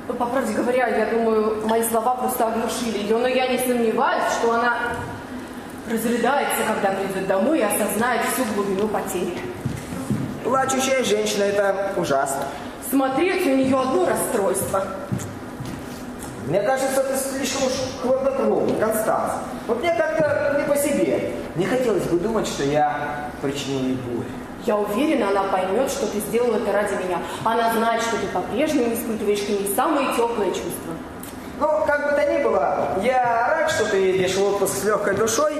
По 0.07 0.25
правде 0.25 0.53
говоря, 0.53 0.87
я 0.87 1.05
думаю, 1.07 1.65
мои 1.67 1.83
слова 1.83 2.15
просто 2.15 2.47
оглушили 2.47 2.99
ее, 2.99 3.17
но 3.17 3.27
я 3.27 3.47
не 3.47 3.57
сомневаюсь, 3.57 4.23
что 4.39 4.53
она 4.53 4.77
разрыдается, 5.89 6.57
когда 6.67 6.91
придет 6.91 7.27
домой 7.27 7.59
и 7.59 7.63
осознает 7.63 8.21
всю 8.33 8.43
глубину 8.53 8.87
потери. 8.87 9.37
Плачущая 10.43 11.03
женщина– 11.03 11.43
это 11.45 11.93
ужасно. 11.97 12.43
Смотреть 12.89 13.45
у 13.47 13.55
нее 13.55 13.79
одно 13.79 14.05
расстройство. 14.05 14.83
Мне 16.45 16.61
кажется, 16.61 17.01
ты 17.01 17.17
слишком 17.17 17.65
уж 17.65 17.73
хладнокровный, 18.03 18.79
Констанс. 18.79 19.33
Вот 19.65 19.79
мне 19.79 19.95
как-то 19.95 20.57
не 20.59 20.67
по 20.67 20.75
себе. 20.75 21.31
Не 21.55 21.65
хотелось 21.65 22.03
бы 22.03 22.19
думать, 22.19 22.47
что 22.47 22.63
я 22.63 23.31
причинил 23.41 23.79
ей 23.79 23.95
боль. 23.95 24.25
Я 24.63 24.77
уверена, 24.77 25.29
она 25.29 25.43
поймет, 25.43 25.89
что 25.89 26.05
ты 26.05 26.19
сделал 26.19 26.53
это 26.53 26.71
ради 26.71 26.93
меня. 27.03 27.19
Она 27.43 27.73
знает, 27.73 28.01
что 28.01 28.17
ты 28.17 28.27
по-прежнему 28.27 28.93
испытываешь 28.93 29.41
к 29.41 29.49
ней 29.49 29.73
самые 29.75 30.15
теплые 30.15 30.51
чувства. 30.51 30.93
Ну, 31.59 31.67
как 31.87 32.11
бы 32.11 32.15
то 32.15 32.31
ни 32.31 32.43
было, 32.43 32.99
я 33.03 33.47
рад, 33.49 33.71
что 33.71 33.85
ты 33.85 33.97
едешь 33.97 34.35
в 34.35 34.43
отпуск 34.43 34.75
с 34.75 34.83
легкой 34.83 35.15
душой. 35.15 35.53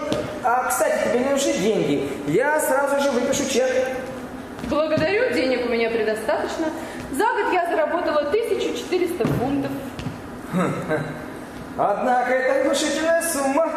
А, 0.44 0.68
кстати, 0.70 1.08
тебе 1.08 1.20
не 1.20 1.30
нужны 1.30 1.54
деньги. 1.54 2.10
Я 2.28 2.60
сразу 2.60 3.02
же 3.02 3.10
выпишу 3.12 3.50
чек. 3.50 3.72
Благодарю, 4.70 5.34
денег 5.34 5.66
у 5.66 5.70
меня 5.70 5.90
предостаточно. 5.90 6.66
За 7.12 7.24
год 7.24 7.54
я 7.54 7.70
заработала 7.70 8.22
1400 8.28 9.26
фунтов. 9.26 9.72
Однако 11.78 12.34
это 12.34 12.64
внушительная 12.66 13.22
сумма. 13.22 13.70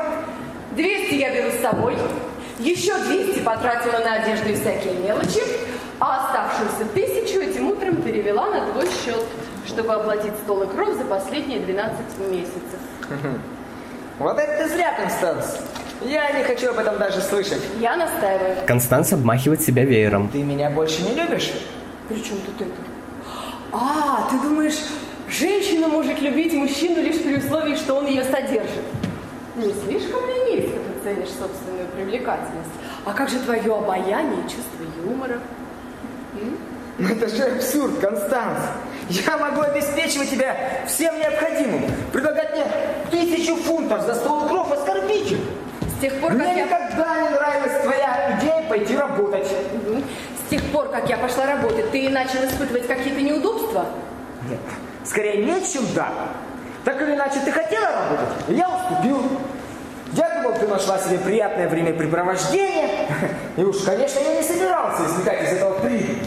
200 0.73 1.15
я 1.15 1.35
беру 1.35 1.51
с 1.51 1.61
собой. 1.61 1.97
Еще 2.59 2.97
200 2.99 3.41
потратила 3.41 3.99
на 3.99 4.15
одежду 4.15 4.49
и 4.49 4.55
всякие 4.55 4.95
мелочи. 4.95 5.43
А 6.01 6.27
оставшуюся 6.27 6.93
тысячу 6.95 7.41
этим 7.41 7.69
утром 7.69 7.97
перевела 8.03 8.47
на 8.51 8.71
твой 8.71 8.87
счет, 8.87 9.25
чтобы 9.67 9.95
оплатить 9.95 10.35
стол 10.45 10.63
и 10.63 10.67
кров 10.67 10.97
за 10.97 11.05
последние 11.05 11.61
12 11.61 11.99
месяцев. 12.31 12.79
Вот 14.19 14.39
это 14.39 14.65
ты 14.65 14.69
зря, 14.69 14.95
Констанс. 14.95 15.59
Я 16.03 16.31
не 16.33 16.45
хочу 16.45 16.71
об 16.71 16.79
этом 16.79 16.99
даже 16.99 17.21
слышать. 17.21 17.63
Я 17.81 17.97
настаиваю. 17.97 18.57
Констанс 18.67 19.13
обмахивает 19.13 19.61
себя 19.61 19.85
веером. 19.85 20.29
Ты 20.29 20.43
меня 20.43 20.71
больше 20.71 21.03
не 21.03 21.15
любишь? 21.15 21.53
При 22.09 22.23
чем 22.23 22.39
тут 22.41 22.61
это? 22.61 22.81
А, 23.73 24.29
ты 24.31 24.39
думаешь, 24.39 24.79
женщина 25.31 25.89
может 25.89 26.21
любить 26.21 26.53
мужчину 26.55 27.03
лишь 27.03 27.21
при 27.23 27.37
условии, 27.37 27.77
что 27.77 27.95
он 27.95 28.07
ее 28.07 28.25
содержит? 28.25 28.85
Не 29.57 29.73
слишком 29.73 30.27
ли 30.27 30.57
низко 30.57 30.79
ты 30.79 31.05
ценишь 31.05 31.31
собственную 31.31 31.89
привлекательность? 31.95 32.71
А 33.05 33.13
как 33.13 33.29
же 33.29 33.39
твое 33.41 33.75
обаяние 33.75 34.41
и 34.41 34.49
чувство 34.49 34.85
юмора? 35.05 35.41
М? 36.41 36.57
Ну 36.99 37.09
это 37.09 37.29
же 37.29 37.43
абсурд, 37.45 37.99
Констанс. 38.01 38.59
Я 39.09 39.39
могу 39.39 39.63
обеспечивать 39.63 40.31
тебя 40.31 40.85
всем 40.87 41.19
необходимым. 41.19 41.83
Предлагать 42.13 42.53
мне 42.53 42.67
тысячу 43.11 43.57
фунтов 43.57 44.03
за 44.03 44.15
стол 44.15 44.49
кров 44.49 44.71
оскорбитель. 44.73 45.41
С 45.97 46.01
тех 46.01 46.15
пор, 46.21 46.33
Мне 46.33 46.45
как 46.45 46.57
я... 46.57 46.65
никогда 46.65 47.23
не 47.23 47.29
нравилась 47.31 47.83
твоя 47.83 48.39
идея 48.39 48.69
пойти 48.69 48.97
работать. 48.97 49.47
С 49.47 50.51
тех 50.51 50.63
пор, 50.71 50.89
как 50.89 51.09
я 51.09 51.17
пошла 51.17 51.47
работать, 51.47 51.91
ты 51.91 52.09
начал 52.09 52.45
испытывать 52.45 52.87
какие-то 52.87 53.21
неудобства? 53.21 53.87
Нет, 54.49 54.61
скорее 55.09 55.45
нет, 55.45 55.63
чем 55.73 55.85
да. 55.95 56.11
Так 56.85 57.01
или 57.03 57.15
иначе, 57.15 57.41
ты 57.45 57.51
хотела 57.51 57.87
работать, 57.87 58.29
я 58.49 58.69
уступил. 58.69 59.23
Я 60.13 60.41
думал, 60.41 60.59
ты 60.59 60.67
нашла 60.67 60.99
себе 60.99 61.19
приятное 61.19 61.69
времяпрепровождение. 61.69 63.09
И 63.57 63.63
уж, 63.63 63.79
конечно, 63.79 64.21
я 64.21 64.37
не 64.37 64.43
собирался 64.43 65.05
извлекать 65.07 65.43
из 65.45 65.57
этого 65.57 65.79
прибыль. 65.81 66.19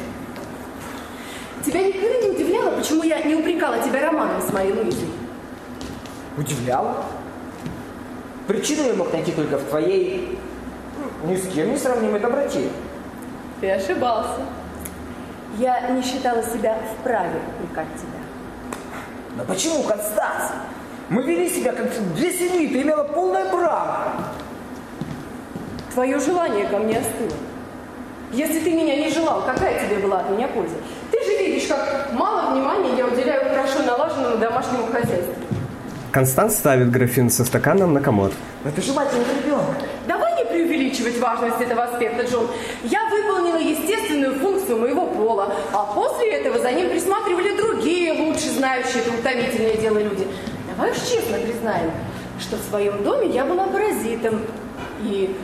Тебя 1.65 1.87
никогда 1.87 2.21
не 2.21 2.29
удивляло, 2.29 2.71
почему 2.71 3.03
я 3.03 3.21
не 3.21 3.35
упрекала 3.35 3.79
тебя 3.79 4.01
романом 4.07 4.41
с 4.41 4.51
моей 4.51 4.73
Луизой? 4.73 5.09
Удивляло. 6.37 7.05
Причину 8.47 8.87
я 8.87 8.93
мог 8.93 9.11
найти 9.13 9.31
только 9.31 9.57
в 9.57 9.63
твоей 9.65 10.37
ну, 11.23 11.31
ни 11.31 11.37
с 11.37 11.47
кем 11.47 11.71
не 11.71 11.77
сравнимой 11.77 12.19
доброте. 12.19 12.69
Ты 13.59 13.71
ошибался. 13.71 14.41
Я 15.57 15.89
не 15.89 16.01
считала 16.01 16.41
себя 16.43 16.77
вправе 16.99 17.39
упрекать 17.59 17.87
тебя. 17.95 18.10
Но 19.35 19.43
почему, 19.45 19.83
Констанс? 19.83 20.51
Мы 21.09 21.23
вели 21.23 21.49
себя 21.49 21.73
как 21.73 21.87
две 22.15 22.31
семьи, 22.31 22.67
ты 22.67 22.81
имела 22.81 23.03
полное 23.03 23.45
право. 23.49 24.13
Твое 25.93 26.19
желание 26.19 26.65
ко 26.67 26.77
мне 26.77 26.99
остыло. 26.99 27.37
Если 28.31 28.59
ты 28.59 28.71
меня 28.71 28.95
не 28.95 29.09
желал, 29.09 29.43
какая 29.45 29.85
тебе 29.85 29.97
была 29.97 30.21
от 30.21 30.29
меня 30.29 30.47
польза? 30.47 30.75
Ты 31.11 31.17
же 31.25 31.37
видишь, 31.37 31.67
как 31.67 32.13
мало 32.13 32.53
внимания 32.53 32.95
я 32.97 33.05
уделяю 33.05 33.49
хорошо 33.49 33.83
налаженному 33.83 34.37
домашнему 34.37 34.87
хозяйству. 34.87 35.33
Констанс 36.11 36.55
ставит 36.55 36.91
графин 36.91 37.29
со 37.29 37.43
стаканом 37.45 37.93
на 37.93 38.01
комод. 38.01 38.33
Но 38.63 38.71
ты 38.71 38.81
же 38.81 38.93
мать 38.93 39.09
ребенок. 39.43 39.75
Давай 40.07 40.35
не 40.35 40.45
преувеличивать 40.45 41.19
важность 41.19 41.61
этого 41.61 41.83
аспекта, 41.83 42.23
Джон. 42.23 42.47
Я 42.83 43.09
выполнила 43.09 43.57
естественную 43.57 44.35
функцию 44.35 44.50
моего 44.77 45.07
пола, 45.07 45.53
а 45.73 45.85
после 45.93 46.31
этого 46.31 46.59
за 46.59 46.71
ним 46.71 46.89
присматривали 46.89 47.55
другие, 47.57 48.13
лучше 48.13 48.49
знающие 48.49 49.03
это 49.03 49.11
утомительное 49.17 49.77
дело 49.77 49.99
люди. 49.99 50.27
Давай 50.69 50.91
уж 50.91 50.97
честно 50.97 51.37
признаем, 51.37 51.91
что 52.39 52.57
в 52.57 52.61
своем 52.61 53.03
доме 53.03 53.27
я 53.27 53.45
была 53.45 53.67
паразитом, 53.67 54.41
и 55.01 55.35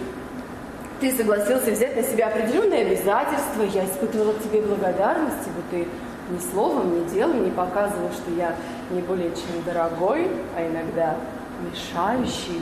ты 0.99 1.15
согласился 1.15 1.71
взять 1.71 1.95
на 1.95 2.03
себя 2.03 2.27
определенные 2.27 2.81
обязательства, 2.81 3.63
я 3.73 3.85
испытывала 3.85 4.33
к 4.33 4.43
тебе 4.43 4.61
благодарность, 4.61 5.45
ибо 5.45 5.61
ты 5.69 5.87
ни 6.31 6.39
словом, 6.51 6.99
ни 6.99 7.09
делом 7.09 7.43
не 7.43 7.51
показывал, 7.51 8.09
что 8.11 8.31
я 8.35 8.55
не 8.89 9.01
более 9.01 9.29
чем 9.29 9.63
дорогой, 9.65 10.27
а 10.55 10.67
иногда 10.67 11.15
мешающий 11.71 12.61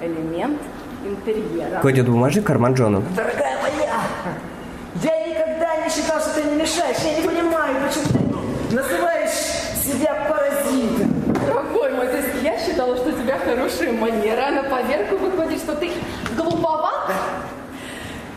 элемент 0.00 0.60
интерьера. 1.04 1.80
Кладет 1.80 2.08
бумажник 2.08 2.44
в 2.44 2.46
карман 2.46 2.74
Джону. 2.74 3.02
Дорогая 3.14 3.58
моя, 3.62 4.00
я 5.02 5.26
никогда 5.26 5.76
не 5.76 5.90
считал, 5.90 6.20
что 6.20 6.34
ты 6.34 6.44
не 6.44 6.54
мешаешь. 6.54 6.98
Я 7.04 7.20
не 7.20 7.26
понимаю, 7.26 7.76
почему 7.86 8.04
ты 8.68 8.74
называешь 8.74 9.30
себя 9.84 10.26
паразитом. 10.28 11.12
Дорогой 11.46 11.90
мой, 11.92 12.06
то 12.06 12.16
есть 12.16 12.42
я 12.42 12.58
считала, 12.58 12.96
что 12.96 13.08
у 13.08 13.12
тебя 13.12 13.38
хорошая 13.38 13.92
манера, 13.92 14.46
а 14.48 14.50
на 14.50 14.62
поверку 14.64 15.16
выходит, 15.16 15.58
что 15.58 15.74
ты 15.74 15.90
глуповат? 16.36 17.10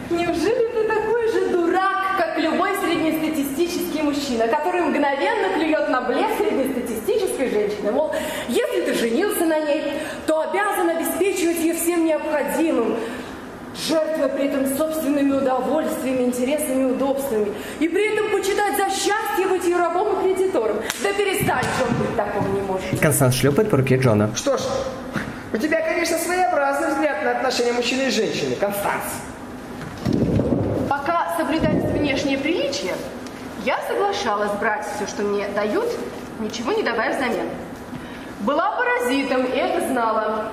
Неужели 0.09 0.71
ты 0.73 0.87
такой 0.87 1.31
же 1.31 1.49
дурак, 1.49 2.17
как 2.17 2.39
любой 2.39 2.71
среднестатистический 2.83 4.01
мужчина, 4.01 4.47
который 4.47 4.81
мгновенно 4.81 5.53
клюет 5.55 5.89
на 5.89 6.01
блеф 6.01 6.37
среднестатистической 6.37 7.49
женщины? 7.49 7.91
Мол, 7.91 8.13
если 8.47 8.81
ты 8.81 8.93
женился 8.93 9.45
на 9.45 9.59
ней, 9.59 9.93
то 10.25 10.41
обязан 10.41 10.89
обеспечивать 10.89 11.59
ее 11.59 11.73
всем 11.73 12.05
необходимым, 12.05 12.97
жертвуя 13.77 14.27
при 14.29 14.47
этом 14.47 14.77
собственными 14.77 15.31
удовольствиями, 15.31 16.23
интересами 16.23 16.91
удобствами, 16.91 17.51
и 17.79 17.87
при 17.87 18.13
этом 18.13 18.31
почитать 18.31 18.77
за 18.77 18.89
счастье 18.89 19.47
быть 19.47 19.63
ее 19.63 19.77
рабом 19.77 20.19
и 20.19 20.33
кредитором. 20.33 20.77
Да 21.03 21.13
перестань, 21.13 21.63
Джон, 21.77 21.97
быть 21.99 22.15
такого 22.15 22.47
не 22.47 22.61
может. 22.61 22.99
Констанс 22.99 23.35
шлепает 23.35 23.69
по 23.69 23.77
руке 23.77 23.97
Джона. 23.97 24.31
Что 24.35 24.57
ж, 24.57 24.61
у 25.53 25.57
тебя, 25.57 25.81
конечно, 25.81 26.17
своеобразный 26.17 26.89
взгляд 26.89 27.23
на 27.23 27.31
отношения 27.31 27.73
мужчины 27.73 28.03
и 28.03 28.09
женщины, 28.09 28.55
Констанс. 28.55 29.03
Пока 30.89 31.35
соблюдать 31.37 31.83
внешнее 31.91 32.37
приличие, 32.37 32.95
я 33.63 33.79
соглашалась 33.87 34.51
брать 34.59 34.85
все, 34.95 35.07
что 35.07 35.23
мне 35.23 35.47
дают, 35.49 35.87
ничего 36.39 36.73
не 36.73 36.83
давая 36.83 37.15
взамен. 37.15 37.49
Была 38.41 38.71
паразитом 38.71 39.45
и 39.45 39.57
это 39.57 39.87
знала. 39.87 40.51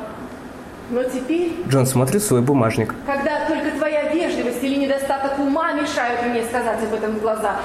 Но 0.90 1.02
теперь, 1.02 1.54
Джон 1.68 1.86
смотрит 1.86 2.22
свой 2.22 2.42
бумажник. 2.42 2.94
когда 3.06 3.46
только 3.48 3.70
твоя 3.76 4.12
вежливость 4.12 4.62
или 4.62 4.76
недостаток 4.76 5.38
ума 5.38 5.72
мешают 5.72 6.26
мне 6.26 6.44
сказать 6.44 6.82
об 6.82 6.92
этом 6.92 7.12
в 7.12 7.20
глаза, 7.20 7.56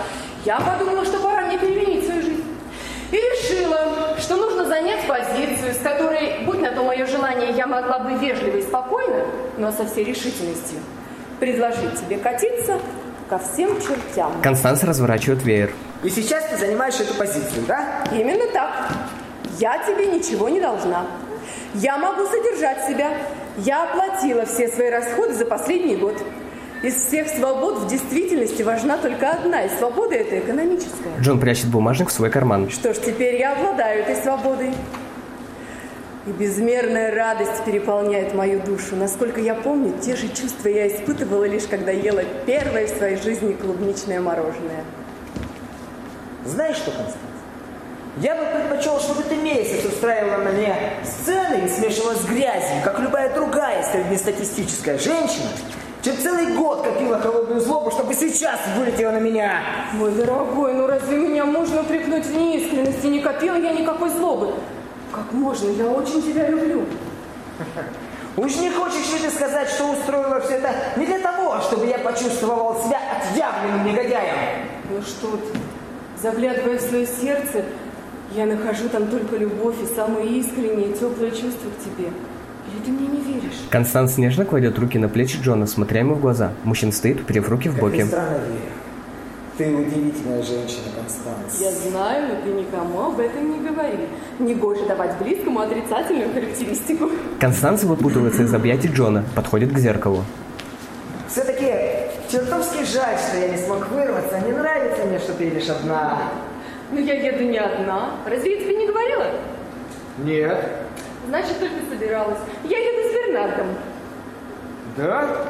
я 0.46 0.60
подумала, 0.60 1.04
что 1.04 1.20
пора 1.20 1.42
мне 1.42 1.58
переменить 1.58 2.06
свою 2.06 2.22
жизнь. 2.22 2.44
И 3.12 3.16
решила, 3.16 4.16
что 4.20 4.38
нужно 4.38 4.66
занять 4.66 5.06
позицию, 5.08 5.74
с 5.74 5.80
которой, 5.80 6.46
будь 6.46 6.62
на 6.62 6.72
то 6.72 6.84
мое 6.84 7.06
желание, 7.08 7.52
я 7.52 7.68
могла 7.68 8.00
бы 8.00 8.14
вежливо 8.14 8.58
и 8.58 8.62
спокойно, 8.62 9.26
но 9.58 9.72
со 9.72 9.86
всей 9.86 10.06
решительностью, 10.06 10.80
предложить 11.40 12.00
тебе 12.00 12.18
катиться 12.18 12.80
ко 13.28 13.40
всем 13.40 13.82
чертям. 13.82 14.32
Констанс 14.42 14.84
разворачивает 14.84 15.44
веер. 15.44 15.74
И 16.04 16.10
сейчас 16.10 16.46
ты 16.46 16.58
занимаешь 16.58 17.00
эту 17.00 17.14
позицию, 17.16 17.66
да? 17.68 18.04
Именно 18.12 18.46
так. 18.54 18.92
Я 19.60 19.78
тебе 19.80 20.06
ничего 20.06 20.48
не 20.48 20.62
должна. 20.62 21.06
Я 21.76 21.98
могу 21.98 22.26
содержать 22.26 22.88
себя. 22.88 23.12
Я 23.58 23.84
оплатила 23.84 24.46
все 24.46 24.68
свои 24.70 24.90
расходы 24.90 25.34
за 25.34 25.46
последний 25.46 25.96
год. 25.96 26.18
Из 26.82 26.96
всех 26.96 27.28
свобод 27.28 27.80
в 27.80 27.88
действительности 27.88 28.64
важна 28.64 28.98
только 28.98 29.32
одна, 29.32 29.64
и 29.64 29.70
свобода 29.78 30.16
эта 30.16 30.40
экономическая. 30.40 31.20
Джон 31.20 31.40
прячет 31.40 31.68
бумажник 31.68 32.08
в 32.08 32.12
свой 32.14 32.30
карман. 32.30 32.70
Что 32.70 32.94
ж, 32.94 32.98
теперь 32.98 33.36
я 33.36 33.52
обладаю 33.52 34.02
этой 34.04 34.16
свободой. 34.16 34.72
И 36.26 36.32
безмерная 36.32 37.14
радость 37.14 37.66
переполняет 37.66 38.34
мою 38.34 38.62
душу. 38.62 38.96
Насколько 38.96 39.42
я 39.42 39.56
помню, 39.56 39.94
те 40.00 40.16
же 40.16 40.30
чувства 40.30 40.70
я 40.70 40.88
испытывала 40.88 41.46
лишь 41.46 41.64
когда 41.64 41.92
ела 41.92 42.24
первое 42.46 42.88
в 42.88 42.90
своей 42.90 43.18
жизни 43.18 43.54
клубничное 43.54 44.22
мороженое. 44.22 44.84
Знаешь 46.46 46.78
что, 46.78 46.92
Констанс? 46.92 47.29
Я 48.22 48.36
бы 48.36 48.44
предпочел, 48.46 49.00
чтобы 49.00 49.24
ты 49.24 49.38
месяц 49.38 49.86
устраивала 49.86 50.44
на 50.44 50.52
мне 50.52 50.76
сцены 51.06 51.66
и 51.66 51.70
смешивала 51.70 52.16
с 52.16 52.26
грязью, 52.26 52.82
как 52.84 53.00
любая 53.00 53.34
другая 53.34 53.82
среднестатистическая 53.84 54.98
женщина, 54.98 55.48
чем 56.02 56.18
целый 56.18 56.54
год 56.54 56.82
копила 56.82 57.18
холодную 57.20 57.62
злобу, 57.62 57.92
чтобы 57.92 58.14
сейчас 58.14 58.60
вылетела 58.78 59.12
на 59.12 59.20
меня. 59.20 59.62
Мой 59.94 60.12
дорогой, 60.12 60.74
ну 60.74 60.86
разве 60.86 61.16
меня 61.16 61.46
можно 61.46 61.80
упрекнуть 61.80 62.26
в 62.26 62.36
неискренности? 62.36 63.08
Не 63.08 63.22
копила 63.22 63.56
я 63.56 63.72
никакой 63.72 64.10
злобы. 64.10 64.54
Как 65.14 65.32
можно? 65.32 65.70
Я 65.70 65.88
очень 65.88 66.22
тебя 66.22 66.50
люблю. 66.50 66.86
Уж 68.36 68.56
не 68.58 68.70
хочешь 68.70 69.14
ли 69.14 69.20
ты 69.20 69.32
сказать, 69.32 69.70
что 69.70 69.94
устроила 69.94 70.42
все 70.42 70.56
это 70.56 70.74
не 70.98 71.06
для 71.06 71.20
того, 71.20 71.62
чтобы 71.62 71.88
я 71.88 72.00
почувствовал 72.00 72.84
себя 72.84 73.00
отъявленным 73.18 73.86
негодяем? 73.86 74.36
Ну 74.90 75.02
что 75.04 75.38
ты, 75.38 75.58
заглядывая 76.22 76.78
в 76.78 76.82
свое 76.82 77.08
сердце, 77.08 77.64
я 78.36 78.46
нахожу 78.46 78.90
там 78.90 79.08
только 79.08 79.38
любовь 79.38 79.76
и 79.82 79.96
самые 79.96 80.40
искренние, 80.40 80.94
теплые 80.94 81.32
чувства 81.32 81.70
к 81.70 81.84
тебе. 81.84 82.08
Или 82.08 82.86
ты 82.86 82.92
мне 82.92 83.08
не 83.08 83.22
веришь? 83.22 83.58
Констанс 83.70 84.18
нежно 84.18 84.46
кладет 84.46 84.78
руки 84.78 85.00
на 85.00 85.10
плечи 85.10 85.38
Джона, 85.42 85.66
смотря 85.66 86.02
ему 86.02 86.14
в 86.16 86.22
глаза. 86.22 86.52
Мужчина 86.64 86.92
стоит, 86.92 87.22
уперев 87.22 87.50
руки 87.50 87.70
в 87.70 87.74
Как 87.74 87.82
боки. 87.82 87.96
верю. 87.98 88.10
Ты 89.58 89.76
удивительная 89.76 90.42
женщина, 90.42 90.86
Констанс. 90.96 91.60
Я 91.60 91.72
знаю, 91.72 92.28
но 92.30 92.42
ты 92.44 92.50
никому 92.58 93.08
об 93.08 93.20
этом 93.20 93.52
не 93.52 93.68
говори. 93.68 94.08
Негоже 94.40 94.86
давать 94.86 95.18
близкому 95.18 95.60
отрицательную 95.60 96.32
характеристику. 96.34 97.10
Констанс 97.42 97.84
выпутывается 97.84 98.44
из 98.44 98.54
объятий 98.54 98.88
Джона, 98.88 99.26
подходит 99.36 99.74
к 99.74 99.78
зеркалу. 99.80 100.24
Все-таки 101.28 101.74
чертовски 102.32 102.86
жаль, 102.86 103.18
что 103.18 103.38
я 103.38 103.50
не 103.50 103.58
смог 103.58 103.90
вырваться. 103.90 104.40
Не 104.40 104.52
нравится 104.54 105.04
мне, 105.06 105.20
что 105.20 105.34
ты 105.34 105.46
едешь 105.46 105.70
одна. 105.70 106.22
Ну 106.92 107.00
я 107.00 107.14
еду 107.14 107.44
не 107.44 107.58
одна. 107.58 108.12
Разве 108.26 108.56
я 108.56 108.62
тебе 108.62 108.76
не 108.76 108.88
говорила? 108.88 109.26
Нет. 110.20 110.66
Значит, 111.28 111.60
только 111.60 111.76
собиралась. 111.90 112.40
Я 112.64 112.78
еду 112.78 113.10
с 113.10 113.14
Бернардом. 113.14 113.68
Да? 114.98 115.46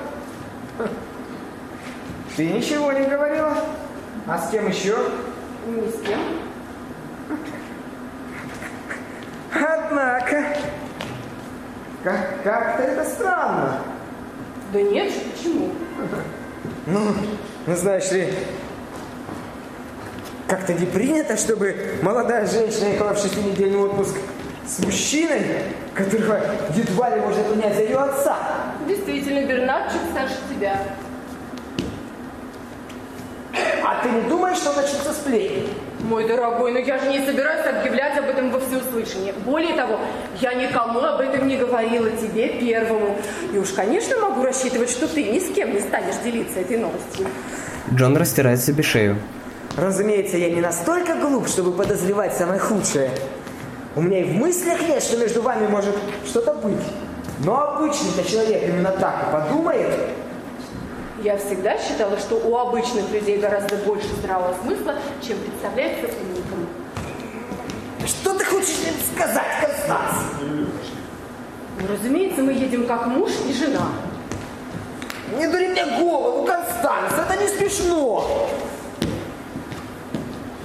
Ты 2.36 2.46
ничего 2.52 2.92
не 2.92 3.06
говорила? 3.06 3.56
А 4.28 4.38
с 4.38 4.50
кем 4.52 4.68
еще? 4.68 4.96
Ни 5.68 5.90
с 5.90 6.02
кем. 6.02 6.20
Однако, 9.54 10.44
как- 12.04 12.44
как-то 12.44 12.84
это 12.84 13.04
странно. 13.10 13.78
Да 14.72 14.82
нет 14.82 15.12
же, 15.12 15.20
почему? 15.32 15.70
Ну, 16.86 17.14
ну, 17.66 17.76
знаешь 17.76 18.12
ли, 18.12 18.34
как-то 20.50 20.74
не 20.74 20.86
принято, 20.88 21.38
чтобы 21.38 21.76
молодая 22.02 22.46
женщина 22.48 22.88
ехала 22.88 23.14
в 23.14 23.20
шестинедельный 23.20 23.78
отпуск 23.78 24.16
с 24.68 24.80
мужчиной, 24.80 25.44
которого 25.94 26.40
едва 26.76 27.10
ли 27.16 27.22
можно 27.22 27.44
принять 27.44 27.76
за 27.76 27.84
ее 27.84 27.98
отца. 27.98 28.38
Действительно, 28.88 29.46
Бернардчик 29.46 30.02
старше 30.12 30.36
тебя. 30.50 30.80
А 33.84 34.02
ты 34.04 34.10
не 34.10 34.22
думаешь, 34.22 34.58
что 34.58 34.74
начнутся 34.74 35.14
сплетни? 35.14 35.68
Мой 36.02 36.28
дорогой, 36.28 36.72
но 36.72 36.80
я 36.80 36.98
же 36.98 37.10
не 37.10 37.26
собираюсь 37.26 37.66
объявлять 37.68 38.18
об 38.18 38.26
этом 38.26 38.52
во 38.52 38.60
всеуслышание. 38.60 39.34
Более 39.46 39.76
того, 39.76 40.00
я 40.40 40.54
никому 40.54 41.00
об 41.00 41.20
этом 41.20 41.48
не 41.48 41.58
говорила 41.58 42.10
тебе 42.12 42.50
первому. 42.60 43.18
И 43.54 43.58
уж, 43.58 43.70
конечно, 43.70 44.18
могу 44.18 44.44
рассчитывать, 44.44 44.90
что 44.90 45.08
ты 45.08 45.24
ни 45.24 45.40
с 45.40 45.54
кем 45.54 45.74
не 45.74 45.80
станешь 45.80 46.16
делиться 46.24 46.60
этой 46.60 46.78
новостью. 46.78 47.28
Джон 47.94 48.18
растирает 48.18 48.62
себе 48.62 48.84
шею. 48.84 49.18
Разумеется, 49.78 50.38
я 50.38 50.50
не 50.50 50.62
настолько 50.62 51.16
глуп, 51.16 51.48
чтобы 51.48 51.72
подозревать 51.72 52.34
самое 52.36 52.60
худшее. 52.60 53.12
У 53.96 54.02
меня 54.02 54.20
и 54.20 54.24
в 54.24 54.34
мыслях 54.34 54.82
нет, 54.82 55.02
что 55.02 55.18
между 55.18 55.42
вами 55.42 55.68
может 55.68 55.96
что-то 56.26 56.54
быть. 56.54 56.84
Но 57.44 57.60
обычный-то 57.60 58.30
человек 58.30 58.64
именно 58.68 58.92
так 58.92 59.28
и 59.28 59.32
подумает. 59.32 59.94
Я 61.24 61.38
всегда 61.38 61.78
считала, 61.78 62.18
что 62.18 62.36
у 62.36 62.58
обычных 62.58 63.10
людей 63.12 63.40
гораздо 63.40 63.76
больше 63.78 64.08
здравого 64.22 64.56
смысла, 64.62 64.96
чем 65.26 65.38
представляется 65.40 66.06
умникам. 66.06 66.68
Что 68.06 68.34
ты 68.36 68.46
хочешь 68.46 68.78
мне 68.82 68.94
сказать, 69.14 69.48
Констанс? 69.62 70.32
Ну, 71.80 71.88
разумеется, 71.88 72.42
мы 72.42 72.54
едем 72.54 72.88
как 72.88 73.08
муж 73.08 73.32
и 73.48 73.54
жена. 73.54 73.88
Не 75.38 75.48
дури 75.48 75.68
мне 75.68 75.86
голову, 76.00 76.46
Констанс, 76.46 77.14
это 77.14 77.42
не 77.42 77.48
смешно. 77.50 78.50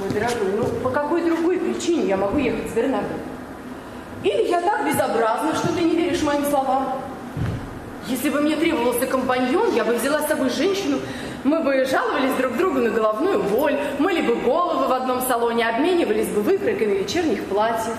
Мой 0.04 0.12
дорогой, 0.12 0.52
ну 0.56 0.64
по 0.82 0.90
какой 0.90 1.24
другой 1.24 1.58
причине 1.58 2.08
я 2.08 2.16
могу 2.16 2.36
ехать 2.38 2.70
с 2.70 2.74
Бернардом? 2.74 3.16
Или 4.22 4.48
я 4.48 4.60
так 4.60 4.86
безобразна, 4.86 5.54
что 5.54 5.72
ты 5.72 5.82
не 5.82 5.96
веришь 5.96 6.22
моим 6.22 6.44
словам? 6.44 7.00
Если 8.06 8.28
бы 8.28 8.42
мне 8.42 8.56
требовался 8.56 9.06
компаньон, 9.06 9.74
я 9.74 9.84
бы 9.84 9.94
взяла 9.94 10.20
с 10.20 10.28
собой 10.28 10.50
женщину, 10.50 10.98
мы 11.42 11.60
бы 11.60 11.86
жаловались 11.86 12.34
друг 12.38 12.56
другу 12.58 12.80
на 12.80 12.90
головную 12.90 13.42
боль, 13.42 13.78
мыли 13.98 14.20
бы 14.20 14.34
головы 14.36 14.88
в 14.88 14.92
одном 14.92 15.22
салоне, 15.22 15.66
обменивались 15.68 16.28
бы 16.28 16.42
выкройками 16.42 16.98
вечерних 16.98 17.44
платьев. 17.44 17.94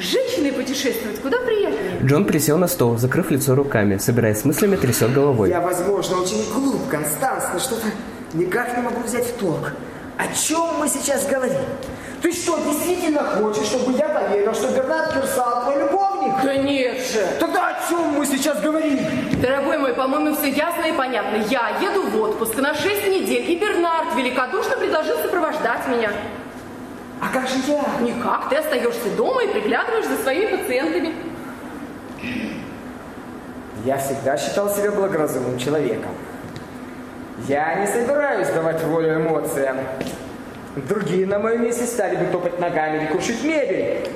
Женщины 0.00 0.52
путешествуют 0.52 1.20
куда 1.20 1.38
приятнее. 1.38 2.00
Джон 2.02 2.24
присел 2.24 2.58
на 2.58 2.66
стол, 2.66 2.96
закрыв 2.98 3.30
лицо 3.30 3.54
руками, 3.54 3.98
собираясь 3.98 4.40
с 4.40 4.44
мыслями, 4.44 4.74
трясет 4.74 5.12
головой. 5.12 5.50
Я, 5.50 5.60
возможно, 5.60 6.20
очень 6.20 6.44
глуп, 6.52 6.88
Констанс, 6.90 7.44
но 7.52 7.60
что-то 7.60 7.86
никак 8.34 8.76
не 8.76 8.82
могу 8.82 9.00
взять 9.02 9.26
в 9.26 9.32
толк. 9.34 9.72
О 10.16 10.26
чем 10.34 10.78
мы 10.78 10.88
сейчас 10.88 11.26
говорим? 11.26 11.60
Ты 12.22 12.32
что, 12.32 12.58
действительно 12.64 13.22
хочешь, 13.22 13.66
чтобы 13.66 13.92
я 13.92 14.08
поверил, 14.08 14.54
что 14.54 14.68
Бернард 14.68 15.12
Персал 15.12 15.64
твой 15.64 15.78
любовник? 15.78 16.34
Да 16.42 16.56
нет 16.56 16.98
же! 16.98 17.26
Тогда 17.38 17.68
о 17.68 17.88
чем 17.88 18.00
мы 18.16 18.24
сейчас 18.24 18.60
говорим? 18.60 18.98
Дорогой 19.42 19.76
мой, 19.78 19.92
по-моему, 19.92 20.34
все 20.34 20.48
ясно 20.48 20.84
и 20.84 20.92
понятно. 20.92 21.36
Я 21.50 21.78
еду 21.80 22.08
в 22.08 22.20
отпуск 22.20 22.56
на 22.56 22.74
6 22.74 23.06
недель, 23.08 23.50
и 23.50 23.58
Бернард 23.58 24.14
великодушно 24.16 24.76
предложил 24.76 25.18
сопровождать 25.18 25.86
меня. 25.88 26.10
А 27.20 27.28
как 27.28 27.46
же 27.48 27.56
я? 27.66 27.84
Никак, 28.00 28.48
ты 28.48 28.56
остаешься 28.56 29.10
дома 29.16 29.42
и 29.44 29.48
приглядываешь 29.48 30.06
за 30.06 30.16
своими 30.16 30.56
пациентами. 30.56 31.14
Я 33.84 33.98
всегда 33.98 34.36
считал 34.38 34.70
себя 34.70 34.90
благоразумным 34.90 35.58
человеком. 35.58 36.10
Я 37.48 37.74
не 37.76 37.86
собираюсь 37.86 38.48
давать 38.48 38.82
волю 38.82 39.16
эмоциям. 39.16 39.76
Другие 40.88 41.26
на 41.26 41.38
моем 41.38 41.62
месте 41.62 41.86
стали 41.86 42.16
бы 42.16 42.26
топать 42.26 42.58
ногами 42.58 42.98
или 42.98 43.06
крушить 43.06 43.42
мебель. 43.44 44.08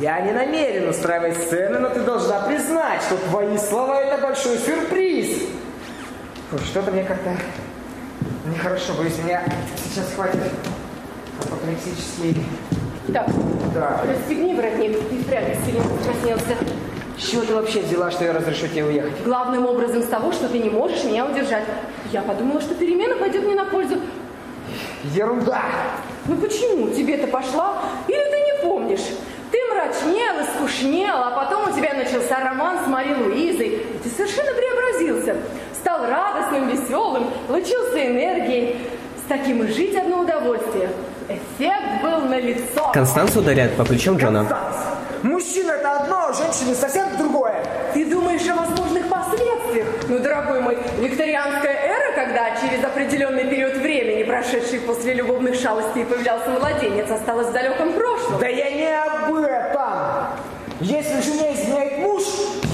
Я 0.00 0.20
не 0.20 0.32
намерен 0.32 0.88
устраивать 0.88 1.36
сцены, 1.36 1.78
но 1.78 1.88
ты 1.88 2.00
должна 2.00 2.40
признать, 2.40 3.00
что 3.02 3.16
твои 3.28 3.56
слова 3.58 4.00
это 4.00 4.20
большой 4.20 4.58
сюрприз. 4.58 5.42
Что-то 6.70 6.90
мне 6.90 7.04
как-то 7.04 7.30
нехорошо, 8.46 8.94
боюсь, 8.98 9.18
меня 9.24 9.42
сейчас 9.84 10.12
хватит 10.14 10.40
апоплексический... 11.40 12.44
Так, 13.12 13.28
Да. 13.74 14.00
расстегни 14.08 14.54
воротник, 14.54 14.98
ты 15.08 15.18
впрямь 15.18 15.54
сильно 15.64 15.82
раскраснелся. 15.82 16.56
С 17.18 17.30
чего 17.30 17.42
ты 17.42 17.54
вообще 17.54 17.80
взяла, 17.80 18.10
что 18.10 18.24
я 18.24 18.32
разрешу 18.32 18.66
тебе 18.66 18.84
уехать? 18.84 19.22
Главным 19.24 19.66
образом 19.66 20.02
с 20.02 20.06
того, 20.06 20.32
что 20.32 20.48
ты 20.48 20.58
не 20.58 20.70
можешь 20.70 21.04
меня 21.04 21.26
удержать. 21.26 21.64
Я 22.12 22.22
подумала, 22.22 22.60
что 22.60 22.74
перемена 22.74 23.16
пойдет 23.16 23.44
мне 23.44 23.54
на 23.54 23.64
пользу. 23.64 23.96
Ерунда! 25.14 25.62
Ну 26.26 26.36
почему? 26.36 26.90
Тебе-то 26.90 27.26
пошла? 27.28 27.82
Или 28.08 28.24
ты 28.30 28.40
не 28.40 28.62
помнишь? 28.62 29.04
Ты 29.52 29.58
мрачнел 29.70 30.40
и 30.40 30.56
скучнел, 30.56 31.16
а 31.16 31.30
потом 31.30 31.70
у 31.70 31.76
тебя 31.76 31.94
начался 31.94 32.40
роман 32.40 32.78
с 32.84 32.88
Мари 32.88 33.14
Луизой. 33.14 33.68
И 33.68 33.98
ты 34.02 34.08
совершенно 34.08 34.50
преобразился. 34.52 35.36
Стал 35.74 36.06
радостным, 36.06 36.68
веселым, 36.68 37.30
лучился 37.48 38.06
энергией. 38.06 38.76
С 39.24 39.28
таким 39.28 39.62
и 39.62 39.68
жить 39.68 39.94
одно 39.96 40.20
удовольствие. 40.20 40.88
Эффект 41.28 42.02
был 42.02 42.28
налицо. 42.28 42.90
Констанс 42.92 43.36
ударяет 43.36 43.76
по 43.76 43.84
плечам 43.84 44.16
Джона. 44.16 44.40
Констанс, 44.40 44.76
Мужчина 45.24 45.70
это 45.70 45.90
одно, 45.90 46.26
а 46.28 46.32
женщина 46.34 46.74
совсем 46.74 47.16
другое. 47.16 47.64
Ты 47.94 48.04
думаешь 48.04 48.46
о 48.46 48.56
возможных 48.56 49.08
последствиях? 49.08 49.86
Ну, 50.06 50.18
дорогой 50.18 50.60
мой, 50.60 50.76
викторианская 50.98 51.72
эра, 51.72 52.14
когда 52.14 52.50
через 52.60 52.84
определенный 52.84 53.48
период 53.48 53.74
времени, 53.76 54.22
прошедший 54.24 54.80
после 54.80 55.14
любовных 55.14 55.54
шалостей, 55.54 56.04
появлялся 56.04 56.50
младенец, 56.50 57.10
осталась 57.10 57.46
в 57.46 57.52
далеком 57.52 57.94
прошлом. 57.94 58.38
Да 58.38 58.48
я 58.48 58.70
не 58.70 59.00
об 59.00 59.34
этом. 59.34 60.26
Если 60.80 61.22
жене 61.22 61.54
изменяет 61.54 61.98
муж, 62.00 62.24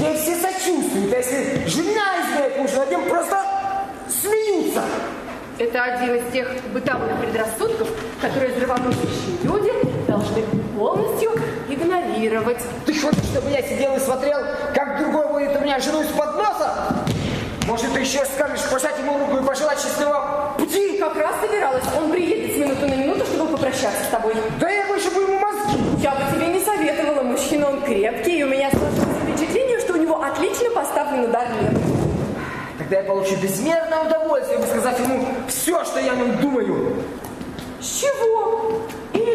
ей 0.01 0.17
все 0.17 0.35
сочувствуют. 0.35 1.13
А 1.13 1.19
если 1.19 1.69
жена 1.69 2.03
изменяет 2.21 2.59
мужа, 2.59 2.77
над 2.79 2.91
ним 2.91 3.09
просто 3.09 3.39
смеются. 4.09 4.83
Это 5.57 5.85
один 5.85 6.17
из 6.17 6.33
тех 6.33 6.49
бытовых 6.73 7.17
предрассудков, 7.21 7.89
которые 8.21 8.51
здравомыслящие 8.57 9.37
люди 9.45 9.90
должны 10.11 10.43
полностью 10.77 11.31
игнорировать. 11.69 12.59
Ты 12.85 13.01
хочешь, 13.01 13.25
чтобы 13.33 13.51
я 13.51 13.63
сидел 13.63 13.95
и 13.95 14.01
смотрел, 14.01 14.39
как 14.75 14.99
другой 14.99 15.27
водит 15.29 15.57
у 15.57 15.61
меня 15.61 15.79
жену 15.79 16.03
из-под 16.03 16.37
носа? 16.37 16.97
Может, 17.67 17.93
ты 17.93 18.01
еще 18.01 18.25
скажешь 18.25 18.69
пожать 18.71 18.99
ему 18.99 19.19
руку 19.19 19.37
и 19.37 19.47
пожелать 19.47 19.79
счастливого 19.81 20.55
пути? 20.59 20.99
Как 20.99 21.15
раз 21.17 21.35
собиралась. 21.41 21.85
Он 21.97 22.11
приедет 22.11 22.57
с 22.57 22.59
минуты 22.59 22.87
на 22.87 22.95
минуту, 22.95 23.25
чтобы 23.27 23.53
попрощаться 23.53 24.03
с 24.05 24.09
тобой. 24.09 24.35
Да 24.59 24.69
я 24.69 24.87
больше 24.89 25.11
бы 25.13 25.21
ему 25.23 25.39
мозги. 25.39 25.79
Я 26.03 26.11
бы 26.13 26.23
тебе 26.35 26.49
не 26.49 26.61
советовала. 26.61 27.23
Мужчина 27.23 27.69
он 27.69 27.83
крепкий, 27.83 28.41
и 28.41 28.43
у 28.43 28.49
меня 28.49 28.71
сложилось 28.71 29.23
впечатление, 29.23 29.79
что 29.79 29.93
у 29.93 29.97
него 29.97 30.21
отлично 30.21 30.71
поставлен 30.71 31.25
удар 31.27 31.47
нервов. 31.51 31.83
Тогда 32.79 32.97
я 32.97 33.05
получу 33.05 33.37
безмерное 33.37 34.01
удовольствие, 34.05 34.61
сказать 34.67 34.99
ему 34.99 35.25
все, 35.47 35.85
что 35.85 36.01
я 36.01 36.13
о 36.13 36.17
нем 36.17 36.37
думаю. 36.39 36.97
С 37.81 38.01
чего? 38.01 38.81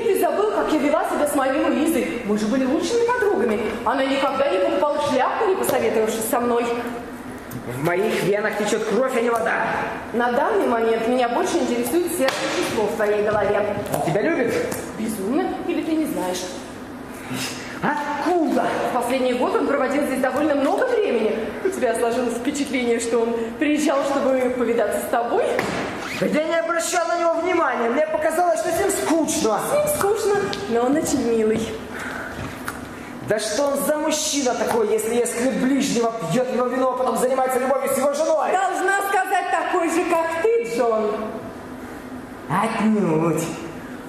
Ты 0.06 0.20
забыл, 0.20 0.52
как 0.52 0.72
я 0.72 0.78
вела 0.78 1.04
себя 1.10 1.28
с 1.28 1.34
моей 1.34 1.60
Луизой? 1.66 2.22
Мы 2.26 2.38
же 2.38 2.46
были 2.46 2.64
лучшими 2.64 3.08
подругами. 3.08 3.60
Она 3.84 4.06
никогда 4.06 4.48
не 4.50 4.60
покупала 4.60 5.02
шляпку, 5.10 5.50
не 5.50 5.56
посоветовавшись 5.56 6.30
со 6.30 6.40
мной. 6.40 6.64
В 7.74 7.84
моих 7.84 8.24
венах 8.24 8.56
течет 8.60 8.84
кровь, 8.84 9.18
а 9.18 9.22
не 9.22 9.32
вода. 9.32 9.66
На 10.14 10.32
данный 10.32 10.68
момент 10.68 11.08
меня 11.08 11.28
больше 11.30 11.58
интересует 11.58 12.16
сердце 12.16 12.36
число 12.56 12.84
в 12.84 12.96
твоей 12.96 13.24
голове. 13.24 13.66
Он 13.96 14.06
тебя 14.06 14.22
любит? 14.22 14.54
Безумно? 15.00 15.44
Или 15.68 15.82
ты 15.82 15.94
не 15.94 16.06
знаешь? 16.06 16.44
Откуда? 17.82 18.66
В 18.92 18.94
последний 18.94 19.34
год 19.34 19.56
он 19.56 19.66
проводил 19.66 20.04
здесь 20.04 20.20
довольно 20.20 20.54
много 20.54 20.86
времени. 20.86 21.36
У 21.64 21.70
тебя 21.70 21.96
сложилось 21.96 22.36
впечатление, 22.36 23.00
что 23.00 23.22
он 23.22 23.36
приезжал, 23.58 24.04
чтобы 24.04 24.54
повидаться 24.56 25.00
с 25.00 25.10
тобой? 25.10 25.46
Я 26.22 26.44
не 26.44 26.56
обращал 26.56 27.08
на 27.08 27.20
него 27.20 27.34
внимания. 27.34 27.90
Мне 27.90 28.08
показалось, 28.08 28.60
что 28.60 28.70
с 28.70 28.80
ним 28.80 28.90
скучно. 28.90 29.60
С 29.60 29.74
ним 29.74 29.88
скучно, 29.98 30.36
но 30.70 30.82
он 30.82 30.96
очень 30.96 31.30
милый. 31.30 31.60
Да 33.28 33.40
что 33.40 33.64
он 33.64 33.80
за 33.86 33.98
мужчина 33.98 34.54
такой, 34.54 34.92
если 34.92 35.16
если 35.16 35.50
ближнего 35.50 36.14
пьет 36.32 36.54
его 36.54 36.68
вино, 36.68 36.94
а 36.94 36.98
потом 36.98 37.18
занимается 37.18 37.60
любовью 37.60 37.90
с 37.90 37.98
его 37.98 38.14
женой? 38.14 38.52
Должна 38.52 39.02
сказать 39.10 39.46
такой 39.52 39.90
же, 39.90 40.06
как 40.10 40.44
ты, 40.44 40.76
Джон. 40.76 41.12
Отнюдь. 42.50 43.44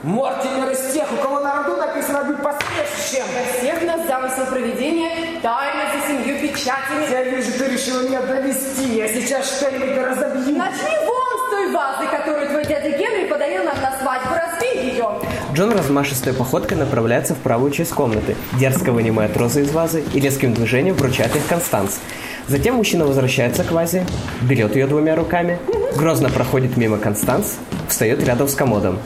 Мортимер 0.02 0.70
из 0.70 0.92
тех, 0.92 1.10
у 1.10 1.16
кого 1.16 1.40
на 1.40 1.62
роду 1.62 1.76
написано 1.78 2.24
быть 2.24 2.36
посмешищем. 2.42 3.24
Для 3.32 3.52
всех 3.58 3.82
нас 3.82 4.06
замысел 4.06 4.46
проведения 4.46 5.40
тайна 5.42 5.84
за 5.94 6.06
семью 6.06 6.38
печатями. 6.38 7.10
Я 7.10 7.24
вижу, 7.24 7.50
ты 7.58 7.64
решила 7.64 8.02
меня 8.02 8.20
довести. 8.20 8.96
Я 8.96 9.08
сейчас 9.08 9.56
что-нибудь 9.56 9.96
разобью. 9.96 10.58
Начни 10.58 11.06
вон 11.06 11.35
с 11.46 11.50
той 11.50 11.72
вазы, 11.72 12.06
которую 12.10 12.48
твой 12.48 12.64
дядя 12.64 12.90
Генри 12.90 13.28
подарил 13.28 13.64
нам 13.64 13.80
на 13.80 13.98
свадьбу. 13.98 14.30
Разбей 14.34 14.90
ее. 14.90 15.08
Джон 15.52 15.72
размашистой 15.72 16.32
походкой 16.32 16.76
направляется 16.76 17.34
в 17.34 17.38
правую 17.38 17.70
часть 17.70 17.92
комнаты, 17.92 18.36
дерзко 18.58 18.92
вынимает 18.92 19.36
розы 19.36 19.62
из 19.62 19.70
вазы 19.70 20.04
и 20.12 20.20
резким 20.20 20.54
движением 20.54 20.94
вручает 20.94 21.34
их 21.36 21.46
Констанс. 21.46 22.00
Затем 22.48 22.76
мужчина 22.76 23.06
возвращается 23.06 23.64
к 23.64 23.72
вазе, 23.72 24.06
берет 24.42 24.76
ее 24.76 24.86
двумя 24.86 25.16
руками, 25.16 25.58
грозно 25.96 26.28
проходит 26.28 26.76
мимо 26.76 26.98
Констанс, 26.98 27.56
встает 27.88 28.22
рядом 28.24 28.48
с 28.48 28.54
комодом. 28.54 28.98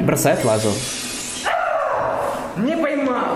бросает 0.00 0.42
вазу. 0.44 0.72
Не 2.56 2.76
поймал. 2.76 3.26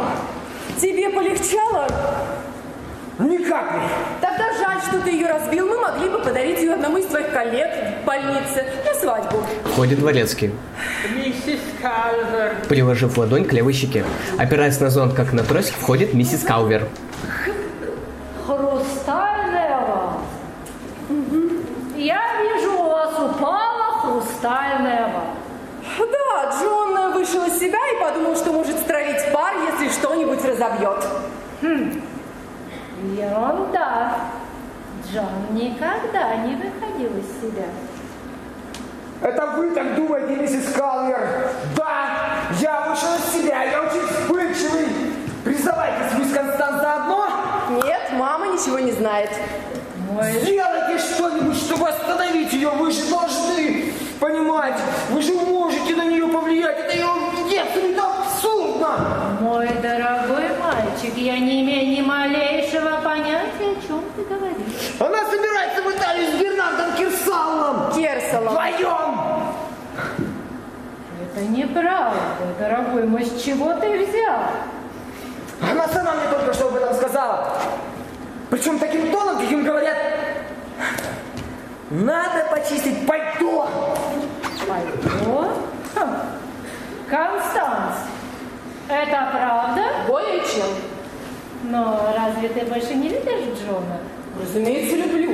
Тебе 0.80 1.10
полегчало? 1.10 1.86
Ни 3.22 3.36
капли. 3.38 3.80
Тогда 4.20 4.52
жаль, 4.58 4.80
что 4.82 5.00
ты 5.00 5.10
ее 5.10 5.28
разбил. 5.28 5.68
Мы 5.68 5.78
могли 5.78 6.08
бы 6.08 6.18
подарить 6.18 6.58
ее 6.58 6.74
одному 6.74 6.96
из 6.98 7.06
твоих 7.06 7.32
коллег 7.32 7.70
в 8.02 8.04
больнице 8.04 8.66
на 8.84 8.94
свадьбу. 8.94 9.38
Входит 9.64 10.00
дворецкий. 10.00 10.52
Миссис 11.14 11.60
Калвер. 11.80 12.56
Приложив 12.68 13.16
ладонь 13.16 13.44
к 13.44 13.52
левой 13.52 13.74
щеке. 13.74 14.04
Опираясь 14.38 14.80
на 14.80 14.90
зонт, 14.90 15.14
как 15.14 15.32
на 15.32 15.44
трость, 15.44 15.70
входит 15.70 16.14
миссис 16.14 16.42
Калвер. 16.42 16.88
Хрустальная 18.44 19.80
ваза. 19.80 20.18
Я 21.96 22.22
вижу, 22.42 22.72
у 22.72 22.88
вас 22.90 23.14
упала 23.20 24.00
хрустальная. 24.00 25.12
Да, 25.98 26.50
Джон 26.58 27.12
вышел 27.12 27.44
из 27.46 27.58
себя 27.58 27.78
и 27.94 28.00
подумал, 28.00 28.34
что 28.34 28.52
может 28.52 28.76
стравить 28.78 29.32
пар, 29.32 29.54
если 29.70 29.92
что-нибудь 29.92 30.44
разобьет. 30.44 31.06
Хм. 31.60 32.02
Ерунда. 33.02 34.16
Джон 35.10 35.54
никогда 35.54 36.36
не 36.36 36.54
выходил 36.54 37.10
из 37.18 37.26
себя. 37.40 37.66
Это 39.20 39.46
вы 39.56 39.70
так 39.72 39.94
думаете, 39.96 40.36
миссис 40.36 40.72
Калвер? 40.72 41.50
Да, 41.76 42.18
я 42.60 42.80
вышел 42.88 43.08
из 43.14 43.32
себя, 43.32 43.62
я 43.64 43.82
очень 43.82 44.06
вспыльчивый. 44.06 44.86
Признавайтесь, 45.44 46.12
вы 46.16 46.24
с 46.24 46.32
Констанс 46.32 46.80
заодно? 46.80 47.26
Нет, 47.84 48.12
мама 48.12 48.46
ничего 48.46 48.78
не 48.78 48.92
знает. 48.92 49.30
Сделайте 50.42 50.98
что-нибудь, 50.98 51.56
чтобы 51.56 51.88
остановить 51.88 52.52
ее. 52.52 52.70
Вы 52.70 52.90
же 52.90 53.08
должны 53.10 53.92
понимать. 54.20 54.78
Вы 55.10 55.22
же 55.22 55.34
можете 55.34 55.96
на 55.96 56.04
нее 56.04 56.26
повлиять. 56.28 56.78
Это 56.78 56.92
ее 56.92 57.08
детство, 57.48 57.80
это 57.80 58.02
абсурдно. 58.02 59.38
Мой 59.40 59.68
дорогой 59.82 60.51
мальчик, 61.02 61.18
я 61.18 61.38
не 61.38 61.62
имею 61.62 61.96
ни 61.96 62.00
малейшего 62.00 63.00
понятия, 63.02 63.76
о 63.76 63.86
чем 63.86 64.04
ты 64.16 64.22
говоришь. 64.22 64.94
Она 65.00 65.24
собирается 65.30 65.82
в 65.82 65.90
Италию 65.90 66.30
с 66.30 66.40
Бернардом 66.40 66.92
Кирсалом. 66.96 67.92
Керсалом. 67.92 68.52
Вдвоем. 68.52 69.18
Это 71.24 71.44
неправда, 71.46 72.18
дорогой 72.58 73.06
мой, 73.06 73.24
с 73.24 73.42
чего 73.42 73.72
ты 73.74 74.06
взял? 74.06 74.40
Она 75.70 75.88
сама 75.88 76.12
мне 76.14 76.28
только 76.30 76.52
что 76.52 76.68
об 76.68 76.76
этом 76.76 76.94
сказала. 76.94 77.58
Причем 78.50 78.78
таким 78.78 79.10
тоном, 79.10 79.38
каким 79.38 79.64
говорят, 79.64 79.96
надо 81.90 82.46
почистить 82.50 83.06
пальто. 83.06 83.68
Пальто? 84.68 85.52
Хм. 85.94 86.16
Это 88.92 89.28
правда? 89.32 89.82
Более 90.06 90.40
чем. 90.40 90.66
Но 91.70 92.14
разве 92.14 92.48
ты 92.50 92.66
больше 92.66 92.94
не 92.94 93.08
любишь 93.08 93.58
Джона? 93.58 93.98
Разумеется, 94.38 94.96
люблю. 94.96 95.30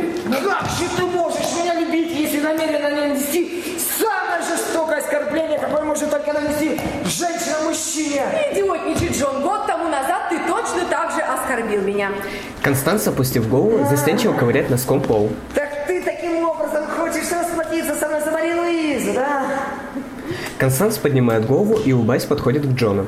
Как 0.48 0.68
же 0.70 0.88
ты 0.96 1.02
можешь 1.02 1.56
меня 1.60 1.74
любить, 1.74 2.12
если 2.12 2.40
намеренно 2.40 2.90
нанести 2.90 3.76
самое 3.98 4.42
жестокое 4.42 4.98
оскорбление, 4.98 5.58
какое 5.58 5.82
может 5.82 6.08
только 6.08 6.32
нанести 6.32 6.80
женщина 7.04 7.56
мужчине? 7.64 8.22
Идиотничай, 8.52 9.08
Джон. 9.18 9.42
Год 9.42 9.66
тому 9.66 9.88
назад 9.88 10.28
ты 10.30 10.38
точно 10.46 10.84
так 10.88 11.10
же 11.10 11.20
оскорбил 11.22 11.82
меня. 11.82 12.10
Констанс, 12.62 13.08
опустив 13.08 13.48
голову, 13.48 13.84
застенчиво 13.90 14.34
ковыряет 14.34 14.70
носком 14.70 15.00
пол. 15.00 15.30
Так 15.54 15.86
ты 15.88 16.00
таким 16.02 16.44
образом 16.44 16.86
хочешь 16.86 17.28
расплатиться 17.32 17.96
со 17.96 18.06
мной 18.06 18.20
за 18.20 18.30
Марию 18.30 18.58
Луизу, 18.58 19.14
да? 19.14 19.42
Констанс 20.58 20.98
поднимает 20.98 21.44
голову 21.46 21.78
и, 21.78 21.92
улыбаясь, 21.92 22.24
подходит 22.24 22.64
к 22.64 22.70
Джону. 22.74 23.06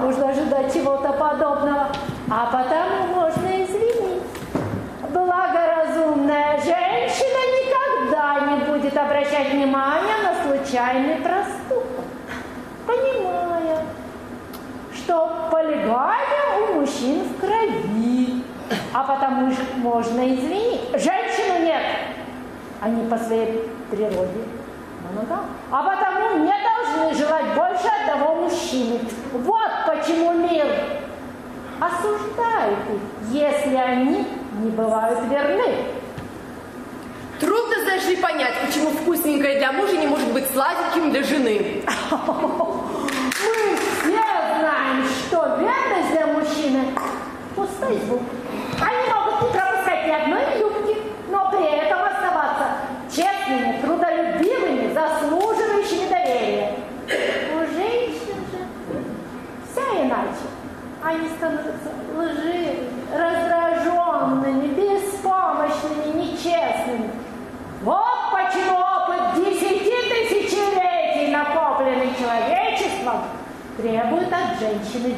Можно 0.00 0.30
ожидать 0.30 0.72
чего-то 0.72 1.12
подобного. 1.12 1.88
А 2.30 2.46
потому 2.46 3.14
можно 3.14 3.46
извинить. 3.64 4.22
Благоразумная 5.12 6.56
женщина 6.58 7.40
никогда 7.58 8.40
не 8.46 8.64
будет 8.64 8.96
обращать 8.96 9.52
внимания 9.52 10.16
на 10.22 10.42
случайный 10.42 11.16
проступок. 11.16 12.04
Понимая, 12.86 13.84
что 14.94 15.48
полигамия 15.50 16.70
у 16.70 16.80
мужчин 16.80 17.24
в 17.24 17.40
крови, 17.40 18.42
а 18.94 19.02
потому 19.02 19.52
что 19.52 19.62
можно 19.76 20.20
извинить. 20.34 20.88
Женщину 20.94 21.64
нет. 21.64 21.82
Они 22.80 23.08
по 23.08 23.18
своей 23.18 23.68
природе 23.90 24.44
моногам. 25.04 25.46
А 25.70 25.82
потому 25.82 26.38
не 26.38 26.52
должны 26.52 27.14
желать 27.14 27.46
больше 27.54 27.88
одного 27.88 28.42
мужчины. 28.42 29.00
Вот 29.32 29.71
почему 29.86 30.32
мир 30.32 30.66
осуждает 31.80 32.78
их, 32.90 33.32
если 33.32 33.74
они 33.74 34.26
не 34.60 34.70
бывают 34.70 35.20
верны. 35.30 35.86
Трудно, 37.40 37.74
знаешь 37.82 38.06
ли, 38.06 38.16
понять, 38.16 38.54
почему 38.64 38.90
вкусненькое 38.90 39.58
для 39.58 39.72
мужа 39.72 39.96
не 39.96 40.06
может 40.06 40.32
быть 40.32 40.48
сладеньким 40.52 41.10
для 41.10 41.22
жены. 41.24 41.82
Мы 43.40 43.76
все 43.76 44.22
знаем, 44.60 45.04
что 45.26 45.56
верность 45.58 46.12
для 46.12 46.26
мужчины– 46.28 46.84
пустой 47.56 47.98
звук. 48.06 48.22
Они 48.80 49.10
могут 49.10 49.42
не 49.42 49.58
пропускать 49.58 50.06
ни 50.06 50.10
одной 50.10 50.60
юбки, 50.60 50.96
но 51.30 51.50
при 51.50 51.64
этом 51.78 52.00
оставаться 52.02 52.66
честными, 53.10 53.80
трудолюбивыми, 53.80 54.92
заслуживающими 54.92 56.08
доверия. 56.08 56.74
У 57.54 57.58
женщин 57.74 58.36
же 58.50 59.02
все 59.70 60.02
иначе. 60.02 60.46
Они 61.02 61.28
становятся 61.36 61.90
лживыми, 62.16 62.88
раздраженными, 63.12 64.68
беспомощными, 64.68 66.22
нечестными. 66.22 67.10
Вот 67.82 68.30
почему 68.30 68.78
опыт 68.78 69.34
десяти 69.34 69.90
тысячелетий, 70.08 71.32
накопленный 71.32 72.12
человечеством, 72.16 73.22
требует 73.76 74.32
от 74.32 74.50
женщины. 74.62 75.14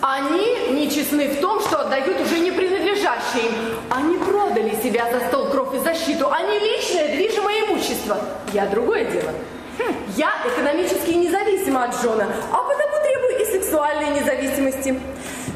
Они 0.00 0.70
нечестны 0.70 1.28
в 1.28 1.40
том, 1.40 1.60
что 1.60 1.80
отдают 1.80 2.20
уже 2.20 2.38
не 2.38 2.52
принадлежащее 2.52 3.46
им. 3.46 3.52
Они 3.90 4.18
продали 4.18 4.74
себя 4.82 5.06
за 5.12 5.26
стол, 5.26 5.50
кровь 5.50 5.74
и 5.74 5.78
защиту. 5.78 6.30
Они 6.30 6.58
личное 6.58 7.16
движимое 7.16 7.66
имущество. 7.66 8.18
Я 8.52 8.66
другое 8.66 9.04
дело. 9.04 9.32
Хм, 9.78 9.94
Я 10.16 10.30
экономически 10.46 11.10
независима 11.10 11.84
от 11.84 11.94
Джона, 12.02 12.26
а 12.52 12.58
потому 12.58 13.02
требую 13.02 13.40
и 13.40 13.52
сексуальной 13.52 14.20
независимости. 14.20 15.00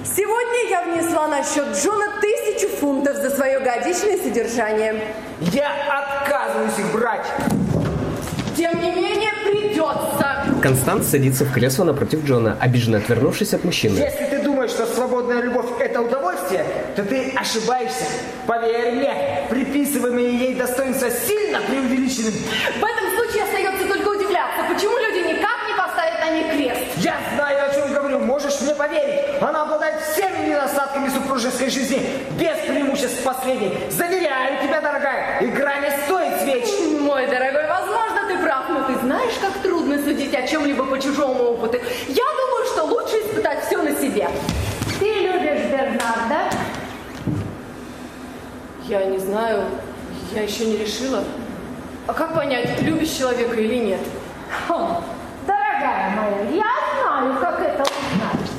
Сегодня 0.04 0.68
я 0.68 0.82
внесла 0.82 1.28
на 1.28 1.42
счет 1.44 1.66
Джона 1.76 2.06
тысячу 2.20 2.68
фунтов 2.76 3.16
за 3.16 3.30
свое 3.30 3.60
годичное 3.60 4.18
содержание. 4.18 5.14
Я 5.40 5.70
отказываюсь 6.00 6.78
их 6.78 6.92
брать. 6.92 7.26
Тем 8.56 8.80
не 8.82 8.90
менее, 8.90 9.30
Констанс 10.60 11.08
садится 11.08 11.44
в 11.44 11.52
кресло 11.52 11.84
напротив 11.84 12.24
Джона, 12.26 12.56
обиженно 12.60 12.98
отвернувшись 12.98 13.54
от 13.54 13.64
мужчины. 13.64 13.98
Если 13.98 14.24
ты 14.26 14.42
думаешь, 14.42 14.70
что 14.70 14.86
свободная 14.86 15.40
любовь– 15.40 15.66
это 15.80 16.02
удовольствие, 16.02 16.64
то 16.96 17.02
ты 17.02 17.32
ошибаешься. 17.34 18.04
Поверь 18.46 18.92
мне, 18.96 19.46
приписываемые 19.48 20.38
ей 20.38 20.54
достоинства 20.54 21.08
сильно 21.10 21.60
преувеличены. 21.62 22.30
В 22.30 22.84
этом 22.84 23.16
случае 23.16 23.44
остается 23.44 23.88
только 23.88 24.08
удивляться, 24.08 24.62
почему 24.68 24.98
люди 24.98 25.28
никак 25.28 25.58
не 25.66 25.74
поставят 25.78 26.20
на 26.20 26.30
них 26.30 26.52
крест. 26.52 26.80
Я 26.98 27.16
знаю, 27.34 27.70
о 27.70 27.74
чем 27.74 27.94
говорю, 27.94 28.18
можешь 28.18 28.60
мне 28.60 28.74
поверить. 28.74 29.40
Она 29.40 29.62
обладает 29.62 30.02
всеми 30.02 30.50
недостатками 30.50 31.08
супружеской 31.08 31.70
жизни, 31.70 32.02
без 32.38 32.58
преимуществ 32.68 33.22
последней. 33.22 33.72
Заверяю 33.90 34.62
тебя, 34.62 34.82
дорогая, 34.82 35.38
игра 35.40 35.80
не 35.80 35.90
стоит 36.04 36.40
свеч. 36.42 37.00
Мой 37.00 37.26
дорогой, 37.28 37.66
возможно, 37.66 38.28
ты 38.28 38.36
прав, 38.44 38.68
но 38.68 38.82
ты 38.84 38.98
знаешь, 39.00 39.34
как 39.40 39.62
трудно 39.90 40.04
судить 40.04 40.34
о 40.34 40.46
чем-либо 40.46 40.84
по 40.84 40.98
чужому 41.00 41.42
опыту. 41.52 41.78
Я 42.08 42.24
думаю, 42.24 42.66
что 42.72 42.84
лучше 42.84 43.16
испытать 43.16 43.64
все 43.66 43.82
на 43.82 43.94
себе. 43.94 44.28
Ты 44.98 45.06
любишь 45.06 45.66
Бернарда? 45.70 46.50
Я 48.86 49.04
не 49.06 49.18
знаю, 49.18 49.64
я 50.34 50.42
еще 50.42 50.66
не 50.66 50.76
решила. 50.76 51.24
А 52.06 52.12
как 52.12 52.34
понять, 52.34 52.80
любишь 52.82 53.10
человека 53.10 53.54
или 53.60 53.76
нет? 53.76 54.00
Хм, 54.68 55.02
дорогая 55.46 56.16
моя, 56.16 56.50
я 56.50 56.64
знаю, 57.02 57.36
как 57.40 57.60
это 57.60 57.82
узнать. 57.82 58.50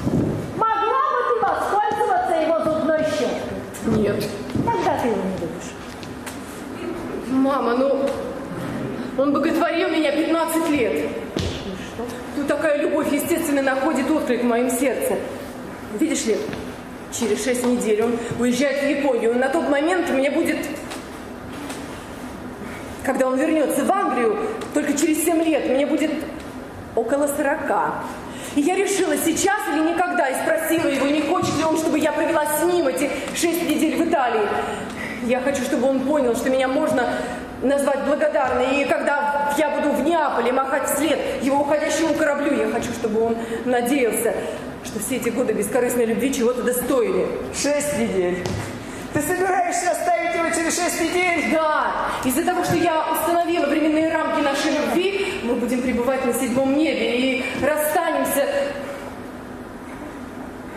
Могла 0.57 1.01
бы 1.11 1.19
ты 1.29 1.35
воспользоваться 1.41 2.35
его 2.35 2.59
зубной 2.63 3.03
щеткой? 3.03 4.01
Нет. 4.01 4.25
Тогда 4.65 4.99
ты 5.01 5.07
его 5.07 5.17
не 5.17 5.37
любишь. 5.37 5.71
Он 9.17 9.33
боготворил 9.33 9.89
меня 9.89 10.11
15 10.11 10.69
лет. 10.69 11.09
Тут 12.35 12.47
такая 12.47 12.77
любовь, 12.81 13.11
естественно, 13.11 13.61
находит 13.61 14.09
отклик 14.09 14.41
в 14.41 14.45
моем 14.45 14.69
сердце. 14.69 15.17
Видишь 15.99 16.25
ли, 16.25 16.37
через 17.11 17.43
шесть 17.43 17.65
недель 17.65 18.03
он 18.03 18.17
уезжает 18.39 18.83
в 18.83 18.89
Японию. 18.89 19.37
На 19.37 19.49
тот 19.49 19.69
момент 19.69 20.09
мне 20.09 20.31
будет... 20.31 20.57
Когда 23.03 23.27
он 23.27 23.37
вернется 23.37 23.83
в 23.83 23.91
Англию, 23.91 24.37
только 24.73 24.93
через 24.93 25.25
семь 25.25 25.41
лет, 25.43 25.69
мне 25.69 25.85
будет 25.85 26.11
около 26.95 27.27
сорока. 27.27 27.95
И 28.55 28.61
я 28.61 28.75
решила, 28.75 29.17
сейчас 29.17 29.59
или 29.73 29.91
никогда, 29.91 30.29
и 30.29 30.35
спросила 30.35 30.87
его, 30.87 31.07
не 31.07 31.21
хочет 31.21 31.57
ли 31.57 31.63
он, 31.63 31.77
чтобы 31.77 31.99
я 31.99 32.11
провела 32.11 32.45
с 32.45 32.63
ним 32.63 32.87
эти 32.87 33.09
шесть 33.35 33.67
недель 33.67 33.95
в 33.95 34.07
Италии. 34.07 34.47
Я 35.23 35.39
хочу, 35.41 35.63
чтобы 35.63 35.87
он 35.87 36.01
понял, 36.01 36.35
что 36.35 36.49
меня 36.49 36.67
можно 36.67 37.07
назвать 37.61 38.03
благодарной. 38.05 38.81
И 38.81 38.85
когда 38.85 39.53
я 39.57 39.69
буду 39.69 39.91
в 39.91 40.03
Неаполе 40.03 40.51
махать 40.51 40.89
вслед 40.89 41.19
его 41.41 41.61
уходящему 41.61 42.13
кораблю, 42.13 42.55
я 42.55 42.69
хочу, 42.69 42.91
чтобы 42.93 43.21
он 43.21 43.37
надеялся, 43.65 44.33
что 44.83 44.99
все 44.99 45.17
эти 45.17 45.29
годы 45.29 45.53
бескорыстной 45.53 46.05
любви 46.05 46.33
чего-то 46.33 46.63
достоили. 46.63 47.27
Шесть 47.53 47.97
недель. 47.99 48.43
Ты 49.13 49.21
собираешься 49.21 49.91
оставить 49.91 50.35
его 50.35 50.49
через 50.49 50.75
шесть 50.75 51.01
недель? 51.01 51.51
Да. 51.51 51.91
Из-за 52.23 52.45
того, 52.45 52.63
что 52.63 52.75
я 52.77 53.05
установила 53.11 53.65
временные 53.65 54.11
рамки 54.11 54.41
нашей 54.41 54.71
любви, 54.71 55.41
мы 55.43 55.55
будем 55.55 55.81
пребывать 55.81 56.25
на 56.25 56.33
седьмом 56.33 56.77
небе 56.77 57.17
и 57.17 57.45
расстанемся, 57.61 58.47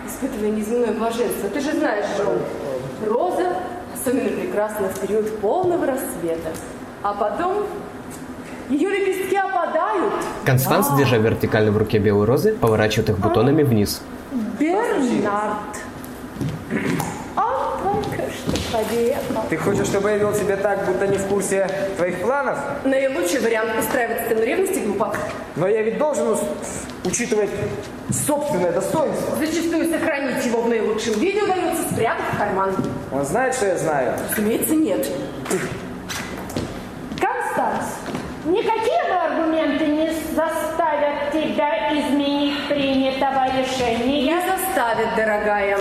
испытывая 0.06 0.50
неземное 0.50 0.92
блаженство. 0.92 1.48
Ты 1.48 1.60
же 1.60 1.72
знаешь, 1.72 2.06
Джон, 2.18 2.40
роза 3.06 3.53
особенно 4.04 4.30
прекрасна 4.30 4.88
в 4.88 5.00
период 5.00 5.38
полного 5.40 5.86
рассвета. 5.86 6.50
А 7.02 7.14
потом 7.14 7.66
ее 8.68 8.88
лепестки 8.90 9.36
опадают. 9.36 10.12
Констанс, 10.44 10.88
А, 10.90 10.96
держа 10.96 11.16
вертикально 11.18 11.70
в 11.72 11.76
руке 11.76 11.98
белые 11.98 12.26
розы, 12.26 12.54
поворачивает 12.54 13.10
их 13.10 13.18
бутонами 13.18 13.62
вниз. 13.62 14.02
Бернард. 14.58 15.54
Поверил. 18.74 19.14
Ты 19.48 19.56
хочешь, 19.56 19.86
чтобы 19.86 20.10
я 20.10 20.16
вел 20.16 20.34
себя 20.34 20.56
так, 20.56 20.84
будто 20.84 21.06
не 21.06 21.16
в 21.16 21.26
курсе 21.28 21.68
твоих 21.96 22.20
планов? 22.20 22.58
Наилучший 22.82 23.38
вариант 23.38 23.70
устраивать 23.78 24.26
сцену 24.26 24.42
ревности 24.42 24.80
глупак. 24.80 25.16
Но 25.54 25.68
я 25.68 25.82
ведь 25.82 25.96
должен 25.96 26.36
учитывать 27.04 27.50
собственное 28.10 28.72
достоинство. 28.72 29.36
Зачастую 29.36 29.92
сохранить 29.92 30.44
его 30.44 30.62
в 30.62 30.68
наилучшем 30.68 31.14
виде 31.20 31.40
удается 31.40 31.84
спрятав 31.92 32.24
в 32.34 32.36
карман. 32.38 32.74
Он 33.12 33.24
знает, 33.24 33.54
что 33.54 33.66
я 33.66 33.78
знаю. 33.78 34.14
Разумеется, 34.28 34.74
нет. 34.74 35.06
Констанс, 37.20 37.94
никакие 38.44 39.04
бы 39.08 39.14
аргументы 39.14 39.86
не 39.86 40.10
заставят 40.34 41.30
тебя 41.30 41.92
изменить 41.92 42.66
принятого 42.68 43.46
решения. 43.56 44.22
Не 44.22 44.34
заставит, 44.34 45.14
дорогая. 45.16 45.78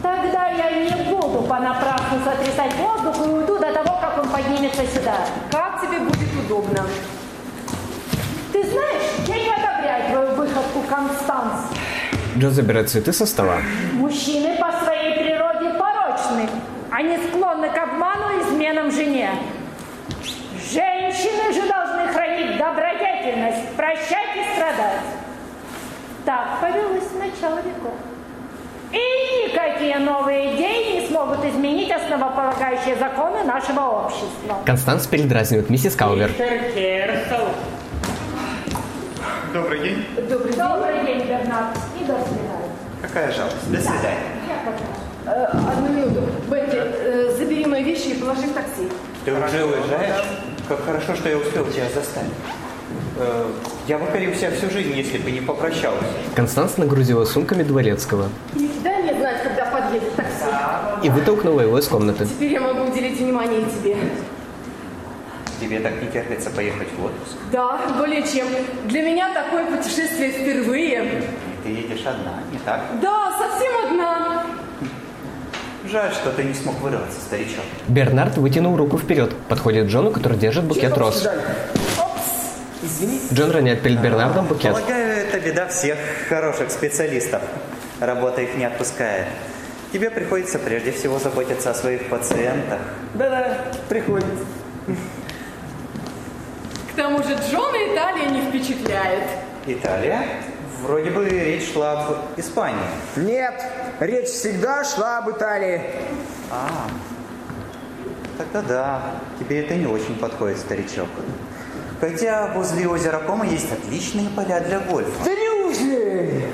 Тогда 0.00 0.48
я 0.50 0.70
не 0.70 1.10
буду 1.10 1.42
понапрасну 1.42 2.17
сотрясать 2.28 2.74
воздух 2.76 3.26
и 3.26 3.30
уйду 3.30 3.58
до 3.58 3.72
того, 3.72 3.98
как 4.00 4.18
он 4.18 4.28
поднимется 4.28 4.86
сюда. 4.86 5.16
Как 5.50 5.80
тебе 5.80 5.98
будет 6.00 6.28
удобно? 6.44 6.86
Ты 8.52 8.62
знаешь, 8.64 9.02
я 9.26 9.36
не 9.36 9.50
одобряю 9.50 10.12
твою 10.12 10.34
выходку, 10.34 10.80
Констанс. 10.88 11.62
Джон 12.36 12.50
забирает 12.50 12.90
цветы 12.90 13.12
со 13.12 13.26
стола. 13.26 13.58
Мужчины 13.94 14.58
по 14.58 14.70
своей 14.84 15.14
природе 15.14 15.78
порочны. 15.78 16.48
Они 16.90 17.18
склонны 17.28 17.70
к 17.70 17.78
обману 17.78 18.38
и 18.38 18.42
изменам 18.42 18.90
жене. 18.90 19.30
Женщины 20.70 21.52
же 21.52 21.66
должны 21.66 22.08
хранить 22.12 22.58
добродетельность, 22.58 23.74
прощать 23.76 24.36
и 24.36 24.54
страдать. 24.54 25.00
Так 26.24 26.60
повелось 26.60 27.04
с 27.04 27.14
начала 27.14 27.60
веков. 27.60 27.94
И 28.92 29.48
никакие 29.48 29.98
новые 29.98 30.54
идеи 30.56 31.00
не 31.00 31.06
смогут 31.08 31.44
изменить 31.44 31.90
основополагающие 31.90 32.96
законы 32.96 33.44
нашего 33.44 33.80
общества. 34.04 34.56
Констанс 34.64 35.06
передразнивает 35.06 35.70
миссис 35.70 35.94
Керсел. 35.94 37.48
Добрый 39.52 39.80
день. 39.80 40.04
Добрый 40.28 40.52
день. 40.52 40.58
Добрый 40.58 41.06
день, 41.06 41.26
Бернард. 41.26 41.76
И 41.98 42.04
до 42.04 42.14
свидания. 42.14 42.68
Какая 43.02 43.32
жалость. 43.32 43.70
До 43.70 43.80
свидания. 43.80 44.18
Я 44.46 44.56
пока. 44.64 44.98
Э, 45.30 45.44
одну 45.44 45.88
минуту. 45.88 46.20
Бетти, 46.50 46.76
э, 46.76 47.34
забери 47.36 47.64
мои 47.66 47.82
вещи 47.82 48.08
и 48.08 48.14
положи 48.20 48.42
в 48.42 48.52
такси. 48.54 48.88
Ты 49.24 49.32
уже 49.32 49.64
уезжаешь? 49.64 50.24
Как 50.68 50.84
хорошо, 50.84 51.14
что 51.14 51.28
я 51.28 51.38
успел 51.38 51.64
тебя 51.66 51.84
заставить. 51.94 52.30
Э, 53.18 53.46
Я 53.86 53.98
покорил 53.98 54.34
себя 54.34 54.50
всю 54.52 54.70
жизнь, 54.70 54.92
если 54.96 55.18
бы 55.18 55.30
не 55.30 55.40
попрощался. 55.40 56.04
Констанс 56.34 56.76
нагрузила 56.76 57.24
сумками 57.24 57.62
дворецкого 57.62 58.28
И 58.56 58.70
дай 58.84 59.02
мне 59.02 59.14
знать, 59.14 59.42
когда 59.42 59.64
подъедет 59.66 60.14
такси. 60.14 60.44
и 61.02 61.10
вытолкнула 61.10 61.62
его 61.62 61.78
из 61.78 61.86
комнаты. 61.86 62.26
Теперь 62.26 62.52
я 62.52 62.60
могу 62.60 62.90
уделить 62.90 63.18
внимание 63.20 63.62
тебе. 63.82 63.96
Тебе 65.60 65.80
так 65.80 66.00
не 66.00 66.08
терпится 66.08 66.50
поехать 66.50 66.88
в 66.96 67.04
отпуск. 67.04 67.32
Да, 67.50 67.80
более 67.98 68.22
чем. 68.22 68.46
Для 68.84 69.02
меня 69.02 69.34
такое 69.34 69.66
путешествие 69.66 70.30
впервые. 70.30 71.02
И 71.02 71.62
ты 71.64 71.68
едешь 71.70 72.06
одна, 72.06 72.34
не 72.52 72.58
так? 72.58 72.82
Да, 73.02 73.32
совсем 73.36 73.72
одна. 73.86 74.46
Жаль, 75.90 76.12
что 76.12 76.30
ты 76.30 76.44
не 76.44 76.54
смог 76.54 76.78
вырваться, 76.80 77.20
старичок. 77.20 77.64
Бернард 77.88 78.36
вытянул 78.36 78.76
руку 78.76 78.98
вперед, 78.98 79.32
подходит 79.48 79.86
Джону, 79.88 80.10
который 80.12 80.38
держит 80.38 80.64
букет 80.64 80.96
роз. 80.96 81.26
Извини. 82.82 83.20
Джон 83.32 83.50
роняет 83.50 83.82
перед 83.82 84.00
Бернардом 84.00 84.46
букет. 84.46 84.72
Полагаю, 84.72 85.26
это 85.26 85.40
беда 85.40 85.66
всех 85.68 85.98
хороших 86.28 86.70
специалистов. 86.70 87.42
Работа 88.00 88.42
их 88.42 88.54
не 88.56 88.64
отпускает. 88.64 89.26
Тебе 89.92 90.10
приходится 90.10 90.58
прежде 90.58 90.92
всего 90.92 91.18
заботиться 91.18 91.70
о 91.70 91.74
своих 91.74 92.08
пациентах. 92.08 92.80
Да-да, 93.14 93.64
приходится. 93.88 94.44
К 96.92 96.96
тому 96.96 97.22
же 97.22 97.34
Джона 97.50 97.76
Италия 97.92 98.28
не 98.30 98.42
впечатляет. 98.42 99.24
Италия? 99.66 100.22
Вроде 100.82 101.10
бы 101.10 101.28
речь 101.28 101.72
шла 101.72 101.92
об 101.92 102.38
Испании. 102.38 102.78
Нет, 103.16 103.60
речь 103.98 104.28
всегда 104.28 104.84
шла 104.84 105.18
об 105.18 105.30
Италии. 105.30 105.80
А, 106.50 106.68
тогда 108.36 108.62
да, 108.62 109.02
тебе 109.38 109.64
это 109.64 109.74
не 109.74 109.86
очень 109.86 110.14
подходит, 110.16 110.58
старичок. 110.58 111.08
Хотя 112.00 112.52
возле 112.54 112.88
озера 112.88 113.18
Кома 113.18 113.46
есть 113.46 113.72
отличные 113.72 114.28
поля 114.28 114.60
для 114.60 114.78
гольфа. 114.78 115.24
Да 115.24 115.30
неужели? 115.32 116.46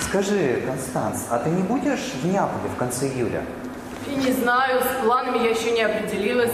Скажи, 0.00 0.62
Констанс, 0.66 1.26
а 1.30 1.38
ты 1.38 1.50
не 1.50 1.62
будешь 1.62 2.12
в 2.22 2.26
Неаполе 2.26 2.68
в 2.74 2.76
конце 2.76 3.08
июля? 3.08 3.42
И 4.06 4.14
не 4.14 4.30
знаю, 4.32 4.80
с 4.82 5.04
планами 5.04 5.42
я 5.42 5.50
еще 5.50 5.72
не 5.72 5.82
определилась. 5.82 6.52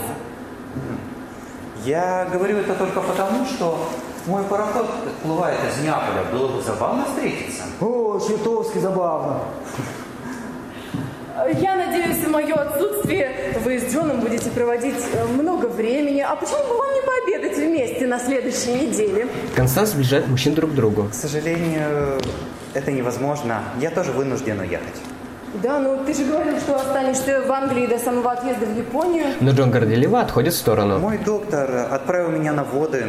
Я 1.85 2.29
говорю 2.33 2.59
это 2.59 2.75
только 2.75 3.01
потому, 3.01 3.45
что 3.45 3.89
мой 4.27 4.45
пароход 4.45 4.87
отплывает 5.07 5.59
из 5.71 5.83
Неаполя. 5.85 6.25
Было 6.33 6.49
бы 6.49 6.63
забавно 6.63 7.05
встретиться. 7.05 7.65
О, 7.81 8.21
чертовски 8.21 8.79
забавно. 8.79 9.41
Я 11.61 11.77
надеюсь, 11.77 12.19
в 12.19 12.31
мое 12.31 12.55
отсутствие 12.55 13.55
вы 13.65 13.79
с 13.79 13.93
Джоном 13.93 14.21
будете 14.21 14.51
проводить 14.51 14.97
э, 15.13 15.25
много 15.27 15.67
времени. 15.67 16.21
А 16.21 16.35
почему 16.35 16.63
бы 16.69 16.77
вам 16.77 16.95
не 16.95 17.03
пообедать 17.03 17.57
вместе 17.57 18.07
на 18.07 18.19
следующей 18.19 18.73
неделе? 18.73 19.29
Констанс 19.55 19.91
сближает 19.91 20.27
мужчин 20.29 20.55
друг 20.55 20.73
к 20.73 20.75
другу. 20.75 21.09
К 21.11 21.15
сожалению, 21.15 22.19
это 22.75 22.91
невозможно. 22.91 23.63
Я 23.81 23.91
тоже 23.91 24.13
вынужден 24.13 24.59
уехать. 24.61 24.97
Да, 25.63 25.79
ну 25.79 26.05
ты 26.05 26.13
же 26.13 26.25
говорил, 26.25 26.59
что 26.59 26.77
останешься 26.77 27.41
в 27.47 27.51
Англии 27.51 27.87
до 27.87 27.99
самого 27.99 28.33
отъезда 28.33 28.67
в 28.67 28.77
Японию. 28.77 29.27
Но 29.41 29.53
Джон 29.53 29.71
горделиво 29.71 30.21
отходит 30.21 30.53
в 30.53 30.59
сторону. 30.59 30.99
Мой 30.99 31.19
доктор 31.19 31.89
отправил 31.91 32.29
меня 32.31 32.53
на 32.53 32.65
воды. 32.65 33.07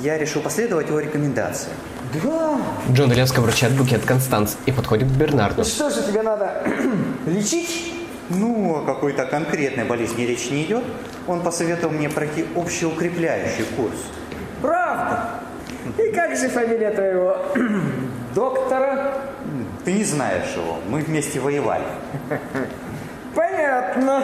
Я 0.00 0.18
решил 0.18 0.42
последовать 0.42 0.88
его 0.88 1.00
рекомендациям. 1.00 1.76
Да. 2.22 2.58
Джон 2.92 3.12
резко 3.12 3.40
вручает 3.40 3.74
букет 3.74 4.04
Констанс 4.04 4.56
и 4.66 4.72
подходит 4.72 5.08
к 5.08 5.12
Бернарду. 5.12 5.64
Что 5.64 5.90
же 5.90 6.02
тебе 6.02 6.22
надо 6.22 6.62
лечить? 7.26 7.92
Ну, 8.30 8.78
о 8.78 8.86
какой-то 8.86 9.26
конкретной 9.26 9.84
болезни 9.84 10.22
речь 10.22 10.50
не 10.50 10.64
идет. 10.64 10.84
Он 11.26 11.42
посоветовал 11.42 11.92
мне 11.94 12.08
пройти 12.08 12.46
общеукрепляющий 12.56 13.64
курс. 13.76 13.96
Правда? 14.62 15.30
И 15.98 16.12
как 16.12 16.36
же 16.36 16.48
фамилия 16.48 16.90
твоего 16.90 17.36
доктора? 18.34 19.14
Ты 19.84 19.92
не 19.92 20.04
знаешь 20.04 20.54
его. 20.56 20.78
Мы 20.88 21.00
вместе 21.00 21.40
воевали. 21.40 21.84
Понятно. 23.34 24.22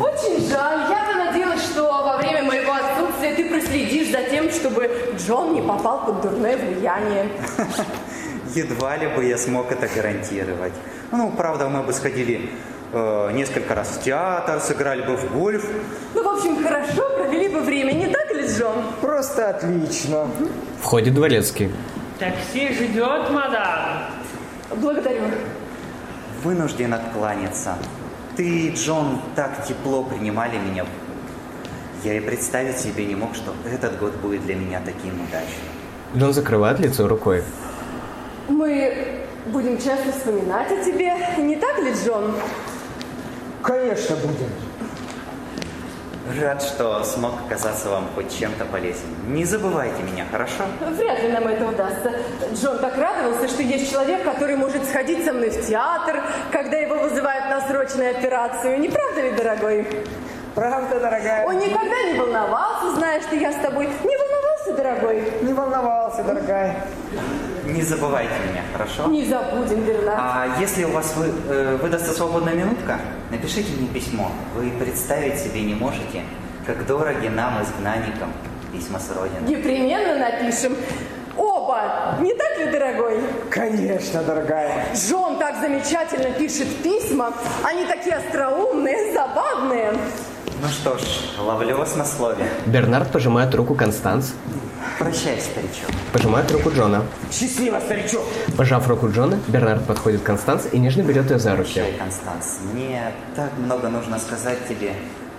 Очень 0.00 0.48
жаль. 0.48 0.90
Я-то 0.90 1.26
надеялась, 1.26 1.62
что 1.62 1.82
во 1.82 2.16
время 2.16 2.42
моего 2.42 2.72
отсутствия 2.72 3.34
ты 3.34 3.48
проследишь 3.48 4.10
за 4.10 4.22
тем, 4.30 4.50
чтобы 4.50 4.90
Джон 5.18 5.54
не 5.54 5.62
попал 5.62 6.06
под 6.06 6.22
дурное 6.22 6.56
влияние. 6.56 7.28
Едва 8.54 8.96
ли 8.96 9.08
бы 9.08 9.24
я 9.24 9.36
смог 9.36 9.70
это 9.72 9.88
гарантировать. 9.94 10.72
Ну, 11.12 11.30
правда, 11.36 11.68
мы 11.68 11.82
бы 11.82 11.92
сходили 11.92 12.50
э, 12.92 13.30
несколько 13.32 13.74
раз 13.74 13.88
в 13.88 14.02
театр, 14.02 14.60
сыграли 14.60 15.02
бы 15.02 15.16
в 15.16 15.32
гольф. 15.32 15.66
Ну, 16.14 16.22
в 16.22 16.28
общем, 16.28 16.62
хорошо 16.62 17.10
провели 17.16 17.48
бы 17.48 17.60
время, 17.60 17.92
не 17.92 18.06
так 18.06 18.32
ли, 18.32 18.46
Джон? 18.46 18.84
Просто 19.00 19.50
отлично. 19.50 20.28
Входит 20.80 21.14
дворецкий. 21.14 21.70
Такси 22.18 22.72
ждет, 22.72 23.30
мадам. 23.30 24.06
Благодарю. 24.76 25.24
Вынужден 26.42 26.94
откланяться. 26.94 27.76
Ты, 28.36 28.70
Джон, 28.70 29.20
так 29.36 29.64
тепло 29.64 30.02
принимали 30.02 30.58
меня. 30.58 30.84
Я 32.02 32.14
и 32.14 32.20
представить 32.20 32.78
себе 32.78 33.06
не 33.06 33.14
мог, 33.14 33.34
что 33.34 33.54
этот 33.64 33.98
год 33.98 34.14
будет 34.16 34.44
для 34.44 34.56
меня 34.56 34.80
таким 34.84 35.14
удачным. 35.14 35.64
Джон 36.16 36.32
закрывает 36.32 36.80
лицо 36.80 37.06
рукой. 37.06 37.44
Мы 38.48 39.24
будем 39.46 39.78
часто 39.78 40.12
вспоминать 40.12 40.70
о 40.72 40.84
тебе, 40.84 41.12
не 41.38 41.56
так 41.56 41.78
ли, 41.78 41.92
Джон? 41.92 42.34
Конечно, 43.62 44.16
будем. 44.16 44.50
Рад, 46.26 46.62
что 46.62 47.04
смог 47.04 47.32
оказаться 47.46 47.90
вам 47.90 48.08
хоть 48.14 48.38
чем-то 48.38 48.64
полезен. 48.64 49.04
Не 49.28 49.44
забывайте 49.44 50.02
меня, 50.02 50.24
хорошо? 50.30 50.64
Вряд 50.80 51.22
ли 51.22 51.28
нам 51.28 51.46
это 51.46 51.66
удастся. 51.66 52.12
Джон 52.54 52.78
так 52.78 52.96
радовался, 52.96 53.46
что 53.46 53.62
есть 53.62 53.90
человек, 53.90 54.24
который 54.24 54.56
может 54.56 54.84
сходить 54.86 55.22
со 55.26 55.34
мной 55.34 55.50
в 55.50 55.66
театр, 55.66 56.22
когда 56.50 56.78
его 56.78 56.96
вызывают 56.96 57.44
на 57.50 57.60
срочную 57.68 58.16
операцию. 58.16 58.80
Не 58.80 58.88
правда 58.88 59.20
ли, 59.20 59.32
дорогой? 59.32 59.86
Правда, 60.54 60.98
дорогая. 60.98 61.46
Он 61.46 61.58
никогда 61.58 62.02
не 62.04 62.18
волновался, 62.18 62.94
зная, 62.96 63.20
что 63.20 63.36
я 63.36 63.52
с 63.52 63.56
тобой. 63.56 63.86
Не 63.86 64.16
волновался, 64.16 64.72
дорогой? 64.72 65.32
Не 65.42 65.52
волновался, 65.52 66.22
дорогая. 66.22 66.76
Не 67.66 67.82
забывайте 67.82 68.34
меня, 68.50 68.62
хорошо? 68.72 69.06
Не 69.08 69.24
забудем, 69.24 69.84
Бернард. 69.84 70.18
А 70.20 70.56
если 70.60 70.84
у 70.84 70.90
вас 70.90 71.14
вы, 71.16 71.32
э, 71.48 71.78
выдастся 71.80 72.12
свободная 72.12 72.54
минутка, 72.54 72.98
напишите 73.30 73.72
мне 73.72 73.88
письмо. 73.88 74.30
Вы 74.54 74.70
представить 74.70 75.38
себе 75.38 75.62
не 75.62 75.74
можете, 75.74 76.22
как 76.66 76.86
дороги 76.86 77.28
нам, 77.28 77.62
изгнанникам, 77.62 78.32
письма 78.72 78.98
с 78.98 79.10
Родины. 79.10 79.48
Непременно 79.48 80.18
напишем. 80.18 80.76
Оба! 81.36 82.16
Не 82.20 82.34
так 82.34 82.58
ли, 82.58 82.66
дорогой? 82.66 83.20
Конечно, 83.50 84.22
дорогая. 84.22 84.86
Джон 84.94 85.38
так 85.38 85.56
замечательно 85.60 86.30
пишет 86.30 86.68
письма. 86.82 87.32
Они 87.64 87.84
такие 87.86 88.16
остроумные, 88.16 89.12
забавные. 89.14 89.94
Ну 90.60 90.68
что 90.68 90.96
ж, 90.96 91.02
ловлю 91.38 91.76
вас 91.76 91.96
на 91.96 92.04
слове. 92.04 92.46
Бернард 92.66 93.10
пожимает 93.10 93.54
руку 93.54 93.74
Констанс. 93.74 94.34
Прощай, 94.98 95.40
старичок. 95.40 95.90
Пожимает 96.12 96.50
руку 96.52 96.70
Джона. 96.70 97.04
Счастливо, 97.32 97.80
старичок. 97.80 98.22
Пожав 98.56 98.88
руку 98.88 99.10
Джона, 99.10 99.38
Бернард 99.48 99.86
подходит 99.86 100.22
к 100.22 100.24
Констанс 100.24 100.66
и 100.72 100.78
нежно 100.78 101.02
берет 101.02 101.30
ее 101.30 101.38
за 101.38 101.56
руки. 101.56 101.74
Прощай, 101.74 101.92
Констанс. 101.98 102.58
Мне 102.72 103.12
так 103.34 103.50
много 103.58 103.88
нужно 103.88 104.18
сказать 104.18 104.68
тебе, 104.68 104.94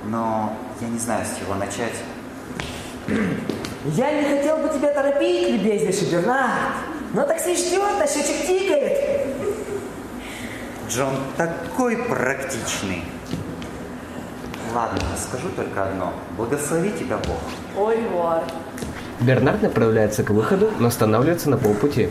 но 0.06 0.54
я 0.82 0.88
не 0.88 1.00
знаю, 1.00 1.26
с 1.26 1.40
чего 1.40 1.56
начать. 1.56 1.94
Я 3.86 4.12
не 4.12 4.38
хотел 4.38 4.58
бы 4.58 4.70
тебя 4.70 4.94
торопить, 4.94 5.50
любезнейший 5.52 6.10
Бернард. 6.10 6.74
Но 7.14 7.26
такси 7.26 7.56
ждет, 7.56 7.82
а 8.02 8.08
счетчик 8.08 8.46
тикает. 8.46 9.28
Джон 10.90 11.16
такой 11.38 11.98
практичный. 11.98 13.04
Ладно, 14.74 15.00
скажу 15.18 15.48
только 15.56 15.86
одно. 15.86 16.14
Благослови 16.36 16.92
тебя 16.92 17.18
Бог. 17.18 17.40
Ой, 17.78 17.98
Вар. 18.10 18.44
Бернард 19.22 19.62
направляется 19.62 20.24
к 20.24 20.30
выходу, 20.30 20.72
но 20.80 20.88
останавливается 20.88 21.50
на 21.50 21.58
полпути. 21.58 22.10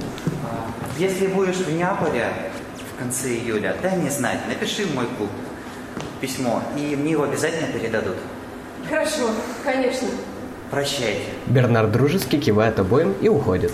Если 0.98 1.26
будешь 1.26 1.56
в 1.56 1.72
Неаполе 1.72 2.28
в 2.94 2.98
конце 2.98 3.28
июля, 3.28 3.76
дай 3.82 3.96
мне 3.96 4.10
знать, 4.10 4.38
напиши 4.48 4.84
в 4.86 4.94
мой 4.94 5.06
клуб 5.18 5.30
письмо, 6.20 6.62
и 6.76 6.96
мне 6.96 7.12
его 7.12 7.24
обязательно 7.24 7.66
передадут. 7.68 8.16
Хорошо, 8.88 9.30
конечно. 9.64 10.08
Прощайте. 10.70 11.24
Бернард 11.46 11.92
дружески 11.92 12.36
кивает 12.38 12.78
обоим 12.78 13.14
и 13.20 13.28
уходит. 13.28 13.72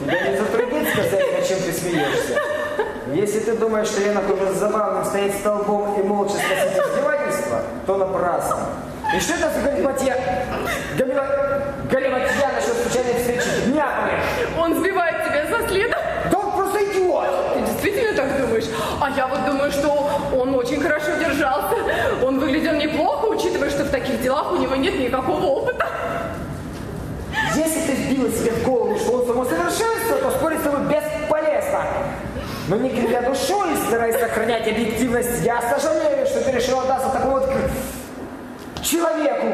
Тебя 0.00 0.20
не 0.30 0.36
затруднит 0.36 0.88
сказать, 0.92 1.32
над 1.38 1.48
чем 1.48 1.58
ты 1.58 1.72
смеешься? 1.72 2.38
Если 3.14 3.40
ты 3.40 3.56
думаешь, 3.56 3.88
что 3.88 4.00
я 4.00 4.12
нахожусь 4.12 4.56
забавным 4.56 5.04
стоять 5.04 5.34
столбом 5.34 6.00
и 6.00 6.02
молча 6.02 6.34
сносить 6.34 6.78
издевательства, 6.78 7.62
то 7.86 7.96
напрасно. 7.98 8.58
И 9.14 9.20
что 9.20 9.34
это 9.34 9.50
за 9.50 9.60
галиматья? 9.70 10.16
Галима... 10.96 11.24
Галиматья 11.90 12.50
насчет 12.54 12.74
случайной 12.82 13.18
встречи 13.20 13.42
в 13.66 13.74
Неаполе? 13.74 14.18
Он 14.58 14.74
сбивает 14.80 15.24
тебя 15.26 15.46
со 15.46 15.68
следа? 15.68 15.98
Да 16.30 16.38
он 16.38 16.52
просто 16.52 16.84
идиот! 16.84 17.54
Ты 17.54 17.60
действительно 17.60 18.16
так 18.16 18.40
думаешь? 18.40 18.64
А 19.00 19.10
я 19.10 19.26
вот 19.28 19.44
думаю, 19.44 19.70
что 19.70 20.08
он 20.34 20.54
очень 20.54 20.80
хорошо 20.80 21.12
держался. 21.20 21.76
Он 22.22 22.40
выглядел 22.40 22.72
неплохо, 22.74 23.26
учитывая, 23.26 23.68
что 23.70 23.84
в 23.84 23.90
таких 23.90 24.22
делах 24.22 24.52
у 24.52 24.56
него 24.56 24.74
нет 24.76 24.98
никакого 24.98 25.44
опыта. 25.44 25.86
Если 27.54 27.80
ты 27.82 27.92
вбила 27.92 28.30
себе 28.30 28.52
в 28.52 28.64
голову, 28.64 28.98
что 28.98 29.12
он 29.12 29.26
самосовершенство, 29.26 30.16
то 30.22 30.30
спорить 30.30 30.60
с 30.60 30.62
тобой 30.62 30.80
бесполезно. 30.86 31.84
Но 32.68 32.76
не 32.76 32.88
кривя 32.88 33.20
душой, 33.22 33.68
стараясь 33.88 34.18
сохранять 34.18 34.66
объективность, 34.66 35.44
я 35.44 35.60
сожалею, 35.60 36.26
что 36.26 36.40
ты 36.42 36.52
решила 36.52 36.82
отдаться 36.82 37.10
такому 37.10 37.32
вот 37.40 37.46
к- 37.46 38.82
человеку. 38.82 39.46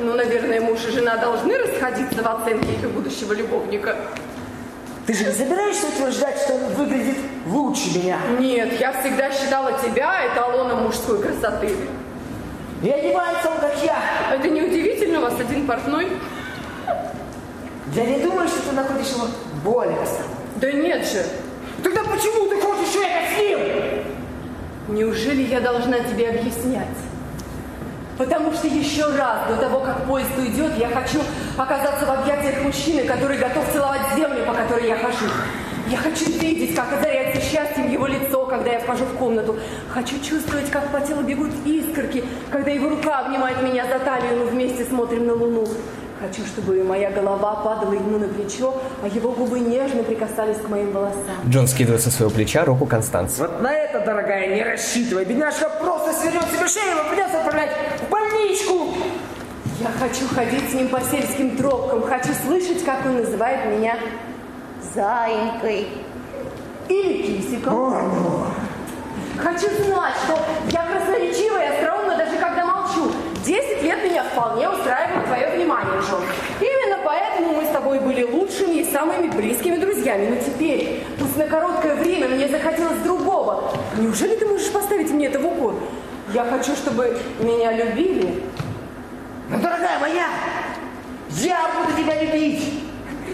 Ну, 0.00 0.14
наверное, 0.14 0.60
муж 0.60 0.80
и 0.88 0.90
жена 0.90 1.16
должны 1.18 1.56
расходиться 1.58 2.22
в 2.22 2.26
оценке 2.26 2.72
их 2.72 2.90
будущего 2.90 3.34
любовника. 3.34 3.94
Ты 5.06 5.14
же 5.14 5.24
не 5.26 5.32
собираешься 5.32 5.86
утверждать, 5.86 6.38
что 6.38 6.54
он 6.54 6.64
выглядит 6.74 7.16
лучше 7.46 7.96
меня? 7.98 8.18
Нет, 8.38 8.80
я 8.80 8.92
всегда 9.00 9.30
считала 9.30 9.72
тебя 9.82 10.26
эталоном 10.32 10.84
мужской 10.84 11.20
красоты. 11.48 11.76
И 12.82 12.90
одевается 12.90 13.48
он, 13.48 13.58
как 13.58 13.74
я. 13.82 13.96
Это 14.34 14.48
не 14.48 14.62
удивительно, 14.62 15.18
у 15.18 15.22
вас 15.22 15.34
один 15.40 15.66
портной? 15.66 16.08
Я 17.94 18.04
не 18.04 18.18
думаю, 18.20 18.48
что 18.48 18.60
ты 18.68 18.76
находишь 18.76 19.08
его 19.08 19.26
более. 19.64 19.98
Да 20.56 20.70
нет 20.70 21.04
же. 21.06 21.24
Тогда 21.82 22.02
почему 22.04 22.48
ты 22.48 22.60
хочешь 22.60 22.94
ехать 22.94 23.34
с 23.34 23.38
ним? 23.38 24.96
Неужели 24.96 25.42
я 25.42 25.60
должна 25.60 25.98
тебе 26.00 26.30
объяснять? 26.30 26.86
Потому 28.16 28.52
что 28.52 28.66
еще 28.66 29.06
раз, 29.16 29.48
до 29.48 29.56
того, 29.56 29.80
как 29.80 30.04
поезд 30.06 30.30
уйдет, 30.36 30.72
я 30.76 30.88
хочу 30.88 31.20
оказаться 31.56 32.04
в 32.04 32.10
объятиях 32.10 32.62
мужчины, 32.62 33.04
который 33.04 33.38
готов 33.38 33.64
целовать 33.72 34.00
землю, 34.16 34.44
по 34.44 34.52
которой 34.52 34.88
я 34.88 34.96
хожу. 34.96 35.26
Я 35.90 35.96
хочу 35.96 36.30
видеть, 36.38 36.74
как 36.74 36.92
озаряется 36.92 37.40
счастьем 37.40 37.90
его 37.90 38.06
лицо, 38.06 38.44
когда 38.44 38.72
я 38.72 38.80
вхожу 38.80 39.06
в 39.06 39.14
комнату. 39.16 39.56
Хочу 39.88 40.20
чувствовать, 40.22 40.70
как 40.70 40.92
по 40.92 41.00
телу 41.00 41.22
бегут 41.22 41.50
искорки, 41.64 42.24
когда 42.50 42.70
его 42.70 42.90
рука 42.90 43.20
обнимает 43.20 43.62
меня 43.62 43.86
за 43.86 43.98
талию, 43.98 44.34
и 44.34 44.36
мы 44.40 44.46
вместе 44.46 44.84
смотрим 44.84 45.26
на 45.26 45.32
луну. 45.32 45.66
Хочу, 46.20 46.44
чтобы 46.44 46.82
моя 46.84 47.10
голова 47.10 47.54
падала 47.56 47.92
ему 47.94 48.18
на 48.18 48.28
плечо, 48.28 48.74
а 49.02 49.08
его 49.08 49.32
губы 49.32 49.60
нежно 49.60 50.02
прикасались 50.02 50.58
к 50.58 50.68
моим 50.68 50.92
волосам. 50.92 51.22
Джон 51.48 51.66
скидывает 51.66 52.02
со 52.02 52.10
своего 52.10 52.34
плеча 52.34 52.66
руку 52.66 52.84
Констанс. 52.84 53.38
Вот 53.38 53.62
на 53.62 53.72
это, 53.72 54.00
дорогая, 54.00 54.54
не 54.54 54.62
рассчитывай. 54.62 55.24
Бедняжка 55.24 55.70
просто 55.80 56.12
свернет 56.12 56.44
себе 56.52 56.68
шею, 56.68 56.96
его 56.96 57.08
придется 57.08 57.38
отправлять 57.38 57.70
в 58.06 58.10
больничку. 58.10 58.94
Я 59.80 59.90
хочу 59.98 60.26
ходить 60.34 60.70
с 60.70 60.74
ним 60.74 60.88
по 60.88 61.00
сельским 61.00 61.56
тропкам, 61.56 62.02
хочу 62.02 62.30
слышать, 62.44 62.84
как 62.84 63.06
он 63.06 63.18
называет 63.18 63.78
меня 63.78 63.96
заинькой 64.98 65.86
или 66.88 67.22
кисиком. 67.22 67.94
Хочу 69.38 69.68
знать, 69.84 70.14
что 70.24 70.36
я 70.72 70.84
красноречива 70.86 71.62
и 71.62 71.68
остроумна, 71.68 72.16
даже 72.16 72.36
когда 72.36 72.66
молчу. 72.66 73.12
Десять 73.44 73.84
лет 73.84 74.02
меня 74.02 74.24
вполне 74.24 74.68
устраивает 74.68 75.26
твое 75.26 75.50
внимание, 75.50 76.00
Джон. 76.00 76.22
Именно 76.60 76.98
поэтому 77.04 77.52
мы 77.52 77.64
с 77.64 77.68
тобой 77.68 78.00
были 78.00 78.24
лучшими 78.24 78.80
и 78.80 78.92
самыми 78.92 79.28
близкими 79.28 79.76
друзьями. 79.76 80.34
Но 80.34 80.36
теперь, 80.44 81.04
пусть 81.16 81.36
на 81.36 81.44
короткое 81.44 81.94
время, 81.94 82.26
мне 82.26 82.48
захотелось 82.48 82.98
другого. 83.04 83.72
Неужели 83.96 84.34
ты 84.34 84.46
можешь 84.46 84.72
поставить 84.72 85.12
мне 85.12 85.26
это 85.26 85.38
в 85.38 85.46
укор? 85.46 85.76
Я 86.34 86.44
хочу, 86.44 86.74
чтобы 86.74 87.16
меня 87.38 87.72
любили, 87.72 88.42
Ну, 89.48 89.58
дорогая 89.60 89.98
моя, 90.00 90.26
я 91.30 91.70
буду 91.78 91.96
тебя 91.96 92.20
любить. 92.20 92.87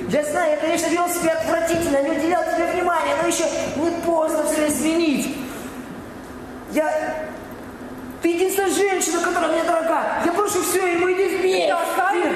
Весна, 0.09 0.47
я, 0.47 0.57
конечно, 0.57 0.89
вел 0.89 1.09
себя 1.09 1.33
отвратительно, 1.33 2.03
не 2.03 2.11
уделял 2.11 2.43
тебе 2.45 2.67
внимания, 2.73 3.15
но 3.21 3.29
еще 3.29 3.45
не 3.77 3.91
поздно 4.03 4.45
все 4.45 4.69
изменить. 4.69 5.35
Я... 6.73 7.25
Ты 8.21 8.29
единственная 8.29 8.71
женщина, 8.71 9.21
которая 9.21 9.51
мне 9.51 9.65
дорога. 9.65 10.03
Я 10.25 10.33
прошу 10.33 10.63
все, 10.63 10.87
и 10.87 10.97
мы 10.97 11.13
идем 11.13 11.39
вместе. 11.41 11.75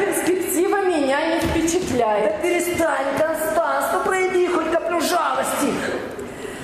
Перспектива 0.04 0.82
меня 0.82 1.34
не 1.34 1.40
впечатляет. 1.40 2.36
Да 2.36 2.42
перестань, 2.42 3.06
Констанс, 3.18 3.86
ну 3.92 4.00
прояви 4.04 4.46
хоть 4.48 4.70
каплю 4.70 5.00
жалости. 5.00 5.72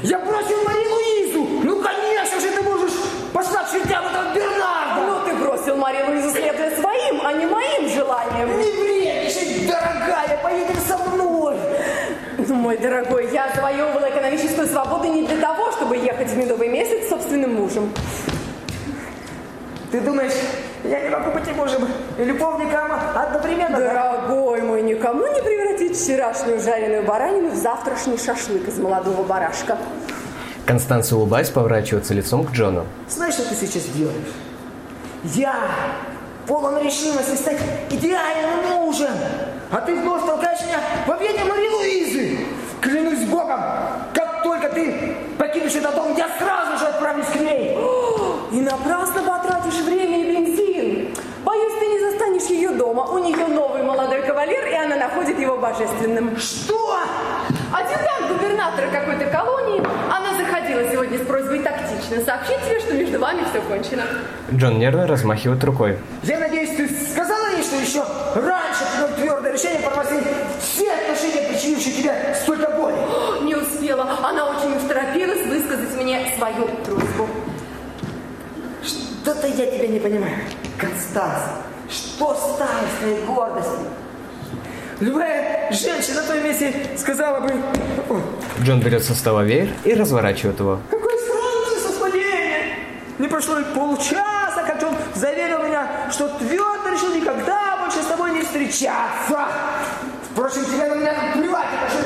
Я 0.03 0.19
бросил 0.19 0.63
Марину 0.65 0.97
Изу. 0.97 1.45
Ну, 1.65 1.83
конечно 1.83 2.41
же, 2.41 2.51
ты 2.51 2.63
можешь 2.63 2.93
пошла 3.33 3.63
к 3.63 3.73
чертям 3.73 4.05
этого 4.07 4.35
Бернарда. 4.35 5.01
Ну, 5.07 5.21
ты 5.27 5.35
бросил 5.35 5.77
Марину 5.77 6.19
Изу, 6.19 6.31
следуя 6.31 6.71
своим, 6.79 7.21
а 7.25 7.33
не 7.33 7.47
моим 7.47 7.89
желаниям. 7.89 8.59
Не 8.59 8.71
вредничай, 8.73 9.67
дорогая. 9.67 10.24
Мой 12.65 12.79
дорогой, 12.79 13.29
я 13.31 13.53
завоевывала 13.55 14.09
экономическую 14.09 14.67
свободу 14.67 15.13
не 15.13 15.27
для 15.27 15.37
того, 15.37 15.71
чтобы 15.73 15.99
ехать 15.99 16.31
в 16.31 16.37
медовый 16.39 16.69
месяц 16.69 17.05
с 17.05 17.09
собственным 17.11 17.57
мужем. 17.57 17.93
Ты 19.93 20.01
думаешь, 20.01 20.33
я 20.83 21.03
не 21.03 21.11
могу 21.11 21.31
быть 21.33 21.47
и 21.47 21.53
мужем, 21.53 21.87
и 22.19 22.25
любовником 22.25 22.91
одновременно? 23.15 23.79
Дорогой 23.79 24.63
мой, 24.63 24.81
никому 24.81 25.27
не 25.27 25.43
превратить 25.43 25.95
вчерашнюю 25.95 26.59
жареную 26.59 27.03
баранину 27.03 27.51
в 27.51 27.55
завтрашний 27.55 28.17
шашлык 28.17 28.67
из 28.67 28.79
молодого 28.79 29.25
барашка. 29.25 29.77
Констанция, 30.65 31.19
улыбаясь, 31.19 31.51
поворачивается 31.51 32.15
лицом 32.15 32.47
к 32.47 32.53
Джону. 32.53 32.87
Знаешь, 33.11 33.35
что 33.35 33.47
ты 33.47 33.57
сейчас 33.57 33.83
делаешь? 33.95 34.33
Я 35.23 35.55
полон 36.47 36.79
решимости 36.79 37.37
стать 37.37 37.59
идеальным 37.91 38.71
мужем, 38.71 39.13
а 39.71 39.83
ты 39.83 39.95
вновь 39.95 40.25
толкаешь 40.25 40.63
меня 40.63 40.81
в 41.07 41.11
объятия 41.11 41.45
Марии 41.45 41.69
Луизы. 41.69 42.34
Клянусь 42.85 43.25
Богом, 43.31 43.61
как 44.13 44.43
только 44.43 44.69
ты 44.69 45.17
покинешь 45.39 45.75
этот 45.75 45.95
дом, 45.95 46.15
я 46.19 46.29
сразу 46.39 46.79
же 46.79 46.85
отправлюсь 46.85 47.29
к 47.29 47.37
ней. 47.37 47.79
И 48.53 48.61
напрасно 48.61 49.23
потратишь 49.23 49.81
время 49.87 50.21
и 50.21 50.31
бензин. 50.31 51.09
Боюсь, 51.47 51.73
ты 51.81 51.87
не 51.87 51.99
застанешь 51.99 52.43
ее 52.51 52.69
дома. 52.73 53.05
У 53.05 53.17
нее 53.17 53.47
новый 53.47 53.83
молодой 53.83 54.21
кавалер, 54.21 54.67
и 54.67 54.75
она 54.75 54.97
находит 54.97 55.39
его 55.39 55.57
божественным. 55.57 56.37
Что? 56.37 56.99
Адъютант 57.73 58.29
губернатора 58.29 58.89
какой-то 58.93 59.31
колонии. 59.31 59.83
Она 60.15 60.35
заходила 60.37 60.83
сегодня 60.93 61.19
с 61.19 61.23
просьбой 61.23 61.61
тактично 61.61 62.23
сообщить 62.23 62.61
тебе, 62.67 62.81
что 62.81 62.93
между 62.93 63.19
вами 63.19 63.45
все 63.49 63.63
кончено. 63.63 64.03
Джон 64.53 64.79
нервно 64.79 65.07
размахивает 65.07 65.65
рукой. 65.65 65.97
Я 66.23 66.39
надеюсь, 66.39 66.77
ты 66.77 66.87
что 66.87 67.25
еще 67.95 68.05
раньше 68.35 68.85
принял 68.93 69.15
твердое 69.15 69.53
решение 69.53 69.81
порвать 69.81 70.09
все 70.61 70.93
отношения, 70.93 71.49
причинившие 71.49 71.95
тебе 71.95 72.37
столько 72.43 72.71
боли. 72.71 72.97
Не 73.43 73.55
успела. 73.55 74.19
Она 74.23 74.47
очень 74.47 74.89
торопилась 74.89 75.47
высказать 75.47 75.95
мне 75.97 76.33
свою 76.37 76.67
просьбу. 76.67 77.29
Что-то 78.83 79.47
я 79.47 79.67
тебя 79.67 79.89
не 79.89 80.01
понимаю. 80.01 80.37
Констанс, 80.79 81.39
что 81.89 82.35
стало 82.35 82.69
с 82.97 83.01
твоей 83.01 83.25
гордостью? 83.25 83.87
Любая 85.01 85.73
женщина 85.73 86.21
на 86.21 86.27
твоем 86.27 86.45
месте 86.45 86.75
сказала 86.97 87.41
бы... 87.41 87.53
«О, 88.09 88.21
Джон 88.63 88.81
берет 88.81 89.03
со 89.03 89.15
стола 89.15 89.43
веер 89.43 89.69
и 89.85 89.95
разворачивает 89.95 90.59
его. 90.59 90.79
Какое 90.91 91.17
странное 91.19 91.81
совпадение! 91.81 92.77
Не 93.19 93.29
прошло 93.29 93.59
и 93.59 93.65
полчаса, 93.75 94.34
как 94.63 94.83
он 94.83 94.95
заверил 95.15 95.63
меня, 95.65 95.87
что 96.11 96.29
твердо 96.29 96.89
решил 96.91 97.15
никогда 97.15 97.79
больше 97.81 98.03
с 98.03 98.07
тобой 98.07 98.33
не 98.33 98.43
встречаться. 98.43 99.47
Впрочем, 100.31 100.65
тебе 100.65 100.89
на 100.89 100.95
меня 100.95 101.15
плевать, 101.35 101.67
это 101.87 101.93
же 101.93 102.05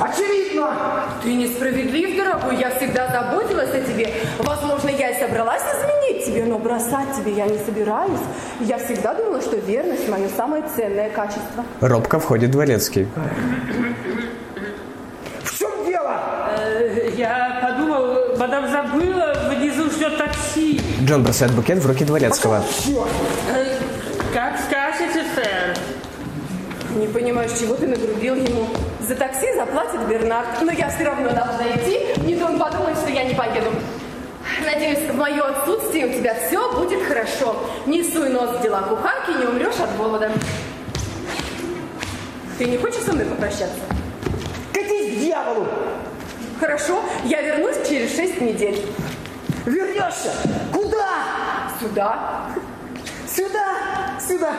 очевидно. 0.00 0.70
Ты 1.22 1.34
несправедлив, 1.34 2.16
дорогой. 2.16 2.56
Я 2.56 2.70
всегда 2.70 3.08
заботилась 3.08 3.70
о 3.70 3.80
тебе. 3.80 4.12
Возможно, 4.38 4.88
я 4.88 5.10
и 5.10 5.20
собралась 5.20 5.62
изменить 5.62 6.26
тебе, 6.26 6.44
но 6.44 6.58
бросать 6.58 7.14
тебе 7.16 7.32
я 7.32 7.46
не 7.46 7.58
собираюсь. 7.58 8.20
Я 8.60 8.78
всегда 8.78 9.14
думала, 9.14 9.40
что 9.40 9.56
верность– 9.56 10.08
мое 10.10 10.28
самое 10.36 10.64
ценное 10.76 11.10
качество. 11.10 11.64
Робко 11.80 12.18
входит 12.20 12.50
дворецкий. 12.50 13.06
В 15.44 15.58
чем 15.58 15.70
дело? 15.86 16.20
Э, 16.58 17.10
Я 17.16 17.58
подумал, 17.62 18.36
мадам 18.38 18.68
забыла, 18.70 19.34
ждет 19.98 20.16
такси. 20.16 20.80
Джон 21.04 21.24
бросает 21.24 21.52
букет 21.52 21.78
в 21.78 21.86
руки 21.86 22.04
дворецкого. 22.04 22.62
Э, 23.50 23.76
Как 24.32 24.58
скажете, 24.60 25.24
сэр. 25.34 25.76
Не 26.96 27.06
понимаю, 27.08 27.48
с 27.48 27.58
чего 27.60 27.74
ты 27.74 27.86
нагрубил 27.86 28.34
ему. 28.36 28.66
За 29.06 29.14
такси 29.14 29.54
заплатит 29.54 30.00
Бернард, 30.08 30.62
но 30.62 30.70
я 30.72 30.88
все 30.88 31.04
равно 31.04 31.30
должна 31.30 31.64
идти. 31.74 32.20
Не 32.24 32.36
то 32.36 32.46
он 32.46 32.58
подумает, 32.58 32.96
что 32.96 33.10
я 33.10 33.24
не 33.24 33.34
поеду. 33.34 33.70
Надеюсь, 34.64 35.10
в 35.10 35.14
мое 35.16 35.42
отсутствие 35.42 36.06
у 36.06 36.12
тебя 36.12 36.34
все 36.46 36.72
будет 36.72 37.02
хорошо. 37.06 37.56
Не 37.86 38.02
суй 38.02 38.28
нос 38.28 38.56
в 38.58 38.62
дела 38.62 38.82
кухарки, 38.82 39.30
не 39.38 39.46
умрешь 39.46 39.78
от 39.80 39.96
голода. 39.96 40.30
Ты 42.58 42.64
не 42.64 42.76
хочешь 42.76 43.02
со 43.02 43.12
мной 43.12 43.26
попрощаться? 43.26 43.78
Катись 44.72 45.16
к 45.16 45.20
дьяволу! 45.20 45.66
Хорошо, 46.58 47.00
я 47.24 47.40
вернусь 47.42 47.76
через 47.88 48.14
шесть 48.16 48.40
недель. 48.40 48.84
Вернешься? 49.68 50.32
Куда? 50.72 51.68
Сюда. 51.80 52.46
Сюда, 53.28 53.66
сюда. 54.26 54.52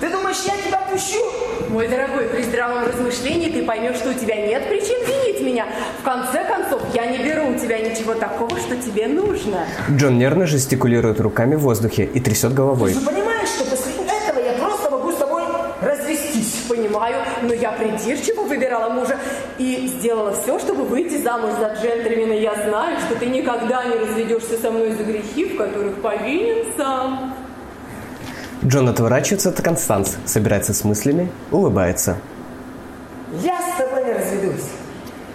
Ты 0.00 0.08
думаешь, 0.08 0.38
я 0.46 0.56
тебя 0.56 0.80
пущу? 0.90 1.20
Мой 1.68 1.88
дорогой, 1.88 2.24
при 2.26 2.42
здравом 2.42 2.86
размышлении 2.86 3.50
ты 3.50 3.64
поймешь, 3.64 3.96
что 3.96 4.10
у 4.10 4.14
тебя 4.14 4.36
нет 4.36 4.68
причин 4.68 4.96
винить 5.06 5.42
меня. 5.42 5.66
В 6.00 6.04
конце 6.04 6.44
концов, 6.44 6.80
я 6.94 7.06
не 7.06 7.18
беру 7.18 7.50
у 7.50 7.58
тебя 7.58 7.78
ничего 7.80 8.14
такого, 8.14 8.58
что 8.58 8.76
тебе 8.76 9.08
нужно. 9.08 9.66
Джон 9.90 10.18
нервно 10.18 10.46
жестикулирует 10.46 11.20
руками 11.20 11.56
в 11.56 11.60
воздухе 11.60 12.04
и 12.04 12.20
трясет 12.20 12.54
головой. 12.54 12.94
Ты 12.94 13.00
понимаешь, 13.00 13.48
что 13.48 13.64
после 13.64 13.92
этого 13.92 14.38
я 14.38 14.52
просто 14.52 14.90
могу 14.90 15.12
с 15.12 15.16
тобой 15.16 15.42
развестись? 15.82 16.64
Понимаю, 16.68 17.16
но 17.42 17.52
я 17.54 17.72
придирчиво 17.72 18.42
выбирала 18.42 18.90
мужа 18.90 19.18
и 19.58 19.86
сделала 19.86 20.32
все, 20.32 20.58
чтобы 20.58 20.84
выйти 20.84 21.16
замуж 21.22 21.50
за 21.58 21.74
джентльмена. 21.74 22.32
Я 22.32 22.54
знаю, 22.54 22.98
что 23.00 23.16
ты 23.16 23.26
никогда 23.26 23.84
не 23.84 23.96
разведешься 23.96 24.58
со 24.60 24.70
мной 24.70 24.92
за 24.92 25.04
грехи, 25.04 25.44
в 25.46 25.56
которых 25.56 26.00
повинен 26.00 26.66
сам. 26.76 27.34
Джон 28.64 28.88
отворачивается 28.88 29.48
от 29.48 29.60
Констанс, 29.62 30.16
собирается 30.26 30.74
с 30.74 30.84
мыслями, 30.84 31.30
улыбается. 31.50 32.18
Я 33.42 33.58
с 33.60 33.78
тобой 33.78 34.04
не 34.04 34.12
разведусь. 34.12 34.66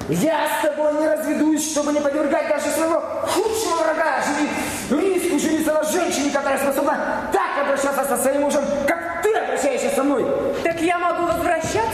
Я 0.09 0.47
с 0.47 0.61
тобой 0.61 0.93
не 1.01 1.07
разведусь, 1.07 1.71
чтобы 1.71 1.91
не 1.91 1.99
подвергать 1.99 2.47
даже 2.47 2.65
своего 2.67 3.01
худшего 3.23 3.81
врага 3.81 4.21
жени, 4.89 5.01
риску 5.01 5.39
жениться 5.39 5.73
на 5.73 5.83
женщине, 5.83 6.29
которая 6.31 6.59
способна 6.59 7.27
так 7.33 7.65
обращаться 7.65 8.05
со 8.05 8.21
своим 8.21 8.41
мужем, 8.41 8.63
как 8.85 9.23
ты 9.23 9.33
обращаешься 9.33 9.89
со 9.95 10.03
мной. 10.03 10.25
Так 10.63 10.79
я 10.81 10.99
могу 10.99 11.23
возвращаться? 11.23 11.84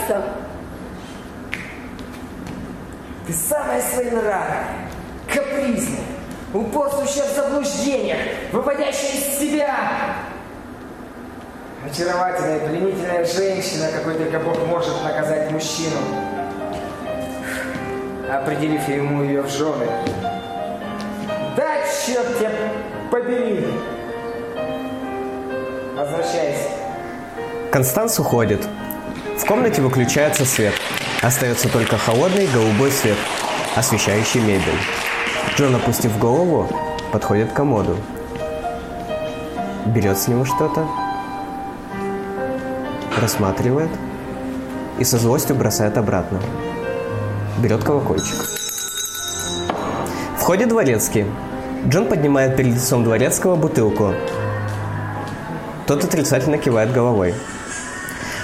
Ты 3.31 3.37
самая 3.37 3.81
своенравная, 3.81 4.89
капризная, 5.33 6.03
упорствующая 6.53 7.23
в 7.23 7.33
заблуждениях, 7.33 8.17
выводящая 8.51 9.11
из 9.11 9.39
себя. 9.39 9.73
Очаровательная, 11.89 12.59
пленительная 12.67 13.23
женщина, 13.23 13.87
какой 13.95 14.15
только 14.15 14.37
Бог 14.39 14.57
может 14.67 15.01
наказать 15.01 15.49
мужчину, 15.49 15.95
определив 18.29 18.85
ему 18.89 19.23
ее 19.23 19.43
в 19.43 19.49
жены. 19.49 19.85
Да, 21.55 21.75
черт 22.05 22.37
тебя 22.37 22.51
побери! 23.09 23.65
Возвращайся. 25.95 26.67
Констанс 27.71 28.19
уходит. 28.19 28.67
В 29.37 29.45
комнате 29.45 29.81
выключается 29.81 30.43
свет. 30.43 30.73
Остается 31.21 31.69
только 31.69 31.99
холодный 31.99 32.47
голубой 32.47 32.89
свет, 32.89 33.17
освещающий 33.75 34.39
мебель. 34.39 34.79
Джон, 35.55 35.75
опустив 35.75 36.17
голову, 36.17 36.67
подходит 37.11 37.51
к 37.51 37.53
комоду. 37.53 37.95
Берет 39.85 40.17
с 40.17 40.27
него 40.27 40.45
что-то, 40.45 40.87
рассматривает 43.19 43.91
и 44.97 45.03
со 45.03 45.19
злостью 45.19 45.55
бросает 45.55 45.95
обратно. 45.99 46.39
Берет 47.59 47.83
колокольчик. 47.83 48.43
Входит 50.37 50.69
дворецкий. 50.69 51.27
Джон 51.87 52.07
поднимает 52.07 52.57
перед 52.57 52.73
лицом 52.73 53.03
дворецкого 53.03 53.55
бутылку. 53.55 54.15
Тот 55.85 56.03
отрицательно 56.03 56.57
кивает 56.57 56.91
головой. 56.91 57.35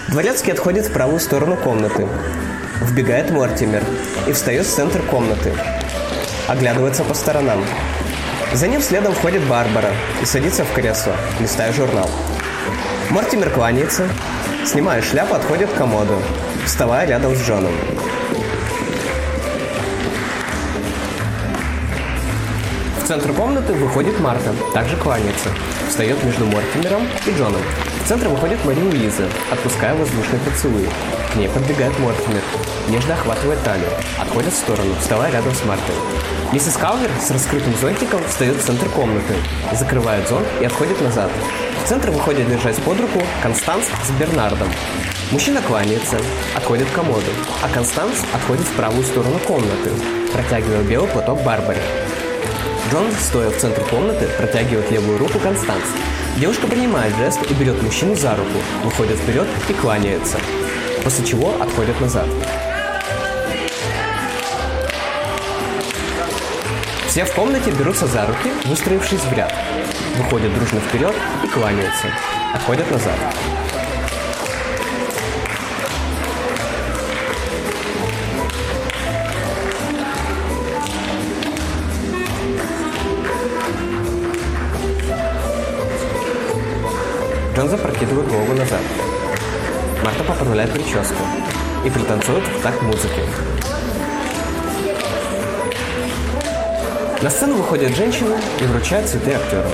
Дворецкий 0.10 0.52
отходит 0.52 0.86
в 0.86 0.94
правую 0.94 1.20
сторону 1.20 1.58
комнаты. 1.58 2.08
Вбегает 2.82 3.32
Мортимер 3.32 3.84
и 4.28 4.32
встает 4.32 4.66
в 4.66 4.70
центр 4.70 5.02
комнаты. 5.02 5.54
Оглядывается 6.48 7.04
по 7.04 7.14
сторонам. 7.14 7.64
За 8.54 8.68
ним 8.68 8.82
следом 8.82 9.14
входит 9.14 9.44
Барбара 9.44 9.92
и 10.22 10.26
садится 10.26 10.64
в 10.64 10.72
кресло, 10.74 11.14
листая 11.40 11.74
журнал. 11.74 12.10
Мортимер 13.10 13.50
кланяется, 13.50 14.08
снимая 14.66 15.02
шляпу, 15.02 15.36
отходит 15.36 15.70
к 15.70 15.76
комоду, 15.76 16.22
вставая 16.66 17.08
рядом 17.08 17.36
с 17.36 17.42
Джоном. 17.42 17.74
В 23.02 23.08
центр 23.08 23.32
комнаты 23.34 23.74
выходит 23.74 24.20
Марта, 24.20 24.54
также 24.74 24.98
кланяется. 24.98 25.50
Встает 25.88 26.22
между 26.24 26.46
Мортимером 26.46 27.08
и 27.26 27.32
Джоном. 27.32 27.62
В 28.04 28.08
центр 28.08 28.28
выходит 28.28 28.64
Мари 28.66 28.82
Луиза, 28.82 29.28
отпуская 29.50 29.96
воздушный 29.96 30.40
поцелуй. 30.40 30.88
Ней 31.38 31.48
подбегает 31.50 31.98
Мортимер. 32.00 32.42
Нежно 32.90 33.14
охватывает 33.14 33.64
талию. 33.64 33.90
Отходит 34.20 34.54
в 34.54 34.58
сторону, 34.58 34.96
вставая 35.00 35.32
рядом 35.32 35.54
с 35.54 35.64
Мартой. 35.66 35.96
Миссис 36.52 36.76
Калвер 36.78 37.12
с 37.22 37.30
раскрытым 37.30 37.76
зонтиком 37.76 38.24
встает 38.28 38.56
в 38.56 38.66
центр 38.66 38.90
комнаты, 38.90 39.36
закрывает 39.72 40.28
зонт 40.28 40.48
и 40.60 40.66
отходит 40.66 41.00
назад. 41.00 41.30
В 41.86 41.88
центр 41.88 42.10
выходит 42.10 42.50
держать 42.50 42.78
под 42.78 43.00
руку 43.00 43.22
Констанс 43.44 43.86
с 43.86 44.20
Бернардом. 44.20 44.68
Мужчина 45.32 45.62
кланяется, 45.62 46.18
отходит 46.56 46.90
к 46.90 46.94
комоду, 46.94 47.30
а 47.62 47.70
Констанс 47.70 48.24
отходит 48.34 48.66
в 48.66 48.74
правую 48.74 49.04
сторону 49.04 49.38
комнаты, 49.46 49.92
протягивая 50.34 50.82
белый 50.82 51.10
платок 51.10 51.44
Барбаре. 51.44 51.82
Джон, 52.92 53.12
стоя 53.22 53.52
в 53.52 53.58
центре 53.58 53.84
комнаты, 53.84 54.28
протягивает 54.38 54.90
левую 54.90 55.20
руку 55.20 55.38
Констанс. 55.38 55.84
Девушка 56.38 56.66
принимает 56.66 57.16
жест 57.18 57.40
и 57.48 57.54
берет 57.54 57.82
мужчину 57.84 58.16
за 58.16 58.36
руку, 58.36 58.58
выходит 58.84 59.18
вперед 59.18 59.48
и 59.70 59.74
кланяется, 59.74 60.38
после 61.08 61.26
чего 61.26 61.54
отходит 61.62 62.02
назад. 62.02 62.26
Все 67.08 67.24
в 67.24 67.34
комнате 67.34 67.72
берутся 67.72 68.08
за 68.08 68.26
руки, 68.26 68.52
выстроившись 68.66 69.22
в 69.22 69.32
ряд. 69.32 69.54
Выходят 70.18 70.54
дружно 70.54 70.82
вперед 70.82 71.16
и 71.46 71.48
кланяются. 71.48 72.08
Отходят 72.54 72.92
назад. 72.92 73.16
Джон 87.56 87.70
запрокидывает 87.70 88.28
голову 88.28 88.54
назад. 88.56 88.82
Марта 90.08 90.24
поправляет 90.24 90.72
прическу 90.72 91.22
и 91.86 91.90
пританцует 91.90 92.42
в 92.42 92.62
такт 92.64 92.82
музыки. 92.82 93.20
На 97.22 97.30
сцену 97.30 97.56
выходят 97.56 97.94
женщины 97.94 98.38
и 98.62 98.64
вручают 98.64 99.10
цветы 99.10 99.34
актерам. 99.34 99.70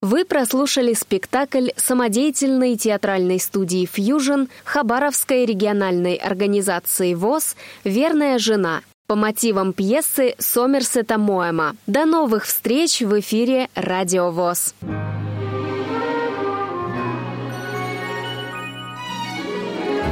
Вы 0.00 0.24
прослушали 0.24 0.94
спектакль 0.94 1.68
самодеятельной 1.76 2.76
театральной 2.76 3.38
студии 3.38 3.86
«Фьюжн» 3.86 4.46
Хабаровской 4.64 5.46
региональной 5.46 6.16
организации 6.16 7.14
ВОЗ 7.14 7.54
«Верная 7.84 8.40
жена» 8.40 8.80
по 9.06 9.14
мотивам 9.14 9.72
пьесы 9.72 10.34
Сомерсета 10.38 11.18
Моэма. 11.18 11.76
До 11.86 12.04
новых 12.04 12.46
встреч 12.46 13.00
в 13.00 13.20
эфире 13.20 13.68
«Радио 13.76 14.32
ВОЗ». 14.32 14.74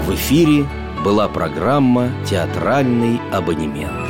В 0.04 0.14
эфире 0.14 0.66
была 1.04 1.28
программа 1.28 2.10
«Театральный 2.26 3.20
абонемент». 3.32 4.09